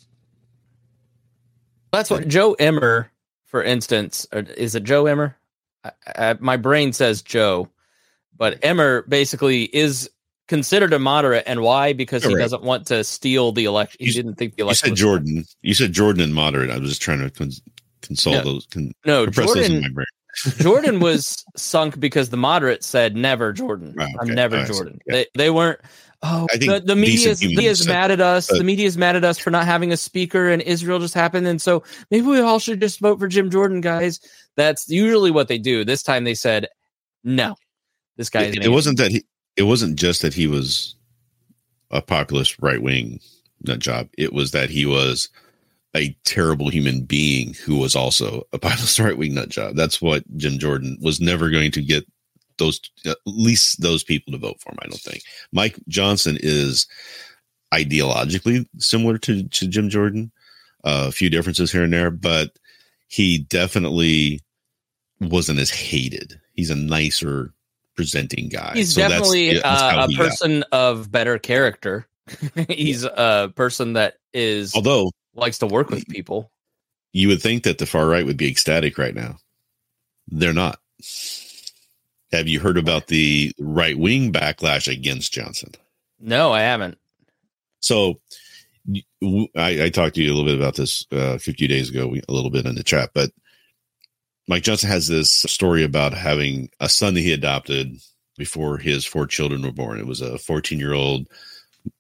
That's 1.93 2.11
what 2.11 2.29
Joe 2.29 2.55
Emmer, 2.55 3.11
for 3.47 3.63
instance, 3.63 4.27
uh, 4.33 4.43
is 4.57 4.75
it 4.75 4.85
Joe 4.85 5.07
Emmer? 5.07 5.37
I, 5.85 5.93
I, 6.07 6.37
my 6.41 6.57
brain 6.57 6.93
says 6.93 7.23
Joe, 7.23 7.69
but 8.37 8.59
Emmer 8.63 9.03
basically 9.03 9.65
is 9.65 10.11
considered 10.47 10.93
a 10.93 10.99
moderate, 10.99 11.45
and 11.47 11.61
why? 11.63 11.93
Because 11.93 12.25
he 12.25 12.35
right. 12.35 12.41
doesn't 12.41 12.63
want 12.63 12.87
to 12.89 13.03
steal 13.05 13.53
the 13.53 13.65
election. 13.65 13.99
He 14.01 14.07
you, 14.07 14.13
didn't 14.13 14.35
think 14.35 14.57
the 14.57 14.63
election. 14.63 14.91
You 14.91 14.97
said 14.97 15.01
Jordan. 15.01 15.35
Fair. 15.37 15.45
You 15.63 15.75
said 15.75 15.93
Jordan 15.93 16.23
and 16.23 16.35
moderate. 16.35 16.71
I 16.71 16.79
was 16.79 16.91
just 16.91 17.03
trying 17.03 17.21
to 17.21 17.31
console 18.03 18.35
no, 18.35 18.43
those. 18.43 18.67
Con- 18.67 18.93
no, 19.05 19.27
Jordan. 19.27 19.95
Jordan 20.59 21.01
was 21.01 21.45
sunk 21.57 21.99
because 21.99 22.31
the 22.31 22.37
moderates 22.37 22.87
said 22.87 23.17
never 23.17 23.53
Jordan. 23.53 23.95
Oh, 23.99 24.03
okay. 24.03 24.15
I'm 24.21 24.29
never 24.29 24.57
oh, 24.57 24.65
Jordan. 24.65 25.01
Yeah. 25.07 25.13
They 25.13 25.27
they 25.35 25.51
weren't. 25.51 25.81
Oh, 26.23 26.47
the, 26.53 26.83
the 26.85 26.97
media 26.97 27.31
is, 27.31 27.43
media 27.43 27.71
is 27.71 27.89
mad 27.89 28.11
at 28.11 28.21
us. 28.21 28.47
the 28.47 28.63
media 28.63 28.87
is 28.87 28.99
mad 28.99 29.17
at 29.17 29.25
us 29.25 29.39
for 29.39 29.51
not 29.51 29.65
having 29.65 29.91
a 29.91 29.97
speaker, 29.97 30.51
and 30.51 30.61
Israel 30.61 30.99
just 30.99 31.15
happened, 31.15 31.47
and 31.47 31.63
so 31.63 31.83
maybe 32.11 32.27
we 32.27 32.41
all 32.41 32.59
should 32.59 32.79
just 32.79 33.01
vote 33.01 33.19
for 33.19 33.27
Jim 33.27 33.51
Jordan, 33.51 33.81
guys. 33.81 34.21
That's 34.55 34.87
usually 34.91 35.31
what 35.31 35.49
they 35.49 35.57
do. 35.57 35.83
This 35.83 36.03
time 36.03 36.25
they 36.25 36.35
said 36.35 36.69
no. 37.25 37.57
This 38.19 38.29
guy. 38.29 38.43
It, 38.43 38.65
it 38.65 38.69
wasn't 38.69 38.99
that 38.99 39.11
he. 39.11 39.25
It 39.57 39.63
wasn't 39.63 39.99
just 39.99 40.21
that 40.21 40.35
he 40.35 40.47
was 40.47 40.95
a 41.91 42.03
populist 42.03 42.57
right 42.61 42.83
wing 42.83 43.21
nut 43.63 43.79
job. 43.79 44.09
It 44.19 44.33
was 44.33 44.51
that 44.51 44.69
he 44.71 44.85
was 44.85 45.31
a 45.97 46.17
terrible 46.25 46.69
human 46.69 47.03
being 47.03 47.55
who 47.55 47.77
was 47.77 47.97
also 47.97 48.47
a 48.53 48.59
populist 48.59 48.99
right 49.01 49.17
wing 49.17 49.35
nut 49.35 49.49
job. 49.49 49.75
That's 49.75 50.01
what 50.01 50.25
Jim 50.37 50.59
Jordan 50.59 50.99
was 51.01 51.21
never 51.21 51.51
going 51.51 51.71
to 51.73 51.83
get 51.83 52.07
those 52.59 52.81
at 53.07 53.17
least 53.27 53.81
those 53.81 54.05
people 54.05 54.33
to 54.33 54.39
vote 54.39 54.61
for 54.61 54.71
him. 54.71 54.79
I 54.83 54.87
don't 54.87 55.01
think 55.01 55.23
Mike 55.53 55.79
Johnson 55.89 56.39
is 56.41 56.87
ideologically 57.73 58.67
similar 58.79 59.19
to, 59.19 59.45
to 59.49 59.67
Jim 59.67 59.89
Jordan. 59.89 60.31
Uh, 60.83 61.07
a 61.09 61.13
few 61.13 61.29
differences 61.29 61.71
here 61.71 61.83
and 61.83 61.93
there, 61.93 62.11
but 62.11 62.53
he 63.09 63.39
definitely 63.51 64.41
wasn't 65.21 65.59
as 65.59 65.69
hated. 65.69 66.41
He's 66.55 66.71
a 66.71 66.75
nicer 66.75 67.53
presenting 67.97 68.49
guy. 68.49 68.73
He's 68.75 68.95
so 68.95 69.03
definitely 69.03 69.55
that's, 69.55 69.63
that's 69.63 69.83
uh, 69.83 70.09
a 70.11 70.17
person 70.17 70.61
got. 70.61 70.73
of 70.73 71.13
better 71.13 71.39
character. 71.39 72.07
He's 72.69 73.05
a 73.05 73.53
person 73.55 73.95
that 73.95 74.15
is 74.33 74.75
although 74.75 75.11
likes 75.35 75.59
to 75.59 75.67
work 75.67 75.91
with 75.91 76.07
people. 76.09 76.51
You 77.13 77.29
would 77.29 77.43
think 77.43 77.65
that 77.65 77.79
the 77.79 77.87
far 77.87 78.07
right 78.07 78.25
would 78.25 78.37
be 78.37 78.51
ecstatic 78.51 78.99
right 78.99 79.15
now. 79.15 79.37
They're 80.29 80.53
not. 80.53 80.79
Have 82.33 82.47
you 82.47 82.61
heard 82.61 82.79
about 82.79 83.09
the 83.09 83.53
right 83.59 83.99
wing 83.99 84.33
backlash 84.33 84.91
against 84.91 85.33
Johnson? 85.33 85.73
No, 86.21 86.53
I 86.53 86.61
haven't. 86.61 86.99
So 87.81 88.21
I, 89.57 89.85
I, 89.85 89.91
talked 89.91 90.15
to 90.15 90.23
you 90.23 90.33
a 90.33 90.35
little 90.35 90.45
bit 90.45 90.59
about 90.59 90.77
this 90.77 91.07
uh, 91.13 91.35
a 91.35 91.39
few 91.39 91.67
days 91.67 91.91
ago, 91.91 92.15
a 92.29 92.33
little 92.33 92.51
bit 92.51 92.67
in 92.67 92.75
the 92.75 92.83
chat, 92.83 93.11
but 93.15 93.31
Mike 94.49 94.63
Johnson 94.63 94.91
has 94.91 95.07
this 95.07 95.31
story 95.31 95.85
about 95.85 96.13
having 96.13 96.71
a 96.81 96.89
son 96.89 97.15
that 97.15 97.21
he 97.21 97.33
adopted 97.33 97.97
before 98.37 98.79
his 98.79 99.05
four 99.05 99.27
children 99.27 99.63
were 99.63 99.71
born. 99.71 100.01
It 100.01 100.07
was 100.07 100.21
a 100.21 100.39
14 100.39 100.79
year 100.79 100.93
old 100.93 101.29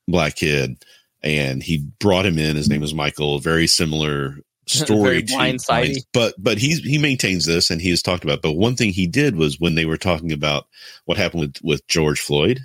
black 0.09 0.37
kid 0.37 0.85
and 1.23 1.62
he 1.62 1.87
brought 1.99 2.27
him 2.27 2.39
in. 2.39 2.57
His 2.57 2.68
name 2.68 2.83
is 2.83 2.95
Michael. 2.95 3.39
Very 3.39 3.66
similar 3.66 4.39
story 4.66 5.23
Very 5.23 5.23
to 5.23 5.37
but 6.12 6.35
but 6.39 6.59
he's 6.59 6.79
he 6.81 6.99
maintains 6.99 7.45
this 7.45 7.71
and 7.71 7.81
he 7.81 7.91
has 7.91 8.03
talked 8.03 8.25
about. 8.25 8.43
But 8.43 8.53
one 8.53 8.77
thing 8.77 8.93
he 8.93 9.07
did 9.07 9.37
was 9.37 9.59
when 9.59 9.75
they 9.75 9.85
were 9.85 9.97
talking 9.97 10.33
about 10.33 10.66
what 11.05 11.18
happened 11.18 11.41
with 11.43 11.57
with 11.62 11.87
George 11.89 12.21
Floyd, 12.21 12.61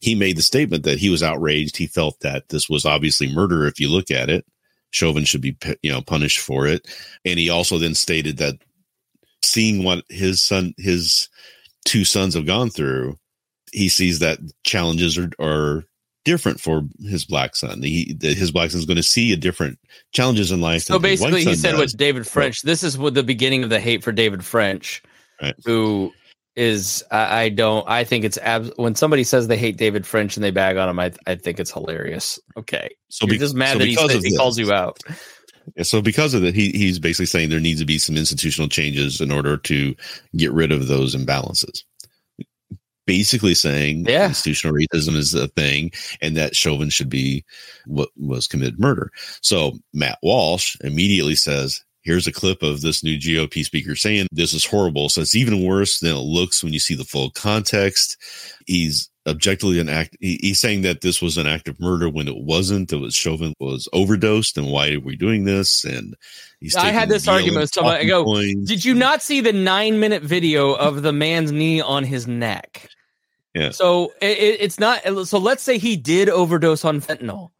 he 0.00 0.14
made 0.14 0.36
the 0.36 0.42
statement 0.42 0.84
that 0.84 0.98
he 0.98 1.10
was 1.10 1.22
outraged. 1.22 1.76
He 1.76 1.86
felt 1.86 2.20
that 2.20 2.48
this 2.48 2.68
was 2.68 2.84
obviously 2.84 3.32
murder 3.32 3.66
if 3.66 3.80
you 3.80 3.90
look 3.90 4.10
at 4.10 4.30
it. 4.30 4.46
Chauvin 4.90 5.24
should 5.24 5.40
be 5.40 5.56
you 5.82 5.90
know 5.90 6.00
punished 6.00 6.38
for 6.38 6.66
it, 6.66 6.86
and 7.24 7.38
he 7.38 7.50
also 7.50 7.78
then 7.78 7.94
stated 7.94 8.38
that 8.38 8.54
seeing 9.42 9.84
what 9.84 10.04
his 10.08 10.42
son 10.42 10.74
his 10.78 11.28
two 11.84 12.04
sons 12.04 12.34
have 12.34 12.46
gone 12.46 12.70
through, 12.70 13.16
he 13.72 13.88
sees 13.88 14.20
that 14.20 14.38
challenges 14.62 15.18
are, 15.18 15.30
are 15.38 15.84
different 16.24 16.60
for 16.60 16.82
his 17.00 17.24
black 17.24 17.54
son. 17.54 17.82
He, 17.82 18.16
his 18.20 18.50
black 18.50 18.70
son 18.70 18.80
is 18.80 18.86
going 18.86 18.96
to 18.96 19.02
see 19.02 19.32
a 19.32 19.36
different 19.36 19.78
challenges 20.12 20.50
in 20.50 20.60
life. 20.60 20.82
So 20.82 20.98
basically, 20.98 21.44
he 21.44 21.54
said 21.54 21.72
does. 21.72 21.80
with 21.80 21.96
David 21.96 22.26
French. 22.26 22.62
This 22.62 22.82
is 22.82 22.98
what 22.98 23.14
the 23.14 23.22
beginning 23.22 23.62
of 23.62 23.70
the 23.70 23.80
hate 23.80 24.02
for 24.02 24.12
David 24.12 24.44
French, 24.44 25.02
right. 25.40 25.54
who 25.64 26.12
is 26.56 27.04
I, 27.10 27.42
I, 27.42 27.48
don't 27.48 27.88
I 27.88 28.04
think 28.04 28.24
it's 28.24 28.38
abs- 28.38 28.72
when 28.76 28.94
somebody 28.94 29.24
says 29.24 29.48
they 29.48 29.56
hate 29.56 29.76
David 29.76 30.06
French 30.06 30.36
and 30.36 30.44
they 30.44 30.50
bag 30.50 30.76
on 30.76 30.88
him. 30.88 30.98
I 30.98 31.12
I 31.26 31.34
think 31.36 31.60
it's 31.60 31.70
hilarious. 31.70 32.38
Okay, 32.56 32.94
so 33.08 33.26
you're 33.26 33.34
be, 33.34 33.38
just 33.38 33.54
mad 33.54 33.72
so 33.72 33.78
that 33.78 33.86
he, 33.86 34.30
he 34.30 34.36
calls 34.36 34.58
you 34.58 34.72
out. 34.72 34.98
Yeah, 35.76 35.82
so 35.82 36.00
because 36.02 36.34
of 36.34 36.42
that, 36.42 36.54
he 36.54 36.70
he's 36.70 36.98
basically 36.98 37.26
saying 37.26 37.50
there 37.50 37.60
needs 37.60 37.80
to 37.80 37.86
be 37.86 37.98
some 37.98 38.16
institutional 38.16 38.68
changes 38.68 39.20
in 39.20 39.30
order 39.30 39.56
to 39.56 39.94
get 40.36 40.52
rid 40.52 40.72
of 40.72 40.88
those 40.88 41.14
imbalances 41.14 41.82
basically 43.06 43.54
saying 43.54 44.06
yeah. 44.06 44.28
institutional 44.28 44.74
racism 44.74 45.14
is 45.14 45.34
a 45.34 45.48
thing 45.48 45.90
and 46.20 46.36
that 46.36 46.56
Chauvin 46.56 46.90
should 46.90 47.08
be 47.08 47.44
what 47.86 48.10
was 48.16 48.46
committed 48.46 48.78
murder. 48.78 49.10
So 49.40 49.78
Matt 49.92 50.18
Walsh 50.22 50.76
immediately 50.82 51.34
says, 51.34 51.82
Here's 52.02 52.26
a 52.26 52.32
clip 52.32 52.62
of 52.62 52.82
this 52.82 53.02
new 53.02 53.18
GOP 53.18 53.64
speaker 53.64 53.96
saying 53.96 54.26
this 54.30 54.52
is 54.52 54.66
horrible. 54.66 55.08
So 55.08 55.22
it's 55.22 55.34
even 55.34 55.64
worse 55.64 56.00
than 56.00 56.14
it 56.14 56.18
looks 56.18 56.62
when 56.62 56.74
you 56.74 56.78
see 56.78 56.94
the 56.94 57.02
full 57.02 57.30
context. 57.30 58.18
He's 58.66 59.08
objectively 59.26 59.80
an 59.80 59.88
act. 59.88 60.16
he's 60.20 60.60
saying 60.60 60.82
that 60.82 61.00
this 61.00 61.22
was 61.22 61.38
an 61.38 61.46
act 61.46 61.68
of 61.68 61.80
murder 61.80 62.08
when 62.08 62.28
it 62.28 62.36
wasn't. 62.36 62.92
It 62.92 62.96
was 62.96 63.14
Chauvin 63.14 63.54
was 63.58 63.88
overdosed, 63.92 64.58
and 64.58 64.70
why 64.70 64.92
are 64.92 65.00
we 65.00 65.16
doing 65.16 65.44
this? 65.44 65.84
And 65.84 66.14
he's. 66.60 66.76
I 66.76 66.90
had 66.90 67.08
this 67.08 67.26
argument 67.26 67.72
someone. 67.72 67.94
I 67.94 68.04
go, 68.04 68.24
did 68.64 68.84
you 68.84 68.94
not 68.94 69.22
see 69.22 69.40
the 69.40 69.52
nine 69.52 69.98
minute 69.98 70.22
video 70.22 70.74
of 70.74 71.02
the 71.02 71.12
man's 71.12 71.52
knee 71.52 71.80
on 71.80 72.04
his 72.04 72.26
neck? 72.26 72.90
Yeah. 73.54 73.70
So 73.70 74.12
it, 74.20 74.56
it's 74.60 74.80
not. 74.80 75.02
So 75.26 75.38
let's 75.38 75.62
say 75.62 75.78
he 75.78 75.96
did 75.96 76.28
overdose 76.28 76.84
on 76.84 77.00
fentanyl. 77.00 77.50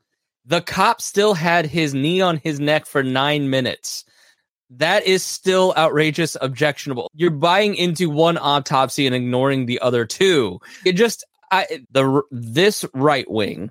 The 0.44 0.60
cop 0.60 1.00
still 1.00 1.34
had 1.34 1.66
his 1.66 1.94
knee 1.94 2.20
on 2.20 2.36
his 2.36 2.60
neck 2.60 2.84
for 2.84 3.02
nine 3.02 3.48
minutes. 3.48 4.04
That 4.70 5.06
is 5.06 5.22
still 5.22 5.72
outrageous, 5.76 6.36
objectionable. 6.40 7.10
You're 7.14 7.30
buying 7.30 7.76
into 7.76 8.10
one 8.10 8.36
autopsy 8.36 9.06
and 9.06 9.14
ignoring 9.14 9.66
the 9.66 9.80
other 9.80 10.04
two. 10.04 10.60
It 10.84 10.94
just 10.94 11.24
I, 11.50 11.84
the 11.92 12.22
this 12.30 12.84
right 12.92 13.30
wing 13.30 13.70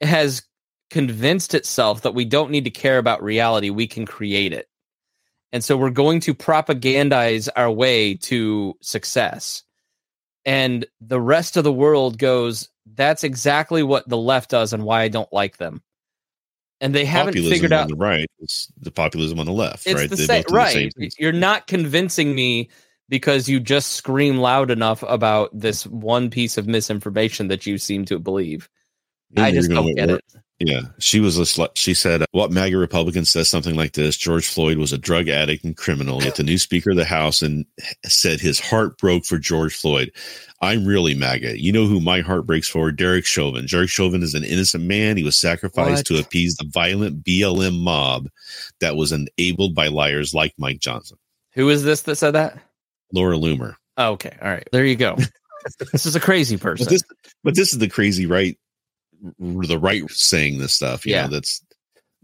has 0.00 0.42
convinced 0.88 1.52
itself 1.52 2.02
that 2.02 2.14
we 2.14 2.24
don't 2.24 2.50
need 2.50 2.64
to 2.64 2.70
care 2.70 2.96
about 2.96 3.22
reality; 3.22 3.68
we 3.68 3.86
can 3.86 4.06
create 4.06 4.54
it, 4.54 4.66
and 5.52 5.62
so 5.62 5.76
we're 5.76 5.90
going 5.90 6.20
to 6.20 6.34
propagandize 6.34 7.48
our 7.54 7.70
way 7.70 8.14
to 8.14 8.74
success 8.80 9.64
and 10.44 10.86
the 11.00 11.20
rest 11.20 11.56
of 11.56 11.64
the 11.64 11.72
world 11.72 12.18
goes 12.18 12.68
that's 12.94 13.24
exactly 13.24 13.82
what 13.82 14.08
the 14.08 14.16
left 14.16 14.50
does 14.50 14.72
and 14.72 14.84
why 14.84 15.02
i 15.02 15.08
don't 15.08 15.32
like 15.32 15.56
them. 15.56 15.82
And 16.80 16.94
they 16.94 17.04
haven't 17.04 17.34
populism 17.34 17.52
figured 17.52 17.72
out 17.72 17.88
the 17.88 17.96
right 17.96 18.30
it's 18.38 18.70
the 18.78 18.92
populism 18.92 19.40
on 19.40 19.46
the 19.46 19.52
left 19.52 19.86
it's 19.86 20.00
right? 20.00 20.08
the 20.10 20.16
same, 20.16 20.44
right. 20.50 20.92
the 20.96 21.10
you're 21.18 21.32
not 21.32 21.66
convincing 21.66 22.34
me 22.34 22.68
because 23.08 23.48
you 23.48 23.58
just 23.58 23.92
scream 23.92 24.38
loud 24.38 24.70
enough 24.70 25.02
about 25.02 25.50
this 25.58 25.86
one 25.86 26.30
piece 26.30 26.56
of 26.56 26.68
misinformation 26.68 27.48
that 27.48 27.66
you 27.66 27.78
seem 27.78 28.04
to 28.04 28.18
believe. 28.18 28.68
I 29.36 29.50
just 29.50 29.70
don't 29.70 29.94
get 29.94 30.10
it 30.10 30.24
yeah, 30.60 30.80
she 30.98 31.20
was 31.20 31.38
a 31.38 31.42
slut. 31.42 31.70
She 31.74 31.94
said, 31.94 32.24
"What 32.32 32.50
MAGA 32.50 32.76
Republican 32.76 33.24
says 33.24 33.48
something 33.48 33.76
like 33.76 33.92
this? 33.92 34.16
George 34.16 34.48
Floyd 34.48 34.76
was 34.78 34.92
a 34.92 34.98
drug 34.98 35.28
addict 35.28 35.64
and 35.64 35.76
criminal. 35.76 36.22
Yet 36.22 36.34
the 36.34 36.42
new 36.42 36.58
Speaker 36.58 36.90
of 36.90 36.96
the 36.96 37.04
House 37.04 37.42
and 37.42 37.64
said 38.04 38.40
his 38.40 38.58
heart 38.58 38.98
broke 38.98 39.24
for 39.24 39.38
George 39.38 39.76
Floyd. 39.76 40.10
I'm 40.60 40.84
really 40.84 41.14
MAGA. 41.14 41.60
You 41.60 41.70
know 41.70 41.86
who 41.86 42.00
my 42.00 42.22
heart 42.22 42.44
breaks 42.44 42.68
for? 42.68 42.90
Derek 42.90 43.24
Chauvin. 43.24 43.66
Derek 43.66 43.88
Chauvin 43.88 44.24
is 44.24 44.34
an 44.34 44.42
innocent 44.42 44.82
man. 44.82 45.16
He 45.16 45.22
was 45.22 45.38
sacrificed 45.38 46.10
what? 46.10 46.16
to 46.16 46.18
appease 46.18 46.56
the 46.56 46.68
violent 46.68 47.22
BLM 47.22 47.78
mob 47.78 48.28
that 48.80 48.96
was 48.96 49.12
enabled 49.12 49.76
by 49.76 49.86
liars 49.86 50.34
like 50.34 50.54
Mike 50.58 50.80
Johnson. 50.80 51.18
Who 51.52 51.68
is 51.68 51.84
this 51.84 52.02
that 52.02 52.16
said 52.16 52.32
that? 52.32 52.58
Laura 53.12 53.36
Loomer. 53.36 53.76
Oh, 53.96 54.12
okay, 54.12 54.36
all 54.42 54.48
right, 54.48 54.68
there 54.72 54.84
you 54.84 54.96
go. 54.96 55.16
this 55.92 56.04
is 56.04 56.16
a 56.16 56.20
crazy 56.20 56.56
person. 56.56 56.84
But 56.84 56.90
this, 56.90 57.02
but 57.44 57.54
this 57.54 57.72
is 57.72 57.78
the 57.78 57.88
crazy 57.88 58.26
right 58.26 58.58
the 59.38 59.78
right 59.78 60.08
saying 60.10 60.58
this 60.58 60.72
stuff. 60.72 61.06
yeah, 61.06 61.22
know, 61.22 61.32
that's 61.32 61.62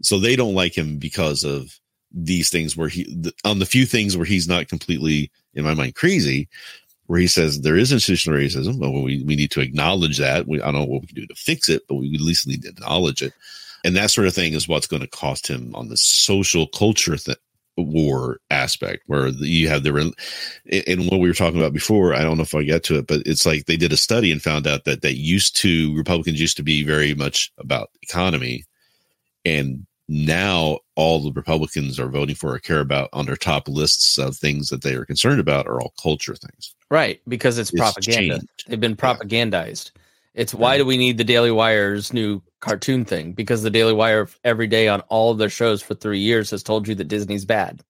so 0.01 0.19
they 0.19 0.35
don't 0.35 0.55
like 0.55 0.77
him 0.77 0.97
because 0.97 1.43
of 1.43 1.79
these 2.11 2.49
things 2.49 2.77
where 2.77 2.87
he 2.87 3.03
the, 3.03 3.33
on 3.43 3.59
the 3.59 3.65
few 3.65 3.85
things 3.85 4.15
where 4.15 4.25
he's 4.25 4.47
not 4.47 4.67
completely 4.67 5.31
in 5.53 5.63
my 5.63 5.73
mind 5.73 5.95
crazy 5.95 6.47
where 7.07 7.19
he 7.19 7.27
says 7.27 7.61
there 7.61 7.77
is 7.77 7.91
institutional 7.91 8.39
racism, 8.39 8.79
but 8.79 8.89
we, 8.89 9.23
we 9.23 9.35
need 9.35 9.51
to 9.51 9.61
acknowledge 9.61 10.17
that. 10.17 10.47
We, 10.47 10.61
I 10.61 10.71
don't 10.71 10.81
know 10.81 10.85
what 10.85 11.01
we 11.01 11.07
can 11.07 11.15
do 11.15 11.27
to 11.27 11.35
fix 11.35 11.69
it, 11.69 11.83
but 11.87 11.95
we 11.95 12.13
at 12.15 12.21
least 12.21 12.47
need 12.47 12.63
to 12.63 12.69
acknowledge 12.69 13.21
it. 13.21 13.33
And 13.83 13.95
that 13.95 14.09
sort 14.09 14.27
of 14.27 14.33
thing 14.33 14.53
is 14.53 14.67
what's 14.67 14.87
going 14.87 15.03
to 15.03 15.07
cost 15.07 15.47
him 15.47 15.75
on 15.75 15.89
the 15.89 15.97
social 15.97 16.65
culture 16.67 17.17
th- 17.17 17.37
war 17.83 18.39
aspect, 18.49 19.03
where 19.07 19.27
you 19.27 19.67
have 19.67 19.83
the, 19.83 20.13
and 20.87 21.11
what 21.11 21.19
we 21.19 21.27
were 21.27 21.33
talking 21.33 21.59
about 21.59 21.73
before, 21.73 22.13
I 22.13 22.23
don't 22.23 22.37
know 22.37 22.43
if 22.43 22.55
I 22.55 22.63
get 22.63 22.83
to 22.85 22.97
it, 22.97 23.07
but 23.07 23.21
it's 23.25 23.45
like 23.45 23.65
they 23.65 23.77
did 23.77 23.91
a 23.91 23.97
study 23.97 24.31
and 24.31 24.41
found 24.41 24.65
out 24.65 24.85
that 24.85 25.01
that 25.01 25.17
used 25.17 25.55
to, 25.57 25.95
Republicans 25.95 26.39
used 26.39 26.57
to 26.57 26.63
be 26.63 26.83
very 26.83 27.13
much 27.13 27.51
about 27.57 27.89
economy. 28.01 28.63
And 29.43 29.85
now 30.07 30.79
all 30.95 31.19
the 31.19 31.31
Republicans 31.31 31.99
are 31.99 32.09
voting 32.09 32.35
for 32.35 32.53
or 32.53 32.59
care 32.59 32.79
about 32.79 33.09
on 33.11 33.25
their 33.25 33.35
top 33.35 33.67
lists 33.67 34.17
of 34.17 34.37
things 34.37 34.69
that 34.69 34.83
they 34.83 34.93
are 34.93 35.05
concerned 35.05 35.39
about 35.39 35.67
are 35.67 35.81
all 35.81 35.93
culture 36.01 36.35
things. 36.35 36.75
Right, 36.91 37.19
because 37.27 37.57
it's, 37.57 37.71
it's 37.71 37.79
propaganda. 37.79 38.35
Changed. 38.35 38.65
They've 38.67 38.79
been 38.79 38.95
propagandized. 38.95 39.91
Yeah. 39.95 40.01
It's 40.35 40.53
why 40.53 40.77
do 40.77 40.85
we 40.85 40.97
need 40.97 41.17
the 41.17 41.23
Daily 41.23 41.49
Wire's 41.49 42.11
new 42.11 42.41
cartoon 42.59 43.05
thing? 43.05 43.31
Because 43.31 43.63
the 43.63 43.69
Daily 43.69 43.93
Wire 43.93 44.27
every 44.43 44.67
day 44.67 44.89
on 44.89 44.99
all 45.01 45.31
of 45.31 45.37
their 45.37 45.49
shows 45.49 45.81
for 45.81 45.95
three 45.95 46.19
years 46.19 46.51
has 46.51 46.61
told 46.61 46.87
you 46.87 46.95
that 46.95 47.07
Disney's 47.07 47.45
bad. 47.45 47.81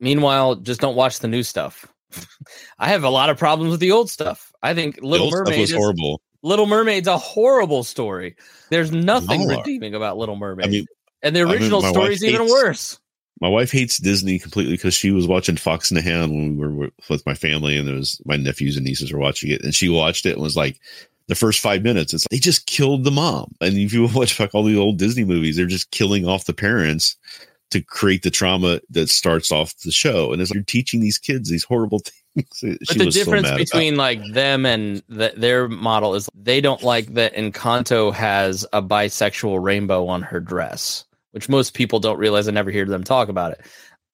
Meanwhile, 0.00 0.56
just 0.56 0.80
don't 0.80 0.96
watch 0.96 1.20
the 1.20 1.28
new 1.28 1.44
stuff. 1.44 1.86
I 2.78 2.88
have 2.88 3.04
a 3.04 3.10
lot 3.10 3.30
of 3.30 3.38
problems 3.38 3.70
with 3.70 3.80
the 3.80 3.92
old 3.92 4.10
stuff. 4.10 4.52
I 4.60 4.74
think 4.74 4.98
Little 5.02 5.30
Mermaid 5.30 5.60
was 5.60 5.72
horrible. 5.72 6.20
Little 6.42 6.66
Mermaid's 6.66 7.08
a 7.08 7.16
horrible 7.16 7.84
story. 7.84 8.36
There's 8.70 8.90
nothing 8.90 9.46
redeeming 9.46 9.94
about 9.94 10.18
Little 10.18 10.36
Mermaid. 10.36 10.66
I 10.66 10.70
mean, 10.70 10.86
and 11.22 11.34
the 11.34 11.42
original 11.42 11.80
I 11.80 11.86
mean, 11.86 11.94
story 11.94 12.14
is 12.14 12.24
even 12.24 12.48
worse. 12.48 12.98
My 13.40 13.48
wife 13.48 13.70
hates 13.70 13.98
Disney 13.98 14.38
completely 14.38 14.74
because 14.74 14.94
she 14.94 15.10
was 15.10 15.28
watching 15.28 15.56
Fox 15.56 15.90
and 15.90 15.98
the 15.98 16.02
Hound 16.02 16.32
when 16.32 16.56
we 16.56 16.66
were 16.66 16.90
with 17.08 17.24
my 17.26 17.34
family, 17.34 17.76
and 17.76 17.86
there 17.86 17.94
was 17.94 18.20
my 18.24 18.36
nephews 18.36 18.76
and 18.76 18.84
nieces 18.84 19.12
were 19.12 19.18
watching 19.18 19.50
it, 19.50 19.62
and 19.62 19.74
she 19.74 19.88
watched 19.88 20.26
it 20.26 20.32
and 20.32 20.42
was 20.42 20.56
like, 20.56 20.80
the 21.28 21.34
first 21.34 21.60
five 21.60 21.82
minutes, 21.82 22.14
it's 22.14 22.24
like 22.24 22.30
they 22.30 22.38
just 22.38 22.66
killed 22.66 23.04
the 23.04 23.10
mom. 23.10 23.52
And 23.60 23.76
if 23.76 23.92
you 23.92 24.08
watch 24.14 24.38
like 24.38 24.54
all 24.54 24.64
the 24.64 24.76
old 24.76 24.98
Disney 24.98 25.24
movies, 25.24 25.56
they're 25.56 25.66
just 25.66 25.90
killing 25.90 26.26
off 26.26 26.44
the 26.44 26.54
parents 26.54 27.16
to 27.70 27.80
create 27.80 28.22
the 28.22 28.30
trauma 28.30 28.80
that 28.90 29.08
starts 29.08 29.50
off 29.50 29.76
the 29.78 29.90
show. 29.90 30.32
And 30.32 30.40
it's 30.40 30.50
like 30.50 30.54
you're 30.54 30.64
teaching 30.64 31.00
these 31.00 31.18
kids 31.18 31.50
these 31.50 31.64
horrible 31.64 31.98
things. 32.34 32.48
But 32.62 32.98
the 32.98 33.10
difference 33.10 33.48
so 33.48 33.56
between 33.56 33.96
like 33.96 34.20
them 34.32 34.66
and 34.66 35.02
the, 35.08 35.32
their 35.36 35.68
model 35.68 36.14
is 36.14 36.28
they 36.34 36.60
don't 36.60 36.82
like 36.82 37.14
that 37.14 37.34
Encanto 37.34 38.12
has 38.12 38.64
a 38.72 38.82
bisexual 38.82 39.62
rainbow 39.62 40.06
on 40.06 40.22
her 40.22 40.38
dress 40.38 41.04
which 41.36 41.50
most 41.50 41.74
people 41.74 42.00
don't 42.00 42.16
realize. 42.18 42.48
I 42.48 42.50
never 42.50 42.70
hear 42.70 42.86
them 42.86 43.04
talk 43.04 43.28
about 43.28 43.52
it. 43.52 43.60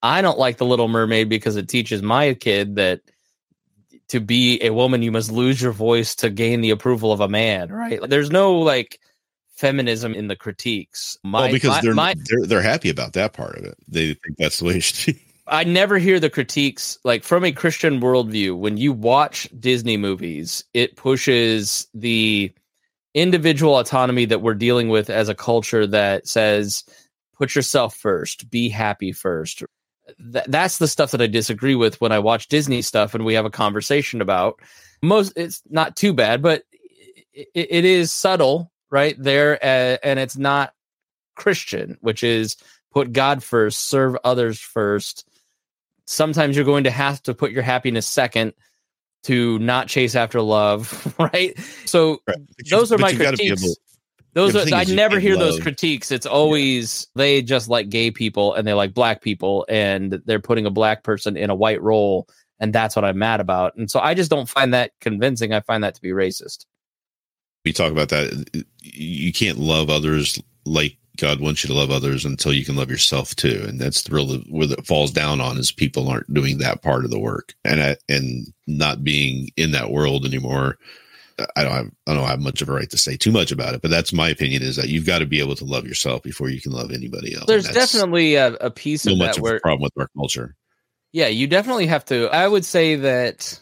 I 0.03 0.23
don't 0.23 0.41
like 0.41 0.57
the 0.57 0.65
Little 0.65 0.89
Mermaid 0.89 1.29
because 1.29 1.55
it 1.55 1.69
teaches 1.69 2.03
my 2.03 2.35
kid 2.35 2.75
that 2.75 3.01
to 4.09 4.21
be 4.21 4.63
a 4.63 4.71
woman, 4.71 5.03
you 5.03 5.13
must 5.13 5.31
lose 5.31 5.61
your 5.61 5.73
voice 5.73 6.15
to 6.17 6.31
gain 6.31 6.61
the 6.61 6.71
approval 6.71 7.13
of 7.13 7.21
a 7.21 7.29
man. 7.29 7.71
Right? 7.71 8.01
There's 8.09 8.31
no 8.31 8.59
like 8.59 9.01
feminism 9.55 10.15
in 10.15 10.29
the 10.29 10.37
critiques. 10.37 11.17
My, 11.23 11.43
well, 11.43 11.53
because 11.53 11.69
my, 11.69 11.81
they're, 11.81 11.95
my, 11.95 12.15
they're 12.29 12.47
they're 12.47 12.63
happy 12.63 12.91
about 12.91 13.13
that 13.15 13.33
part 13.33 13.57
of 13.57 13.65
it. 13.65 13.77
They 13.89 14.15
think 14.15 14.37
that's 14.39 14.59
the 14.59 14.67
way 14.67 14.77
it 14.77 14.83
should 14.83 15.15
be. 15.15 15.23
I 15.47 15.65
never 15.65 15.99
hear 15.99 16.21
the 16.21 16.31
critiques 16.31 16.99
like 17.05 17.25
from 17.25 17.45
a 17.45 17.53
Christian 17.53 18.01
worldview. 18.01 18.57
When 18.57 18.77
you 18.77 18.93
watch 18.93 19.49
Disney 19.59 19.97
movies, 19.97 20.65
it 20.73 20.97
pushes 20.97 21.89
the 21.95 22.53
individual 23.15 23.79
autonomy 23.79 24.25
that 24.27 24.41
we're 24.41 24.55
dealing 24.55 24.89
with 24.89 25.11
as 25.11 25.29
a 25.29 25.35
culture 25.35 25.87
that 25.87 26.27
says 26.27 26.85
put 27.35 27.55
yourself 27.55 27.97
first, 27.97 28.51
be 28.51 28.69
happy 28.69 29.13
first. 29.13 29.65
Th- 30.33 30.45
that's 30.49 30.79
the 30.79 30.89
stuff 30.89 31.11
that 31.13 31.23
I 31.23 31.27
disagree 31.27 31.75
with 31.75 32.01
when 32.01 32.13
I 32.13 32.19
watch 32.19 32.49
Disney 32.49 32.83
stuff 32.83 33.15
and 33.15 33.25
we 33.25 33.35
have 33.35 33.45
a 33.45 33.51
conversation 33.51 34.21
about. 34.21 34.61
Most 35.03 35.33
it's 35.37 35.63
not 35.69 35.97
too 35.97 36.13
bad, 36.13 36.43
but 36.43 36.63
it, 37.33 37.49
it 37.55 37.85
is 37.85 38.13
subtle 38.13 38.71
right 38.91 39.17
there, 39.19 39.55
uh, 39.63 39.97
and 40.03 40.19
it's 40.19 40.37
not 40.37 40.75
Christian, 41.35 41.99
which 42.01 42.23
is 42.23 42.57
put 42.93 43.13
God 43.13 43.43
first, 43.43 43.89
serve 43.89 44.17
others 44.25 44.61
first. 44.61 45.29
Sometimes 46.07 46.57
you're 46.57 46.65
going 46.65 46.85
to 46.85 46.91
have 46.91 47.23
to 47.25 47.35
put 47.35 47.53
your 47.53 47.63
happiness 47.63 48.07
second 48.07 48.53
to 49.25 49.59
not 49.61 49.89
chase 49.89 50.15
after 50.15 50.41
love, 50.41 51.15
right? 51.19 51.59
So 51.87 52.21
right. 52.27 52.39
those 52.71 52.91
you, 52.91 52.97
are 52.97 52.99
my 52.99 53.15
critiques. 53.15 53.77
Those 54.35 54.57
are, 54.57 54.75
I 54.75 54.85
never 54.85 55.21
hear 55.21 55.37
those 55.37 55.61
critiques. 55.61 56.11
It's 56.11 56.25
always 56.25 57.07
yeah. 57.15 57.23
they 57.23 57.43
just 57.43 57.69
like 57.69 57.91
gay 57.91 58.11
people 58.11 58.55
and 58.55 58.67
they 58.67 58.73
like 58.73 58.95
black 58.95 59.21
people 59.21 59.67
and 59.69 60.23
they're 60.25 60.41
putting 60.41 60.65
a 60.65 60.71
black 60.71 61.03
person 61.03 61.37
in 61.37 61.51
a 61.51 61.55
white 61.55 61.83
role 61.83 62.29
and 62.59 62.73
that's 62.73 62.97
what 62.97 63.05
I'm 63.05 63.19
mad 63.19 63.41
about. 63.41 63.77
And 63.77 63.91
so 63.91 64.01
I 64.01 64.15
just 64.15 64.31
don't 64.31 64.49
find 64.49 64.73
that 64.73 64.93
convincing. 65.01 65.53
I 65.53 65.61
find 65.61 65.85
that 65.85 65.95
to 65.97 66.01
be 66.01 66.11
racist. 66.11 66.65
We 67.65 67.73
talk 67.73 67.93
about 67.93 68.09
that. 68.09 68.65
You 68.81 69.33
can't 69.33 69.59
love 69.59 69.91
others 69.91 70.41
like 70.65 70.97
God 71.19 71.41
wants 71.41 71.63
you 71.63 71.69
to 71.69 71.75
love 71.75 71.91
others 71.91 72.25
until 72.25 72.53
you 72.53 72.65
can 72.65 72.77
love 72.77 72.91
yourself 72.91 73.37
too. 73.37 73.65
And 73.69 73.79
that's 73.81 74.03
the 74.03 74.15
real 74.15 74.39
where 74.49 74.73
it 74.73 74.87
falls 74.87 75.11
down 75.11 75.41
on 75.41 75.59
is 75.59 75.71
people 75.71 76.09
aren't 76.09 76.33
doing 76.33 76.59
that 76.59 76.83
part 76.83 77.05
of 77.05 77.11
the 77.11 77.19
work 77.19 77.53
and 77.65 77.99
and 78.09 78.47
not 78.67 79.05
being 79.05 79.51
in 79.57 79.73
that 79.73 79.91
world 79.91 80.25
anymore 80.25 80.79
I 81.57 81.65
don't 81.65 81.73
have 81.73 81.91
I 82.07 82.15
don't 82.15 82.27
have 82.27 82.41
much 82.41 82.63
of 82.63 82.69
a 82.69 82.73
right 82.73 82.89
to 82.91 82.99
say 82.99 83.17
too 83.17 83.33
much 83.33 83.53
about 83.53 83.75
it, 83.75 83.83
but 83.83 83.91
that's 83.91 84.13
my 84.13 84.29
opinion. 84.29 84.63
Is 84.63 84.77
that 84.77 84.89
you've 84.89 85.07
got 85.07 85.19
to 85.19 85.27
be 85.27 85.41
able 85.41 85.55
to 85.57 85.65
love 85.65 85.87
yourself 85.87 86.23
before 86.23 86.49
you 86.49 86.61
can 86.61 86.73
love 86.73 86.91
anybody 86.91 87.35
else. 87.35 87.47
There's 87.47 87.71
definitely 87.71 88.35
a, 88.37 88.55
a 88.55 88.71
piece 88.71 89.03
so 89.03 89.13
of 89.13 89.19
much 89.19 89.33
that 89.33 89.37
of 89.39 89.43
where, 89.43 89.57
a 89.57 89.61
problem 89.61 89.83
with 89.83 89.93
our 89.99 90.09
culture. 90.17 90.57
Yeah, 91.13 91.29
you 91.29 91.47
definitely 91.47 91.87
have 91.87 92.05
to. 92.07 92.29
I 92.29 92.47
would 92.47 92.65
say 92.65 92.97
that, 92.97 93.61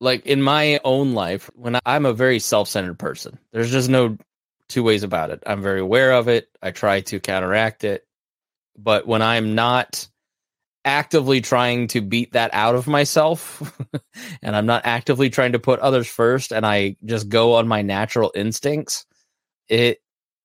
like 0.00 0.26
in 0.26 0.42
my 0.42 0.80
own 0.84 1.14
life, 1.14 1.50
when 1.54 1.76
I, 1.76 1.80
I'm 1.86 2.06
a 2.06 2.12
very 2.12 2.38
self-centered 2.38 2.98
person, 2.98 3.38
there's 3.52 3.70
just 3.70 3.88
no 3.88 4.16
two 4.68 4.82
ways 4.82 5.02
about 5.02 5.30
it. 5.30 5.42
I'm 5.46 5.62
very 5.62 5.80
aware 5.80 6.12
of 6.12 6.28
it. 6.28 6.48
I 6.62 6.70
try 6.70 7.00
to 7.00 7.20
counteract 7.20 7.84
it, 7.84 8.06
but 8.78 9.06
when 9.06 9.22
I'm 9.22 9.54
not 9.54 10.06
actively 10.84 11.40
trying 11.40 11.88
to 11.88 12.00
beat 12.00 12.32
that 12.32 12.50
out 12.54 12.74
of 12.74 12.86
myself 12.86 13.62
and 14.42 14.56
I'm 14.56 14.66
not 14.66 14.86
actively 14.86 15.28
trying 15.28 15.52
to 15.52 15.58
put 15.58 15.80
others 15.80 16.08
first 16.08 16.52
and 16.52 16.64
I 16.64 16.96
just 17.04 17.28
go 17.28 17.54
on 17.54 17.68
my 17.68 17.82
natural 17.82 18.32
instincts. 18.34 19.04
It 19.68 20.00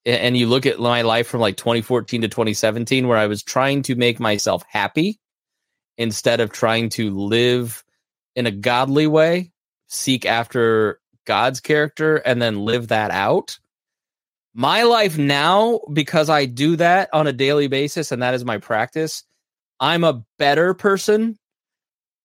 and 0.05 0.37
you 0.37 0.45
look 0.47 0.67
at 0.67 0.79
my 0.79 1.01
life 1.01 1.27
from 1.27 1.41
like 1.41 1.57
2014 1.57 2.21
to 2.21 2.27
2017 2.27 3.07
where 3.07 3.17
I 3.17 3.27
was 3.27 3.41
trying 3.41 3.81
to 3.83 3.95
make 3.95 4.19
myself 4.19 4.63
happy 4.69 5.19
instead 5.97 6.41
of 6.41 6.51
trying 6.51 6.89
to 6.89 7.09
live 7.09 7.83
in 8.35 8.45
a 8.45 8.51
godly 8.51 9.07
way 9.07 9.51
seek 9.87 10.25
after 10.25 10.99
God's 11.25 11.59
character 11.59 12.17
and 12.17 12.41
then 12.41 12.65
live 12.65 12.89
that 12.89 13.09
out. 13.11 13.57
My 14.53 14.83
life 14.83 15.17
now 15.17 15.79
because 15.91 16.29
I 16.29 16.45
do 16.45 16.75
that 16.75 17.09
on 17.13 17.27
a 17.27 17.33
daily 17.33 17.67
basis 17.67 18.11
and 18.11 18.21
that 18.21 18.33
is 18.33 18.43
my 18.43 18.57
practice 18.57 19.23
I'm 19.79 20.03
a 20.03 20.23
better 20.37 20.73
person. 20.73 21.37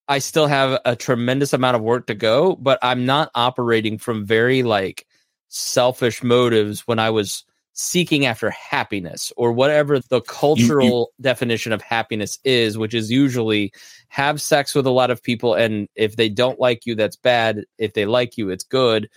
I 0.08 0.18
still 0.18 0.46
have 0.46 0.80
a 0.84 0.96
tremendous 0.96 1.52
amount 1.52 1.76
of 1.76 1.82
work 1.82 2.06
to 2.08 2.14
go, 2.14 2.56
but 2.56 2.78
I'm 2.82 3.06
not 3.06 3.30
operating 3.34 3.98
from 3.98 4.26
very 4.26 4.62
like 4.62 5.06
selfish 5.48 6.22
motives 6.22 6.86
when 6.86 6.98
I 6.98 7.10
was 7.10 7.44
seeking 7.72 8.26
after 8.26 8.50
happiness 8.50 9.32
or 9.36 9.52
whatever 9.52 10.00
the 10.00 10.20
cultural 10.22 10.84
you, 10.84 10.90
you, 10.90 11.22
definition 11.22 11.72
of 11.72 11.80
happiness 11.80 12.38
is, 12.44 12.76
which 12.76 12.92
is 12.92 13.10
usually 13.10 13.72
have 14.08 14.40
sex 14.40 14.74
with 14.74 14.86
a 14.86 14.90
lot 14.90 15.10
of 15.10 15.22
people. 15.22 15.54
And 15.54 15.88
if 15.94 16.16
they 16.16 16.28
don't 16.28 16.58
like 16.58 16.86
you, 16.86 16.94
that's 16.94 17.16
bad. 17.16 17.64
If 17.78 17.94
they 17.94 18.06
like 18.06 18.36
you, 18.36 18.50
it's 18.50 18.64
good 18.64 19.08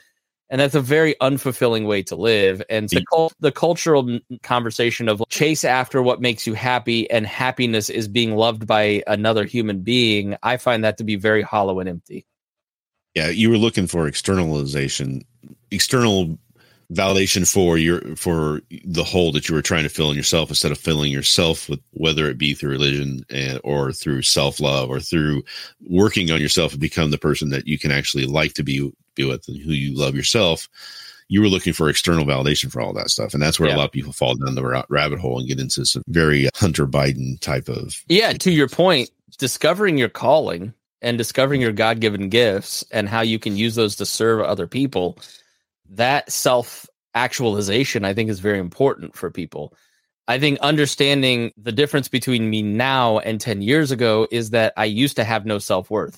and 0.53 0.61
that's 0.61 0.75
a 0.75 0.81
very 0.81 1.15
unfulfilling 1.19 1.87
way 1.87 2.03
to 2.03 2.15
live. 2.15 2.61
And 2.69 2.87
the, 2.87 3.03
cult, 3.11 3.33
the 3.39 3.51
cultural 3.51 4.19
conversation 4.43 5.09
of 5.09 5.23
chase 5.27 5.63
after 5.63 6.03
what 6.03 6.21
makes 6.21 6.45
you 6.45 6.53
happy 6.53 7.09
and 7.09 7.25
happiness 7.25 7.89
is 7.89 8.07
being 8.07 8.35
loved 8.35 8.67
by 8.67 9.01
another 9.07 9.45
human 9.45 9.81
being 9.81 10.37
i 10.43 10.57
find 10.57 10.83
that 10.83 10.97
to 10.97 11.03
be 11.03 11.15
very 11.15 11.41
hollow 11.41 11.79
and 11.79 11.89
empty. 11.89 12.27
Yeah 13.15 13.29
you 13.29 13.49
were 13.49 13.57
looking 13.57 13.87
for 13.87 14.07
externalization 14.07 15.23
external 15.71 16.37
validation 16.91 17.51
for 17.51 17.79
your 17.79 18.15
for 18.15 18.61
the 18.85 19.03
hole 19.03 19.31
that 19.31 19.49
you 19.49 19.55
were 19.55 19.61
trying 19.61 19.83
to 19.83 19.89
fill 19.89 20.11
in 20.11 20.17
yourself 20.17 20.49
instead 20.49 20.71
of 20.71 20.77
filling 20.77 21.11
yourself 21.11 21.67
with 21.67 21.79
whether 21.93 22.29
it 22.29 22.37
be 22.37 22.53
through 22.53 22.69
religion 22.69 23.25
and 23.31 23.59
or 23.63 23.91
through 23.91 24.21
self-love 24.21 24.89
or 24.89 24.99
through 24.99 25.41
working 25.89 26.29
on 26.29 26.39
yourself 26.39 26.73
and 26.73 26.81
become 26.81 27.09
the 27.09 27.17
person 27.17 27.49
that 27.49 27.65
you 27.65 27.79
can 27.79 27.89
actually 27.89 28.25
like 28.25 28.53
to 28.53 28.63
be 28.63 28.91
be 29.15 29.25
with 29.25 29.47
and 29.47 29.57
who 29.61 29.71
you 29.71 29.97
love 29.97 30.15
yourself 30.15 30.67
you 31.33 31.41
were 31.41 31.47
looking 31.47 31.73
for 31.73 31.89
external 31.89 32.25
validation 32.25 32.71
for 32.71 32.79
all 32.79 32.93
that 32.93 33.09
stuff. 33.09 33.33
And 33.33 33.41
that's 33.41 33.59
where 33.59 33.69
yeah. 33.69 33.75
a 33.75 33.77
lot 33.77 33.85
of 33.85 33.91
people 33.91 34.13
fall 34.13 34.35
down 34.35 34.53
the 34.53 34.85
rabbit 34.89 35.19
hole 35.19 35.39
and 35.39 35.47
get 35.47 35.59
into 35.59 35.83
some 35.83 36.03
very 36.07 36.45
uh, 36.47 36.51
hunter 36.55 36.85
biden 36.85 37.39
type 37.39 37.69
of 37.69 38.03
yeah 38.07 38.33
to 38.33 38.51
your 38.51 38.67
point 38.67 39.09
discovering 39.39 39.97
your 39.97 40.09
calling 40.09 40.73
and 41.01 41.17
discovering 41.17 41.59
your 41.59 41.71
god-given 41.71 42.29
gifts 42.29 42.85
and 42.91 43.09
how 43.09 43.21
you 43.21 43.39
can 43.39 43.57
use 43.57 43.75
those 43.75 43.95
to 43.95 44.05
serve 44.05 44.41
other 44.41 44.67
people 44.67 45.17
that 45.89 46.31
self 46.31 46.87
actualization 47.15 48.05
i 48.05 48.13
think 48.13 48.29
is 48.29 48.39
very 48.39 48.59
important 48.59 49.15
for 49.15 49.29
people. 49.31 49.73
I 50.25 50.39
think 50.39 50.57
understanding 50.59 51.51
the 51.57 51.73
difference 51.73 52.07
between 52.07 52.49
me 52.49 52.61
now 52.61 53.19
and 53.19 53.41
10 53.41 53.61
years 53.61 53.91
ago 53.91 54.27
is 54.31 54.51
that 54.51 54.73
i 54.77 54.85
used 54.85 55.15
to 55.15 55.23
have 55.23 55.45
no 55.45 55.57
self-worth 55.57 56.17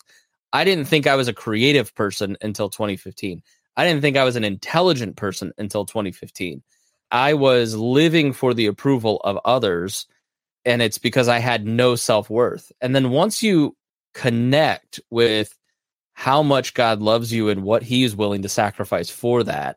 I 0.55 0.63
didn't 0.63 0.85
think 0.85 1.05
I 1.05 1.17
was 1.17 1.27
a 1.27 1.33
creative 1.33 1.93
person 1.95 2.37
until 2.41 2.69
2015. 2.69 3.43
I 3.75 3.85
didn't 3.85 4.01
think 4.01 4.15
I 4.15 4.23
was 4.23 4.37
an 4.37 4.45
intelligent 4.45 5.17
person 5.17 5.51
until 5.57 5.83
2015. 5.83 6.63
I 7.11 7.33
was 7.33 7.75
living 7.75 8.31
for 8.31 8.53
the 8.53 8.67
approval 8.67 9.19
of 9.25 9.37
others, 9.43 10.07
and 10.63 10.81
it's 10.81 10.97
because 10.97 11.27
I 11.27 11.39
had 11.39 11.67
no 11.67 11.97
self 11.97 12.29
worth. 12.29 12.71
And 12.79 12.95
then 12.95 13.09
once 13.09 13.43
you 13.43 13.75
connect 14.13 15.01
with 15.09 15.53
how 16.13 16.41
much 16.41 16.73
God 16.73 17.01
loves 17.01 17.33
you 17.33 17.49
and 17.49 17.63
what 17.63 17.83
He 17.83 18.05
is 18.05 18.15
willing 18.15 18.43
to 18.43 18.49
sacrifice 18.49 19.09
for 19.09 19.43
that, 19.43 19.75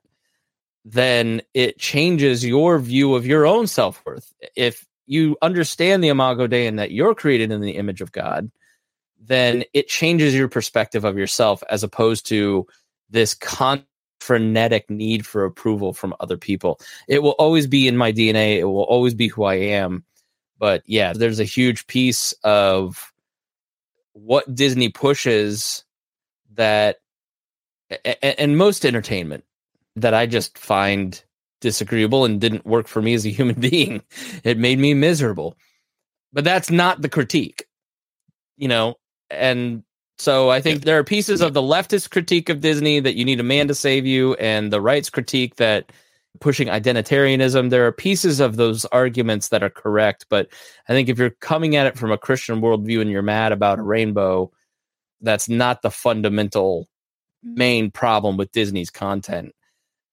then 0.85 1.43
it 1.55 1.81
changes 1.81 2.47
your 2.47 2.79
view 2.79 3.17
of 3.17 3.27
your 3.27 3.47
own 3.47 3.67
self 3.67 4.01
worth. 4.07 4.33
If 4.55 4.87
you 5.07 5.37
understand 5.43 6.05
the 6.05 6.09
Imago 6.09 6.47
Dei 6.47 6.69
and 6.69 6.79
that 6.79 6.93
you're 6.93 7.17
created 7.17 7.51
in 7.51 7.63
the 7.63 7.73
image 7.73 8.01
of 8.01 8.13
God, 8.13 8.49
then 9.21 9.65
it 9.75 9.89
changes 9.89 10.35
your 10.35 10.49
perspective 10.49 11.05
of 11.05 11.19
yourself 11.19 11.63
as 11.71 11.83
opposed 11.83 12.27
to 12.27 12.67
this 13.11 13.35
con 13.35 13.85
frenetic 14.21 14.89
need 14.91 15.25
for 15.25 15.45
approval 15.45 15.93
from 15.93 16.15
other 16.21 16.37
people. 16.37 16.81
It 17.07 17.23
will 17.23 17.37
always 17.39 17.67
be 17.67 17.87
in 17.89 17.97
my 17.97 18.13
DNA. 18.13 18.59
It 18.59 18.65
will 18.65 18.83
always 18.83 19.15
be 19.15 19.29
who 19.29 19.45
I 19.45 19.55
am. 19.55 20.05
But 20.59 20.83
yeah, 20.87 21.13
there's 21.13 21.41
a 21.41 21.45
huge 21.45 21.87
piece 21.87 22.33
of 22.45 23.13
what 24.13 24.53
Disney 24.55 24.89
pushes 24.89 25.85
that 26.55 26.99
and 28.23 28.59
most 28.59 28.85
entertainment 28.85 29.45
that 29.97 30.15
I 30.15 30.27
just 30.27 30.59
find 30.59 31.23
disagreeable 31.61 32.25
and 32.25 32.41
didn't 32.41 32.67
work 32.67 32.89
for 32.89 33.01
me 33.01 33.15
as 33.15 33.25
a 33.25 33.31
human 33.31 33.55
being. 33.61 34.03
It 34.45 34.59
made 34.59 34.79
me 34.79 34.95
miserable. 34.95 35.57
But 36.33 36.45
that's 36.45 36.71
not 36.71 37.01
the 37.01 37.09
critique. 37.09 37.65
You 38.57 38.69
know, 38.69 38.97
and 39.31 39.83
so 40.19 40.51
I 40.51 40.61
think 40.61 40.83
there 40.83 40.99
are 40.99 41.05
pieces 41.05 41.41
of 41.41 41.55
the 41.55 41.63
leftist 41.63 42.11
critique 42.11 42.49
of 42.49 42.61
Disney 42.61 42.99
that 42.99 43.15
you 43.15 43.25
need 43.25 43.39
a 43.39 43.45
man 43.45 43.69
to 43.69 43.75
save 43.75 44.05
you, 44.05 44.35
and 44.35 44.73
the 44.73 44.81
right's 44.81 45.11
critique 45.11 45.57
that 45.57 45.93
pushing 46.41 46.69
identitarianism. 46.69 47.71
There 47.71 47.87
are 47.87 47.93
pieces 47.93 48.41
of 48.41 48.57
those 48.57 48.85
arguments 48.87 49.49
that 49.49 49.63
are 49.63 49.71
correct, 49.71 50.27
but 50.29 50.49
I 50.89 50.93
think 50.93 51.09
if 51.09 51.19
you're 51.19 51.31
coming 51.31 51.77
at 51.77 51.87
it 51.87 51.99
from 51.99 52.13
a 52.13 52.19
Christian 52.19 52.61
worldview 52.61 53.01
and 53.01 53.11
you're 53.11 53.23
mad 53.23 53.53
about 53.53 53.79
a 53.79 53.83
rainbow, 53.83 54.51
that's 55.21 55.49
not 55.49 55.83
the 55.83 55.91
fundamental 55.91 56.89
main 57.43 57.91
problem 57.91 58.37
with 58.37 58.53
Disney's 58.53 58.91
content. 58.91 59.55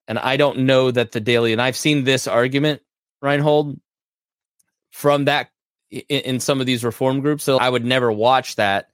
And 0.08 0.20
I 0.20 0.38
don't 0.38 0.60
know 0.60 0.92
that 0.92 1.12
the 1.12 1.20
daily, 1.20 1.52
and 1.52 1.62
I've 1.62 1.76
seen 1.76 2.04
this 2.04 2.28
argument, 2.28 2.82
Rhinehold, 3.24 3.80
from 4.92 5.26
that 5.26 5.50
in, 5.90 6.02
in 6.10 6.40
some 6.40 6.60
of 6.60 6.66
these 6.66 6.84
reform 6.84 7.22
groups. 7.22 7.44
So 7.44 7.58
I 7.58 7.70
would 7.70 7.86
never 7.86 8.12
watch 8.12 8.56
that 8.56 8.90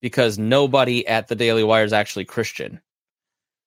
because 0.00 0.38
nobody 0.38 1.06
at 1.06 1.28
the 1.28 1.34
Daily 1.34 1.64
Wire 1.64 1.84
is 1.84 1.92
actually 1.92 2.24
Christian. 2.24 2.80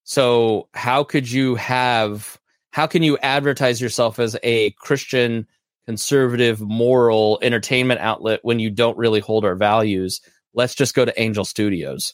So 0.03 0.67
how 0.73 1.03
could 1.03 1.31
you 1.31 1.55
have 1.55 2.39
how 2.71 2.87
can 2.87 3.03
you 3.03 3.17
advertise 3.17 3.81
yourself 3.81 4.17
as 4.17 4.37
a 4.43 4.71
Christian 4.71 5.45
conservative 5.85 6.61
moral 6.61 7.37
entertainment 7.41 7.99
outlet 7.99 8.39
when 8.43 8.59
you 8.59 8.69
don't 8.69 8.97
really 8.97 9.19
hold 9.19 9.43
our 9.43 9.55
values? 9.55 10.21
Let's 10.53 10.75
just 10.75 10.95
go 10.95 11.05
to 11.05 11.21
Angel 11.21 11.45
Studios. 11.45 12.13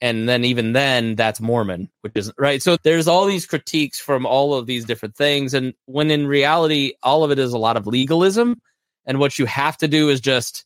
And 0.00 0.28
then 0.28 0.44
even 0.44 0.72
then 0.72 1.14
that's 1.14 1.40
Mormon, 1.40 1.90
which 2.00 2.12
isn't 2.14 2.36
right. 2.38 2.62
So 2.62 2.76
there's 2.82 3.08
all 3.08 3.26
these 3.26 3.46
critiques 3.46 4.00
from 4.00 4.24
all 4.24 4.54
of 4.54 4.66
these 4.66 4.84
different 4.84 5.16
things 5.16 5.52
and 5.52 5.74
when 5.86 6.10
in 6.10 6.26
reality 6.26 6.92
all 7.02 7.24
of 7.24 7.30
it 7.30 7.38
is 7.38 7.52
a 7.52 7.58
lot 7.58 7.76
of 7.76 7.86
legalism 7.86 8.60
and 9.06 9.18
what 9.18 9.38
you 9.38 9.46
have 9.46 9.76
to 9.78 9.88
do 9.88 10.08
is 10.08 10.20
just 10.20 10.64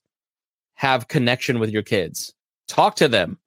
have 0.74 1.08
connection 1.08 1.58
with 1.58 1.70
your 1.70 1.82
kids 1.82 2.32
talk 2.68 2.96
to 2.96 3.08
them. 3.08 3.38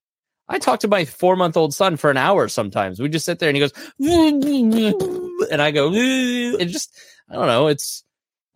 I 0.49 0.59
talk 0.59 0.79
to 0.81 0.87
my 0.87 1.05
four 1.05 1.35
month 1.35 1.57
old 1.57 1.73
son 1.73 1.97
for 1.97 2.09
an 2.09 2.17
hour 2.17 2.47
sometimes. 2.47 2.99
We 2.99 3.09
just 3.09 3.25
sit 3.25 3.39
there 3.39 3.49
and 3.49 3.57
he 3.57 3.61
goes, 3.61 3.73
and 5.51 5.61
I 5.61 5.71
go, 5.71 5.91
it 5.93 6.65
just, 6.67 6.97
I 7.29 7.33
don't 7.33 7.47
know. 7.47 7.67
It's, 7.67 8.03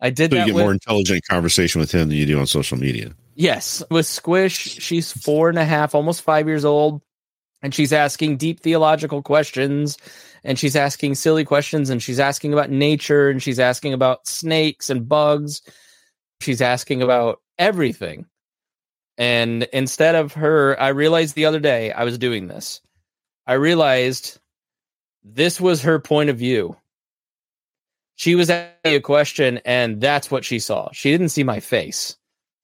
I 0.00 0.10
did 0.10 0.30
so 0.30 0.36
that. 0.36 0.40
You 0.40 0.52
get 0.52 0.54
with, 0.56 0.64
more 0.64 0.72
intelligent 0.72 1.22
conversation 1.28 1.80
with 1.80 1.92
him 1.92 2.08
than 2.08 2.18
you 2.18 2.26
do 2.26 2.38
on 2.38 2.46
social 2.46 2.78
media. 2.78 3.12
Yes. 3.34 3.82
With 3.90 4.06
Squish, 4.06 4.56
she's 4.80 5.12
four 5.12 5.48
and 5.48 5.58
a 5.58 5.64
half, 5.64 5.94
almost 5.94 6.22
five 6.22 6.46
years 6.46 6.64
old. 6.64 7.02
And 7.62 7.72
she's 7.72 7.92
asking 7.92 8.38
deep 8.38 8.58
theological 8.60 9.22
questions 9.22 9.96
and 10.42 10.58
she's 10.58 10.74
asking 10.74 11.14
silly 11.14 11.44
questions 11.44 11.90
and 11.90 12.02
she's 12.02 12.18
asking 12.18 12.52
about 12.52 12.70
nature 12.70 13.30
and 13.30 13.40
she's 13.40 13.60
asking 13.60 13.92
about 13.92 14.26
snakes 14.26 14.90
and 14.90 15.08
bugs. 15.08 15.62
She's 16.40 16.60
asking 16.60 17.02
about 17.02 17.40
everything. 17.58 18.26
And 19.22 19.68
instead 19.72 20.16
of 20.16 20.32
her, 20.32 20.76
I 20.80 20.88
realized 20.88 21.36
the 21.36 21.44
other 21.44 21.60
day 21.60 21.92
I 21.92 22.02
was 22.02 22.18
doing 22.18 22.48
this. 22.48 22.80
I 23.46 23.52
realized 23.52 24.40
this 25.22 25.60
was 25.60 25.82
her 25.82 26.00
point 26.00 26.28
of 26.28 26.36
view. 26.36 26.76
She 28.16 28.34
was 28.34 28.50
asking 28.50 28.96
a 28.96 29.00
question, 29.00 29.60
and 29.64 30.00
that's 30.00 30.28
what 30.28 30.44
she 30.44 30.58
saw. 30.58 30.88
She 30.92 31.12
didn't 31.12 31.28
see 31.28 31.44
my 31.44 31.60
face. 31.60 32.16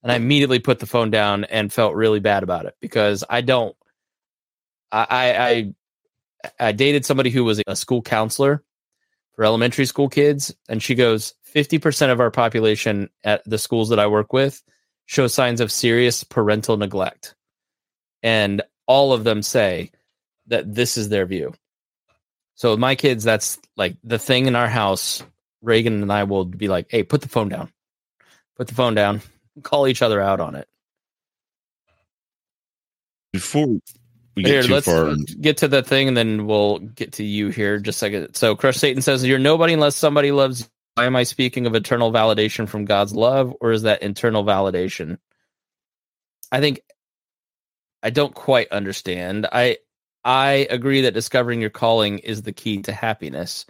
And 0.03 0.11
I 0.11 0.15
immediately 0.15 0.59
put 0.59 0.79
the 0.79 0.85
phone 0.85 1.11
down 1.11 1.45
and 1.45 1.71
felt 1.71 1.95
really 1.95 2.19
bad 2.19 2.43
about 2.43 2.65
it 2.65 2.75
because 2.81 3.23
I 3.29 3.39
don't. 3.39 3.73
I 4.91 5.71
I 6.59 6.67
I 6.67 6.71
dated 6.73 7.05
somebody 7.05 7.29
who 7.29 7.45
was 7.45 7.61
a 7.67 7.75
school 7.77 8.01
counselor 8.01 8.65
for 9.33 9.45
elementary 9.45 9.85
school 9.85 10.09
kids, 10.09 10.53
and 10.67 10.83
she 10.83 10.93
goes, 10.93 11.35
50% 11.55 12.11
of 12.11 12.19
our 12.19 12.31
population 12.31 13.09
at 13.23 13.45
the 13.45 13.57
schools 13.57 13.87
that 13.87 13.99
I 13.99 14.07
work 14.07 14.33
with 14.33 14.61
show 15.09 15.25
signs 15.25 15.59
of 15.59 15.71
serious 15.71 16.23
parental 16.23 16.77
neglect. 16.77 17.33
And 18.21 18.61
all 18.85 19.11
of 19.11 19.23
them 19.23 19.41
say 19.41 19.89
that 20.47 20.71
this 20.71 20.97
is 20.97 21.09
their 21.09 21.25
view. 21.25 21.55
So 22.53 22.77
my 22.77 22.93
kids, 22.93 23.23
that's 23.23 23.57
like 23.75 23.97
the 24.03 24.19
thing 24.19 24.45
in 24.45 24.55
our 24.55 24.67
house. 24.67 25.23
Reagan 25.63 26.03
and 26.03 26.13
I 26.13 26.25
will 26.25 26.45
be 26.45 26.67
like, 26.67 26.91
"Hey, 26.91 27.01
put 27.01 27.21
the 27.21 27.27
phone 27.27 27.49
down. 27.49 27.71
Put 28.55 28.67
the 28.67 28.75
phone 28.75 28.93
down. 28.93 29.21
Call 29.63 29.87
each 29.87 30.03
other 30.03 30.21
out 30.21 30.39
on 30.39 30.53
it." 30.53 30.67
Before 33.33 33.65
we 34.35 34.43
get 34.43 34.51
here, 34.51 34.61
too 34.61 34.73
let's 34.73 34.85
far, 34.85 35.15
get 35.41 35.57
to 35.57 35.67
the 35.67 35.81
thing, 35.81 36.07
and 36.07 36.15
then 36.15 36.45
we'll 36.45 36.79
get 36.79 37.13
to 37.13 37.23
you 37.23 37.49
here 37.49 37.79
just 37.79 37.97
a 37.97 37.99
second. 37.99 38.35
So, 38.35 38.55
Crush 38.55 38.77
Satan 38.77 39.01
says, 39.01 39.25
"You're 39.25 39.39
nobody 39.39 39.73
unless 39.73 39.95
somebody 39.95 40.31
loves 40.31 40.69
why 40.99 41.05
am 41.05 41.15
I 41.15 41.23
speaking 41.23 41.65
of 41.65 41.75
eternal 41.75 42.11
validation 42.11 42.67
from 42.67 42.83
God's 42.83 43.15
love, 43.15 43.55
or 43.61 43.71
is 43.71 43.83
that 43.83 44.01
internal 44.01 44.43
validation? 44.43 45.17
I 46.51 46.59
think 46.59 46.81
I 48.03 48.09
don't 48.09 48.35
quite 48.35 48.69
understand. 48.69 49.47
I 49.49 49.77
I 50.25 50.67
agree 50.69 50.99
that 51.01 51.13
discovering 51.13 51.61
your 51.61 51.69
calling 51.69 52.19
is 52.19 52.41
the 52.41 52.51
key 52.51 52.81
to 52.81 52.91
happiness. 52.91 53.65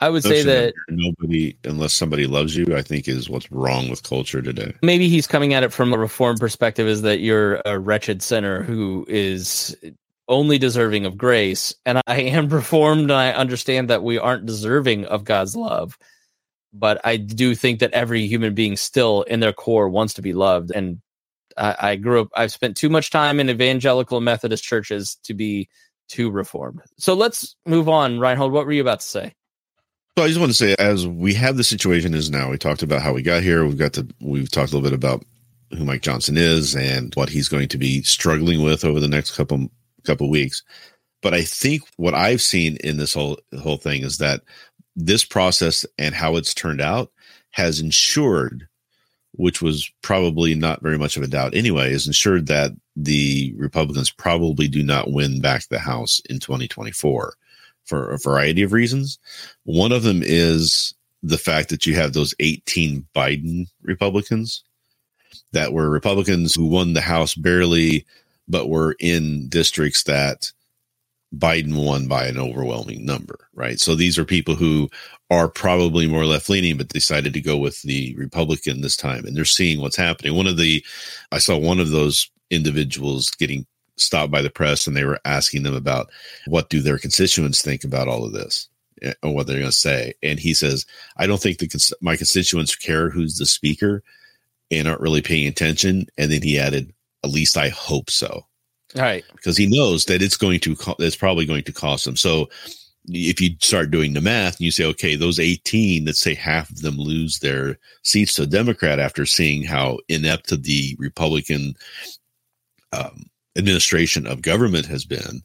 I 0.00 0.10
would 0.10 0.24
say 0.24 0.42
that 0.42 0.74
nobody, 0.88 1.56
unless 1.62 1.92
somebody 1.92 2.26
loves 2.26 2.56
you, 2.56 2.74
I 2.74 2.82
think 2.82 3.06
is 3.06 3.30
what's 3.30 3.52
wrong 3.52 3.88
with 3.88 4.02
culture 4.02 4.42
today. 4.42 4.74
Maybe 4.82 5.08
he's 5.08 5.28
coming 5.28 5.54
at 5.54 5.62
it 5.62 5.72
from 5.72 5.92
a 5.92 5.98
reform 5.98 6.36
perspective 6.36 6.88
is 6.88 7.02
that 7.02 7.20
you're 7.20 7.62
a 7.64 7.78
wretched 7.78 8.22
sinner 8.22 8.64
who 8.64 9.06
is 9.08 9.76
only 10.26 10.58
deserving 10.58 11.06
of 11.06 11.16
grace. 11.16 11.76
And 11.86 12.00
I 12.08 12.22
am 12.22 12.48
reformed 12.52 13.02
and 13.02 13.12
I 13.12 13.30
understand 13.30 13.88
that 13.88 14.02
we 14.02 14.18
aren't 14.18 14.46
deserving 14.46 15.04
of 15.04 15.22
God's 15.22 15.54
love 15.54 15.96
but 16.72 17.00
I 17.04 17.16
do 17.16 17.54
think 17.54 17.80
that 17.80 17.92
every 17.92 18.26
human 18.26 18.54
being 18.54 18.76
still 18.76 19.22
in 19.22 19.40
their 19.40 19.52
core 19.52 19.88
wants 19.88 20.14
to 20.14 20.22
be 20.22 20.32
loved. 20.32 20.70
And 20.70 21.00
I, 21.56 21.76
I 21.78 21.96
grew 21.96 22.22
up, 22.22 22.28
I've 22.36 22.52
spent 22.52 22.76
too 22.76 22.88
much 22.88 23.10
time 23.10 23.40
in 23.40 23.50
evangelical 23.50 24.20
Methodist 24.20 24.64
churches 24.64 25.16
to 25.24 25.34
be 25.34 25.68
too 26.08 26.30
reformed. 26.30 26.80
So 26.98 27.14
let's 27.14 27.56
move 27.66 27.88
on. 27.88 28.18
Rhinehold, 28.18 28.50
what 28.50 28.66
were 28.66 28.72
you 28.72 28.80
about 28.80 29.00
to 29.00 29.06
say? 29.06 29.34
So 30.18 30.24
I 30.24 30.28
just 30.28 30.40
want 30.40 30.50
to 30.50 30.56
say, 30.56 30.74
as 30.78 31.06
we 31.06 31.34
have 31.34 31.56
the 31.56 31.64
situation 31.64 32.14
is 32.14 32.30
now, 32.30 32.50
we 32.50 32.58
talked 32.58 32.82
about 32.82 33.02
how 33.02 33.12
we 33.12 33.22
got 33.22 33.42
here. 33.42 33.64
We've 33.64 33.78
got 33.78 33.94
to, 33.94 34.06
we've 34.20 34.50
talked 34.50 34.72
a 34.72 34.76
little 34.76 34.88
bit 34.88 34.96
about 34.96 35.24
who 35.70 35.84
Mike 35.84 36.02
Johnson 36.02 36.36
is 36.36 36.74
and 36.74 37.14
what 37.14 37.28
he's 37.28 37.48
going 37.48 37.68
to 37.68 37.78
be 37.78 38.02
struggling 38.02 38.62
with 38.62 38.84
over 38.84 39.00
the 39.00 39.08
next 39.08 39.36
couple 39.36 39.70
couple 40.04 40.28
weeks. 40.30 40.62
But 41.22 41.34
I 41.34 41.42
think 41.42 41.82
what 41.96 42.14
I've 42.14 42.40
seen 42.40 42.76
in 42.82 42.96
this 42.96 43.14
whole 43.14 43.38
whole 43.60 43.76
thing 43.76 44.02
is 44.02 44.18
that 44.18 44.42
this 45.06 45.24
process 45.24 45.84
and 45.98 46.14
how 46.14 46.36
it's 46.36 46.54
turned 46.54 46.80
out 46.80 47.10
has 47.50 47.80
ensured, 47.80 48.68
which 49.32 49.60
was 49.60 49.90
probably 50.02 50.54
not 50.54 50.82
very 50.82 50.98
much 50.98 51.16
of 51.16 51.22
a 51.22 51.28
doubt 51.28 51.54
anyway, 51.54 51.92
is 51.92 52.06
ensured 52.06 52.46
that 52.46 52.72
the 52.96 53.54
Republicans 53.56 54.10
probably 54.10 54.68
do 54.68 54.82
not 54.82 55.12
win 55.12 55.40
back 55.40 55.66
the 55.68 55.78
House 55.78 56.20
in 56.28 56.38
2024 56.38 57.34
for 57.84 58.10
a 58.10 58.18
variety 58.18 58.62
of 58.62 58.72
reasons. 58.72 59.18
One 59.64 59.92
of 59.92 60.02
them 60.02 60.22
is 60.24 60.94
the 61.22 61.38
fact 61.38 61.68
that 61.70 61.86
you 61.86 61.94
have 61.94 62.12
those 62.12 62.34
18 62.40 63.06
Biden 63.14 63.66
Republicans 63.82 64.62
that 65.52 65.72
were 65.72 65.90
Republicans 65.90 66.54
who 66.54 66.66
won 66.66 66.92
the 66.92 67.00
House 67.00 67.34
barely, 67.34 68.06
but 68.48 68.68
were 68.68 68.96
in 69.00 69.48
districts 69.48 70.04
that 70.04 70.52
Biden 71.36 71.84
won 71.84 72.08
by 72.08 72.26
an 72.26 72.38
overwhelming 72.38 73.04
number, 73.04 73.48
right? 73.54 73.78
So 73.78 73.94
these 73.94 74.18
are 74.18 74.24
people 74.24 74.56
who 74.56 74.88
are 75.30 75.48
probably 75.48 76.08
more 76.08 76.24
left 76.24 76.48
leaning, 76.48 76.76
but 76.76 76.88
decided 76.88 77.32
to 77.34 77.40
go 77.40 77.56
with 77.56 77.80
the 77.82 78.14
Republican 78.16 78.80
this 78.80 78.96
time. 78.96 79.24
And 79.24 79.36
they're 79.36 79.44
seeing 79.44 79.80
what's 79.80 79.96
happening. 79.96 80.34
One 80.34 80.48
of 80.48 80.56
the, 80.56 80.84
I 81.30 81.38
saw 81.38 81.56
one 81.56 81.78
of 81.78 81.90
those 81.90 82.28
individuals 82.50 83.30
getting 83.30 83.64
stopped 83.96 84.32
by 84.32 84.42
the 84.42 84.50
press 84.50 84.86
and 84.86 84.96
they 84.96 85.04
were 85.04 85.20
asking 85.24 85.62
them 85.62 85.74
about 85.74 86.10
what 86.46 86.70
do 86.70 86.80
their 86.80 86.98
constituents 86.98 87.62
think 87.62 87.84
about 87.84 88.08
all 88.08 88.24
of 88.24 88.32
this 88.32 88.68
eh, 89.02 89.12
and 89.22 89.34
what 89.34 89.46
they're 89.46 89.58
going 89.58 89.70
to 89.70 89.72
say. 89.72 90.14
And 90.22 90.40
he 90.40 90.54
says, 90.54 90.84
I 91.16 91.26
don't 91.26 91.40
think 91.40 91.58
the 91.58 91.94
my 92.00 92.16
constituents 92.16 92.74
care 92.74 93.10
who's 93.10 93.36
the 93.36 93.46
speaker 93.46 94.02
and 94.70 94.88
aren't 94.88 95.00
really 95.00 95.22
paying 95.22 95.46
attention. 95.46 96.06
And 96.18 96.32
then 96.32 96.42
he 96.42 96.58
added, 96.58 96.92
at 97.22 97.30
least 97.30 97.56
I 97.56 97.68
hope 97.68 98.10
so. 98.10 98.46
Right. 98.96 99.24
Because 99.32 99.56
he 99.56 99.66
knows 99.66 100.04
that 100.06 100.22
it's 100.22 100.36
going 100.36 100.60
to, 100.60 100.76
it's 100.98 101.16
probably 101.16 101.46
going 101.46 101.64
to 101.64 101.72
cost 101.72 102.06
him. 102.06 102.16
So 102.16 102.48
if 103.08 103.40
you 103.40 103.50
start 103.60 103.90
doing 103.90 104.12
the 104.12 104.20
math 104.20 104.56
and 104.56 104.64
you 104.64 104.70
say, 104.70 104.84
okay, 104.84 105.16
those 105.16 105.38
18, 105.38 106.04
let's 106.04 106.20
say 106.20 106.34
half 106.34 106.70
of 106.70 106.82
them 106.82 106.96
lose 106.96 107.38
their 107.38 107.78
seats 108.02 108.34
to 108.34 108.42
a 108.42 108.46
Democrat 108.46 108.98
after 108.98 109.26
seeing 109.26 109.62
how 109.62 109.98
inept 110.08 110.50
the 110.62 110.96
Republican 110.98 111.74
um, 112.92 113.24
administration 113.56 114.26
of 114.26 114.42
government 114.42 114.86
has 114.86 115.04
been. 115.04 115.42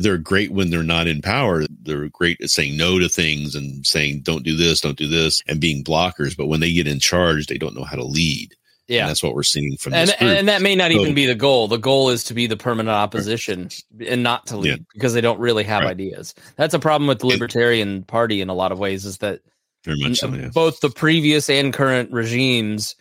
They're 0.00 0.18
great 0.18 0.52
when 0.52 0.70
they're 0.70 0.84
not 0.84 1.08
in 1.08 1.22
power. 1.22 1.64
They're 1.82 2.08
great 2.10 2.40
at 2.40 2.50
saying 2.50 2.76
no 2.76 3.00
to 3.00 3.08
things 3.08 3.56
and 3.56 3.84
saying, 3.84 4.20
don't 4.20 4.44
do 4.44 4.54
this, 4.56 4.80
don't 4.80 4.98
do 4.98 5.08
this, 5.08 5.42
and 5.48 5.60
being 5.60 5.82
blockers. 5.82 6.36
But 6.36 6.46
when 6.46 6.60
they 6.60 6.72
get 6.72 6.86
in 6.86 7.00
charge, 7.00 7.46
they 7.46 7.58
don't 7.58 7.74
know 7.74 7.84
how 7.84 7.96
to 7.96 8.04
lead. 8.04 8.54
Yeah, 8.88 9.02
and 9.02 9.10
that's 9.10 9.22
what 9.22 9.34
we're 9.34 9.42
seeing 9.42 9.76
from 9.76 9.92
and, 9.92 10.08
this 10.08 10.16
and 10.18 10.48
that 10.48 10.62
may 10.62 10.74
not 10.74 10.90
so, 10.90 10.98
even 10.98 11.14
be 11.14 11.26
the 11.26 11.34
goal. 11.34 11.68
The 11.68 11.76
goal 11.76 12.08
is 12.08 12.24
to 12.24 12.34
be 12.34 12.46
the 12.46 12.56
permanent 12.56 12.94
opposition 12.94 13.68
and 14.06 14.22
not 14.22 14.46
to 14.46 14.56
lead 14.56 14.70
yeah. 14.70 14.76
because 14.94 15.12
they 15.12 15.20
don't 15.20 15.38
really 15.38 15.64
have 15.64 15.82
right. 15.82 15.90
ideas. 15.90 16.34
That's 16.56 16.72
a 16.72 16.78
problem 16.78 17.06
with 17.06 17.18
the 17.18 17.26
Libertarian 17.26 18.02
Party 18.04 18.40
in 18.40 18.48
a 18.48 18.54
lot 18.54 18.72
of 18.72 18.78
ways. 18.78 19.04
Is 19.04 19.18
that 19.18 19.40
very 19.84 20.00
much 20.00 20.18
so, 20.18 20.28
yeah. 20.28 20.48
both 20.54 20.80
the 20.80 20.88
previous 20.88 21.50
and 21.50 21.72
current 21.72 22.10
regimes 22.12 22.96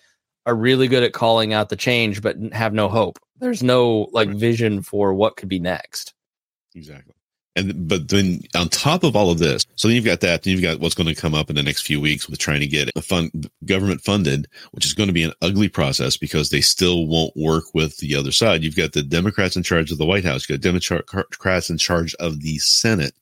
are 0.46 0.56
really 0.56 0.90
good 0.90 1.04
at 1.04 1.14
calling 1.14 1.54
out 1.54 1.70
the 1.70 1.76
change, 1.76 2.22
but 2.22 2.38
have 2.52 2.74
no 2.74 2.90
hope. 2.90 3.18
There's 3.40 3.64
no 3.64 4.10
like 4.12 4.28
right. 4.28 4.38
vision 4.38 4.82
for 4.82 5.14
what 5.14 5.38
could 5.38 5.50
be 5.50 5.60
next. 5.60 6.14
Exactly. 6.76 7.14
And 7.58 7.90
but 7.90 8.10
then 8.10 8.42
on 8.56 8.70
top 8.70 9.04
of 9.04 9.16
all 9.16 9.32
of 9.32 9.40
this, 9.40 9.66
so 9.76 9.88
then 9.88 9.96
you've 9.96 10.06
got 10.06 10.22
that, 10.22 10.44
then 10.44 10.54
you've 10.54 10.62
got 10.62 10.80
what's 10.80 10.96
going 10.96 11.14
to 11.14 11.20
come 11.20 11.34
up 11.34 11.50
in 11.50 11.58
the 11.58 11.64
next 11.64 11.88
few 11.88 12.00
weeks 12.00 12.30
with 12.30 12.40
trying 12.40 12.62
to 12.62 12.68
get 12.68 12.92
a 12.96 13.02
fund 13.02 13.50
government 13.66 14.02
funded, 14.02 14.48
which 14.72 14.86
is 14.86 14.94
going 14.94 15.08
to 15.08 15.14
be 15.14 15.24
an 15.24 15.34
ugly 15.42 15.68
process 15.68 16.18
because 16.18 16.52
they 16.52 16.62
still 16.62 17.08
won't 17.08 17.36
work 17.36 17.66
with 17.74 17.98
the 17.98 18.16
other 18.16 18.32
side. 18.32 18.64
You've 18.64 18.78
got 18.78 18.94
the 18.94 19.04
Democrats 19.04 19.58
in 19.58 19.64
charge 19.64 19.92
of 19.92 19.98
the 19.98 20.06
White 20.06 20.24
House, 20.24 20.48
you've 20.48 20.62
got 20.62 20.72
Democrats 20.72 21.70
in 21.72 21.80
charge 21.80 22.14
of 22.16 22.42
the 22.42 22.60
Senate, 22.60 23.16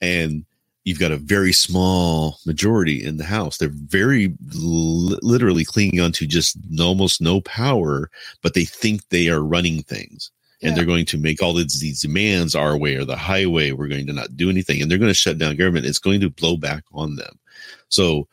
and 0.00 0.46
you've 0.84 1.00
got 1.00 1.12
a 1.12 1.18
very 1.18 1.52
small 1.52 2.38
majority 2.46 3.04
in 3.04 3.18
the 3.18 3.24
House. 3.24 3.58
They're 3.58 3.68
very 3.68 4.34
li- 4.54 5.18
literally 5.22 5.66
clinging 5.66 6.00
on 6.00 6.12
to 6.12 6.26
just 6.26 6.56
almost 6.80 7.20
no 7.20 7.42
power, 7.42 8.10
but 8.42 8.54
they 8.54 8.64
think 8.64 9.08
they 9.10 9.28
are 9.28 9.40
running 9.44 9.82
things 9.82 10.30
and 10.62 10.76
they're 10.76 10.84
going 10.84 11.06
to 11.06 11.18
make 11.18 11.42
all 11.42 11.54
these, 11.54 11.80
these 11.80 12.02
demands 12.02 12.54
our 12.54 12.76
way 12.76 12.96
or 12.96 13.04
the 13.04 13.16
highway. 13.16 13.72
We're 13.72 13.88
going 13.88 14.06
to 14.06 14.12
not 14.12 14.36
do 14.36 14.50
anything 14.50 14.82
and 14.82 14.90
they're 14.90 14.98
going 14.98 15.10
to 15.10 15.14
shut 15.14 15.38
down 15.38 15.56
government. 15.56 15.86
It's 15.86 15.98
going 15.98 16.20
to 16.20 16.30
blow 16.30 16.56
back 16.56 16.84
on 16.92 17.16
them. 17.16 17.38
So 17.88 18.28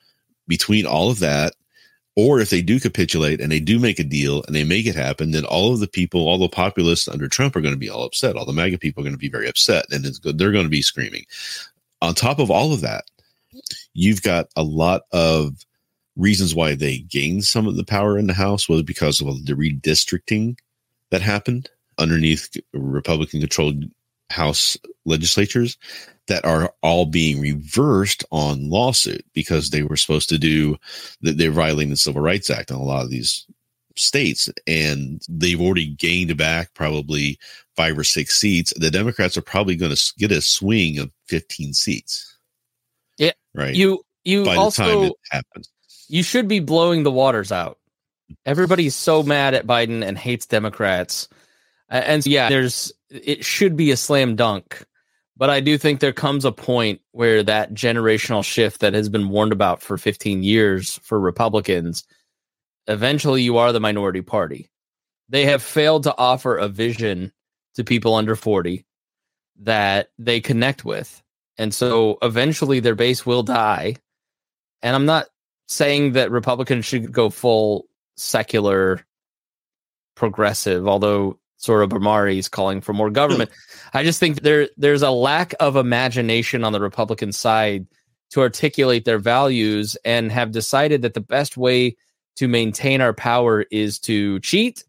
between 0.47 0.85
all 0.85 1.09
of 1.09 1.19
that, 1.19 1.53
or 2.15 2.39
if 2.39 2.49
they 2.49 2.63
do 2.63 2.79
capitulate 2.79 3.39
and 3.39 3.51
they 3.51 3.59
do 3.59 3.77
make 3.77 3.99
a 3.99 4.03
deal 4.03 4.43
and 4.43 4.55
they 4.55 4.63
make 4.63 4.87
it 4.87 4.95
happen, 4.95 5.31
then 5.31 5.45
all 5.45 5.73
of 5.73 5.79
the 5.79 5.87
people, 5.87 6.27
all 6.27 6.39
the 6.39 6.49
populists 6.49 7.07
under 7.07 7.27
Trump 7.27 7.55
are 7.55 7.61
going 7.61 7.75
to 7.75 7.79
be 7.79 7.89
all 7.89 8.03
upset. 8.03 8.35
All 8.35 8.45
the 8.45 8.53
MAGA 8.53 8.79
people 8.79 9.01
are 9.01 9.05
going 9.05 9.13
to 9.13 9.19
be 9.19 9.29
very 9.29 9.47
upset 9.47 9.85
and 9.91 10.03
they're 10.03 10.51
going 10.51 10.65
to 10.65 10.69
be 10.69 10.81
screaming. 10.81 11.25
On 12.01 12.13
top 12.13 12.39
of 12.39 12.49
all 12.49 12.73
of 12.73 12.81
that, 12.81 13.05
you've 13.93 14.23
got 14.23 14.47
a 14.55 14.63
lot 14.63 15.03
of 15.11 15.53
reasons 16.15 16.55
why 16.55 16.73
they 16.73 16.99
gained 16.99 17.45
some 17.45 17.67
of 17.67 17.75
the 17.75 17.85
power 17.85 18.17
in 18.17 18.27
the 18.27 18.33
House 18.33 18.67
was 18.67 18.81
because 18.81 19.21
of 19.21 19.45
the 19.45 19.53
redistricting 19.53 20.57
that 21.11 21.21
happened 21.21 21.69
underneath 21.97 22.55
Republican 22.73 23.39
controlled 23.39 23.83
House 24.29 24.77
legislatures 25.05 25.77
that 26.27 26.43
are 26.45 26.73
all 26.81 27.05
being 27.05 27.39
reversed 27.39 28.25
on 28.31 28.69
lawsuit 28.69 29.25
because 29.33 29.69
they 29.69 29.83
were 29.83 29.95
supposed 29.95 30.29
to 30.29 30.37
do 30.37 30.75
that 31.21 31.37
they're 31.37 31.51
violating 31.51 31.89
the 31.89 31.95
Civil 31.95 32.21
Rights 32.21 32.49
Act 32.49 32.69
in 32.69 32.75
a 32.75 32.83
lot 32.83 33.03
of 33.03 33.09
these 33.09 33.45
states 33.95 34.49
and 34.67 35.21
they've 35.29 35.61
already 35.61 35.87
gained 35.87 36.35
back 36.37 36.73
probably 36.73 37.39
five 37.75 37.97
or 37.97 38.03
six 38.03 38.37
seats. 38.37 38.73
The 38.75 38.91
Democrats 38.91 39.37
are 39.37 39.41
probably 39.41 39.75
going 39.75 39.95
to 39.95 40.13
get 40.17 40.31
a 40.31 40.41
swing 40.41 40.99
of 40.99 41.11
15 41.27 41.73
seats. 41.73 42.37
Yeah. 43.17 43.31
Right. 43.55 43.75
You 43.75 44.03
you 44.23 44.43
by 44.43 44.55
also, 44.55 44.83
the 44.83 44.91
time 44.91 45.03
it 45.03 45.13
happens. 45.31 45.71
You 46.09 46.21
should 46.21 46.47
be 46.47 46.59
blowing 46.59 47.03
the 47.03 47.11
waters 47.11 47.51
out. 47.51 47.79
Mm. 48.29 48.35
Everybody's 48.45 48.95
so 48.95 49.23
mad 49.23 49.53
at 49.53 49.65
Biden 49.65 50.05
and 50.05 50.17
hates 50.17 50.45
Democrats 50.45 51.29
and 51.89 52.23
so, 52.23 52.29
yeah, 52.29 52.49
there's 52.49 52.91
it 53.09 53.43
should 53.43 53.75
be 53.75 53.91
a 53.91 53.97
slam 53.97 54.35
dunk. 54.35 54.85
But 55.37 55.49
I 55.51 55.59
do 55.59 55.77
think 55.77 55.99
there 55.99 56.13
comes 56.13 56.45
a 56.45 56.51
point 56.51 56.99
where 57.11 57.43
that 57.43 57.73
generational 57.73 58.43
shift 58.43 58.81
that 58.81 58.95
has 58.95 59.07
been 59.07 59.29
warned 59.29 59.51
about 59.51 59.83
for 59.83 59.97
15 59.97 60.41
years 60.41 60.99
for 61.03 61.19
Republicans, 61.19 62.03
eventually 62.87 63.43
you 63.43 63.57
are 63.57 63.71
the 63.71 63.79
minority 63.79 64.21
party. 64.21 64.71
They 65.29 65.45
have 65.45 65.61
failed 65.61 66.03
to 66.03 66.17
offer 66.17 66.57
a 66.57 66.67
vision 66.67 67.31
to 67.75 67.83
people 67.83 68.15
under 68.15 68.35
40 68.35 68.83
that 69.59 70.09
they 70.17 70.41
connect 70.41 70.83
with. 70.83 71.21
And 71.59 71.73
so 71.73 72.17
eventually 72.23 72.79
their 72.79 72.95
base 72.95 73.25
will 73.25 73.43
die. 73.43 73.97
And 74.81 74.95
I'm 74.95 75.05
not 75.05 75.27
saying 75.67 76.13
that 76.13 76.31
Republicans 76.31 76.85
should 76.85 77.11
go 77.11 77.29
full 77.29 77.85
secular 78.15 79.05
progressive, 80.15 80.87
although 80.87 81.39
Sohrab 81.59 81.89
Ahmari 81.89 82.37
is 82.37 82.47
calling 82.47 82.81
for 82.81 82.93
more 82.93 83.09
government. 83.09 83.49
I 83.93 84.03
just 84.03 84.19
think 84.19 84.41
there 84.41 84.69
there's 84.77 85.01
a 85.01 85.11
lack 85.11 85.53
of 85.59 85.75
imagination 85.75 86.63
on 86.63 86.73
the 86.73 86.79
Republican 86.79 87.31
side 87.31 87.87
to 88.31 88.41
articulate 88.41 89.05
their 89.05 89.19
values 89.19 89.97
and 90.03 90.31
have 90.31 90.51
decided 90.51 91.01
that 91.01 91.13
the 91.13 91.21
best 91.21 91.57
way 91.57 91.95
to 92.35 92.47
maintain 92.47 93.01
our 93.01 93.13
power 93.13 93.65
is 93.71 93.97
to 93.99 94.39
cheat 94.41 94.83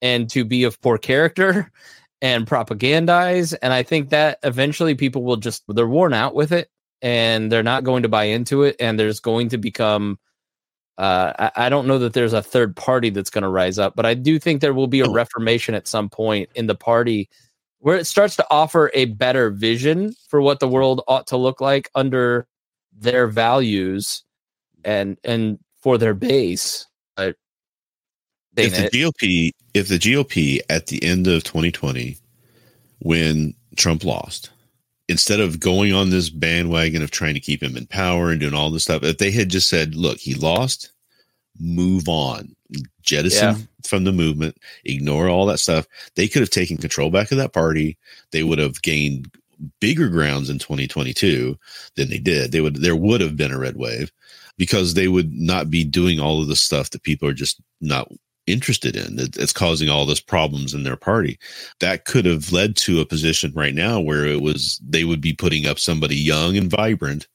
and 0.00 0.30
to 0.30 0.44
be 0.44 0.64
of 0.64 0.80
poor 0.80 0.96
character 0.96 1.70
and 2.22 2.46
propagandize. 2.46 3.54
And 3.60 3.72
I 3.72 3.82
think 3.82 4.10
that 4.10 4.38
eventually 4.42 4.94
people 4.94 5.22
will 5.22 5.36
just 5.36 5.64
they're 5.68 5.88
worn 5.88 6.14
out 6.14 6.34
with 6.34 6.52
it 6.52 6.70
and 7.02 7.52
they're 7.52 7.62
not 7.62 7.84
going 7.84 8.02
to 8.02 8.08
buy 8.08 8.24
into 8.24 8.62
it 8.62 8.76
and 8.80 8.98
there's 8.98 9.20
going 9.20 9.50
to 9.50 9.58
become 9.58 10.18
uh, 10.98 11.32
I, 11.38 11.66
I, 11.66 11.68
don't 11.68 11.86
know 11.86 11.98
that 12.00 12.12
there's 12.12 12.32
a 12.32 12.42
third 12.42 12.74
party 12.74 13.10
that's 13.10 13.30
going 13.30 13.42
to 13.42 13.48
rise 13.48 13.78
up, 13.78 13.94
but 13.94 14.04
I 14.04 14.14
do 14.14 14.40
think 14.40 14.60
there 14.60 14.74
will 14.74 14.88
be 14.88 14.98
a 14.98 15.06
oh. 15.06 15.12
reformation 15.12 15.74
at 15.76 15.86
some 15.86 16.08
point 16.08 16.50
in 16.56 16.66
the 16.66 16.74
party 16.74 17.30
where 17.78 17.96
it 17.96 18.04
starts 18.04 18.34
to 18.36 18.46
offer 18.50 18.90
a 18.94 19.04
better 19.04 19.50
vision 19.50 20.12
for 20.28 20.40
what 20.40 20.58
the 20.58 20.66
world 20.66 21.02
ought 21.06 21.28
to 21.28 21.36
look 21.36 21.60
like 21.60 21.88
under 21.94 22.48
their 22.92 23.28
values 23.28 24.24
and 24.84 25.16
and 25.22 25.60
for 25.80 25.98
their 25.98 26.14
base. 26.14 26.86
Uh, 27.16 27.32
if 28.56 28.90
the 28.90 28.98
GOP, 28.98 29.50
if 29.74 29.86
the 29.86 29.98
GOP 29.98 30.58
at 30.68 30.86
the 30.86 31.02
end 31.04 31.28
of 31.28 31.44
2020, 31.44 32.16
when 32.98 33.54
Trump 33.76 34.02
lost, 34.02 34.50
instead 35.08 35.40
of 35.40 35.58
going 35.58 35.92
on 35.92 36.10
this 36.10 36.28
bandwagon 36.28 37.02
of 37.02 37.10
trying 37.10 37.34
to 37.34 37.40
keep 37.40 37.62
him 37.62 37.76
in 37.76 37.86
power 37.86 38.30
and 38.30 38.40
doing 38.40 38.54
all 38.54 38.70
this 38.70 38.84
stuff, 38.84 39.02
if 39.02 39.18
they 39.18 39.30
had 39.30 39.48
just 39.48 39.68
said, 39.68 39.94
look, 39.94 40.18
he 40.18 40.34
lost, 40.34 40.92
move 41.58 42.08
on, 42.08 42.54
jettison 43.02 43.56
yeah. 43.56 43.62
from 43.86 44.04
the 44.04 44.12
movement, 44.12 44.56
ignore 44.84 45.28
all 45.28 45.46
that 45.46 45.58
stuff, 45.58 45.86
they 46.14 46.28
could 46.28 46.42
have 46.42 46.50
taken 46.50 46.76
control 46.76 47.10
back 47.10 47.32
of 47.32 47.38
that 47.38 47.52
party. 47.54 47.96
They 48.32 48.42
would 48.42 48.58
have 48.58 48.82
gained 48.82 49.30
bigger 49.80 50.08
grounds 50.08 50.50
in 50.50 50.58
2022 50.58 51.58
than 51.96 52.10
they 52.10 52.18
did. 52.18 52.52
They 52.52 52.60
would, 52.60 52.76
there 52.76 52.96
would 52.96 53.20
have 53.20 53.36
been 53.36 53.52
a 53.52 53.58
red 53.58 53.76
wave 53.76 54.12
because 54.58 54.94
they 54.94 55.08
would 55.08 55.32
not 55.32 55.70
be 55.70 55.84
doing 55.84 56.20
all 56.20 56.42
of 56.42 56.48
the 56.48 56.56
stuff 56.56 56.90
that 56.90 57.02
people 57.02 57.28
are 57.28 57.34
just 57.34 57.60
not 57.80 58.12
interested 58.48 58.96
in. 58.96 59.16
that's 59.16 59.52
causing 59.52 59.88
all 59.88 60.06
this 60.06 60.20
problems 60.20 60.74
in 60.74 60.82
their 60.82 60.96
party. 60.96 61.38
That 61.80 62.04
could 62.04 62.24
have 62.24 62.52
led 62.52 62.76
to 62.76 63.00
a 63.00 63.06
position 63.06 63.52
right 63.54 63.74
now 63.74 64.00
where 64.00 64.26
it 64.26 64.40
was 64.40 64.80
they 64.86 65.04
would 65.04 65.20
be 65.20 65.32
putting 65.32 65.66
up 65.66 65.78
somebody 65.78 66.16
young 66.16 66.56
and 66.56 66.70
vibrant 66.70 67.28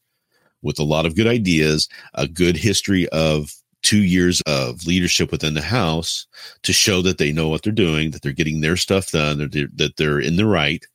with 0.61 0.79
a 0.79 0.83
lot 0.83 1.05
of 1.05 1.15
good 1.15 1.27
ideas, 1.27 1.87
a 2.13 2.27
good 2.27 2.57
history 2.57 3.07
of 3.09 3.53
two 3.83 4.03
years 4.03 4.41
of 4.47 4.87
leadership 4.87 5.31
within 5.31 5.53
the 5.53 5.61
house 5.61 6.25
to 6.63 6.71
show 6.71 7.01
that 7.01 7.17
they 7.17 7.31
know 7.31 7.49
what 7.49 7.63
they're 7.63 7.73
doing, 7.73 8.11
that 8.11 8.21
they're 8.21 8.31
getting 8.31 8.61
their 8.61 8.77
stuff 8.77 9.11
done, 9.11 9.37
that 9.37 9.51
they're, 9.51 9.67
that 9.75 9.97
they're 9.97 10.19
in 10.19 10.37
the 10.37 10.45
right. 10.45 10.85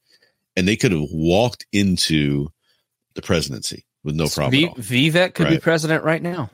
And 0.57 0.67
they 0.67 0.75
could 0.75 0.93
have 0.93 1.11
walked 1.13 1.67
into 1.73 2.49
the 3.15 3.23
presidency 3.23 3.85
with 4.03 4.17
no 4.17 4.27
problem. 4.29 4.75
V- 4.77 5.11
Vivek 5.11 5.35
could 5.35 5.45
right? 5.45 5.53
be 5.53 5.59
president 5.59 6.03
right 6.03 6.23
now 6.23 6.51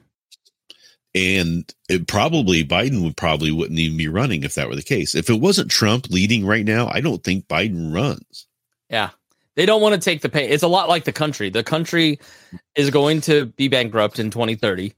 and 1.15 1.73
it 1.89 2.09
probably 2.09 2.65
Biden 2.65 3.03
would 3.05 3.17
probably 3.17 3.53
wouldn't 3.53 3.79
even 3.79 3.97
be 3.97 4.09
running 4.09 4.43
if 4.43 4.55
that 4.55 4.69
were 4.69 4.77
the 4.77 4.83
case. 4.83 5.15
If 5.15 5.31
it 5.31 5.41
wasn't 5.41 5.71
Trump 5.71 6.11
leading 6.11 6.45
right 6.45 6.65
now, 6.65 6.89
I 6.89 7.01
don't 7.01 7.23
think 7.23 7.47
Biden 7.47 7.95
runs. 7.95 8.47
Yeah. 8.91 9.11
They 9.57 9.67
don't 9.67 9.81
want 9.81 9.95
to 9.95 10.01
take 10.01 10.23
the 10.23 10.29
pain. 10.29 10.51
It's 10.51 10.65
a 10.65 10.69
lot 10.69 10.89
like 10.89 11.05
the 11.05 11.13
country. 11.13 11.49
The 11.49 11.63
country 11.63 12.19
is 12.75 12.91
going 12.91 13.21
to 13.23 13.47
be 13.47 13.69
bankrupt 13.69 14.19
in 14.19 14.31
2030 14.31 14.93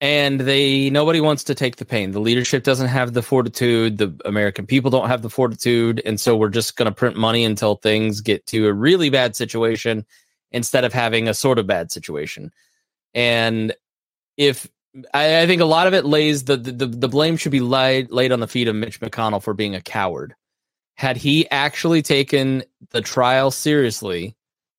and 0.00 0.40
they 0.40 0.90
nobody 0.90 1.20
wants 1.20 1.44
to 1.44 1.54
take 1.54 1.76
the 1.76 1.84
pain. 1.84 2.10
The 2.10 2.20
leadership 2.20 2.62
doesn't 2.62 2.88
have 2.88 3.14
the 3.14 3.22
fortitude. 3.22 3.98
The 3.98 4.14
American 4.24 4.66
people 4.66 4.90
don't 4.90 5.08
have 5.08 5.22
the 5.22 5.30
fortitude, 5.30 6.02
and 6.04 6.20
so 6.20 6.36
we're 6.36 6.50
just 6.50 6.76
going 6.76 6.86
to 6.90 6.94
print 6.94 7.16
money 7.16 7.44
until 7.44 7.76
things 7.76 8.20
get 8.20 8.46
to 8.48 8.66
a 8.66 8.72
really 8.72 9.08
bad 9.08 9.36
situation 9.36 10.04
instead 10.50 10.84
of 10.84 10.92
having 10.92 11.26
a 11.26 11.34
sort 11.34 11.58
of 11.58 11.66
bad 11.66 11.90
situation. 11.90 12.52
And 13.14 13.74
if 14.36 14.68
I, 15.12 15.42
I 15.42 15.46
think 15.46 15.60
a 15.60 15.66
lot 15.66 15.86
of 15.86 15.94
it 15.94 16.04
lays 16.04 16.44
the, 16.44 16.56
the 16.56 16.86
the 16.86 17.08
blame 17.08 17.36
should 17.36 17.52
be 17.52 17.60
laid 17.60 18.10
laid 18.10 18.32
on 18.32 18.40
the 18.40 18.46
feet 18.46 18.68
of 18.68 18.76
Mitch 18.76 19.00
McConnell 19.00 19.42
for 19.42 19.54
being 19.54 19.74
a 19.74 19.80
coward. 19.80 20.34
Had 20.96 21.16
he 21.16 21.50
actually 21.50 22.02
taken 22.02 22.62
the 22.90 23.00
trial 23.00 23.50
seriously 23.50 24.36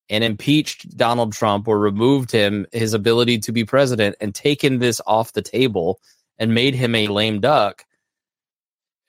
and 0.10 0.24
impeached 0.24 0.96
Donald 0.96 1.34
Trump 1.34 1.68
or 1.68 1.80
removed 1.80 2.32
him 2.32 2.66
his 2.72 2.94
ability 2.94 3.40
to 3.40 3.52
be 3.52 3.66
president 3.66 4.16
and 4.22 4.34
taken 4.34 4.80
this 4.80 5.02
off 5.06 5.34
the 5.34 5.42
table 5.42 6.00
and 6.38 6.54
made 6.54 6.76
him 6.76 6.96
a 6.96 7.08
lame 7.08 7.42
duck, 7.42 7.84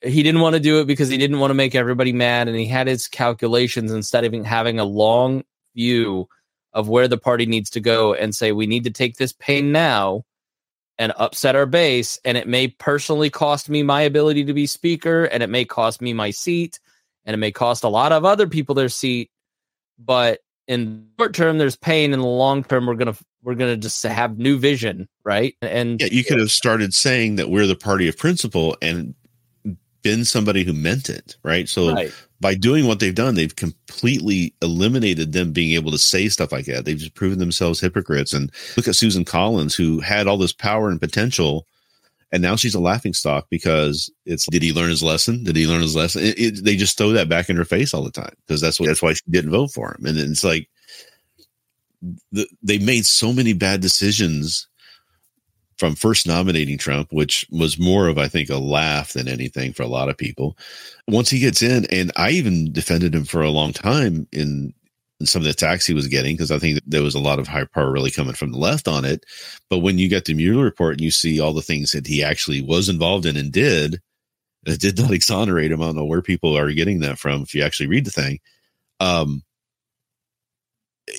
he 0.03 0.23
didn't 0.25 0.41
want 0.41 0.55
to 0.55 0.61
do 0.61 0.81
it 0.81 0.87
because 0.87 1.09
he 1.09 1.19
didn't 1.19 1.39
want 1.39 1.51
to 1.51 1.55
make 1.55 1.77
everybody 1.77 2.13
mad 2.13 2.49
and 2.49 2.57
he 2.57 2.67
had 2.67 2.89
his 2.89 3.07
calculations 3.07 3.93
instead 3.93 4.25
of 4.25 4.45
having 4.45 4.81
a 4.81 4.85
long 4.85 5.45
view 5.77 6.27
of 6.73 6.89
where 6.89 7.07
the 7.07 7.19
party 7.19 7.47
needs 7.47 7.71
to 7.71 7.81
go 7.81 8.15
and 8.15 8.35
say 8.35 8.51
we 8.51 8.67
need 8.67 8.85
to 8.85 8.91
take 8.91 9.17
this 9.17 9.33
pain 9.33 9.71
now 9.71 10.25
and 10.99 11.13
upset 11.17 11.57
our 11.57 11.67
base 11.67 12.19
and 12.25 12.37
it 12.37 12.49
may 12.49 12.69
personally 12.69 13.31
cost 13.31 13.69
me 13.69 13.83
my 13.83 14.01
ability 14.01 14.45
to 14.45 14.55
be 14.55 14.67
speaker 14.67 15.25
and 15.25 15.43
it 15.43 15.49
may 15.49 15.65
cost 15.65 16.01
me 16.01 16.13
my 16.13 16.31
seat 16.31 16.81
and 17.25 17.35
it 17.35 17.39
may 17.39 17.53
cost 17.53 17.85
a 17.85 17.89
lot 17.89 18.13
of 18.13 18.25
other 18.25 18.47
people 18.47 18.75
their 18.75 18.89
seat 18.89 19.31
but 19.99 20.41
in 20.69 21.07
short 21.19 21.35
term 21.35 21.59
there's 21.59 21.77
pain 21.77 22.13
in 22.13 22.21
the 22.21 22.27
long 22.27 22.65
term 22.65 22.87
we're 22.87 22.95
gonna 22.95 23.17
we're 23.43 23.55
gonna 23.55 23.77
just 23.77 24.03
have 24.03 24.39
new 24.39 24.59
vision 24.59 25.09
right 25.25 25.55
and 25.63 26.01
yeah 26.01 26.09
you 26.11 26.25
could 26.25 26.39
have 26.39 26.51
started 26.51 26.95
saying 26.95 27.37
that 27.37 27.51
we're 27.51 27.67
the 27.67 27.77
party 27.77 28.09
of 28.09 28.17
principle 28.17 28.77
and 28.81 29.15
been 30.03 30.25
somebody 30.25 30.65
who 30.65 30.73
meant 30.73 31.11
it 31.11 31.37
right 31.43 31.69
so 31.69 31.93
right. 31.93 32.13
By 32.41 32.55
doing 32.55 32.87
what 32.87 33.01
they've 33.01 33.15
done 33.15 33.35
they've 33.35 33.57
completely 33.57 34.55
eliminated 34.63 35.33
them 35.33 35.53
being 35.53 35.73
able 35.73 35.91
to 35.91 35.99
say 35.99 36.29
stuff 36.29 36.53
like 36.53 36.67
that. 36.67 36.85
They've 36.85 36.99
just 36.99 37.15
proven 37.15 37.39
themselves 37.39 37.81
hypocrites. 37.81 38.33
And 38.33 38.51
look 38.77 38.89
at 38.89 38.97
susan 38.97 39.25
collins 39.25 39.75
who 39.75 40.01
had 40.01 40.27
all 40.27 40.39
this 40.39 40.53
power 40.53 40.89
and 40.89 41.01
potential 41.01 41.67
and 42.33 42.43
now 42.43 42.57
she's 42.57 42.75
a 42.75 42.81
laughing 42.81 43.13
stock 43.13 43.47
because 43.51 44.11
it's 44.25 44.47
did 44.47 44.63
he 44.63 44.73
learn 44.73 44.91
his 44.91 45.03
lesson? 45.03 45.45
Did 45.45 45.57
he 45.57 45.67
learn 45.67 45.83
his 45.83 45.95
lesson? 45.95 46.23
It, 46.25 46.39
it, 46.39 46.65
they 46.65 46.77
just 46.77 46.99
throw 46.99 47.11
that 47.13 47.29
back 47.29 47.49
in 47.49 47.57
her 47.57 47.65
face 47.65 47.95
all 47.95 48.03
the 48.03 48.11
time 48.11 48.35
because 48.47 48.61
that's 48.61 48.81
what 48.81 48.87
that's 48.87 49.03
why 49.03 49.13
she 49.13 49.23
didn't 49.31 49.53
vote 49.53 49.71
for 49.71 49.95
him. 49.95 50.07
And 50.07 50.19
it's 50.19 50.45
like 50.45 50.69
the, 52.33 52.47
they 52.63 52.79
made 52.79 53.07
so 53.07 53.33
many 53.33 53.53
bad 53.53 53.81
decisions 53.81 54.67
from 55.79 55.95
first 55.95 56.27
nominating 56.27 56.79
Trump, 56.79 57.13
which 57.13 57.47
was 57.51 57.79
more 57.79 58.09
of, 58.09 58.19
I 58.19 58.29
think, 58.29 58.49
a 58.49 58.57
laugh 58.57 59.13
than 59.13 59.29
anything 59.29 59.73
for 59.73 59.83
a 59.83 59.89
lot 59.89 60.09
of 60.09 60.17
people. 60.17 60.57
Once 61.07 61.31
he 61.31 61.39
gets 61.39 61.63
in, 61.63 61.87
and 61.87 62.11
I 62.17 62.31
even 62.31 62.73
defended 62.73 63.15
him 63.15 63.25
for 63.25 63.43
a 63.43 63.51
long 63.51 63.73
time 63.73 64.27
in 64.33 64.73
some 65.25 65.41
of 65.41 65.45
the 65.45 65.51
attacks 65.51 65.87
he 65.87 65.95
was 65.95 66.09
getting 66.09 66.35
because 66.35 66.51
I 66.51 66.59
think 66.59 66.81
there 66.87 67.03
was 67.03 67.15
a 67.15 67.21
lot 67.21 67.39
of 67.39 67.49
high 67.49 67.65
power 67.65 67.91
really 67.91 68.11
coming 68.11 68.35
from 68.35 68.53
the 68.53 68.59
left 68.59 68.87
on 68.87 69.05
it. 69.05 69.25
But 69.71 69.79
when 69.79 69.99
you 69.99 70.09
get 70.09 70.27
the 70.27 70.35
Mueller 70.35 70.65
report 70.65 70.93
and 70.93 71.01
you 71.01 71.11
see 71.11 71.41
all 71.41 71.55
the 71.55 71.63
things 71.63 71.93
that 71.93 72.07
he 72.07 72.23
actually 72.23 72.61
was 72.61 72.89
involved 72.89 73.25
in 73.25 73.37
and 73.37 73.51
did, 73.51 74.01
it 74.67 74.81
did 74.81 74.99
not 74.99 75.11
exonerate 75.13 75.73
him. 75.73 75.81
I 75.81 75.87
don't 75.87 75.97
know 75.97 76.05
where 76.05 76.23
people 76.23 76.57
are 76.57 76.71
getting 76.73 77.01
that 77.01 77.19
from 77.19 77.43
if 77.43 77.55
you 77.55 77.63
actually 77.63 77.87
read 77.87 78.05
the 78.05 78.11
thing. 78.11 78.41
Um, 79.01 79.43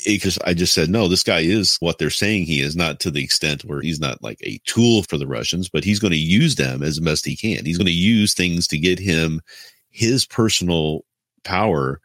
because 0.06 0.38
I 0.46 0.54
just 0.54 0.74
said, 0.74 0.90
no, 0.90 1.08
this 1.08 1.24
guy 1.24 1.40
is 1.40 1.78
what 1.80 1.98
they're 1.98 2.10
saying 2.10 2.44
he 2.46 2.62
is, 2.62 2.76
not 2.76 3.00
to 3.02 3.12
the 3.12 3.24
extent 3.24 3.64
where 3.64 3.82
he's 3.82 4.00
not 4.00 4.22
like 4.22 4.40
a 4.42 4.60
tool 4.66 5.04
for 5.04 5.18
the 5.18 5.28
Russians, 5.28 5.70
but 5.70 5.84
he's 5.84 6.00
going 6.00 6.12
to 6.12 6.18
use 6.18 6.56
them 6.56 6.84
as 6.84 7.00
best 7.00 7.26
he 7.26 7.36
can. 7.36 7.66
He's 7.66 7.78
going 7.78 7.88
to 7.88 7.92
use 7.94 8.34
things 8.34 8.68
to 8.68 8.78
get 8.78 9.00
him 9.00 9.42
his 9.90 10.26
personal 10.26 11.06
power 11.44 12.02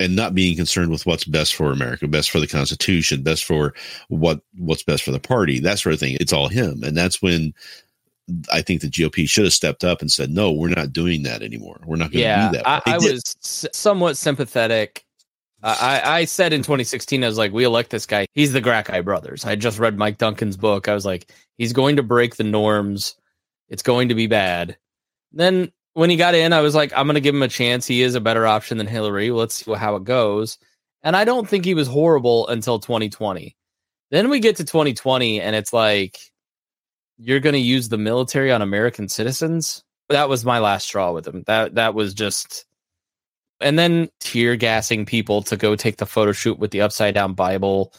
and 0.00 0.16
not 0.16 0.34
being 0.34 0.56
concerned 0.56 0.90
with 0.90 1.04
what's 1.04 1.24
best 1.24 1.54
for 1.54 1.70
America, 1.70 2.08
best 2.08 2.30
for 2.30 2.40
the 2.40 2.46
Constitution, 2.46 3.22
best 3.22 3.44
for 3.44 3.74
what 4.08 4.40
what's 4.56 4.82
best 4.82 5.04
for 5.04 5.10
the 5.10 5.20
party, 5.20 5.60
that 5.60 5.78
sort 5.78 5.92
of 5.92 6.00
thing. 6.00 6.16
It's 6.18 6.32
all 6.32 6.48
him, 6.48 6.82
and 6.82 6.96
that's 6.96 7.20
when 7.20 7.52
I 8.50 8.62
think 8.62 8.80
the 8.80 8.88
GOP 8.88 9.28
should 9.28 9.44
have 9.44 9.52
stepped 9.52 9.84
up 9.84 10.00
and 10.00 10.10
said, 10.10 10.30
"No, 10.30 10.50
we're 10.50 10.68
not 10.68 10.92
doing 10.92 11.22
that 11.24 11.42
anymore. 11.42 11.80
We're 11.84 11.96
not 11.96 12.10
going 12.10 12.12
to 12.12 12.18
yeah, 12.20 12.50
do 12.50 12.56
that." 12.56 12.66
I, 12.66 12.94
I 12.94 12.96
was 12.96 13.36
somewhat 13.72 14.16
sympathetic. 14.16 15.04
I, 15.62 16.00
I 16.04 16.24
said 16.24 16.52
in 16.52 16.62
2016, 16.62 17.22
I 17.22 17.26
was 17.26 17.38
like, 17.38 17.52
"We 17.52 17.64
elect 17.64 17.90
this 17.90 18.06
guy. 18.06 18.26
He's 18.34 18.52
the 18.52 18.60
Gracchi 18.60 19.00
brothers." 19.02 19.44
I 19.44 19.56
just 19.56 19.78
read 19.78 19.98
Mike 19.98 20.18
Duncan's 20.18 20.56
book. 20.56 20.88
I 20.88 20.94
was 20.94 21.04
like, 21.04 21.30
"He's 21.58 21.72
going 21.72 21.96
to 21.96 22.02
break 22.02 22.36
the 22.36 22.44
norms. 22.44 23.14
It's 23.68 23.82
going 23.82 24.08
to 24.08 24.14
be 24.14 24.26
bad." 24.26 24.76
Then 25.32 25.72
when 25.94 26.10
he 26.10 26.16
got 26.16 26.34
in, 26.34 26.52
I 26.52 26.60
was 26.60 26.74
like, 26.74 26.92
I'm 26.96 27.06
going 27.06 27.14
to 27.14 27.20
give 27.20 27.34
him 27.34 27.42
a 27.42 27.48
chance. 27.48 27.86
He 27.86 28.02
is 28.02 28.14
a 28.14 28.20
better 28.20 28.46
option 28.46 28.78
than 28.78 28.86
Hillary. 28.86 29.30
Let's 29.30 29.54
see 29.54 29.74
how 29.74 29.96
it 29.96 30.04
goes. 30.04 30.58
And 31.02 31.16
I 31.16 31.24
don't 31.24 31.48
think 31.48 31.64
he 31.64 31.74
was 31.74 31.88
horrible 31.88 32.46
until 32.48 32.78
2020. 32.78 33.56
Then 34.10 34.28
we 34.28 34.40
get 34.40 34.56
to 34.56 34.64
2020, 34.64 35.40
and 35.40 35.54
it's 35.54 35.72
like, 35.72 36.18
you're 37.16 37.40
going 37.40 37.54
to 37.54 37.58
use 37.58 37.88
the 37.88 37.98
military 37.98 38.50
on 38.50 38.62
American 38.62 39.08
citizens. 39.08 39.84
That 40.08 40.28
was 40.28 40.44
my 40.44 40.58
last 40.58 40.86
straw 40.86 41.12
with 41.12 41.26
him. 41.26 41.44
That 41.46 41.76
that 41.76 41.94
was 41.94 42.12
just, 42.14 42.64
and 43.60 43.78
then 43.78 44.08
tear 44.20 44.56
gassing 44.56 45.06
people 45.06 45.42
to 45.42 45.56
go 45.56 45.76
take 45.76 45.98
the 45.98 46.06
photo 46.06 46.32
shoot 46.32 46.58
with 46.58 46.70
the 46.70 46.80
upside 46.80 47.14
down 47.14 47.34
Bible. 47.34 47.92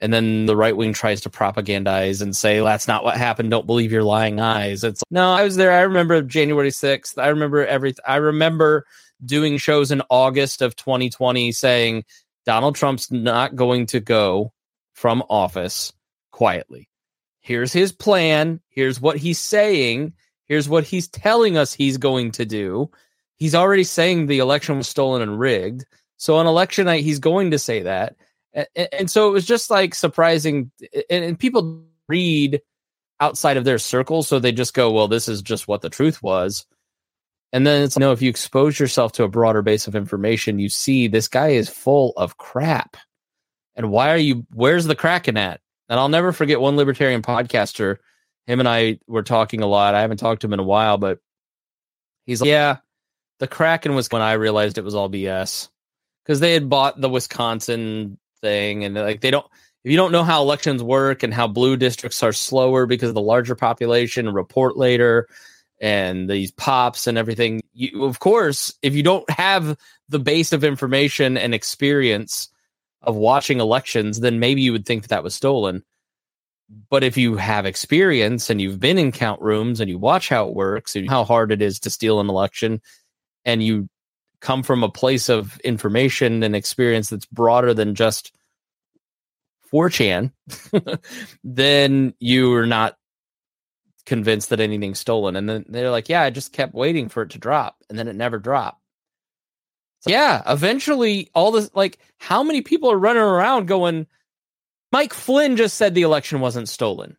And 0.00 0.12
then 0.12 0.46
the 0.46 0.56
right 0.56 0.76
wing 0.76 0.92
tries 0.92 1.20
to 1.22 1.30
propagandize 1.30 2.20
and 2.22 2.34
say 2.34 2.60
that's 2.60 2.88
not 2.88 3.04
what 3.04 3.16
happened. 3.16 3.50
Don't 3.50 3.66
believe 3.66 3.92
your 3.92 4.02
lying 4.02 4.40
eyes. 4.40 4.82
It's 4.82 5.02
no 5.10 5.32
i 5.32 5.44
was 5.44 5.56
there. 5.56 5.72
I 5.72 5.82
remember 5.82 6.22
january 6.22 6.70
6th 6.70 7.18
i 7.18 7.28
remember 7.28 7.64
everything 7.64 8.02
i 8.06 8.16
remember 8.16 8.84
doing 9.24 9.58
shows 9.58 9.92
in 9.92 10.02
august 10.10 10.62
of 10.62 10.74
2020 10.74 11.52
saying 11.52 12.02
donald 12.44 12.74
trump's 12.74 13.12
not 13.12 13.54
going 13.54 13.86
to 13.86 14.00
go 14.00 14.52
from 14.92 15.22
office 15.30 15.92
quietly. 16.30 16.88
Here's 17.40 17.72
his 17.72 17.92
plan. 17.92 18.60
Here's 18.68 19.00
what 19.00 19.16
he's 19.16 19.38
saying. 19.38 20.12
Here's 20.46 20.68
what 20.68 20.84
he's 20.84 21.08
telling 21.08 21.56
us 21.56 21.72
he's 21.72 21.98
going 21.98 22.32
to 22.32 22.44
do 22.44 22.90
he's 23.42 23.56
already 23.56 23.82
saying 23.82 24.26
the 24.26 24.38
election 24.38 24.76
was 24.76 24.86
stolen 24.86 25.20
and 25.20 25.36
rigged. 25.36 25.84
So 26.16 26.36
on 26.36 26.46
election 26.46 26.84
night 26.84 27.02
he's 27.02 27.18
going 27.18 27.50
to 27.50 27.58
say 27.58 27.82
that. 27.82 28.14
And, 28.54 28.68
and 28.76 29.10
so 29.10 29.28
it 29.28 29.32
was 29.32 29.44
just 29.44 29.68
like 29.68 29.96
surprising 29.96 30.70
and, 31.10 31.24
and 31.24 31.38
people 31.38 31.84
read 32.06 32.62
outside 33.18 33.56
of 33.56 33.64
their 33.64 33.78
circle 33.78 34.22
so 34.22 34.38
they 34.38 34.52
just 34.52 34.74
go 34.74 34.92
well 34.92 35.08
this 35.08 35.26
is 35.26 35.42
just 35.42 35.66
what 35.66 35.80
the 35.80 35.90
truth 35.90 36.22
was. 36.22 36.66
And 37.52 37.66
then 37.66 37.82
it's 37.82 37.96
you 37.96 38.00
know 38.00 38.12
if 38.12 38.22
you 38.22 38.30
expose 38.30 38.78
yourself 38.78 39.10
to 39.14 39.24
a 39.24 39.28
broader 39.28 39.60
base 39.60 39.88
of 39.88 39.96
information 39.96 40.60
you 40.60 40.68
see 40.68 41.08
this 41.08 41.26
guy 41.26 41.48
is 41.48 41.68
full 41.68 42.12
of 42.16 42.36
crap. 42.36 42.96
And 43.74 43.90
why 43.90 44.12
are 44.12 44.18
you 44.18 44.46
where's 44.54 44.84
the 44.84 44.94
kraken 44.94 45.36
at? 45.36 45.60
And 45.88 45.98
i'll 45.98 46.08
never 46.08 46.30
forget 46.30 46.60
one 46.60 46.76
libertarian 46.76 47.22
podcaster 47.22 47.96
him 48.46 48.60
and 48.60 48.68
i 48.68 49.00
were 49.08 49.24
talking 49.24 49.62
a 49.62 49.66
lot. 49.66 49.96
I 49.96 50.02
haven't 50.02 50.18
talked 50.18 50.42
to 50.42 50.46
him 50.46 50.52
in 50.52 50.60
a 50.60 50.62
while 50.62 50.96
but 50.96 51.18
he's 52.24 52.40
like 52.40 52.46
yeah 52.46 52.76
the 53.42 53.48
kraken 53.48 53.96
was 53.96 54.06
when 54.12 54.22
i 54.22 54.34
realized 54.34 54.78
it 54.78 54.84
was 54.84 54.94
all 54.94 55.10
bs 55.10 55.68
because 56.24 56.38
they 56.38 56.52
had 56.52 56.68
bought 56.68 57.00
the 57.00 57.08
wisconsin 57.08 58.16
thing 58.40 58.84
and 58.84 58.94
like 58.94 59.20
they 59.20 59.32
don't 59.32 59.46
if 59.82 59.90
you 59.90 59.96
don't 59.96 60.12
know 60.12 60.22
how 60.22 60.40
elections 60.40 60.80
work 60.80 61.24
and 61.24 61.34
how 61.34 61.48
blue 61.48 61.76
districts 61.76 62.22
are 62.22 62.32
slower 62.32 62.86
because 62.86 63.08
of 63.08 63.16
the 63.16 63.20
larger 63.20 63.56
population 63.56 64.32
report 64.32 64.76
later 64.76 65.26
and 65.80 66.30
these 66.30 66.52
pops 66.52 67.08
and 67.08 67.18
everything 67.18 67.60
you, 67.72 68.04
of 68.04 68.20
course 68.20 68.72
if 68.80 68.94
you 68.94 69.02
don't 69.02 69.28
have 69.28 69.76
the 70.08 70.20
base 70.20 70.52
of 70.52 70.62
information 70.62 71.36
and 71.36 71.52
experience 71.52 72.48
of 73.02 73.16
watching 73.16 73.58
elections 73.58 74.20
then 74.20 74.38
maybe 74.38 74.62
you 74.62 74.70
would 74.70 74.86
think 74.86 75.02
that, 75.02 75.08
that 75.08 75.24
was 75.24 75.34
stolen. 75.34 75.82
But 76.88 77.02
if 77.02 77.18
you 77.18 77.36
have 77.36 77.66
experience 77.66 78.48
and 78.48 78.60
you've 78.60 78.80
been 78.80 78.98
in 78.98 79.10
count 79.10 79.42
rooms 79.42 79.80
and 79.80 79.90
you 79.90 79.98
watch 79.98 80.28
how 80.28 80.48
it 80.48 80.54
works 80.54 80.94
and 80.94 81.10
how 81.10 81.24
hard 81.24 81.50
it 81.50 81.60
is 81.60 81.80
to 81.80 81.90
steal 81.90 82.20
an 82.20 82.30
election 82.30 82.80
and 83.44 83.62
you 83.62 83.88
come 84.40 84.62
from 84.62 84.82
a 84.82 84.90
place 84.90 85.28
of 85.28 85.58
information 85.60 86.42
and 86.42 86.54
experience 86.54 87.10
that's 87.10 87.26
broader 87.26 87.72
than 87.72 87.94
just 87.94 88.32
4chan, 89.72 90.32
then 91.44 92.14
you 92.18 92.52
are 92.54 92.66
not 92.66 92.96
convinced 94.04 94.50
that 94.50 94.60
anything's 94.60 94.98
stolen. 94.98 95.36
And 95.36 95.48
then 95.48 95.64
they're 95.68 95.90
like, 95.90 96.08
yeah, 96.08 96.22
I 96.22 96.30
just 96.30 96.52
kept 96.52 96.74
waiting 96.74 97.08
for 97.08 97.22
it 97.22 97.30
to 97.30 97.38
drop. 97.38 97.76
And 97.88 97.98
then 97.98 98.08
it 98.08 98.16
never 98.16 98.38
dropped. 98.38 98.80
So, 100.00 100.10
yeah, 100.10 100.42
eventually 100.46 101.30
all 101.32 101.52
this, 101.52 101.70
like, 101.74 101.98
how 102.18 102.42
many 102.42 102.60
people 102.60 102.90
are 102.90 102.98
running 102.98 103.22
around 103.22 103.68
going, 103.68 104.08
Mike 104.90 105.14
Flynn 105.14 105.56
just 105.56 105.76
said 105.76 105.94
the 105.94 106.02
election 106.02 106.40
wasn't 106.40 106.68
stolen 106.68 107.16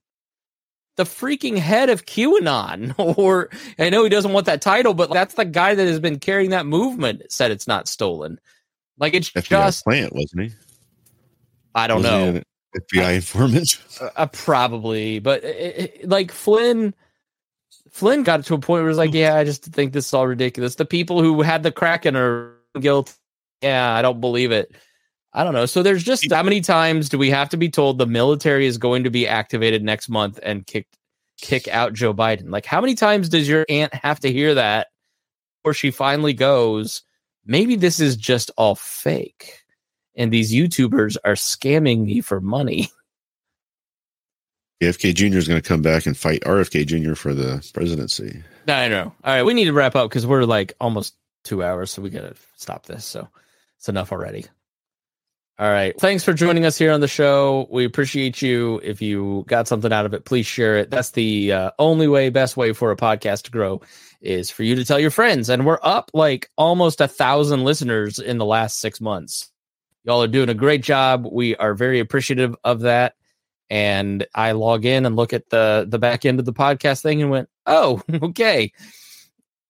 the 0.96 1.04
freaking 1.04 1.58
head 1.58 1.90
of 1.90 2.06
QAnon. 2.06 2.94
Or 3.18 3.50
I 3.78 3.90
know 3.90 4.04
he 4.04 4.10
doesn't 4.10 4.34
want 4.34 4.46
that 4.46 4.62
title, 4.62 4.94
but 4.94 5.12
that's 5.12 5.36
the 5.36 5.46
guy 5.46 5.76
that 5.76 5.88
has 5.88 6.00
been 6.00 6.20
carrying 6.20 6.52
that 6.52 6.66
movement 6.66 7.24
said 7.30 7.52
it's 7.52 7.68
not 7.68 7.88
stolen. 7.88 8.40
Like 8.98 9.14
it's 9.14 9.30
FBI 9.32 9.44
just 9.44 9.84
plant, 9.84 10.14
wasn't 10.14 10.44
he? 10.44 10.52
I 11.76 11.88
don't 11.88 12.04
wasn't 12.04 12.36
know. 12.36 12.42
FBI 12.80 13.16
informant. 13.16 13.80
Uh, 14.02 14.10
uh, 14.16 14.26
probably, 14.26 15.20
but 15.20 15.44
it, 15.44 16.00
it, 16.02 16.10
like 16.10 16.32
Flynn, 16.32 16.96
Flynn 17.92 18.24
got 18.24 18.44
to 18.44 18.56
a 18.56 18.58
point 18.58 18.82
where 18.82 18.86
it 18.86 18.88
was 18.88 18.98
like, 18.98 19.14
yeah, 19.14 19.36
I 19.36 19.44
just 19.44 19.66
think 19.66 19.94
this 19.94 20.08
is 20.08 20.14
all 20.16 20.26
ridiculous. 20.26 20.76
The 20.76 20.86
people 20.86 21.22
who 21.22 21.44
had 21.44 21.62
the 21.62 21.72
Kraken 21.72 22.16
are 22.16 22.56
guilt. 22.80 23.16
Yeah, 23.62 23.94
I 23.94 24.02
don't 24.02 24.20
believe 24.20 24.52
it. 24.52 24.76
I 25.34 25.44
don't 25.44 25.54
know. 25.54 25.66
So 25.66 25.82
there's 25.82 26.04
just 26.04 26.32
how 26.32 26.44
many 26.44 26.62
times 26.62 27.10
do 27.10 27.18
we 27.18 27.30
have 27.32 27.50
to 27.50 27.58
be 27.58 27.70
told 27.70 27.98
the 27.98 28.06
military 28.06 28.68
is 28.68 28.78
going 28.78 29.04
to 29.04 29.10
be 29.10 29.28
activated 29.28 29.84
next 29.84 30.10
month 30.10 30.40
and 30.44 30.66
kick 30.66 30.88
kick 31.42 31.68
out 31.68 31.94
Joe 31.94 32.14
Biden? 32.14 32.50
Like 32.50 32.66
how 32.66 32.80
many 32.80 32.94
times 32.94 33.30
does 33.30 33.48
your 33.48 33.66
aunt 33.68 33.94
have 33.94 34.20
to 34.22 34.32
hear 34.32 34.54
that 34.54 34.88
before 35.62 35.74
she 35.74 35.92
finally 35.92 36.34
goes, 36.34 37.02
maybe 37.46 37.76
this 37.76 38.00
is 38.00 38.16
just 38.16 38.52
all 38.58 38.76
fake 38.76 39.64
and 40.16 40.32
these 40.32 40.54
YouTubers 40.54 41.18
are 41.26 41.34
scamming 41.34 42.06
me 42.06 42.22
for 42.22 42.40
money. 42.40 42.90
JFK 44.82 45.16
Jr. 45.16 45.38
is 45.38 45.48
going 45.48 45.62
to 45.62 45.68
come 45.68 45.82
back 45.82 46.06
and 46.06 46.18
fight 46.18 46.42
RFK 46.42 46.86
Jr. 46.86 47.16
for 47.16 47.34
the 47.34 47.68
presidency. 47.74 48.44
I 48.68 48.90
know. 48.90 49.14
All 49.24 49.34
right, 49.34 49.44
we 49.44 49.54
need 49.54 49.66
to 49.66 49.74
wrap 49.74 49.96
up 49.96 50.10
because 50.10 50.28
we're 50.28 50.44
like 50.44 50.74
almost 50.82 51.16
two 51.44 51.64
hours, 51.64 51.92
so 51.92 52.02
we 52.02 52.10
got 52.10 52.22
to 52.22 52.36
stop 52.58 52.86
this. 52.86 53.06
So 53.06 53.28
it's 53.78 53.88
enough 53.88 54.12
already. 54.12 54.46
All 55.60 55.70
right. 55.70 55.98
Thanks 56.00 56.24
for 56.24 56.34
joining 56.34 56.66
us 56.66 56.80
here 56.80 56.92
on 56.92 57.00
the 57.00 57.08
show. 57.08 57.68
We 57.70 57.86
appreciate 57.86 58.42
you. 58.42 58.82
If 58.84 59.04
you 59.04 59.46
got 59.48 59.68
something 59.68 59.94
out 59.94 60.06
of 60.06 60.14
it, 60.16 60.26
please 60.26 60.48
share 60.48 60.78
it. 60.78 60.90
That's 60.90 61.12
the 61.12 61.52
uh, 61.52 61.72
only 61.78 62.08
way, 62.08 62.30
best 62.30 62.58
way 62.58 62.74
for 62.74 62.92
a 62.92 62.98
podcast 62.98 63.44
to 63.44 63.52
grow 63.52 63.80
is 64.20 64.50
for 64.50 64.64
you 64.64 64.76
to 64.76 64.84
tell 64.84 65.00
your 65.00 65.12
friends. 65.12 65.50
And 65.50 65.64
we're 65.64 65.78
up 65.84 66.10
like 66.14 66.50
almost 66.58 67.02
a 67.02 67.08
thousand 67.08 67.64
listeners 67.64 68.18
in 68.18 68.40
the 68.40 68.46
last 68.46 68.80
six 68.80 69.00
months. 69.00 69.52
Y'all 70.04 70.24
are 70.24 70.28
doing 70.28 70.50
a 70.50 70.56
great 70.56 70.82
job. 70.82 71.28
We 71.32 71.56
are 71.58 71.76
very 71.76 72.00
appreciative 72.00 72.56
of 72.64 72.82
that. 72.82 73.14
And 73.70 74.26
I 74.34 74.54
log 74.54 74.86
in 74.86 75.06
and 75.06 75.16
look 75.16 75.34
at 75.34 75.50
the 75.50 75.86
the 75.88 76.00
back 76.00 76.26
end 76.26 76.40
of 76.40 76.46
the 76.46 76.54
podcast 76.54 77.02
thing 77.02 77.22
and 77.22 77.30
went, 77.30 77.50
oh, 77.68 78.02
okay. 78.24 78.74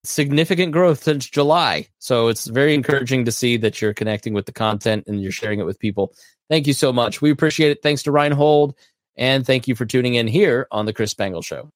Significant 0.05 0.73
growth 0.73 1.03
since 1.03 1.29
July. 1.29 1.87
So 1.99 2.27
it's 2.27 2.47
very 2.47 2.73
encouraging 2.73 3.25
to 3.25 3.31
see 3.31 3.57
that 3.57 3.81
you're 3.81 3.93
connecting 3.93 4.33
with 4.33 4.45
the 4.45 4.51
content 4.51 5.05
and 5.07 5.21
you're 5.21 5.31
sharing 5.31 5.59
it 5.59 5.65
with 5.65 5.79
people. 5.79 6.13
Thank 6.49 6.67
you 6.67 6.73
so 6.73 6.91
much. 6.91 7.21
We 7.21 7.31
appreciate 7.31 7.71
it. 7.71 7.81
Thanks 7.81 8.03
to 8.03 8.11
Rhinehold. 8.11 8.73
And 9.15 9.45
thank 9.45 9.67
you 9.67 9.75
for 9.75 9.85
tuning 9.85 10.15
in 10.15 10.27
here 10.27 10.67
on 10.71 10.85
the 10.85 10.93
Chris 10.93 11.11
Spangle 11.11 11.41
Show. 11.41 11.71